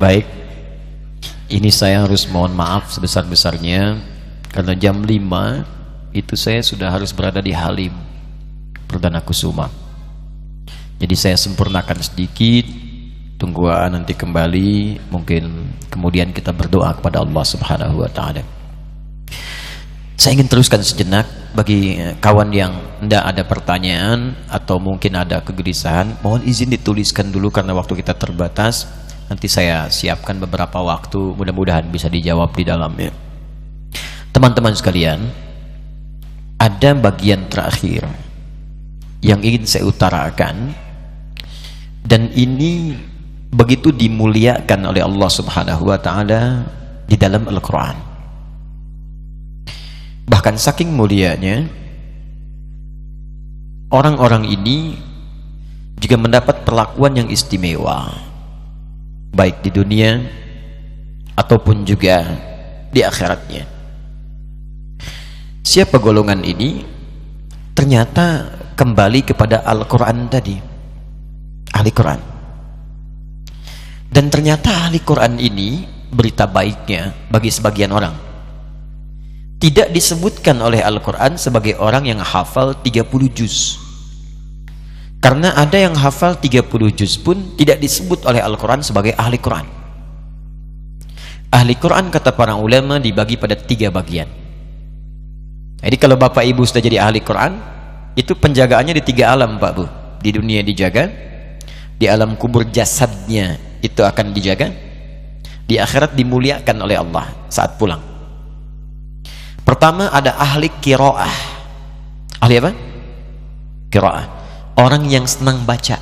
Baik. 0.03 0.27
Ini 1.49 1.73
saya 1.73 2.05
harus 2.05 2.29
mohon 2.29 2.53
maaf 2.53 2.93
sebesar-besarnya. 2.93 3.97
Karena 4.53 4.77
jam 4.77 5.01
5 5.01 6.13
itu 6.13 6.35
saya 6.37 6.61
sudah 6.61 6.93
harus 6.93 7.13
berada 7.13 7.41
di 7.45 7.53
Halim 7.53 7.93
Perdana 8.89 9.21
Kusuma 9.21 9.88
jadi 10.99 11.15
saya 11.15 11.37
sempurnakan 11.39 11.99
sedikit 12.03 12.67
tunggu 13.39 13.71
nanti 13.71 14.19
kembali 14.19 14.99
mungkin 15.15 15.75
kemudian 15.89 16.35
kita 16.35 16.51
berdoa 16.51 16.99
kepada 16.99 17.23
Allah 17.23 17.45
Subhanahu 17.47 18.03
wa 18.03 18.11
taala 18.11 18.59
saya 20.19 20.35
ingin 20.35 20.51
teruskan 20.51 20.83
sejenak 20.83 21.31
bagi 21.55 21.95
eh, 21.95 22.19
kawan 22.19 22.51
yang 22.51 22.75
tidak 23.07 23.23
ada 23.23 23.43
pertanyaan 23.47 24.35
atau 24.51 24.83
mungkin 24.83 25.15
ada 25.15 25.39
kegelisahan, 25.47 26.19
mohon 26.27 26.43
izin 26.43 26.75
dituliskan 26.75 27.31
dulu 27.31 27.55
karena 27.55 27.71
waktu 27.71 27.95
kita 28.03 28.19
terbatas. 28.19 28.91
Nanti 29.31 29.47
saya 29.47 29.87
siapkan 29.93 30.41
beberapa 30.43 30.83
waktu, 30.83 31.39
mudah-mudahan 31.39 31.87
bisa 31.93 32.11
dijawab 32.11 32.51
di 32.57 32.65
dalamnya. 32.67 33.15
Teman-teman 34.35 34.75
sekalian, 34.75 35.23
ada 36.59 36.91
bagian 36.99 37.47
terakhir 37.47 38.03
yang 39.23 39.39
ingin 39.45 39.71
saya 39.71 39.87
utarakan 39.87 40.73
dan 42.09 42.33
ini 42.33 42.97
begitu 43.53 43.93
dimuliakan 43.93 44.89
oleh 44.89 45.05
Allah 45.05 45.29
Subhanahu 45.29 45.93
wa 45.93 46.01
taala 46.01 46.65
di 47.05 47.21
dalam 47.21 47.45
Al-Qur'an. 47.45 47.97
Bahkan 50.29 50.57
saking 50.61 50.93
mulianya 50.93 51.65
Orang-orang 53.89 54.45
ini 54.45 55.01
Juga 55.97 56.21
mendapat 56.21 56.69
perlakuan 56.69 57.17
yang 57.17 57.33
istimewa. 57.33 58.13
Baik 59.33 59.65
di 59.65 59.73
dunia 59.73 60.21
Ataupun 61.33 61.89
juga 61.89 62.29
Di 62.93 63.01
akhiratnya. 63.01 63.65
Siapa 65.65 65.97
golongan 65.97 66.45
ini? 66.45 66.85
Ternyata 67.73 68.53
kembali 68.77 69.33
kepada 69.33 69.65
Al-Quran 69.65 70.29
tadi 70.29 70.78
Ahli 71.79 71.95
Quran. 71.95 72.19
Dan 74.11 74.27
ternyata 74.35 74.91
ahli 74.91 74.99
Quran 74.99 75.39
ini 75.39 75.99
Berita 76.09 76.49
baiknya 76.49 77.13
bagi 77.29 77.53
sebagian 77.53 77.93
orang. 77.93 78.17
Tidak 79.61 79.93
disebutkan 79.93 80.57
oleh 80.57 80.81
Al-Quran 80.81 81.37
sebagai 81.37 81.77
orang 81.77 82.09
yang 82.09 82.25
hafal 82.25 82.73
30 82.81 83.05
juz. 83.29 83.77
Karena 85.21 85.53
ada 85.53 85.77
yang 85.77 85.93
hafal 85.93 86.41
30 86.41 86.65
juz 86.97 87.21
pun 87.21 87.53
tidak 87.61 87.85
disebut 87.85 88.25
oleh 88.25 88.41
Al-Quran 88.41 88.81
sebagai 88.81 89.13
ahli 89.21 89.37
Quran. 89.37 89.69
Ahli 91.53 91.77
Quran 91.77 92.09
kata 92.09 92.33
para 92.33 92.57
ulama 92.57 92.97
dibagi 92.97 93.37
pada 93.37 93.53
tiga 93.53 93.93
bagian. 93.93 94.33
Jadi 95.85 95.97
kalau 96.01 96.17
bapak 96.17 96.49
ibu 96.49 96.65
sudah 96.65 96.81
jadi 96.81 97.05
ahli 97.05 97.21
Quran 97.21 97.53
itu 98.17 98.33
penjagaannya 98.33 98.97
di 98.97 99.03
tiga 99.05 99.37
alam 99.37 99.61
pak 99.61 99.73
bu. 99.77 99.85
Di 100.25 100.33
dunia 100.33 100.65
dijaga 100.65 101.05
di 101.99 102.07
alam 102.07 102.39
kubur 102.39 102.65
jasadnya 102.71 103.59
itu 103.83 104.01
akan 104.01 104.31
dijaga 104.31 104.71
di 105.69 105.77
akhirat 105.77 106.15
dimuliakan 106.15 106.77
oleh 106.81 106.97
Allah 106.97 107.27
saat 107.51 107.77
pulang 107.77 108.09
Pertama 109.69 110.09
ada 110.09 110.33
ahli 110.41 110.73
kiroah. 110.81 111.37
Ahli 112.41 112.57
apa? 112.57 112.73
Kiroah. 113.93 114.25
Orang 114.81 115.05
yang 115.13 115.29
senang 115.29 115.69
baca. 115.69 116.01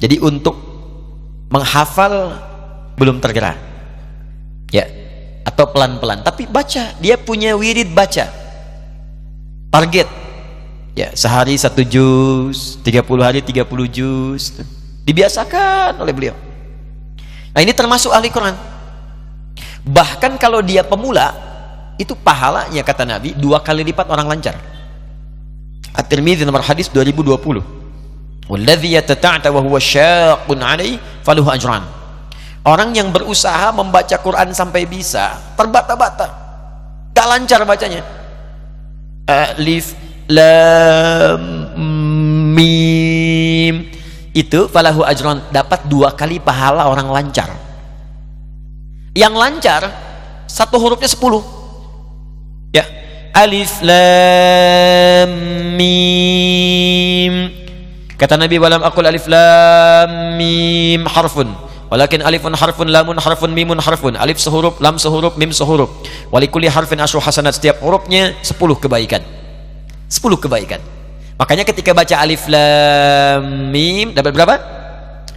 Jadi 0.00 0.16
untuk 0.24 0.56
menghafal 1.52 2.40
belum 2.96 3.20
tergerak. 3.20 3.60
Ya. 4.72 4.88
Atau 5.44 5.68
pelan-pelan, 5.76 6.24
tapi 6.24 6.48
baca. 6.48 6.96
Dia 7.04 7.20
punya 7.20 7.52
wirid 7.52 7.92
baca. 7.92 8.32
Target. 9.68 10.08
Ya, 10.96 11.12
sehari 11.12 11.52
satu 11.60 11.84
juz, 11.84 12.80
30 12.80 13.04
hari 13.20 13.44
30 13.44 13.68
juz. 13.84 14.56
Dibiasakan 15.04 16.00
oleh 16.00 16.12
beliau. 16.16 16.36
Nah, 17.52 17.60
ini 17.60 17.76
termasuk 17.76 18.16
ahli 18.16 18.32
Quran. 18.32 18.56
Bahkan 19.84 20.40
kalau 20.40 20.64
dia 20.64 20.80
pemula, 20.80 21.36
itu 22.00 22.16
pahalanya 22.16 22.80
kata 22.80 23.04
Nabi 23.04 23.36
dua 23.36 23.60
kali 23.60 23.84
lipat 23.84 24.08
orang 24.08 24.24
lancar. 24.24 24.56
At-Tirmidzi 25.92 26.48
nomor 26.48 26.64
hadis 26.64 26.88
2020. 26.88 27.60
Walladzi 28.48 28.96
yatata'ta 28.96 29.52
wa 29.52 29.60
huwa 29.60 29.76
syaqqun 29.76 30.64
'alai 30.64 30.96
faluhu 31.20 31.52
ajran. 31.52 31.84
Orang 32.64 32.96
yang 32.96 33.12
berusaha 33.12 33.68
membaca 33.76 34.16
Quran 34.16 34.48
sampai 34.56 34.88
bisa, 34.88 35.36
terbata-bata. 35.60 36.26
Gak 37.12 37.26
lancar 37.28 37.68
bacanya. 37.68 38.00
Alif 39.28 40.05
lam 40.28 41.42
mim. 42.54 43.90
Itu 44.36 44.68
falahu 44.68 45.00
ajran 45.00 45.40
dapat 45.48 45.88
dua 45.88 46.12
kali 46.12 46.36
pahala 46.42 46.92
orang 46.92 47.08
lancar. 47.08 47.48
Yang 49.16 49.34
lancar 49.34 49.82
satu 50.44 50.76
hurufnya 50.76 51.08
sepuluh. 51.08 51.40
Ya, 52.74 52.84
alif 53.32 53.80
lam 53.80 55.30
mim. 55.78 57.34
Kata 58.16 58.36
Nabi 58.36 58.60
walam 58.60 58.84
aqul 58.84 59.08
alif 59.08 59.24
lam 59.24 60.36
mim 60.36 61.08
harfun. 61.08 61.48
Walakin 61.86 62.18
alifun 62.18 62.50
harfun 62.50 62.90
lamun 62.90 63.16
harfun 63.16 63.54
mimun 63.54 63.78
harfun. 63.78 64.18
Alif 64.18 64.42
sehuruf 64.42 64.82
lam 64.82 64.98
sehuruf 64.98 65.38
mim 65.38 65.54
sehuruf. 65.54 65.88
Walikulli 66.34 66.68
harfin 66.68 66.98
asyru 67.00 67.22
hasanat. 67.22 67.56
Setiap 67.56 67.78
hurufnya 67.80 68.34
10 68.42 68.58
kebaikan 68.82 69.35
10 70.08 70.42
kebaikan 70.42 70.80
makanya 71.36 71.64
ketika 71.68 71.92
baca 71.92 72.14
alif 72.22 72.48
lam 72.48 73.70
mim 73.70 74.16
dapat 74.16 74.32
berapa 74.32 74.54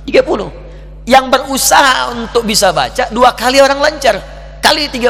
30 0.07 1.05
yang 1.09 1.27
berusaha 1.27 2.13
untuk 2.13 2.45
bisa 2.45 2.69
baca 2.71 3.09
dua 3.09 3.33
kali 3.33 3.59
orang 3.59 3.81
lancar 3.81 4.21
kali 4.61 4.87
30 4.87 5.09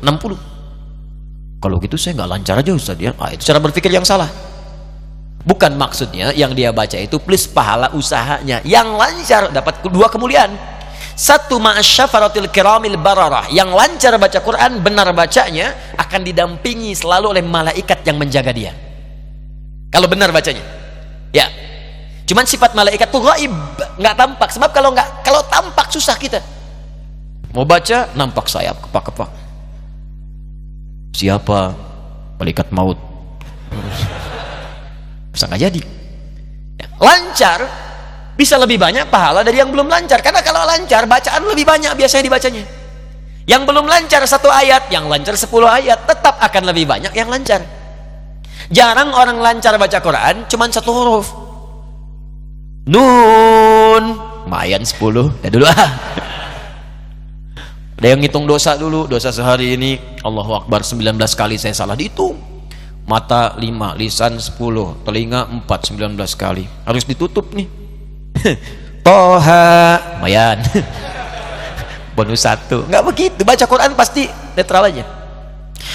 60 0.00 0.54
kalau 1.64 1.80
gitu 1.80 1.96
saya 1.96 2.12
nggak 2.20 2.28
lancar 2.28 2.60
aja 2.60 2.76
Ustaz 2.76 3.00
ya. 3.00 3.16
Ah, 3.16 3.32
itu 3.32 3.40
cara 3.40 3.56
berpikir 3.56 3.88
yang 3.88 4.04
salah. 4.04 4.28
Bukan 5.48 5.72
maksudnya 5.80 6.28
yang 6.36 6.52
dia 6.52 6.76
baca 6.76 7.00
itu 7.00 7.16
plus 7.16 7.48
pahala 7.48 7.88
usahanya. 7.96 8.60
Yang 8.68 8.88
lancar 8.92 9.42
dapat 9.48 9.80
dua 9.88 10.12
kemuliaan. 10.12 10.52
Satu 11.16 11.56
ma'asyafaratil 11.56 12.52
kiramil 12.52 13.00
bararah. 13.00 13.48
Yang 13.48 13.70
lancar 13.72 14.12
baca 14.20 14.44
Quran, 14.44 14.84
benar 14.84 15.08
bacanya 15.16 15.72
akan 15.96 16.20
didampingi 16.28 16.92
selalu 16.92 17.32
oleh 17.32 17.44
malaikat 17.44 18.04
yang 18.04 18.20
menjaga 18.20 18.52
dia. 18.52 18.76
Kalau 19.94 20.10
benar 20.10 20.34
bacanya. 20.34 20.66
Ya. 21.30 21.46
Cuman 22.26 22.42
sifat 22.42 22.74
malaikat 22.74 23.14
itu 23.14 23.20
gaib, 23.22 23.54
nggak 23.94 24.14
tampak. 24.18 24.50
Sebab 24.50 24.74
kalau 24.74 24.90
nggak 24.90 25.22
kalau 25.22 25.46
tampak 25.46 25.86
susah 25.94 26.18
kita. 26.18 26.42
Mau 27.54 27.62
baca 27.62 28.10
nampak 28.18 28.50
sayap 28.50 28.74
kepak-kepak. 28.82 29.30
Siapa? 31.14 31.78
Malaikat 32.42 32.74
maut. 32.74 32.98
Bisa 35.30 35.46
nggak 35.46 35.62
jadi? 35.62 35.82
Ya, 36.82 36.86
lancar 36.98 37.62
bisa 38.34 38.58
lebih 38.58 38.82
banyak 38.82 39.06
pahala 39.06 39.46
dari 39.46 39.62
yang 39.62 39.70
belum 39.70 39.86
lancar. 39.86 40.18
Karena 40.18 40.42
kalau 40.42 40.66
lancar 40.66 41.06
bacaan 41.06 41.46
lebih 41.46 41.62
banyak 41.62 41.94
biasanya 41.94 42.24
dibacanya. 42.26 42.66
Yang 43.46 43.62
belum 43.62 43.86
lancar 43.86 44.26
satu 44.26 44.50
ayat 44.50 44.90
yang 44.90 45.06
lancar 45.06 45.38
sepuluh 45.38 45.70
ayat 45.70 46.02
tetap 46.02 46.34
akan 46.42 46.62
lebih 46.66 46.90
banyak 46.90 47.14
yang 47.14 47.30
lancar 47.30 47.83
jarang 48.72 49.12
orang 49.12 49.40
lancar 49.40 49.76
baca 49.76 49.98
Quran 50.00 50.44
cuman 50.48 50.68
satu 50.72 50.90
huruf 50.92 51.26
nun 52.88 54.04
mayan 54.48 54.84
sepuluh 54.84 55.32
ya 55.40 55.48
dulu 55.48 55.64
ah 55.68 55.90
ada 58.04 58.12
yang 58.12 58.20
ngitung 58.20 58.44
dosa 58.44 58.76
dulu, 58.76 59.08
dosa 59.08 59.32
sehari 59.32 59.80
ini 59.80 59.96
Allahu 60.20 60.60
Akbar 60.60 60.84
19 60.84 61.16
kali 61.40 61.56
saya 61.56 61.72
salah 61.72 61.96
dihitung. 61.96 62.36
Mata 63.08 63.56
5, 63.56 63.64
lisan 63.96 64.36
10, 64.36 64.60
telinga 65.08 65.48
4, 65.64 65.64
19 65.64 66.12
kali. 66.36 66.68
Harus 66.84 67.08
ditutup 67.08 67.56
nih. 67.56 67.64
Toha, 69.08 70.20
mayan. 70.20 70.60
Bonus 72.16 72.44
satu. 72.44 72.84
Enggak 72.84 73.08
begitu, 73.08 73.40
baca 73.40 73.64
Quran 73.64 73.96
pasti 73.96 74.28
netral 74.52 74.84
aja. 74.84 75.23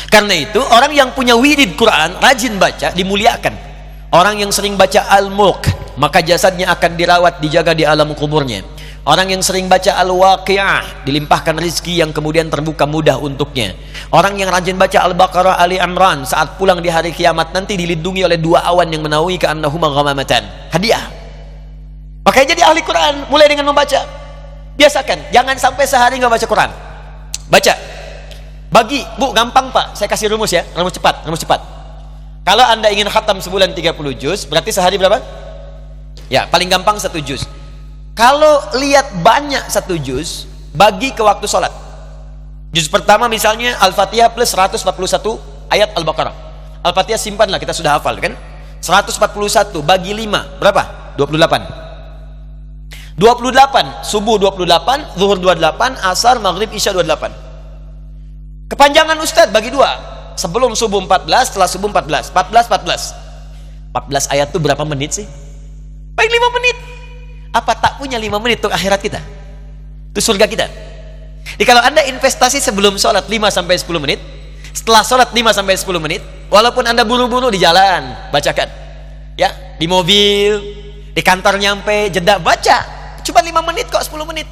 Karena 0.10 0.34
itu 0.36 0.60
orang 0.60 0.92
yang 0.94 1.10
punya 1.14 1.34
wirid 1.34 1.74
Quran, 1.74 2.18
rajin 2.22 2.58
baca, 2.62 2.94
dimuliakan. 2.94 3.54
Orang 4.10 4.42
yang 4.42 4.50
sering 4.50 4.74
baca 4.74 5.06
Al-Mulk, 5.06 5.96
maka 6.02 6.26
jasadnya 6.26 6.74
akan 6.74 6.98
dirawat, 6.98 7.38
dijaga 7.42 7.78
di 7.78 7.86
alam 7.86 8.10
kuburnya 8.18 8.66
Orang 9.10 9.32
yang 9.32 9.40
sering 9.40 9.66
baca 9.66 9.96
Al-Waqi'ah 10.06 11.08
dilimpahkan 11.08 11.56
rezeki 11.58 12.04
yang 12.04 12.12
kemudian 12.14 12.52
terbuka 12.52 12.84
mudah 12.84 13.18
untuknya. 13.18 13.74
Orang 14.14 14.38
yang 14.38 14.54
rajin 14.54 14.78
baca 14.78 15.02
Al-Baqarah 15.02 15.56
Ali 15.58 15.80
Imran 15.82 16.30
saat 16.30 16.60
pulang 16.60 16.78
di 16.84 16.94
hari 16.94 17.10
kiamat 17.10 17.50
nanti 17.50 17.74
dilindungi 17.74 18.28
oleh 18.28 18.38
dua 18.38 18.62
awan 18.68 18.92
yang 18.92 19.02
menaungi 19.02 19.42
ka'annahuma 19.42 19.90
ghamamatan. 19.96 20.46
Hadiah. 20.70 21.02
Makanya 22.22 22.48
jadi 22.54 22.62
ahli 22.70 22.86
Quran 22.86 23.26
mulai 23.34 23.50
dengan 23.50 23.66
membaca. 23.72 24.04
Biasakan, 24.78 25.34
jangan 25.34 25.58
sampai 25.58 25.90
sehari 25.90 26.22
nggak 26.22 26.30
baca 26.30 26.46
Quran. 26.46 26.70
Baca. 27.50 27.74
Bagi, 28.70 29.02
Bu, 29.18 29.34
gampang 29.34 29.74
Pak. 29.74 29.98
Saya 29.98 30.06
kasih 30.06 30.30
rumus 30.30 30.54
ya, 30.54 30.62
rumus 30.78 30.94
cepat, 30.94 31.26
rumus 31.26 31.42
cepat. 31.42 31.58
Kalau 32.46 32.66
Anda 32.66 32.94
ingin 32.94 33.10
khatam 33.10 33.42
sebulan 33.42 33.74
30 33.74 33.98
juz, 34.18 34.46
berarti 34.46 34.74
sehari 34.74 34.98
berapa? 34.98 35.22
Ya, 36.30 36.46
paling 36.46 36.70
gampang 36.70 37.02
satu 37.02 37.18
juz 37.18 37.46
kalau 38.20 38.60
lihat 38.76 39.24
banyak 39.24 39.72
satu 39.72 39.96
juz, 39.96 40.44
bagi 40.76 41.16
ke 41.16 41.24
waktu 41.24 41.48
sholat. 41.48 41.72
Juz 42.76 42.92
pertama 42.92 43.32
misalnya 43.32 43.80
Al-Fatihah 43.80 44.36
plus 44.36 44.52
141 44.52 44.84
ayat 45.72 45.96
Al-Baqarah. 45.96 46.36
Al-Fatihah 46.84 47.16
simpanlah, 47.16 47.64
kita 47.64 47.72
sudah 47.72 47.96
hafal 47.96 48.20
kan? 48.20 48.36
141 48.84 49.72
bagi 49.88 50.12
5, 50.12 50.60
berapa? 50.60 51.16
28. 51.16 51.64
28, 53.16 54.04
subuh 54.04 54.36
28, 54.36 55.16
zuhur 55.16 55.40
28, 55.40 56.04
asar, 56.04 56.44
maghrib, 56.44 56.68
isya 56.76 56.92
28. 56.92 57.32
Kepanjangan 58.70 59.18
Ustadz 59.18 59.52
bagi 59.52 59.74
dua. 59.74 59.98
Sebelum 60.40 60.72
subuh 60.72 61.04
14, 61.04 61.52
setelah 61.52 61.68
subuh 61.68 61.92
14. 61.92 62.32
14, 62.32 62.72
14. 62.72 63.92
14 63.92 64.32
ayat 64.32 64.48
itu 64.54 64.60
berapa 64.62 64.86
menit 64.88 65.20
sih? 65.20 65.28
Paling 66.16 66.32
5 66.32 66.56
menit 66.62 66.78
apa 67.50 67.74
tak 67.74 67.98
punya 67.98 68.22
lima 68.22 68.38
menit 68.38 68.62
untuk 68.62 68.74
akhirat 68.74 69.02
kita 69.02 69.22
itu 70.14 70.22
surga 70.22 70.46
kita 70.46 70.66
jadi 71.58 71.66
kalau 71.66 71.82
anda 71.82 72.06
investasi 72.06 72.62
sebelum 72.62 73.02
sholat 73.02 73.26
5 73.26 73.50
sampai 73.50 73.76
10 73.78 73.90
menit 74.04 74.20
setelah 74.70 75.02
sholat 75.02 75.34
5 75.34 75.58
sampai 75.58 75.74
10 75.74 75.90
menit 75.98 76.22
walaupun 76.54 76.86
anda 76.86 77.02
buru-buru 77.02 77.50
di 77.50 77.58
jalan 77.58 78.14
bacakan 78.30 78.70
ya 79.34 79.50
di 79.82 79.90
mobil 79.90 80.62
di 81.10 81.22
kantor 81.26 81.58
nyampe 81.58 82.14
jeda 82.14 82.38
baca 82.38 82.86
cuma 83.26 83.42
5 83.42 83.70
menit 83.74 83.90
kok 83.90 84.06
10 84.06 84.30
menit 84.30 84.46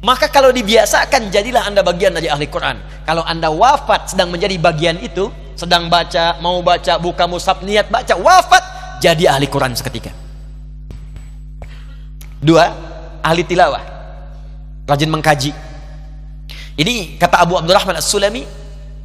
maka 0.00 0.32
kalau 0.32 0.48
dibiasakan 0.50 1.28
jadilah 1.28 1.68
anda 1.68 1.84
bagian 1.84 2.16
dari 2.16 2.32
ahli 2.32 2.48
Quran 2.48 2.80
kalau 3.04 3.24
anda 3.24 3.52
wafat 3.52 4.16
sedang 4.16 4.32
menjadi 4.32 4.56
bagian 4.56 4.96
itu 5.00 5.28
sedang 5.54 5.92
baca 5.92 6.40
mau 6.40 6.60
baca 6.64 6.96
buka 6.96 7.28
musab 7.28 7.60
niat 7.60 7.92
baca 7.92 8.16
wafat 8.16 8.62
jadi 9.04 9.36
ahli 9.36 9.48
Quran 9.48 9.76
seketika 9.76 10.20
Dua, 12.40 12.72
ahli 13.20 13.44
tilawah. 13.44 13.84
Rajin 14.88 15.12
mengkaji. 15.12 15.52
Ini 16.80 17.20
kata 17.20 17.44
Abu 17.44 17.60
Abdurrahman 17.60 18.00
As-Sulami, 18.00 18.48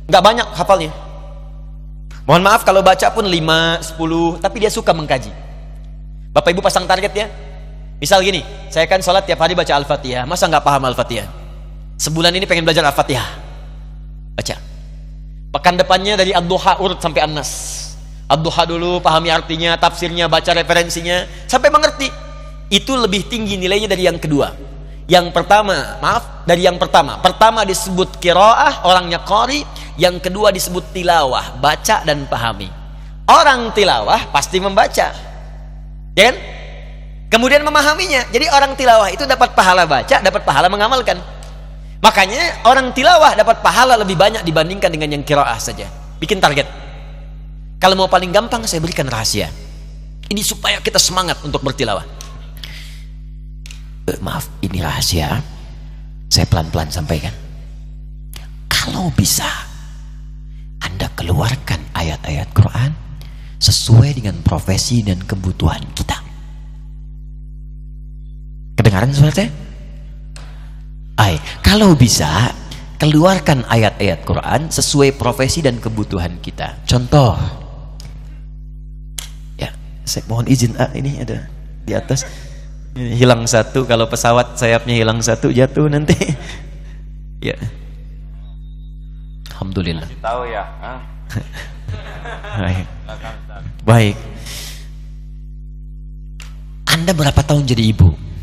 nggak 0.08 0.24
banyak 0.24 0.48
hafalnya. 0.56 0.96
Mohon 2.24 2.42
maaf 2.48 2.64
kalau 2.64 2.80
baca 2.80 3.06
pun 3.12 3.28
5, 3.28 4.00
10, 4.00 4.40
tapi 4.42 4.58
dia 4.64 4.72
suka 4.72 4.96
mengkaji. 4.96 5.30
Bapak 6.32 6.56
Ibu 6.56 6.64
pasang 6.64 6.88
target 6.88 7.12
ya. 7.12 7.28
Misal 8.00 8.22
gini, 8.22 8.44
saya 8.68 8.86
kan 8.86 9.00
sholat 9.00 9.24
tiap 9.24 9.40
hari 9.40 9.56
baca 9.56 9.72
Al-Fatihah. 9.72 10.28
Masa 10.28 10.52
nggak 10.52 10.64
paham 10.64 10.84
Al-Fatihah? 10.92 11.28
Sebulan 11.96 12.36
ini 12.36 12.44
pengen 12.44 12.68
belajar 12.68 12.84
Al-Fatihah. 12.86 13.30
Baca. 14.36 14.56
Pekan 15.56 15.76
depannya 15.80 16.20
dari 16.20 16.36
Ad-Duha 16.36 16.84
urut 16.84 17.00
sampai 17.00 17.24
An-Nas. 17.24 17.52
Ad-Duha 18.28 18.64
dulu, 18.68 19.00
pahami 19.00 19.32
artinya, 19.32 19.80
tafsirnya, 19.80 20.28
baca 20.28 20.52
referensinya, 20.52 21.24
sampai 21.48 21.72
mengerti 21.72 22.12
itu 22.74 22.92
lebih 22.98 23.30
tinggi 23.30 23.56
nilainya 23.62 23.86
dari 23.86 24.10
yang 24.10 24.18
kedua 24.18 24.52
yang 25.06 25.30
pertama 25.30 26.02
maaf 26.02 26.46
dari 26.50 26.66
yang 26.66 26.82
pertama 26.82 27.22
pertama 27.22 27.62
disebut 27.62 28.18
kiroah 28.18 28.90
orangnya 28.90 29.22
kori 29.22 29.62
yang 30.02 30.18
kedua 30.18 30.50
disebut 30.50 30.82
tilawah 30.98 31.62
baca 31.62 32.02
dan 32.02 32.26
pahami 32.26 32.66
orang 33.30 33.70
tilawah 33.78 34.34
pasti 34.34 34.58
membaca 34.58 35.14
ya 36.18 36.24
kan 36.26 36.36
kemudian 37.30 37.62
memahaminya. 37.62 38.28
Jadi 38.30 38.46
orang 38.52 38.74
tilawah 38.74 39.10
itu 39.12 39.24
dapat 39.26 39.54
pahala 39.54 39.86
baca 39.86 40.18
dapat 40.22 40.42
pahala 40.42 40.68
mengamalkan. 40.68 41.18
Makanya 42.04 42.66
orang 42.70 42.94
tilawah 42.94 43.34
dapat 43.34 43.66
pahala 43.66 43.98
lebih 43.98 44.14
banyak 44.14 44.46
dibandingkan 44.46 44.90
dengan 44.94 45.20
yang 45.20 45.24
kiraah 45.26 45.58
saja. 45.58 45.90
Bikin 46.22 46.38
target. 46.38 46.70
Kalau 47.82 47.98
mau 47.98 48.10
paling 48.10 48.30
gampang 48.34 48.66
saya 48.66 48.82
berikan 48.82 49.10
rahasia. 49.10 49.50
Ini 50.26 50.42
supaya 50.42 50.82
kita 50.82 50.98
semangat 50.98 51.38
untuk 51.46 51.62
bertilawah. 51.62 52.06
Eh, 54.10 54.20
maaf 54.22 54.50
ini 54.62 54.82
rahasia. 54.82 55.42
Saya 56.30 56.46
pelan-pelan 56.50 56.90
sampaikan. 56.90 57.34
Kalau 58.70 59.10
bisa 59.14 59.46
anda 60.82 61.10
keluarkan 61.14 61.82
ayat-ayat 61.94 62.50
Quran 62.54 62.92
sesuai 63.58 64.22
dengan 64.22 64.42
profesi 64.46 65.02
dan 65.02 65.22
kebutuhan 65.26 65.82
kita. 65.98 66.25
Suara 68.96 69.34
saya? 69.34 69.50
Ay, 71.20 71.36
kalau 71.60 71.96
bisa 71.96 72.56
keluarkan 72.96 73.68
ayat-ayat 73.68 74.24
Quran 74.24 74.72
sesuai 74.72 75.20
profesi 75.20 75.60
dan 75.60 75.80
kebutuhan 75.84 76.40
kita. 76.40 76.80
Contoh, 76.88 77.36
ya, 79.60 79.72
saya 80.08 80.24
mohon 80.32 80.48
izin, 80.48 80.80
ah, 80.80 80.92
ini 80.96 81.20
ada 81.20 81.52
di 81.84 81.92
atas 81.92 82.24
ini 82.96 83.20
hilang 83.20 83.44
satu. 83.44 83.84
Kalau 83.84 84.08
pesawat 84.08 84.56
sayapnya 84.56 84.96
hilang 84.96 85.20
satu 85.20 85.52
jatuh 85.52 85.92
nanti. 85.92 86.16
ya. 87.52 87.56
Alhamdulillah. 89.56 90.08
Tahu 90.24 90.42
ya? 90.48 90.64
Baik. 92.64 92.88
Baik. 93.84 94.16
Anda 96.88 97.12
berapa 97.12 97.44
tahun 97.44 97.68
jadi 97.68 97.92
ibu? 97.92 98.35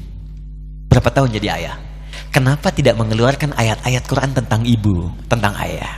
Berapa 0.92 1.08
tahun 1.08 1.32
jadi 1.32 1.48
ayah? 1.56 1.80
Kenapa 2.28 2.68
tidak 2.68 3.00
mengeluarkan 3.00 3.56
ayat-ayat 3.56 4.04
Quran 4.04 4.36
tentang 4.36 4.60
ibu, 4.68 5.08
tentang 5.24 5.56
ayah? 5.64 5.88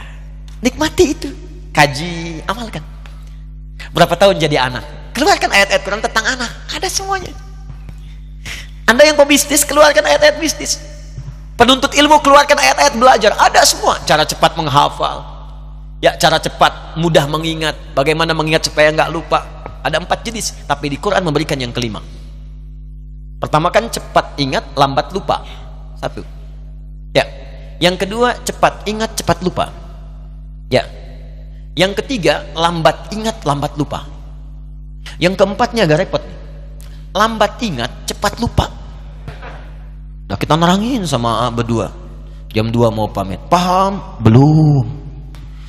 Nikmati 0.62 1.04
itu. 1.10 1.34
Kaji, 1.74 2.46
amalkan. 2.46 2.78
Berapa 3.90 4.14
tahun 4.14 4.38
jadi 4.38 4.70
anak? 4.70 4.86
Keluarkan 5.18 5.50
ayat-ayat 5.50 5.82
Quran 5.82 5.98
tentang 5.98 6.38
anak. 6.38 6.46
Ada 6.70 6.86
semuanya. 6.86 7.34
Anda 8.86 9.02
yang 9.02 9.18
pebisnis, 9.18 9.66
keluarkan 9.66 10.06
ayat-ayat 10.06 10.38
bisnis. 10.38 10.78
Penuntut 11.58 11.90
ilmu, 11.98 12.22
keluarkan 12.22 12.54
ayat-ayat 12.54 12.94
belajar. 12.94 13.34
Ada 13.34 13.66
semua. 13.66 13.98
Cara 14.06 14.22
cepat 14.22 14.54
menghafal. 14.54 15.26
Ya, 15.98 16.14
cara 16.14 16.38
cepat, 16.38 16.94
mudah 16.94 17.26
mengingat. 17.26 17.74
Bagaimana 17.98 18.30
mengingat 18.30 18.70
supaya 18.70 18.94
nggak 18.94 19.10
lupa. 19.10 19.42
Ada 19.82 19.98
empat 19.98 20.22
jenis. 20.22 20.54
Tapi 20.70 20.86
di 20.94 21.02
Quran 21.02 21.26
memberikan 21.26 21.58
yang 21.58 21.74
kelima. 21.74 21.98
Pertama 23.44 23.68
kan 23.68 23.84
cepat 23.92 24.40
ingat, 24.40 24.64
lambat 24.72 25.12
lupa. 25.12 25.44
Satu. 26.00 26.24
Ya. 27.12 27.28
Yang 27.76 28.08
kedua, 28.08 28.32
cepat 28.40 28.88
ingat, 28.88 29.20
cepat 29.20 29.44
lupa. 29.44 29.68
Ya. 30.72 30.88
Yang 31.76 32.00
ketiga, 32.00 32.40
lambat 32.56 33.12
ingat, 33.12 33.44
lambat 33.44 33.76
lupa. 33.76 34.08
Yang 35.20 35.44
keempatnya 35.44 35.84
agak 35.84 36.08
repot. 36.08 36.24
Lambat 37.12 37.60
ingat, 37.60 37.92
cepat 38.08 38.40
lupa. 38.40 38.64
Nah, 40.24 40.40
kita 40.40 40.56
nerangin 40.56 41.04
sama 41.04 41.52
berdua. 41.52 41.92
Jam 42.48 42.72
2 42.72 42.96
mau 42.96 43.12
pamit. 43.12 43.44
Paham? 43.52 44.24
Belum. 44.24 44.88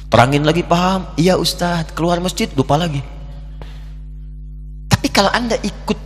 Terangin 0.07 0.47
lagi 0.47 0.64
paham? 0.64 1.11
Iya 1.19 1.35
Ustadz. 1.35 1.91
Keluar 1.91 2.23
masjid 2.23 2.47
lupa 2.56 2.80
lagi. 2.80 3.03
Tapi 4.88 5.11
kalau 5.11 5.27
anda 5.35 5.60
ikut 5.60 6.05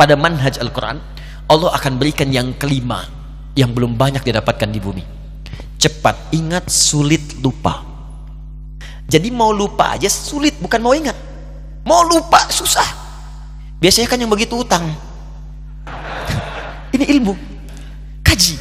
pada 0.00 0.16
manhaj 0.16 0.56
Al-Quran, 0.56 0.96
Allah 1.44 1.70
akan 1.76 2.00
berikan 2.00 2.32
yang 2.32 2.56
kelima 2.56 3.04
yang 3.52 3.76
belum 3.76 4.00
banyak 4.00 4.24
didapatkan 4.24 4.72
di 4.72 4.80
bumi. 4.80 5.04
Cepat 5.76 6.32
ingat, 6.32 6.72
sulit 6.72 7.36
lupa. 7.44 7.84
Jadi 9.04 9.28
mau 9.28 9.52
lupa 9.52 9.92
aja 9.92 10.08
sulit, 10.08 10.56
bukan 10.56 10.80
mau 10.80 10.96
ingat. 10.96 11.12
Mau 11.84 12.00
lupa 12.08 12.48
susah. 12.48 12.88
Biasanya 13.76 14.08
kan 14.08 14.16
yang 14.16 14.32
begitu 14.32 14.56
utang. 14.56 14.88
Ini 16.96 17.04
ilmu. 17.20 17.36
Kaji. 18.24 18.54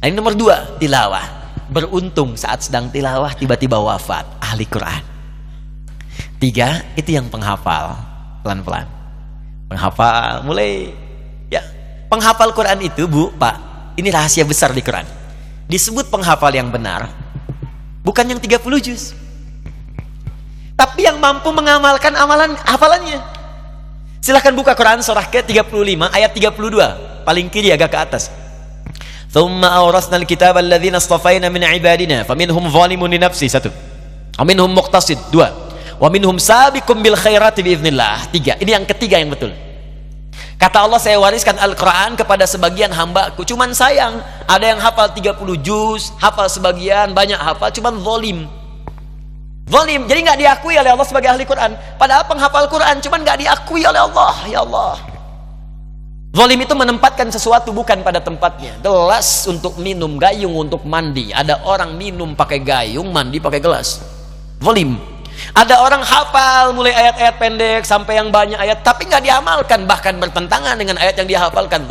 Nah, 0.00 0.06
ini 0.08 0.14
nomor 0.16 0.32
dua, 0.32 0.80
tilawah. 0.80 1.24
Beruntung 1.70 2.34
saat 2.34 2.64
sedang 2.64 2.88
tilawah 2.88 3.30
tiba-tiba 3.36 3.78
wafat 3.78 4.26
ahli 4.40 4.64
Quran. 4.64 5.02
Tiga, 6.40 6.82
itu 6.96 7.14
yang 7.14 7.28
penghafal. 7.28 7.94
Pelan-pelan 8.40 8.99
Penghafal, 9.69 10.45
mulai. 10.45 10.93
Ya, 11.49 11.61
penghafal 12.07 12.53
Quran 12.53 12.79
itu, 12.85 13.09
Bu, 13.09 13.33
Pak, 13.35 13.55
ini 13.97 14.09
rahasia 14.13 14.45
besar 14.45 14.71
di 14.71 14.81
Quran. 14.85 15.05
Disebut 15.65 16.09
penghafal 16.13 16.53
yang 16.53 16.69
benar, 16.69 17.09
bukan 18.05 18.25
yang 18.29 18.37
30 18.37 18.61
juz. 18.79 19.17
Tapi 20.75 21.07
yang 21.07 21.17
mampu 21.17 21.49
mengamalkan 21.49 22.13
amalan 22.13 22.53
hafalannya. 22.67 23.23
Silahkan 24.21 24.53
buka 24.53 24.77
Quran 24.77 25.01
surah 25.01 25.25
ke-35 25.29 26.11
ayat 26.13 26.31
32, 26.33 27.23
paling 27.25 27.47
kiri 27.49 27.71
agak 27.73 27.89
ke 27.93 27.97
atas. 27.97 28.23
ثم 29.35 29.59
أورثنا 29.59 30.17
الكتاب 30.17 30.57
الذين 30.57 30.95
اصطفينا 30.95 31.51
من 31.51 31.59
عبادنا 31.63 32.23
فمنهم 32.23 32.71
ظالم 32.71 33.01
لنفسه 33.03 33.47
satu 33.51 33.67
ومنهم 34.39 34.71
مقتصد 34.71 35.19
dua 35.27 35.51
Wa 36.00 36.08
minhum 36.08 36.40
sabiqum 36.40 37.04
bil 37.04 37.12
khairati 37.12 37.60
biiznillah. 37.60 38.32
Tiga. 38.32 38.56
Ini 38.56 38.80
yang 38.80 38.88
ketiga 38.88 39.20
yang 39.20 39.28
betul. 39.28 39.52
Kata 40.56 40.88
Allah 40.88 41.00
saya 41.00 41.20
wariskan 41.20 41.56
Al-Quran 41.60 42.16
kepada 42.16 42.48
sebagian 42.48 42.88
hambaku. 42.92 43.44
Cuman 43.44 43.76
sayang, 43.76 44.20
ada 44.48 44.64
yang 44.64 44.80
hafal 44.80 45.12
30 45.12 45.36
juz, 45.60 46.12
hafal 46.16 46.48
sebagian, 46.48 47.12
banyak 47.12 47.36
hafal, 47.36 47.68
cuman 47.72 48.00
zolim. 48.00 48.48
Zolim, 49.68 50.04
jadi 50.04 50.20
nggak 50.24 50.38
diakui 50.40 50.74
oleh 50.76 50.90
Allah 50.92 51.06
sebagai 51.08 51.32
ahli 51.32 51.44
Quran. 51.44 51.76
Padahal 51.96 52.24
penghafal 52.28 52.68
Quran, 52.68 53.00
cuman 53.00 53.20
nggak 53.24 53.38
diakui 53.40 53.84
oleh 53.84 54.00
Allah. 54.00 54.34
Ya 54.48 54.60
Allah. 54.64 54.96
Zolim 56.32 56.60
itu 56.62 56.74
menempatkan 56.76 57.28
sesuatu 57.28 57.72
bukan 57.72 58.00
pada 58.00 58.20
tempatnya. 58.20 58.76
Gelas 58.84 59.48
untuk 59.48 59.76
minum, 59.80 60.16
gayung 60.16 60.56
untuk 60.56 60.84
mandi. 60.84 61.32
Ada 61.32 61.64
orang 61.64 61.96
minum 61.96 62.36
pakai 62.36 62.60
gayung, 62.60 63.08
mandi 63.12 63.40
pakai 63.40 63.60
gelas. 63.60 64.00
Zolim. 64.60 65.19
Ada 65.56 65.82
orang 65.82 66.02
hafal 66.04 66.72
mulai 66.76 66.94
ayat-ayat 66.94 67.36
pendek 67.40 67.82
sampai 67.82 68.20
yang 68.22 68.28
banyak 68.30 68.56
ayat, 68.56 68.84
tapi 68.86 69.08
nggak 69.08 69.24
diamalkan, 69.24 69.84
bahkan 69.84 70.14
bertentangan 70.16 70.78
dengan 70.78 70.96
ayat 71.00 71.18
yang 71.18 71.28
dia 71.28 71.38
hafalkan. 71.42 71.84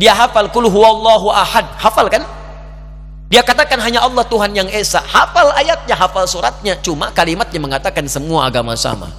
Dia 0.00 0.16
hafal 0.16 0.48
kul 0.48 0.66
huwallahu 0.70 1.28
ahad. 1.28 1.68
Hafal 1.76 2.08
kan? 2.08 2.24
Dia 3.30 3.46
katakan 3.46 3.78
hanya 3.78 4.02
Allah 4.02 4.26
Tuhan 4.26 4.50
yang 4.56 4.66
esa. 4.72 4.98
Hafal 5.04 5.54
ayatnya, 5.54 5.94
hafal 5.94 6.26
suratnya. 6.26 6.74
Cuma 6.82 7.14
kalimatnya 7.14 7.60
mengatakan 7.62 8.08
semua 8.10 8.48
agama 8.48 8.74
sama. 8.74 9.12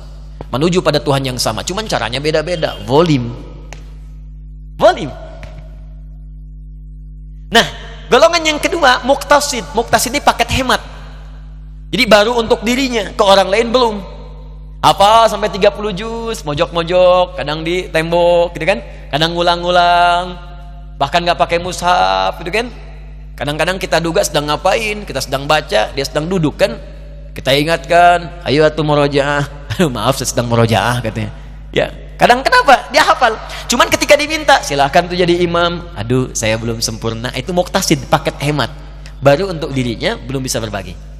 Menuju 0.52 0.84
pada 0.84 1.00
Tuhan 1.00 1.24
yang 1.24 1.40
sama. 1.40 1.64
Cuman 1.64 1.88
caranya 1.88 2.20
beda-beda. 2.20 2.76
Volim. 2.84 3.32
Zalim. 4.82 5.14
Nah, 7.54 7.68
golongan 8.10 8.42
yang 8.42 8.60
kedua 8.60 9.06
muktasid. 9.06 9.64
Muktasid 9.78 10.10
ini 10.10 10.20
paket 10.20 10.50
hemat. 10.50 10.82
Jadi 11.92 12.04
baru 12.08 12.40
untuk 12.40 12.64
dirinya, 12.64 13.12
ke 13.12 13.20
orang 13.20 13.52
lain 13.52 13.68
belum. 13.68 13.96
Apa 14.80 15.28
sampai 15.28 15.52
30 15.52 15.92
juz, 15.92 16.40
mojok-mojok, 16.48 17.36
kadang 17.36 17.68
di 17.68 17.92
tembok 17.92 18.56
gitu 18.56 18.64
kan. 18.64 18.80
Kadang 19.12 19.36
ngulang-ngulang. 19.36 20.24
Bahkan 20.96 21.20
nggak 21.28 21.36
pakai 21.38 21.60
mushaf 21.60 22.40
gitu 22.40 22.50
kan. 22.50 22.72
Kadang-kadang 23.36 23.76
kita 23.76 24.00
duga 24.00 24.24
sedang 24.24 24.48
ngapain, 24.48 25.04
kita 25.04 25.20
sedang 25.20 25.44
baca, 25.46 25.92
dia 25.92 26.06
sedang 26.08 26.32
duduk 26.32 26.56
kan. 26.56 26.80
Kita 27.36 27.52
ingatkan, 27.52 28.42
ayo 28.48 28.64
atuh 28.64 28.88
murojaah. 28.88 29.44
Aduh 29.76 29.92
maaf 29.92 30.16
saya 30.16 30.32
sedang 30.32 30.48
murojaah 30.48 31.04
katanya. 31.04 31.32
Ya, 31.76 31.92
Kadang 32.22 32.46
kenapa? 32.46 32.86
Dia 32.94 33.02
hafal. 33.02 33.34
Cuman 33.66 33.90
ketika 33.90 34.14
diminta, 34.14 34.62
silahkan 34.62 35.10
tuh 35.10 35.18
jadi 35.18 35.42
imam. 35.42 35.82
Aduh, 35.98 36.30
saya 36.38 36.54
belum 36.54 36.78
sempurna. 36.78 37.34
Itu 37.34 37.50
muktasid, 37.50 37.98
paket 38.14 38.38
hemat. 38.46 38.70
Baru 39.26 39.50
untuk 39.50 39.74
dirinya 39.74 40.22
belum 40.22 40.46
bisa 40.46 40.62
berbagi. 40.62 41.11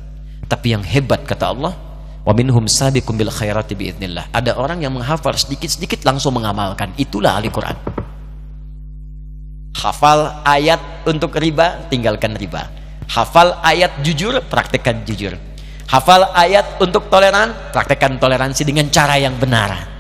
Tapi 0.52 0.76
yang 0.76 0.84
hebat 0.84 1.24
kata 1.24 1.56
Allah, 1.56 1.72
wa 2.28 2.34
minhum 2.36 2.68
sabiqum 2.68 3.16
bil 3.16 3.32
khairati 3.32 3.72
biidznillah. 3.72 4.36
Ada 4.36 4.60
orang 4.60 4.84
yang 4.84 4.92
menghafal 4.92 5.32
sedikit-sedikit 5.32 6.04
langsung 6.04 6.36
mengamalkan. 6.36 6.92
Itulah 7.00 7.40
ahli 7.40 7.48
Quran. 7.48 7.80
Hafal 9.80 10.44
ayat 10.44 11.08
untuk 11.08 11.32
riba, 11.40 11.88
tinggalkan 11.88 12.36
riba. 12.36 12.68
Hafal 13.08 13.56
ayat 13.64 14.04
jujur, 14.04 14.44
praktekkan 14.52 15.08
jujur. 15.08 15.40
Hafal 15.88 16.28
ayat 16.36 16.84
untuk 16.84 17.08
toleran, 17.08 17.56
praktekkan 17.72 18.20
toleransi 18.20 18.68
dengan 18.68 18.92
cara 18.92 19.16
yang 19.16 19.40
benar 19.40 19.92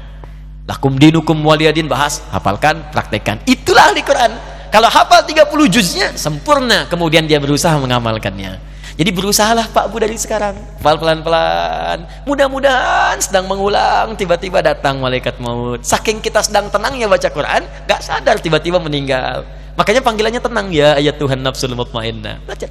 lakum 0.72 0.96
dinukum 0.96 1.36
waliyadin 1.44 1.92
bahas 1.92 2.24
hafalkan 2.32 2.80
praktekkan 2.96 3.44
itulah 3.44 3.92
ahli 3.92 4.00
Quran 4.06 4.32
kalau 4.72 4.88
hafal 4.88 5.20
30 5.28 5.52
juznya 5.68 6.08
sempurna 6.16 6.88
kemudian 6.88 7.28
dia 7.28 7.44
berusaha 7.44 7.76
mengamalkannya 7.76 8.71
Jadi 9.00 9.10
berusahalah 9.16 9.72
Pak 9.72 9.88
Bu 9.88 10.04
dari 10.04 10.20
sekarang. 10.20 10.56
Pelan-pelan. 10.84 12.04
Mudah-mudahan 12.28 13.16
sedang 13.24 13.48
mengulang, 13.48 14.16
tiba-tiba 14.20 14.60
datang 14.60 15.00
malaikat 15.00 15.40
maut. 15.40 15.80
Saking 15.84 16.20
kita 16.20 16.44
sedang 16.44 16.68
tenangnya 16.68 17.08
baca 17.08 17.28
Quran, 17.32 17.64
gak 17.88 18.02
sadar 18.04 18.38
tiba-tiba 18.44 18.78
meninggal. 18.84 19.48
Makanya 19.80 20.04
panggilannya 20.04 20.42
tenang 20.44 20.68
ya 20.76 21.00
ayat 21.00 21.16
Tuhan 21.16 21.40
nafsul 21.40 21.72
mutmainnah. 21.72 22.44
Baca. 22.44 22.68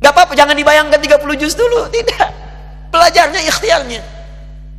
Gak 0.00 0.12
apa-apa, 0.12 0.32
jangan 0.32 0.56
dibayangkan 0.56 1.00
30 1.00 1.40
juz 1.40 1.52
dulu. 1.52 1.88
Tidak. 1.92 2.28
Belajarnya 2.88 3.40
ikhtiarnya. 3.44 4.00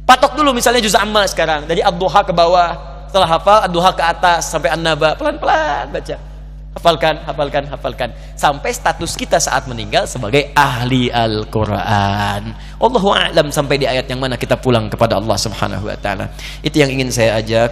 Patok 0.06 0.38
dulu 0.38 0.54
misalnya 0.54 0.82
juz 0.82 0.98
amma 0.98 1.26
sekarang. 1.30 1.70
Dari 1.70 1.82
Abduha 1.82 2.26
ke 2.26 2.34
bawah. 2.34 2.78
Setelah 3.10 3.30
hafal, 3.38 3.60
Abduha 3.70 3.90
ke 3.94 4.04
atas. 4.06 4.50
Sampai 4.50 4.70
An-Naba. 4.74 5.18
Pelan-pelan 5.18 5.90
baca 5.94 6.35
hafalkan, 6.76 7.24
hafalkan, 7.24 7.64
hafalkan 7.72 8.10
sampai 8.36 8.76
status 8.76 9.16
kita 9.16 9.40
saat 9.40 9.64
meninggal 9.66 10.04
sebagai 10.06 10.52
ahli 10.52 11.08
Al-Qur'an. 11.08 12.52
Allahu 12.78 13.16
a'lam 13.16 13.48
sampai 13.50 13.80
di 13.80 13.88
ayat 13.88 14.06
yang 14.12 14.20
mana 14.20 14.36
kita 14.36 14.60
pulang 14.60 14.92
kepada 14.92 15.16
Allah 15.16 15.40
Subhanahu 15.40 15.88
wa 15.88 15.96
taala. 15.96 16.30
Itu 16.60 16.84
yang 16.84 16.92
ingin 16.92 17.10
saya 17.10 17.40
ajak. 17.40 17.72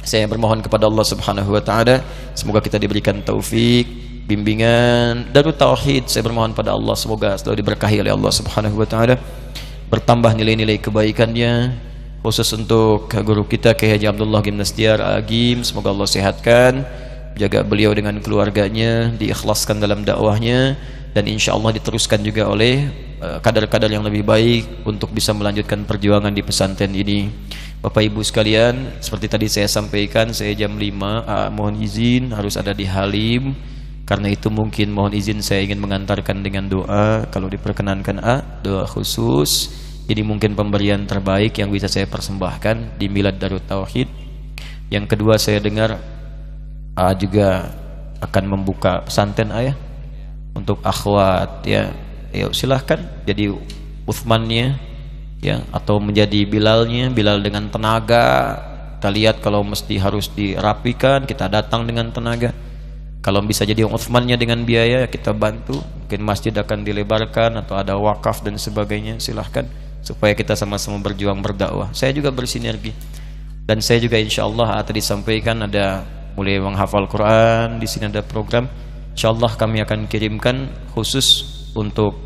Saya 0.00 0.24
bermohon 0.24 0.64
kepada 0.64 0.88
Allah 0.88 1.04
Subhanahu 1.04 1.52
wa 1.52 1.60
taala 1.60 2.00
semoga 2.32 2.64
kita 2.64 2.80
diberikan 2.80 3.20
taufik, 3.20 3.84
bimbingan 4.24 5.28
darut 5.28 5.60
tauhid. 5.60 6.08
Saya 6.08 6.24
bermohon 6.24 6.56
pada 6.56 6.72
Allah 6.72 6.96
semoga 6.96 7.36
selalu 7.36 7.60
diberkahi 7.60 8.00
oleh 8.00 8.12
Allah 8.16 8.32
Subhanahu 8.32 8.80
wa 8.80 8.88
taala. 8.88 9.20
Bertambah 9.92 10.32
nilai-nilai 10.32 10.80
kebaikannya 10.80 11.76
khusus 12.24 12.48
untuk 12.56 13.12
guru 13.12 13.44
kita 13.44 13.76
Kiai 13.76 13.96
Haji 13.96 14.06
Abdullah 14.12 14.40
Gimnastiar 14.44 15.00
Agim 15.00 15.64
semoga 15.64 15.88
Allah 15.88 16.08
sehatkan 16.08 16.84
jaga 17.38 17.62
beliau 17.62 17.94
dengan 17.94 18.18
keluarganya 18.18 19.12
diikhlaskan 19.14 19.78
dalam 19.78 20.02
dakwahnya 20.02 20.78
dan 21.10 21.26
insya 21.26 21.54
Allah 21.54 21.74
diteruskan 21.74 22.22
juga 22.22 22.46
oleh 22.46 22.86
eh, 23.18 23.38
kadar-kadar 23.42 23.90
yang 23.90 24.06
lebih 24.06 24.22
baik 24.22 24.86
untuk 24.86 25.10
bisa 25.10 25.34
melanjutkan 25.34 25.82
perjuangan 25.82 26.30
di 26.30 26.42
pesantren 26.42 26.94
ini. 26.94 27.30
Bapak 27.80 28.04
Ibu 28.04 28.20
sekalian 28.20 29.00
seperti 29.00 29.26
tadi 29.32 29.46
saya 29.48 29.64
sampaikan 29.64 30.36
saya 30.36 30.52
jam 30.52 30.76
5 30.76 30.84
uh, 30.84 31.48
mohon 31.48 31.80
izin 31.80 32.28
harus 32.36 32.60
ada 32.60 32.76
di 32.76 32.84
Halim. 32.84 33.56
Karena 34.04 34.28
itu 34.28 34.52
mungkin 34.52 34.92
mohon 34.92 35.16
izin 35.16 35.40
saya 35.40 35.64
ingin 35.64 35.80
mengantarkan 35.80 36.44
dengan 36.44 36.68
doa. 36.68 37.24
Kalau 37.32 37.48
diperkenankan 37.48 38.20
A 38.20 38.44
doa 38.60 38.84
khusus. 38.84 39.72
Ini 40.12 40.20
mungkin 40.20 40.52
pemberian 40.52 41.08
terbaik 41.08 41.56
yang 41.56 41.72
bisa 41.72 41.88
saya 41.88 42.04
persembahkan 42.04 43.00
di 43.00 43.08
Milad 43.08 43.40
Darut 43.40 43.64
Tauhid. 43.64 44.12
Yang 44.92 45.16
kedua 45.16 45.40
saya 45.40 45.62
dengar 45.62 45.96
uh, 46.96 47.14
juga 47.14 47.70
akan 48.20 48.44
membuka 48.58 49.04
pesantren 49.04 49.50
ayah 49.56 49.76
untuk 50.54 50.80
akhwat 50.84 51.64
ya. 51.66 51.92
Ya 52.30 52.46
silahkan 52.54 53.02
jadi 53.26 53.50
Uthmannya 54.06 54.78
ya 55.42 55.66
atau 55.74 55.98
menjadi 55.98 56.46
Bilalnya 56.46 57.10
Bilal 57.10 57.42
dengan 57.42 57.66
tenaga. 57.66 58.58
Kita 59.00 59.08
lihat 59.08 59.40
kalau 59.40 59.64
mesti 59.64 59.96
harus 59.96 60.28
dirapikan 60.30 61.24
kita 61.24 61.48
datang 61.48 61.88
dengan 61.88 62.12
tenaga. 62.12 62.54
Kalau 63.20 63.42
bisa 63.42 63.66
jadi 63.66 63.82
Uthmannya 63.88 64.36
dengan 64.38 64.62
biaya 64.62 65.10
kita 65.10 65.34
bantu. 65.34 65.80
Mungkin 66.06 66.20
masjid 66.22 66.52
akan 66.54 66.84
dilebarkan 66.86 67.58
atau 67.64 67.74
ada 67.80 67.96
wakaf 67.96 68.44
dan 68.46 68.60
sebagainya 68.60 69.18
silahkan. 69.18 69.66
Supaya 70.00 70.32
kita 70.36 70.54
sama-sama 70.54 71.00
berjuang 71.00 71.40
berdakwah. 71.40 71.90
Saya 71.96 72.12
juga 72.14 72.30
bersinergi. 72.30 72.92
Dan 73.64 73.82
saya 73.84 74.00
juga 74.00 74.20
insya 74.20 74.46
Allah 74.46 74.80
tadi 74.84 75.02
sampaikan 75.04 75.64
ada 75.64 76.04
mulai 76.34 76.58
menghafal 76.62 77.06
Quran 77.10 77.78
di 77.82 77.86
sini 77.86 78.10
ada 78.10 78.22
program. 78.22 78.66
Insyaallah 79.14 79.58
kami 79.58 79.82
akan 79.82 80.06
kirimkan 80.06 80.70
khusus 80.94 81.44
untuk 81.74 82.16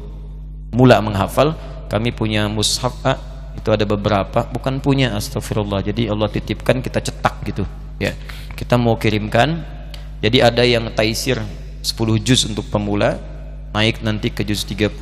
mula 0.75 1.01
menghafal. 1.01 1.57
Kami 1.89 2.11
punya 2.11 2.51
mushaf 2.51 2.97
A, 3.07 3.15
itu 3.55 3.71
ada 3.71 3.87
beberapa. 3.87 4.45
Bukan 4.51 4.83
punya 4.83 5.15
astagfirullah. 5.15 5.81
Jadi 5.87 6.11
Allah 6.11 6.27
titipkan 6.27 6.83
kita 6.83 6.99
cetak 7.01 7.35
gitu 7.47 7.65
ya. 8.03 8.13
Kita 8.53 8.75
mau 8.75 8.99
kirimkan. 8.99 9.63
Jadi 10.25 10.41
ada 10.41 10.65
yang 10.65 10.89
taisir 10.97 11.37
10 11.85 12.25
juz 12.25 12.49
untuk 12.49 12.65
pemula 12.73 13.21
naik 13.77 14.01
nanti 14.01 14.31
ke 14.31 14.41
juz 14.47 14.65
30 14.65 14.97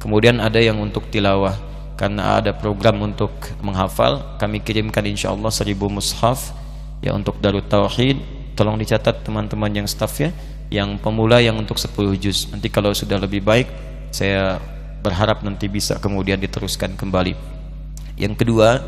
kemudian 0.00 0.40
ada 0.40 0.58
yang 0.58 0.80
untuk 0.80 1.06
tilawah. 1.12 1.54
Karena 2.00 2.40
ada 2.40 2.56
program 2.56 2.96
untuk 3.04 3.28
menghafal 3.60 4.40
kami 4.40 4.64
kirimkan 4.64 5.04
insyaallah 5.04 5.52
1000 5.52 5.76
mushaf 5.84 6.56
ya 7.00 7.16
untuk 7.16 7.40
Darut 7.40 7.66
Tauhid 7.66 8.20
tolong 8.56 8.76
dicatat 8.76 9.24
teman-teman 9.24 9.72
yang 9.72 9.88
staff 9.88 10.20
ya. 10.20 10.30
Yang 10.70 11.02
pemula 11.02 11.42
yang 11.42 11.58
untuk 11.58 11.82
10 11.82 12.14
juz. 12.14 12.46
Nanti 12.54 12.70
kalau 12.70 12.94
sudah 12.94 13.18
lebih 13.18 13.42
baik 13.42 13.66
saya 14.14 14.62
berharap 15.02 15.42
nanti 15.42 15.66
bisa 15.66 15.98
kemudian 15.98 16.38
diteruskan 16.38 16.94
kembali. 16.94 17.34
Yang 18.14 18.34
kedua 18.38 18.78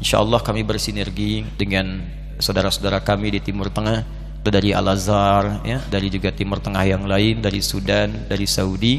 insya 0.00 0.18
Allah 0.18 0.42
kami 0.42 0.66
bersinergi 0.66 1.46
dengan 1.54 2.02
saudara-saudara 2.42 3.04
kami 3.04 3.38
di 3.38 3.40
Timur 3.40 3.70
Tengah. 3.70 4.24
Dari 4.42 4.74
Al-Azhar 4.74 5.62
ya, 5.62 5.78
dari 5.86 6.10
juga 6.10 6.34
Timur 6.34 6.58
Tengah 6.58 6.82
yang 6.82 7.06
lain 7.06 7.38
dari 7.38 7.62
Sudan, 7.62 8.26
dari 8.26 8.42
Saudi. 8.42 8.98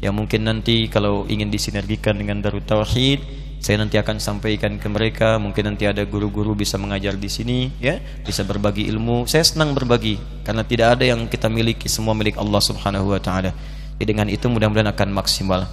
Yang 0.00 0.14
mungkin 0.16 0.48
nanti 0.48 0.88
kalau 0.88 1.28
ingin 1.28 1.52
disinergikan 1.52 2.16
dengan 2.16 2.40
Darut 2.40 2.64
Tauhid 2.64 3.20
saya 3.58 3.82
nanti 3.82 3.98
akan 3.98 4.22
sampaikan 4.22 4.78
ke 4.78 4.86
mereka 4.86 5.34
mungkin 5.36 5.74
nanti 5.74 5.82
ada 5.82 6.06
guru-guru 6.06 6.54
bisa 6.54 6.78
mengajar 6.78 7.18
di 7.18 7.26
sini 7.26 7.58
ya. 7.82 7.98
bisa 8.22 8.46
berbagi 8.46 8.86
ilmu. 8.86 9.26
Saya 9.26 9.42
senang 9.42 9.74
berbagi 9.74 10.14
karena 10.46 10.62
tidak 10.62 10.98
ada 10.98 11.04
yang 11.04 11.26
kita 11.26 11.50
miliki 11.50 11.90
semua 11.90 12.14
milik 12.14 12.38
Allah 12.38 12.62
Subhanahu 12.62 13.10
wa 13.10 13.20
taala. 13.20 13.50
Jadi 13.98 14.06
dengan 14.14 14.30
itu 14.30 14.46
mudah-mudahan 14.46 14.94
akan 14.94 15.10
maksimal. 15.10 15.66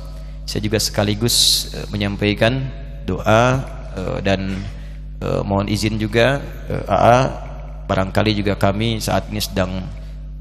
Saya 0.49 0.65
juga 0.65 0.81
sekaligus 0.81 1.69
uh, 1.77 1.85
menyampaikan 1.93 2.65
doa 3.05 3.61
uh, 3.93 4.17
dan 4.25 4.57
uh, 5.21 5.45
mohon 5.45 5.69
izin 5.69 6.01
juga 6.01 6.41
uh, 6.69 6.89
AA 6.89 7.19
barangkali 7.85 8.33
juga 8.33 8.57
kami 8.57 8.97
saat 8.97 9.29
ini 9.29 9.41
sedang 9.41 9.85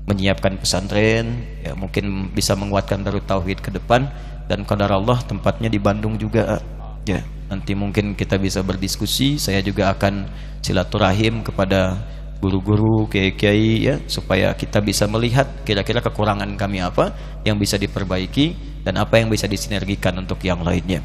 menyiapkan 0.08 0.56
pesantren 0.56 1.44
ya 1.60 1.76
mungkin 1.76 2.32
bisa 2.32 2.56
menguatkan 2.56 3.04
Darut 3.04 3.28
Tauhid 3.28 3.60
ke 3.60 3.68
depan. 3.68 4.08
Dan 4.44 4.68
kadar 4.68 4.92
Allah 4.92 5.24
tempatnya 5.24 5.72
di 5.72 5.80
Bandung 5.80 6.20
juga 6.20 6.60
ya. 7.06 7.20
Nanti 7.48 7.76
mungkin 7.76 8.16
kita 8.16 8.40
bisa 8.40 8.64
berdiskusi. 8.64 9.36
Saya 9.36 9.60
juga 9.60 9.92
akan 9.92 10.26
silaturahim 10.64 11.44
kepada 11.44 12.00
guru-guru 12.44 13.08
kiai-kiai 13.08 13.88
ya 13.88 13.96
supaya 14.04 14.52
kita 14.52 14.84
bisa 14.84 15.08
melihat 15.08 15.48
kira-kira 15.64 16.04
kekurangan 16.04 16.48
kami 16.60 16.84
apa 16.84 17.16
yang 17.40 17.56
bisa 17.56 17.80
diperbaiki 17.80 18.52
dan 18.84 19.00
apa 19.00 19.16
yang 19.16 19.32
bisa 19.32 19.48
disinergikan 19.48 20.12
untuk 20.20 20.40
yang 20.44 20.60
lainnya. 20.60 21.00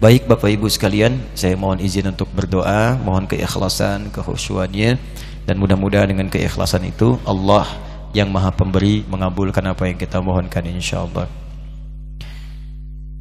Baik 0.00 0.26
Bapak 0.26 0.48
Ibu 0.48 0.66
sekalian 0.66 1.20
saya 1.36 1.54
mohon 1.54 1.78
izin 1.78 2.08
untuk 2.10 2.26
berdoa 2.32 2.96
mohon 3.04 3.28
keikhlasan 3.28 4.08
kehusuannya 4.10 4.96
dan 5.44 5.54
mudah-mudahan 5.60 6.08
dengan 6.08 6.32
keikhlasan 6.32 6.88
itu 6.88 7.20
Allah 7.28 7.68
yang 8.10 8.32
maha 8.32 8.50
pemberi 8.50 9.06
mengabulkan 9.06 9.62
apa 9.70 9.86
yang 9.86 10.00
kita 10.00 10.18
mohonkan 10.18 10.66
insyaallah 10.66 11.49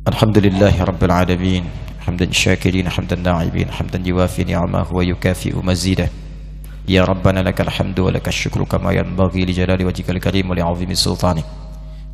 Alhamdulillahi 0.08 0.80
Rabbil 0.80 1.12
Alamin 1.12 1.64
حمدا 2.00 2.32
شاكرين 2.32 2.90
حمدا 2.90 3.16
ناعبين 3.16 3.72
حمدا 3.72 4.00
يوافي 4.06 4.44
نعمه 4.44 4.88
ويكافئ 4.94 5.56
مزيده. 5.60 6.10
يا 6.88 7.04
ربنا 7.04 7.40
لك 7.40 7.62
الحمد 7.62 8.00
ولك 8.00 8.28
الشكر 8.28 8.64
كما 8.64 8.92
ينبغي 8.92 9.46
لجلال 9.46 9.86
وجهك 9.86 10.10
الكريم 10.10 10.50
ولعظيم 10.50 10.94
سلطانك 10.94 11.46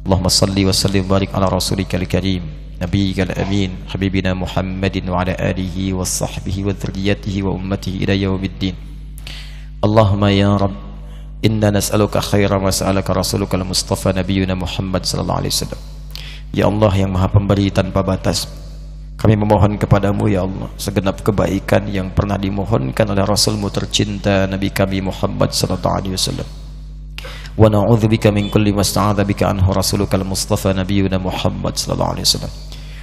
اللهم 0.05 0.27
صل 0.27 0.57
وسلم 0.65 1.05
وبارك 1.05 1.35
على 1.35 1.45
رسولك 1.45 1.95
الكريم 1.95 2.41
نبيك 2.81 3.19
الأمين 3.19 3.71
حبيبنا 3.87 4.33
محمد 4.33 5.09
وعلى 5.09 5.33
آله 5.39 5.93
وصحبه 5.93 6.57
وذريته 6.65 7.43
وأمته 7.43 7.93
إلى 8.03 8.21
يوم 8.21 8.43
الدين. 8.43 8.75
اللهم 9.85 10.25
يا 10.25 10.57
رب 10.57 10.75
إنا 11.45 11.69
نسألك 11.69 12.17
خير 12.17 12.59
ما 12.59 12.71
سألك 12.71 13.09
رسولك 13.09 13.55
المصطفى 13.55 14.09
نبينا 14.17 14.55
محمد 14.55 15.05
صلى 15.05 15.21
الله 15.21 15.35
عليه 15.35 15.53
وسلم. 15.53 15.81
Ya 16.55 16.71
Allah 16.71 16.87
yang 16.95 17.11
maha 17.11 17.27
pemberi 17.27 17.67
tanpa 17.67 17.99
batas 17.99 18.47
Kami 19.19 19.35
memohon 19.35 19.75
kepadamu 19.75 20.31
ya 20.31 20.47
Allah 20.47 20.71
Segenap 20.79 21.19
kebaikan 21.19 21.83
yang 21.91 22.15
pernah 22.15 22.39
dimohonkan 22.39 23.11
oleh 23.11 23.27
Rasulmu 23.27 23.67
tercinta 23.67 24.47
Nabi 24.47 24.71
kami 24.71 25.03
Muhammad 25.03 25.51
sallallahu 25.51 25.95
alaihi 25.99 26.15
wasallam. 26.15 26.47
Wa 27.59 27.67
na'udzubika 27.67 28.31
min 28.31 28.47
kulli 28.47 28.71
masta'adha 28.71 29.27
bika 29.27 29.51
anhu 29.51 29.67
rasulukal 29.75 30.23
mustafa 30.23 30.71
nabiyuna 30.71 31.19
Muhammad 31.19 31.75
wasallam. 31.75 32.51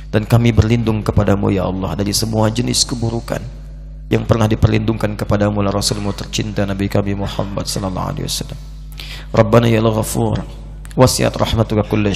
Dan 0.08 0.24
kami 0.24 0.56
berlindung 0.56 1.04
kepadamu 1.04 1.52
ya 1.52 1.68
Allah 1.68 1.96
Dari 1.96 2.12
semua 2.12 2.52
jenis 2.52 2.84
keburukan 2.84 3.40
Yang 4.12 4.28
pernah 4.28 4.44
diperlindungkan 4.44 5.16
kepadamu 5.16 5.64
oleh 5.64 5.72
Rasulmu 5.72 6.12
tercinta 6.12 6.68
Nabi 6.68 6.88
kami 6.88 7.16
Muhammad 7.16 7.68
sallallahu 7.68 8.08
alaihi 8.16 8.24
wasallam. 8.28 8.60
Rabbana 9.28 9.68
ya 9.68 9.84
Allah 9.84 10.00
ghafur 10.00 10.40
Wasiat 10.96 11.36
rahmatuka 11.36 11.84
kulla 11.88 12.12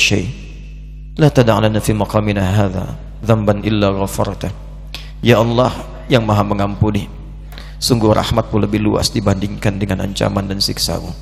La 1.16 1.32
tada'lana 1.32 1.80
fi 1.80 1.96
maqamina 1.96 2.44
hadha 2.44 2.92
Dhamban 3.24 3.64
illa 3.64 3.88
ghafarta 3.88 4.52
Ya 5.24 5.40
Allah 5.40 5.72
yang 6.12 6.28
maha 6.28 6.44
mengampuni 6.44 7.08
Sungguh 7.80 8.12
rahmatmu 8.12 8.68
lebih 8.68 8.84
luas 8.84 9.12
dibandingkan 9.12 9.76
dengan 9.76 10.00
ancaman 10.00 10.48
dan 10.48 10.64
siksamu. 10.64 11.12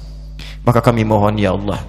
Maka 0.62 0.82
kami 0.82 1.02
mohon 1.02 1.34
ya 1.34 1.50
Allah 1.50 1.82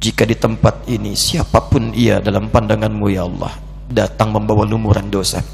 jika 0.00 0.24
di 0.24 0.32
tempat 0.32 0.88
ini 0.88 1.12
siapa 1.12 1.58
pun 1.68 1.92
ia 1.92 2.16
dalam 2.22 2.48
pandanganmu 2.48 3.04
ya 3.12 3.28
Allah 3.28 3.52
datang 3.90 4.32
membawa 4.32 4.64
lumuran 4.64 5.12
dosa. 5.12 5.44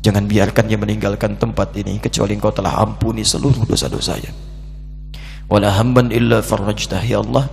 Jangan 0.00 0.24
biarkan 0.24 0.64
dia 0.64 0.80
meninggalkan 0.80 1.36
tempat 1.36 1.76
ini 1.76 2.00
kecuali 2.00 2.32
engkau 2.40 2.56
telah 2.56 2.80
ampuni 2.80 3.20
seluruh 3.20 3.68
dosa-dosanya 3.68 4.32
wala 5.50 5.68
hamban 5.74 6.14
illa 6.14 6.40
farajtah 6.40 7.02
ya 7.02 7.20
Allah. 7.20 7.50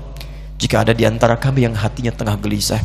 Jika 0.58 0.82
ada 0.86 0.94
di 0.94 1.06
antara 1.06 1.38
kami 1.38 1.70
yang 1.70 1.78
hatinya 1.78 2.10
tengah 2.10 2.38
gelisah 2.42 2.82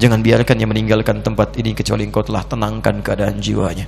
jangan 0.00 0.24
biarkan 0.24 0.56
dia 0.56 0.68
meninggalkan 0.68 1.20
tempat 1.20 1.60
ini 1.60 1.76
kecuali 1.76 2.08
engkau 2.08 2.24
telah 2.24 2.42
tenangkan 2.48 3.04
keadaan 3.04 3.36
jiwanya 3.36 3.84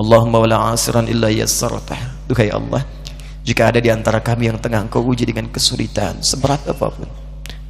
Allahumma 0.00 0.40
wala 0.40 0.72
asiran 0.72 1.04
illa 1.04 1.28
yassartah 1.28 2.24
Duhai 2.24 2.48
Allah 2.48 2.82
jika 3.44 3.68
ada 3.68 3.84
di 3.84 3.92
antara 3.92 4.24
kami 4.24 4.48
yang 4.48 4.56
tengah 4.56 4.88
engkau 4.88 5.04
uji 5.04 5.28
dengan 5.28 5.52
kesulitan 5.52 6.24
seberat 6.24 6.64
apa 6.64 6.88
pun 6.88 7.08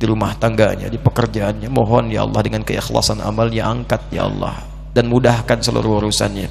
di 0.01 0.09
rumah 0.09 0.33
tangganya, 0.41 0.89
di 0.89 0.97
pekerjaannya. 0.97 1.69
Mohon 1.69 2.09
ya 2.09 2.25
Allah 2.25 2.41
dengan 2.41 2.65
keikhlasan 2.65 3.21
amalnya 3.21 3.69
angkat 3.69 4.01
ya 4.09 4.25
Allah 4.25 4.65
dan 4.97 5.13
mudahkan 5.13 5.61
seluruh 5.61 6.01
urusannya. 6.01 6.49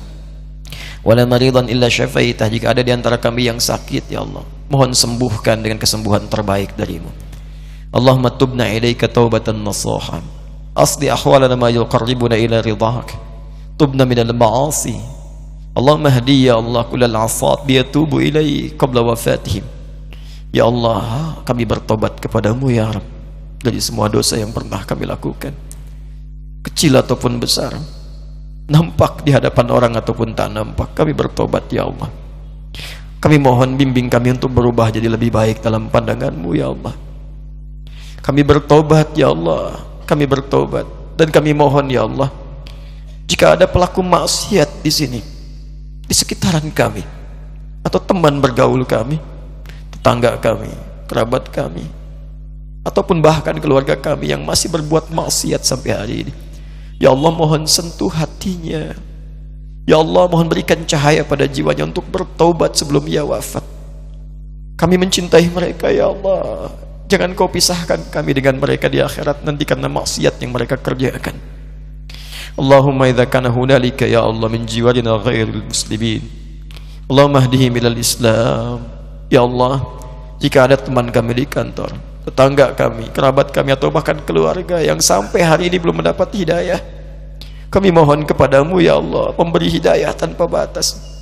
Wala 1.02 1.26
maridan 1.26 1.66
illa 1.66 1.90
syafaitah 1.90 2.46
jika 2.46 2.78
ada 2.78 2.86
di 2.86 2.94
antara 2.94 3.18
kami 3.18 3.50
yang 3.50 3.58
sakit 3.58 4.14
ya 4.14 4.22
Allah. 4.22 4.46
Mohon 4.70 4.94
sembuhkan 4.94 5.66
dengan 5.66 5.82
kesembuhan 5.82 6.30
terbaik 6.30 6.78
darimu. 6.78 7.10
Allahumma 7.90 8.30
tubna 8.30 8.70
ilaika 8.70 9.10
taubatan 9.10 9.66
nasuha. 9.66 10.22
Ahwalana 10.76 11.56
ma 11.58 11.70
yuqarribuna 11.70 12.36
ila 12.38 12.62
ridhak. 12.62 13.16
Tubna 13.78 14.04
minal 14.04 14.34
ma'asi. 14.34 14.98
Allahumma 15.78 16.12
hdi 16.12 16.52
ya 16.52 16.60
Allah 16.60 16.84
kullal 16.90 17.16
asat 17.16 17.64
biyatubu 17.64 18.20
ilai 18.20 18.74
qabla 18.76 19.06
wafatihim. 19.06 19.64
Ya 20.50 20.66
Allah, 20.66 21.40
kami 21.46 21.64
bertobat 21.64 22.18
kepadamu 22.18 22.74
ya 22.74 22.90
Rabb 22.90 23.20
dari 23.60 23.80
semua 23.84 24.08
dosa 24.08 24.40
yang 24.40 24.56
pernah 24.56 24.80
kami 24.88 25.04
lakukan 25.04 25.52
kecil 26.64 26.96
ataupun 26.96 27.40
besar 27.44 27.76
nampak 28.72 29.28
di 29.28 29.36
hadapan 29.36 29.68
orang 29.68 29.94
ataupun 30.00 30.32
tak 30.32 30.52
nampak 30.56 30.96
kami 30.96 31.12
bertobat 31.12 31.68
ya 31.68 31.88
Allah 31.88 32.08
kami 33.20 33.36
mohon 33.36 33.76
bimbing 33.76 34.08
kami 34.08 34.32
untuk 34.40 34.56
berubah 34.56 34.88
jadi 34.96 35.12
lebih 35.12 35.36
baik 35.36 35.60
dalam 35.60 35.92
pandanganmu 35.92 36.56
ya 36.56 36.72
Allah 36.72 36.96
kami 38.24 38.48
bertobat 38.48 39.12
ya 39.16 39.32
Allah 39.36 39.76
kami 40.10 40.26
bertobat 40.26 40.90
dan 41.14 41.30
kami 41.30 41.54
mohon 41.54 41.86
ya 41.86 42.10
Allah 42.10 42.34
jika 43.30 43.54
ada 43.54 43.70
pelaku 43.70 44.02
maksiat 44.02 44.82
di 44.82 44.90
sini 44.90 45.22
di 46.02 46.14
sekitaran 46.18 46.66
kami 46.74 47.06
atau 47.86 48.02
teman 48.02 48.42
bergaul 48.42 48.82
kami 48.90 49.22
tetangga 49.94 50.34
kami 50.42 50.74
kerabat 51.06 51.54
kami 51.54 52.00
ataupun 52.90 53.20
bahkan 53.20 53.54
keluarga 53.62 53.94
kami 53.94 54.32
yang 54.32 54.42
masih 54.42 54.72
berbuat 54.72 55.12
maksiat 55.12 55.62
sampai 55.62 55.92
hari 55.94 56.16
ini. 56.28 56.34
Ya 57.00 57.14
Allah 57.14 57.32
mohon 57.32 57.64
sentuh 57.70 58.12
hatinya. 58.12 58.98
Ya 59.88 59.98
Allah 59.98 60.26
mohon 60.30 60.50
berikan 60.52 60.84
cahaya 60.86 61.26
pada 61.26 61.48
jiwanya 61.50 61.88
untuk 61.88 62.06
bertobat 62.12 62.76
sebelum 62.76 63.08
ia 63.08 63.24
wafat. 63.24 63.64
Kami 64.76 64.96
mencintai 65.00 65.48
mereka 65.52 65.92
ya 65.92 66.12
Allah. 66.12 66.72
Jangan 67.10 67.34
kau 67.34 67.50
pisahkan 67.50 67.98
kami 68.14 68.38
dengan 68.38 68.62
mereka 68.62 68.86
di 68.86 69.02
akhirat 69.02 69.42
nanti 69.42 69.66
karena 69.66 69.90
maksiat 69.90 70.38
yang 70.46 70.54
mereka 70.54 70.78
kerjakan. 70.78 71.34
Allahumma 72.54 73.10
idza 73.10 73.26
kana 73.26 73.50
hunalika 73.50 74.06
ya 74.06 74.22
Allah 74.22 74.46
min 74.46 74.70
jiwarina 74.70 75.18
ghairil 75.18 75.66
muslimin. 75.66 76.22
Allahumma 77.10 77.42
hdihim 77.50 77.74
ilal 77.82 77.98
Islam. 77.98 78.86
Ya 79.34 79.42
Allah, 79.42 79.82
jika 80.38 80.70
ada 80.70 80.78
teman 80.78 81.10
kami 81.10 81.34
di 81.34 81.46
kantor 81.50 81.98
tetangga 82.30 82.78
kami, 82.78 83.10
kerabat 83.10 83.50
kami 83.50 83.74
atau 83.74 83.90
bahkan 83.90 84.22
keluarga 84.22 84.78
yang 84.78 85.02
sampai 85.02 85.42
hari 85.42 85.74
ini 85.74 85.82
belum 85.82 86.06
mendapat 86.06 86.30
hidayah. 86.38 86.78
Kami 87.74 87.90
mohon 87.90 88.22
kepadamu 88.26 88.78
ya 88.82 89.02
Allah, 89.02 89.34
pemberi 89.34 89.70
hidayah 89.70 90.14
tanpa 90.14 90.46
batas. 90.46 91.19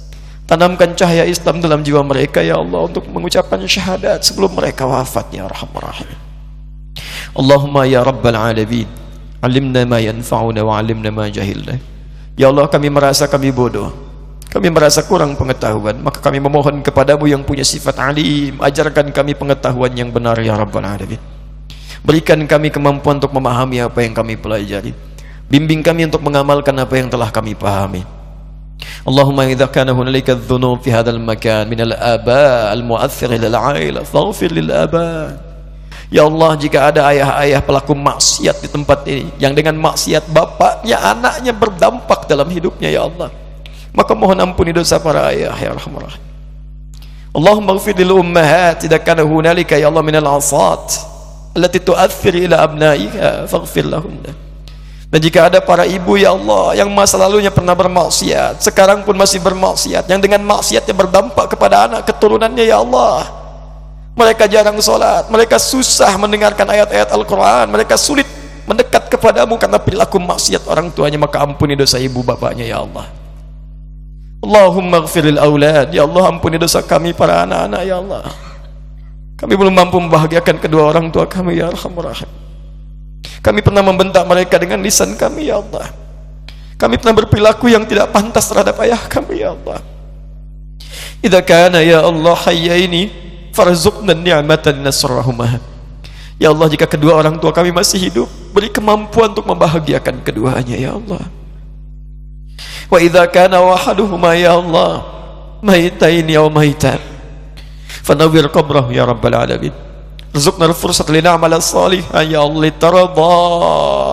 Tanamkan 0.48 0.96
cahaya 0.96 1.28
Islam 1.28 1.60
dalam 1.60 1.84
jiwa 1.84 2.00
mereka 2.08 2.40
ya 2.40 2.56
Allah 2.56 2.88
untuk 2.88 3.04
mengucapkan 3.12 3.60
syahadat 3.68 4.24
sebelum 4.24 4.56
mereka 4.56 4.88
wafat 4.88 5.28
ya 5.36 5.44
Rahman 5.44 5.84
Rahim. 5.84 6.18
Allahumma 7.36 7.84
ya 7.84 8.02
Rabbal 8.02 8.34
Alamin, 8.34 8.88
alimna 9.44 9.84
ma 9.84 10.00
yanfa'una 10.00 10.64
wa 10.64 10.80
alimna 10.80 11.12
ma 11.12 11.28
jahilna. 11.28 11.76
Ya 12.40 12.48
Allah 12.48 12.72
kami 12.72 12.88
merasa 12.88 13.28
kami 13.28 13.52
bodoh, 13.52 13.92
kami 14.48 14.72
merasa 14.72 15.04
kurang 15.04 15.36
pengetahuan 15.36 16.00
maka 16.00 16.24
kami 16.24 16.40
memohon 16.40 16.80
kepadamu 16.80 17.28
yang 17.28 17.44
punya 17.44 17.68
sifat 17.68 18.00
alim 18.00 18.56
ajarkan 18.64 19.12
kami 19.12 19.36
pengetahuan 19.36 19.92
yang 19.92 20.10
benar 20.10 20.40
ya 20.40 20.56
Rabbal 20.56 20.88
Alamin 20.88 21.20
berikan 22.02 22.40
kami 22.48 22.72
kemampuan 22.72 23.20
untuk 23.20 23.36
memahami 23.36 23.84
apa 23.84 24.00
yang 24.02 24.16
kami 24.16 24.40
pelajari 24.40 24.96
bimbing 25.52 25.84
kami 25.84 26.08
untuk 26.08 26.24
mengamalkan 26.24 26.74
apa 26.80 26.96
yang 26.96 27.12
telah 27.12 27.28
kami 27.28 27.54
pahami 27.54 28.08
Kana 29.74 29.92
hunalika 29.92 30.38
dhunub 30.38 30.84
fi 30.84 30.90
hadzal 30.94 31.20
makan 31.20 31.70
min 31.70 31.80
al-aba 31.82 32.72
al-mu'aththir 32.72 33.34
lil 33.34 33.56
'aila 33.56 34.06
faghfir 34.06 34.54
lil 34.54 34.70
aba 34.70 35.38
Ya 36.08 36.24
Allah 36.24 36.56
jika 36.56 36.88
ada 36.88 37.04
ayah-ayah 37.12 37.60
pelaku 37.60 37.92
maksiat 37.92 38.64
di 38.64 38.72
tempat 38.72 39.04
ini 39.12 39.28
yang 39.44 39.52
dengan 39.52 39.76
maksiat 39.76 40.32
bapaknya 40.32 40.96
anaknya 41.04 41.52
berdampak 41.52 42.32
dalam 42.32 42.48
hidupnya 42.48 42.88
ya 42.88 43.04
Allah 43.12 43.28
maka 43.92 44.16
mohon 44.16 44.40
ampuni 44.40 44.72
dosa 44.72 45.02
para 45.04 45.34
ayah 45.34 45.58
ya 45.58 45.74
rahman 45.74 46.06
rahim. 46.06 46.24
Allahumma 47.36 47.76
ighfir 47.76 47.98
lil 47.98 48.14
ummahat 48.24 48.88
idza 48.88 49.02
kana 49.04 49.26
hunalika 49.26 49.76
ya 49.76 49.92
Allah 49.92 50.06
minal 50.06 50.38
asat 50.38 51.02
allati 51.58 51.82
tu'athir 51.82 52.46
ila 52.46 52.62
abnaiha 52.62 53.50
faghfir 53.50 53.90
dan 55.08 55.24
jika 55.24 55.48
ada 55.48 55.64
para 55.64 55.88
ibu 55.88 56.20
ya 56.20 56.36
Allah 56.36 56.84
yang 56.84 56.92
masa 56.92 57.16
lalunya 57.16 57.48
pernah 57.48 57.72
bermaksiat 57.72 58.60
sekarang 58.60 59.08
pun 59.08 59.16
masih 59.16 59.40
bermaksiat 59.40 60.04
yang 60.04 60.20
dengan 60.20 60.44
maksiatnya 60.44 60.92
berdampak 60.92 61.48
kepada 61.56 61.88
anak 61.88 62.04
keturunannya 62.04 62.68
ya 62.68 62.84
Allah. 62.84 63.24
Mereka 64.20 64.52
jarang 64.52 64.76
sholat 64.84 65.32
mereka 65.32 65.56
susah 65.56 66.12
mendengarkan 66.20 66.68
ayat-ayat 66.68 67.08
Al-Quran 67.16 67.72
mereka 67.72 67.96
sulit 67.96 68.28
mendekat 68.68 69.08
kepadamu 69.08 69.56
karena 69.56 69.80
perilaku 69.80 70.20
maksiat 70.20 70.68
orang 70.68 70.92
tuanya. 70.92 71.16
Maka 71.16 71.40
ampuni 71.40 71.80
dosa 71.80 71.96
ibu 72.04 72.20
bapaknya 72.20 72.68
ya 72.68 72.84
Allah. 72.84 73.08
Allahumma 74.44 75.02
gfiril 75.08 75.40
awlad 75.40 75.96
Ya 75.96 76.06
Allah 76.06 76.24
ampuni 76.30 76.60
dosa 76.62 76.84
kami 76.84 77.16
para 77.16 77.48
anak-anak 77.48 77.82
Ya 77.88 77.96
Allah. 77.96 78.28
Kami 79.40 79.54
belum 79.56 79.72
mampu 79.72 80.04
membahagiakan 80.04 80.60
kedua 80.60 80.92
orang 80.92 81.08
tua 81.16 81.24
kami 81.32 81.64
Ya 81.64 81.72
Rahim 81.72 82.47
Kami 83.42 83.60
pernah 83.62 83.84
membentak 83.86 84.24
mereka 84.28 84.58
dengan 84.58 84.82
lisan 84.82 85.14
kami 85.16 85.50
Ya 85.50 85.62
Allah. 85.62 85.94
Kami 86.78 87.02
pernah 87.02 87.26
berperilaku 87.26 87.74
yang 87.74 87.86
tidak 87.90 88.14
pantas 88.14 88.46
terhadap 88.50 88.78
ayah 88.86 89.02
kami 89.10 89.42
Ya 89.42 89.54
Allah. 89.54 89.80
Idza 91.22 91.42
kana 91.42 91.82
ya 91.82 92.06
Allah 92.06 92.38
hayyaini 92.38 93.10
farzuqna 93.50 94.14
ni'matan 94.14 94.86
nasrahumah 94.86 95.58
Ya 96.38 96.54
Allah 96.54 96.70
jika 96.70 96.86
kedua 96.86 97.18
orang 97.18 97.42
tua 97.42 97.50
kami 97.50 97.74
masih 97.74 97.98
hidup 97.98 98.30
beri 98.54 98.70
kemampuan 98.70 99.34
untuk 99.34 99.50
membahagiakan 99.50 100.22
keduanya 100.22 100.78
ya 100.78 100.94
Allah. 100.94 101.26
Wa 102.88 103.02
idza 103.02 103.26
kana 103.26 103.58
wahaduhuma 103.58 104.38
ya 104.38 104.54
Allah 104.54 105.02
maitain 105.66 106.26
ya 106.30 106.46
maitan 106.46 107.02
fanawwir 108.06 108.48
qabrah 108.54 108.86
ya 108.94 109.04
rabbal 109.04 109.34
alamin 109.34 109.74
rizqna 110.37 110.71
al-fursat 110.71 111.09
li 111.13 111.21
na'mal 111.21 111.53
salihan 111.61 112.25
ya 112.25 112.41
Allah 112.41 112.73
taradha 112.73 113.37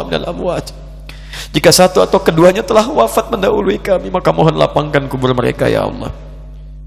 min 0.07 0.15
al-amwat 0.19 0.71
jika 1.55 1.71
satu 1.71 2.03
atau 2.03 2.19
keduanya 2.21 2.61
telah 2.61 2.85
wafat 2.85 3.31
mendahului 3.31 3.79
kami 3.79 4.11
maka 4.13 4.29
mohon 4.35 4.53
lapangkan 4.53 5.07
kubur 5.07 5.31
mereka 5.31 5.71
ya 5.71 5.87
Allah 5.87 6.11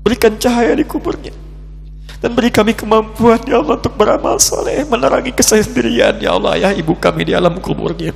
berikan 0.05 0.37
cahaya 0.37 0.77
di 0.77 0.85
kuburnya 0.85 1.33
dan 2.23 2.39
beri 2.39 2.55
kami 2.55 2.77
kemampuan 2.77 3.43
ya 3.49 3.59
Allah 3.59 3.81
untuk 3.81 3.95
beramal 3.99 4.39
soleh 4.39 4.87
menerangi 4.87 5.35
kesendirian 5.35 6.20
ya 6.23 6.39
Allah 6.39 6.55
ya 6.59 6.69
ibu 6.77 6.95
kami 6.95 7.27
di 7.27 7.33
alam 7.35 7.59
kuburnya 7.59 8.15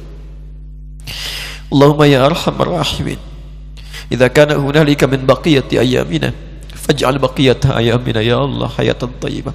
Allahumma 1.67 2.07
ya 2.07 2.27
arhamar 2.27 2.83
rahimin 2.85 3.19
إذا 4.07 4.31
كان 4.31 4.55
هنالك 4.55 5.05
من 5.05 5.27
بقية 5.27 5.67
أيامنا 5.67 6.31
فاجعل 6.75 7.19
بقية 7.19 7.59
أيامنا 7.67 8.21
يا 8.23 8.39
الله 8.39 8.69
حياة 8.79 9.03
طيبة 9.19 9.53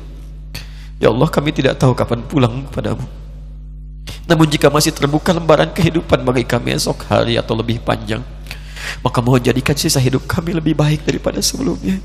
Ya 0.96 1.12
Allah 1.12 1.28
kami 1.28 1.52
tidak 1.52 1.76
tahu 1.76 1.92
kapan 1.92 2.24
pulang 2.24 2.64
kepadamu. 2.72 3.04
Namun 4.26 4.46
jika 4.48 4.72
masih 4.72 4.90
terbuka 4.96 5.30
lembaran 5.30 5.70
kehidupan 5.70 6.24
bagi 6.24 6.42
kami 6.42 6.74
esok 6.74 7.06
hari 7.06 7.38
atau 7.38 7.54
lebih 7.54 7.78
panjang 7.82 8.22
Maka 9.02 9.18
mohon 9.22 9.42
jadikan 9.42 9.74
sisa 9.74 9.98
hidup 10.02 10.26
kami 10.26 10.54
lebih 10.54 10.74
baik 10.78 11.02
daripada 11.06 11.42
sebelumnya. 11.42 11.98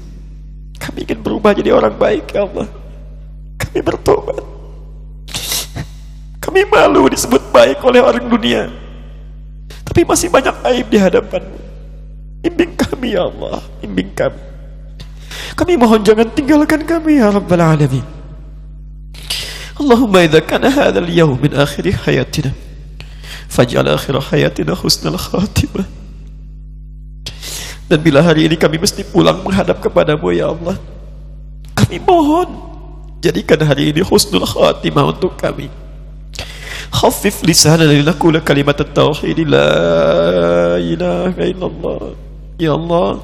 Kami 0.82 1.06
ingin 1.06 1.22
berubah 1.22 1.54
jadi 1.54 1.78
orang 1.78 1.94
baik 1.94 2.34
ya 2.34 2.46
Allah. 2.46 2.68
Kami 3.62 3.80
bertobat. 3.86 4.42
Kami 6.42 6.66
malu 6.68 7.06
disebut 7.06 7.54
baik 7.54 7.80
oleh 7.86 8.02
orang 8.02 8.26
dunia. 8.26 8.66
Tapi 9.86 10.02
masih 10.04 10.34
banyak 10.34 10.56
aib 10.74 10.88
di 10.90 10.98
hadapanmu. 10.98 11.60
Bimbing 12.42 12.74
kami 12.74 13.14
ya 13.14 13.30
Allah. 13.30 13.62
Bimbing 13.80 14.10
kami. 14.18 14.42
Kami 15.54 15.74
mohon 15.78 16.02
jangan 16.02 16.28
tinggalkan 16.34 16.82
kami 16.82 17.22
ya 17.22 17.30
Rabbal 17.30 17.62
Alamin 17.62 18.11
Allahumma 19.80 20.24
idza 20.28 20.42
kana 20.44 20.68
hadzal 20.72 21.08
yawm 21.08 21.40
min 21.40 21.54
akhir 21.56 21.88
hayatina 22.04 22.52
faj'al 23.48 23.88
akhir 23.88 24.16
hayatina 24.32 24.76
husnal 24.76 25.20
khatimah. 25.20 25.88
Dan 27.92 28.00
bila 28.00 28.24
hari 28.24 28.48
ini 28.48 28.56
kami 28.56 28.80
mesti 28.80 29.04
pulang 29.04 29.44
menghadap 29.44 29.84
kepadamu 29.84 30.32
ya 30.32 30.52
Allah 30.56 30.80
kami 31.92 32.08
mohon 32.08 32.48
jadikan 33.20 33.60
hari 33.68 33.92
ini 33.92 34.00
husnul 34.00 34.48
khatimah 34.48 35.12
untuk 35.12 35.36
kami. 35.36 35.68
Khafif 36.92 37.44
lisanana 37.44 37.92
linakula 37.92 38.40
kalimat 38.40 38.80
tauhid 38.80 39.44
la 39.44 40.80
ilaha 40.80 41.42
illallah. 41.44 42.04
Ya 42.56 42.80
Allah 42.80 43.20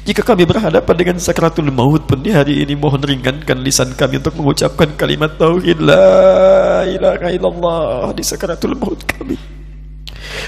jika 0.00 0.24
kami 0.24 0.48
berhadapan 0.48 0.94
dengan 0.96 1.16
sakratul 1.20 1.68
maut 1.68 2.08
pun 2.08 2.24
di 2.24 2.32
hari 2.32 2.64
ini 2.64 2.72
mohon 2.72 3.04
ringankan 3.04 3.60
lisan 3.60 3.92
kami 3.92 4.16
untuk 4.16 4.32
mengucapkan 4.40 4.88
kalimat 4.96 5.36
tauhid. 5.36 5.76
La 5.76 6.88
ilaha 6.88 7.28
illallah 7.28 8.16
di 8.16 8.24
sakratul 8.24 8.80
maut 8.80 8.96
kami. 9.04 9.36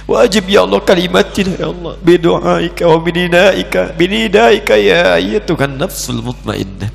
Wajib 0.08 0.48
ya 0.48 0.64
Allah 0.64 0.80
kalimatina 0.80 1.52
ya 1.60 1.68
Allah. 1.68 1.94
Bidu'aika 2.00 2.82
wa 2.88 2.98
bininaika 3.04 3.80
binidaika 3.92 4.74
ya 4.80 5.20
ayyatuhan 5.20 5.76
nafsul 5.76 6.24
mutmainnah 6.24 6.88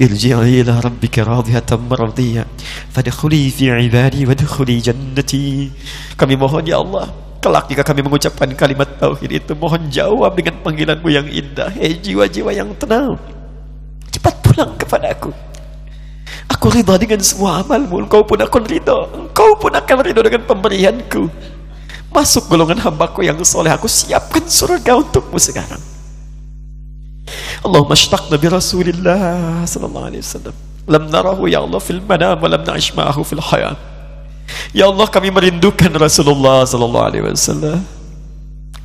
irji'i 0.00 0.64
ila 0.64 0.80
rabbika 0.80 1.20
radiyatan 1.20 1.84
maradiyah 1.84 2.48
fadkhuli 2.88 3.52
fi 3.52 3.76
ibadi 3.76 4.24
wadkhuli 4.24 4.80
jannati. 4.80 5.68
Kami 6.16 6.34
mohon 6.40 6.64
ya 6.64 6.80
Allah 6.80 7.29
Kelak 7.40 7.72
jika 7.72 7.80
kami 7.80 8.04
mengucapkan 8.04 8.52
kalimat 8.52 9.00
tauhid 9.00 9.40
itu 9.40 9.56
mohon 9.56 9.88
jawab 9.88 10.36
dengan 10.36 10.60
panggilanmu 10.60 11.08
yang 11.08 11.24
indah. 11.24 11.72
Hei 11.72 11.96
jiwa-jiwa 11.96 12.52
yang 12.52 12.68
tenang. 12.76 13.16
Cepat 14.12 14.44
pulang 14.44 14.76
kepadaku. 14.76 15.32
Aku 16.52 16.68
ridha 16.68 17.00
dengan 17.00 17.24
semua 17.24 17.64
amalmu. 17.64 18.04
Engkau 18.04 18.20
pun 18.28 18.36
akan 18.36 18.62
ridha. 18.68 19.08
Engkau 19.16 19.56
pun 19.56 19.72
akan 19.72 19.96
ridha 20.04 20.20
dengan 20.20 20.44
pemberianku. 20.44 21.32
Masuk 22.12 22.44
golongan 22.52 22.76
hambaku 22.76 23.24
yang 23.24 23.40
soleh. 23.40 23.72
Aku 23.72 23.88
siapkan 23.88 24.44
surga 24.44 25.00
untukmu 25.00 25.40
sekarang. 25.40 25.80
Allahumma 27.64 27.96
shtaqna 27.96 28.36
bi 28.36 28.52
Rasulillah 28.52 29.64
sallallahu 29.64 30.12
alaihi 30.12 30.20
wasallam. 30.20 30.54
Lam 30.84 31.08
narahu 31.08 31.48
ya 31.48 31.64
Allah 31.64 31.80
fil 31.80 32.04
manam 32.04 32.36
wa 32.36 32.48
lam 32.52 32.68
na'ish 32.68 32.92
ma'ahu 32.92 33.24
fil 33.24 33.40
hayat. 33.40 33.80
Ya 34.70 34.86
Allah 34.86 35.06
kami 35.10 35.28
merindukan 35.30 35.90
Rasulullah 35.98 36.62
sallallahu 36.66 37.06
alaihi 37.06 37.24
wasallam. 37.26 37.82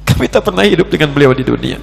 Kami 0.06 0.26
tak 0.32 0.48
pernah 0.48 0.64
hidup 0.64 0.88
dengan 0.90 1.12
beliau 1.12 1.36
di 1.36 1.44
dunia. 1.44 1.78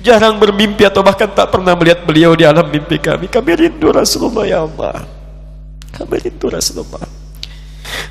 Jarang 0.00 0.38
bermimpi 0.38 0.86
atau 0.86 1.02
bahkan 1.02 1.26
tak 1.26 1.50
pernah 1.50 1.74
melihat 1.74 2.06
beliau 2.06 2.32
di 2.38 2.46
alam 2.46 2.66
mimpi 2.70 2.96
kami. 2.96 3.26
Kami 3.26 3.50
rindu 3.58 3.90
Rasulullah 3.90 4.46
ya 4.46 4.62
Allah. 4.62 5.02
Kami 5.90 6.14
rindu 6.22 6.46
Rasulullah. 6.46 7.02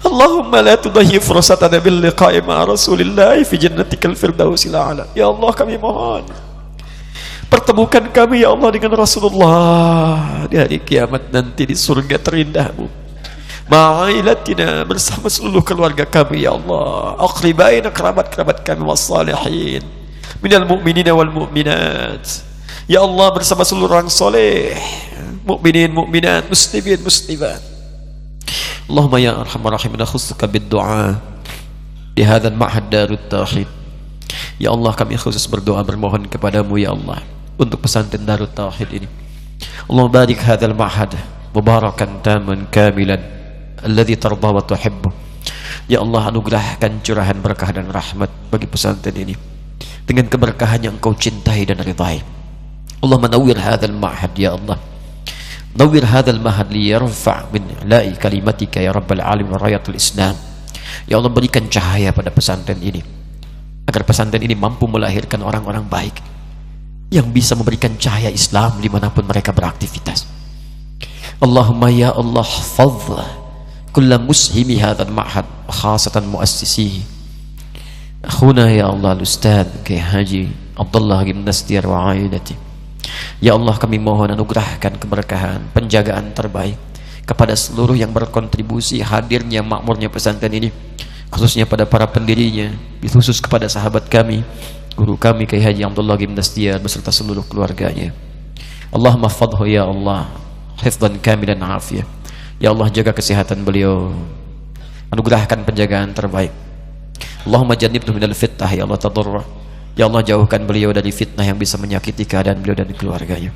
Allahumma 0.03 0.59
la 0.61 0.75
tudayyi 0.75 1.19
fursatana 1.23 1.79
bil 1.79 1.99
liqa'i 2.03 2.43
ma 2.43 2.63
Rasulillah 2.67 3.39
fi 3.47 3.55
jannatikal 3.55 4.15
firdausil 4.15 4.75
a'la. 4.75 5.07
Ya 5.15 5.31
Allah 5.31 5.51
kami 5.55 5.79
mohon 5.79 6.27
pertemukan 7.55 8.03
kami 8.11 8.43
ya 8.43 8.51
Allah 8.51 8.69
dengan 8.73 8.91
Rasulullah 8.99 10.43
di 10.49 10.59
hari 10.59 10.77
kiamat 10.81 11.31
nanti 11.31 11.63
di 11.69 11.75
surga 11.77 12.19
terindahmu 12.19 13.04
ma'ailatina 13.65 14.85
bersama 14.85 15.25
seluruh 15.29 15.65
keluarga 15.65 16.05
kami 16.05 16.45
ya 16.45 16.53
Allah. 16.53 17.17
Aqribaina 17.21 17.89
kerabat-kerabat 17.89 18.61
kami 18.61 18.85
wassalihin 18.85 19.85
minal 20.45 20.65
mu'minina 20.67 21.11
wal 21.15 21.31
mu'minat. 21.31 22.21
Ya 22.85 23.01
Allah 23.01 23.27
bersama 23.33 23.65
seluruh 23.65 23.97
orang 23.97 24.11
soleh. 24.13 24.77
Mu'minin 25.45 25.93
mu'minat 25.93 26.49
muslimin 26.49 27.01
muslimat. 27.01 27.61
Allahumma 28.85 29.17
ya 29.17 29.33
arhamar 29.41 29.73
rahimin 29.73 30.05
khusuka 30.05 30.45
bid 30.45 30.69
du'a 30.69 31.17
di 32.13 32.21
hadzal 32.21 32.53
ma'had 32.53 32.85
darut 32.89 33.21
tauhid. 33.25 33.65
Ya 34.61 34.69
Allah 34.69 34.93
kami 34.93 35.17
khusus 35.17 35.49
berdoa 35.49 35.81
bermohon 35.81 36.29
kepadamu 36.29 36.77
ya 36.77 36.93
Allah 36.93 37.25
untuk 37.57 37.81
pesantren 37.81 38.21
darut 38.21 38.53
tauhid 38.53 38.89
ini. 39.01 39.09
Allah 39.89 40.05
barik 40.05 40.37
hadzal 40.37 40.77
ma'had 40.77 41.17
mubarakan 41.57 42.21
taman 42.21 42.69
kamilan 42.69 43.21
alladhi 43.83 44.15
tarda 44.15 44.49
wa 44.53 44.61
tuhibbu. 44.63 45.09
Ya 45.91 46.01
Allah 46.01 46.31
anugerahkan 46.31 47.03
curahan 47.03 47.37
berkah 47.41 47.69
dan 47.75 47.91
rahmat 47.91 48.31
bagi 48.49 48.69
pesantren 48.69 49.15
ini. 49.17 49.35
Dengan 50.05 50.29
keberkahan 50.29 50.85
yang 50.85 51.01
engkau 51.01 51.17
cintai 51.17 51.65
dan 51.65 51.81
ridai 51.81 52.35
Allah 53.05 53.21
menawir 53.21 53.57
hadzal 53.61 53.93
ma'had 53.93 54.33
ya 54.33 54.57
Allah. 54.57 54.81
Nawir 55.77 56.09
hadzal 56.09 56.41
ma'had 56.41 56.73
li 56.73 56.89
yarfa' 56.89 57.53
min 57.53 57.61
la'i 57.85 58.17
kalimatika 58.17 58.81
ya 58.81 58.89
rabbal 58.89 59.21
alamin 59.21 59.53
rayatul 59.53 59.93
islam. 59.93 60.33
Ya 61.05 61.21
Allah 61.21 61.29
berikan 61.29 61.69
cahaya 61.69 62.09
pada 62.09 62.33
pesantren 62.33 62.81
ini. 62.81 63.05
Agar 63.85 64.01
pesantren 64.09 64.41
ini 64.41 64.57
mampu 64.57 64.89
melahirkan 64.89 65.45
orang-orang 65.45 65.85
baik. 65.85 66.17
Yang 67.13 67.27
bisa 67.29 67.53
memberikan 67.53 67.93
cahaya 68.01 68.33
Islam 68.33 68.81
di 68.81 68.89
mana 68.89 69.13
pun 69.13 69.21
mereka 69.29 69.53
beraktivitas. 69.53 70.25
Allahumma 71.37 71.93
ya 71.93 72.09
Allah 72.09 72.47
fadl 72.47 73.44
kulla 73.95 74.19
mushimi 74.19 74.75
hadzal 74.75 75.07
ma'had 75.07 75.47
khasatan 75.71 76.27
muassisihi 76.27 76.99
akhuna 78.27 78.67
ya 78.67 78.91
Allah 78.91 79.15
al-ustaz 79.15 79.71
Kiai 79.87 80.03
Haji 80.03 80.51
Abdullah 80.75 81.23
bin 81.23 81.47
Nastir 81.47 81.87
wa 81.87 82.11
ailati 82.11 82.59
Ya 83.39 83.55
Allah 83.55 83.71
kami 83.79 83.95
mohon 83.95 84.27
anugerahkan 84.35 84.99
keberkahan 84.99 85.71
penjagaan 85.71 86.35
terbaik 86.35 86.75
kepada 87.23 87.55
seluruh 87.55 87.95
yang 87.95 88.11
berkontribusi 88.11 88.99
hadirnya 88.99 89.63
makmurnya 89.63 90.11
pesantren 90.11 90.51
ini 90.51 90.75
khususnya 91.31 91.63
pada 91.63 91.87
para 91.87 92.03
pendirinya 92.03 92.75
khusus 92.99 93.39
kepada 93.39 93.71
sahabat 93.71 94.11
kami 94.11 94.43
guru 94.99 95.15
kami 95.15 95.47
Kiai 95.47 95.71
Haji 95.71 95.87
Abdullah 95.87 96.19
bin 96.19 96.35
Nastir 96.35 96.75
beserta 96.83 97.15
seluruh 97.15 97.47
keluarganya. 97.47 98.11
Allahumma 98.91 99.31
fadhu 99.31 99.63
ya 99.63 99.87
Allah 99.87 100.27
hifdan 100.83 101.15
kamilan 101.23 101.63
afiyah 101.63 102.24
Ya 102.55 102.71
Allah 102.71 102.87
jaga 102.87 103.11
kesehatan 103.11 103.67
beliau. 103.67 104.15
Anugerahkan 105.11 105.67
penjagaan 105.67 106.15
terbaik. 106.15 106.51
Allahumma 107.45 107.77
jannibnu 107.77 108.09
minal 108.09 108.33
fitnah 108.33 108.67
Ya 108.73 108.89
Allah 108.89 108.97
tadarra 108.97 109.45
Ya 109.95 110.09
Allah 110.09 110.25
jauhkan 110.25 110.65
beliau 110.67 110.91
dari 110.91 111.13
fitnah 111.13 111.45
yang 111.47 111.55
bisa 111.55 111.79
menyakiti 111.79 112.27
keadaan 112.27 112.59
beliau 112.59 112.75
dan 112.83 112.91
keluarganya. 112.91 113.55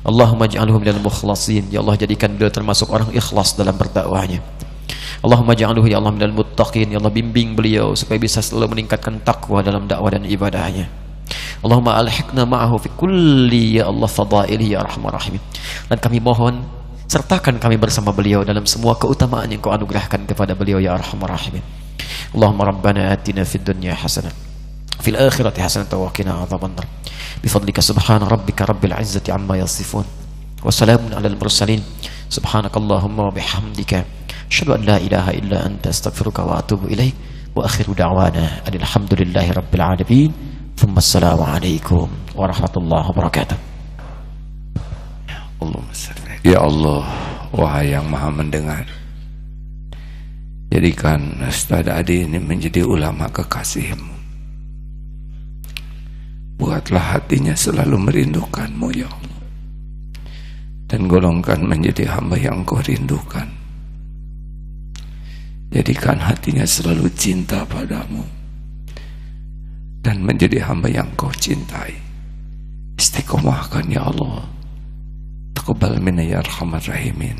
Allahumma 0.00 0.48
ja'alhu 0.48 0.80
minal 0.80 1.00
mukhlasin. 1.04 1.68
Ya 1.68 1.84
Allah 1.84 2.00
jadikan 2.00 2.32
beliau 2.32 2.48
termasuk 2.48 2.88
orang 2.88 3.12
ikhlas 3.12 3.52
dalam 3.52 3.76
berdakwahnya. 3.76 4.40
Allahumma 5.20 5.52
ja'alhu 5.52 5.84
ya 5.84 6.00
Allah 6.00 6.16
minal 6.16 6.32
muttaqin. 6.32 6.88
Ya 6.88 6.96
Allah 6.96 7.12
bimbing 7.12 7.52
beliau 7.52 7.92
supaya 7.92 8.16
bisa 8.16 8.40
selalu 8.40 8.80
meningkatkan 8.80 9.20
takwa 9.20 9.60
dalam 9.60 9.84
dakwah 9.84 10.08
dan 10.08 10.24
ibadahnya. 10.24 10.88
Allahumma 11.60 12.00
alhiqna 12.00 12.48
ma'ahu 12.48 12.80
fi 12.80 12.88
kulli 12.96 13.76
ya 13.76 13.92
Allah 13.92 14.08
fadaili 14.08 14.72
ya 14.72 14.80
rahman 14.80 15.12
rahim. 15.12 15.36
Dan 15.92 16.00
kami 16.00 16.22
mohon 16.24 16.64
sertakan 17.08 17.56
kami 17.56 17.80
bersama 17.80 18.12
beliau 18.12 18.44
dalam 18.44 18.68
semua 18.68 18.92
keutamaan 19.00 19.48
yang 19.48 19.64
kau 19.64 19.72
anugerahkan 19.72 20.28
kepada 20.28 20.52
beliau 20.52 20.76
ya 20.76 20.92
arhamar 20.92 21.32
rahimin. 21.32 21.64
Allahumma 22.36 22.68
rabbana 22.68 23.08
atina 23.16 23.48
fid 23.48 23.64
dunya 23.64 23.96
hasanah 23.96 24.30
fil 25.00 25.16
akhirati 25.16 25.64
hasanah 25.64 25.88
wa 25.96 26.12
qina 26.12 26.44
adzabannar 26.44 26.84
bifadlika 27.40 27.80
subhana 27.80 28.28
rabbika 28.28 28.68
rabbil 28.68 28.92
izzati 29.00 29.32
amma 29.32 29.56
yasifun 29.56 30.04
wa 30.60 30.68
salamun 30.68 31.16
alal 31.16 31.34
mursalin. 31.40 31.80
Subhanakallahumma 32.28 33.24
wa 33.24 33.32
bihamdika 33.32 34.04
asyhadu 34.52 34.76
an 34.76 34.84
la 34.84 35.00
ilaha 35.00 35.32
illa 35.32 35.64
anta 35.64 35.88
astaghfiruka 35.88 36.44
wa 36.44 36.60
atubu 36.60 36.92
ilaik 36.92 37.16
wa 37.56 37.64
akhiru 37.64 37.96
da'wana 37.96 38.68
alhamdulillahi 38.68 39.56
rabbil 39.56 39.80
alamin. 39.80 40.30
Thumma 40.76 41.00
assalamu 41.00 41.48
alaikum 41.48 42.12
warahmatullahi 42.36 43.08
wabarakatuh 43.08 43.56
Allahumma 45.58 45.90
salli 45.90 46.27
Ya 46.46 46.62
Allah, 46.62 47.02
wahai 47.50 47.98
yang 47.98 48.06
maha 48.06 48.30
mendengar. 48.30 48.86
Jadikan 50.70 51.42
Ustaz 51.42 51.90
Adi 51.90 52.22
ini 52.22 52.38
menjadi 52.38 52.86
ulama 52.86 53.26
kekasihmu. 53.26 54.14
Buatlah 56.62 57.18
hatinya 57.18 57.58
selalu 57.58 57.98
merindukanmu 57.98 58.86
ya 58.94 59.10
Allah. 59.10 59.42
Dan 60.86 61.10
golongkan 61.10 61.58
menjadi 61.66 62.06
hamba 62.06 62.38
yang 62.38 62.62
kau 62.62 62.78
rindukan. 62.86 63.50
Jadikan 65.74 66.22
hatinya 66.22 66.62
selalu 66.62 67.10
cinta 67.18 67.66
padamu. 67.66 68.22
Dan 70.06 70.22
menjadi 70.22 70.62
hamba 70.70 70.86
yang 70.86 71.10
kau 71.18 71.34
cintai. 71.34 71.98
Istiqomahkan 72.94 73.90
ya 73.90 74.06
Allah 74.06 74.57
taqabbal 75.68 76.00
minna 76.00 76.24
ya 76.24 76.40
arhamar 76.40 76.80
rahimin. 76.88 77.36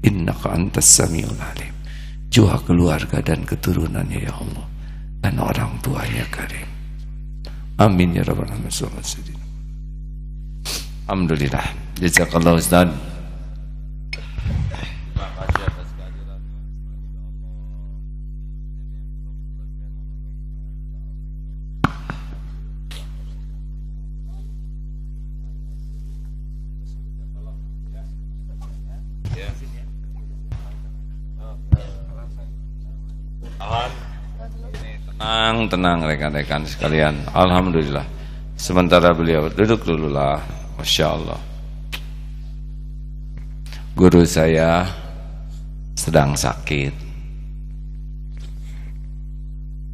Innaka 0.00 0.56
antas 0.56 0.88
samiul 0.88 1.36
alim. 1.36 1.76
Jua 2.32 2.56
keluarga 2.64 3.20
dan 3.20 3.44
keturunannya 3.44 4.24
ya 4.24 4.32
Allah. 4.32 4.64
Dan 5.20 5.36
orang 5.36 5.76
tuanya 5.84 6.24
karim. 6.32 6.64
Amin 7.76 8.16
ya 8.16 8.24
rabbal 8.24 8.48
alamin. 8.48 8.72
Alhamdulillah. 11.04 11.68
Jazakallahu 12.00 12.56
ustaz 12.56 12.88
Tenang, 35.56 35.72
tenang 35.72 36.04
rekan-rekan 36.04 36.68
sekalian. 36.68 37.16
Alhamdulillah. 37.32 38.04
Sementara 38.60 39.16
beliau 39.16 39.48
duduk 39.48 39.88
dulu 39.88 40.12
lah. 40.12 40.36
Masya 40.76 41.06
Allah. 41.08 41.40
Guru 43.96 44.20
saya 44.28 44.84
sedang 45.96 46.36
sakit. 46.36 46.92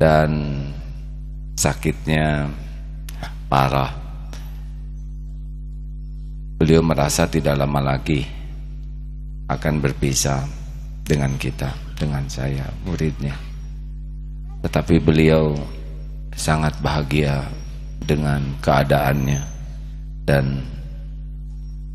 Dan 0.02 0.30
sakitnya 1.54 2.50
parah. 3.46 3.94
Beliau 6.58 6.82
merasa 6.82 7.30
tidak 7.30 7.54
lama 7.54 7.94
lagi 7.94 8.26
akan 9.46 9.78
berpisah 9.78 10.42
dengan 11.06 11.38
kita, 11.38 11.70
dengan 11.94 12.26
saya, 12.26 12.66
muridnya. 12.82 13.51
Tetapi 14.62 15.02
beliau 15.02 15.58
sangat 16.38 16.72
bahagia 16.78 17.42
dengan 18.02 18.42
keadaannya 18.62 19.42
dan 20.26 20.62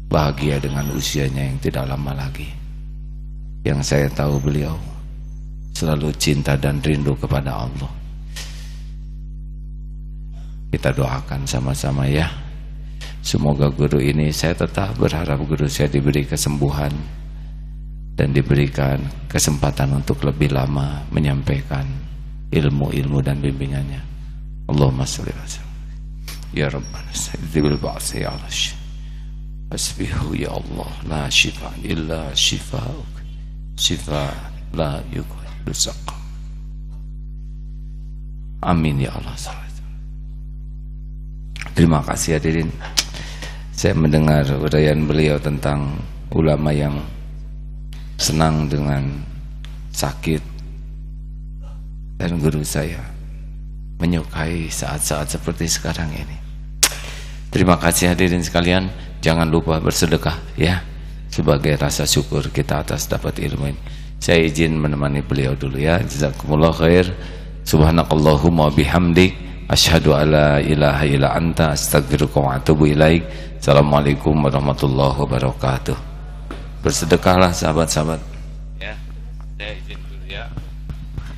bahagia 0.07 0.59
dengan 0.59 0.87
usianya 0.95 1.51
yang 1.51 1.59
tidak 1.59 1.87
lama 1.87 2.11
lagi. 2.15 2.47
Yang 3.63 3.79
saya 3.83 4.07
tahu 4.11 4.39
beliau 4.39 4.75
selalu 5.75 6.09
cinta 6.15 6.55
dan 6.55 6.79
rindu 6.79 7.13
kepada 7.19 7.67
Allah. 7.67 7.91
Kita 10.71 10.91
doakan 10.91 11.47
sama-sama 11.47 12.07
ya. 12.07 12.27
Semoga 13.23 13.67
guru 13.67 13.99
ini 13.99 14.31
saya 14.31 14.55
tetap 14.55 14.95
berharap 14.95 15.43
guru 15.43 15.67
saya 15.67 15.91
diberi 15.91 16.23
kesembuhan 16.23 16.91
dan 18.15 18.31
diberikan 18.31 19.03
kesempatan 19.27 19.99
untuk 19.99 20.23
lebih 20.23 20.55
lama 20.55 21.03
menyampaikan 21.11 22.06
ilmu-ilmu 22.51 23.19
dan 23.23 23.39
bimbingannya. 23.43 24.01
Allahumma 24.67 25.07
sholli 25.07 25.31
wa 25.31 25.47
sallim. 25.47 25.75
Ya 26.55 26.67
Rabbana 26.71 27.11
sayyidil 27.11 27.79
ba'si 27.79 28.23
ya 28.23 28.31
Allah. 28.31 28.51
Asbihu 29.67 30.31
ya 30.31 30.55
Allah 30.55 30.91
la 31.07 31.23
shifa 31.27 31.71
illa 31.83 32.31
shifa'uk. 32.31 33.13
Shifa 33.75 34.31
la 34.73 35.03
yughadiru 35.11 35.75
saqam. 35.75 36.19
Amin 38.63 39.03
ya 39.03 39.11
Allah. 39.13 39.35
Terima 41.77 42.01
kasih 42.01 42.41
hadirin. 42.41 42.73
Saya 43.77 43.93
mendengar 43.93 44.49
uraian 44.57 45.05
beliau 45.05 45.37
tentang 45.37 45.93
ulama 46.33 46.73
yang 46.73 46.97
senang 48.17 48.65
dengan 48.65 49.05
sakit 49.93 50.56
dan 52.17 52.41
guru 52.41 52.65
saya 52.65 53.01
menyukai 54.01 54.69
saat-saat 54.69 55.37
seperti 55.37 55.69
sekarang 55.69 56.09
ini. 56.13 56.37
Terima 57.49 57.77
kasih 57.79 58.13
hadirin 58.13 58.43
sekalian. 58.43 58.89
Jangan 59.17 59.49
lupa 59.49 59.81
bersedekah 59.81 60.37
ya 60.59 60.81
sebagai 61.31 61.73
rasa 61.77 62.05
syukur 62.05 62.45
kita 62.53 62.85
atas 62.85 63.09
dapat 63.09 63.41
ilmu 63.41 63.65
ini. 63.73 63.81
Saya 64.17 64.45
izin 64.45 64.77
menemani 64.77 65.21
beliau 65.25 65.53
dulu 65.57 65.77
ya. 65.77 66.01
Jazakumullah 66.01 66.73
khair. 66.73 67.09
Subhanakallahumma 67.65 68.71
bihamdik 68.73 69.35
asyhadu 69.67 70.15
alla 70.15 70.61
ilaha 70.63 71.03
illa 71.03 71.33
anta 71.33 71.73
astaghfiruka 71.73 72.37
wa 72.37 72.57
atubu 72.57 72.89
ilaik. 72.89 73.25
Assalamualaikum 73.57 74.37
warahmatullahi 74.37 75.17
wabarakatuh. 75.17 75.97
Bersedekahlah 76.85 77.51
sahabat-sahabat. 77.51 78.36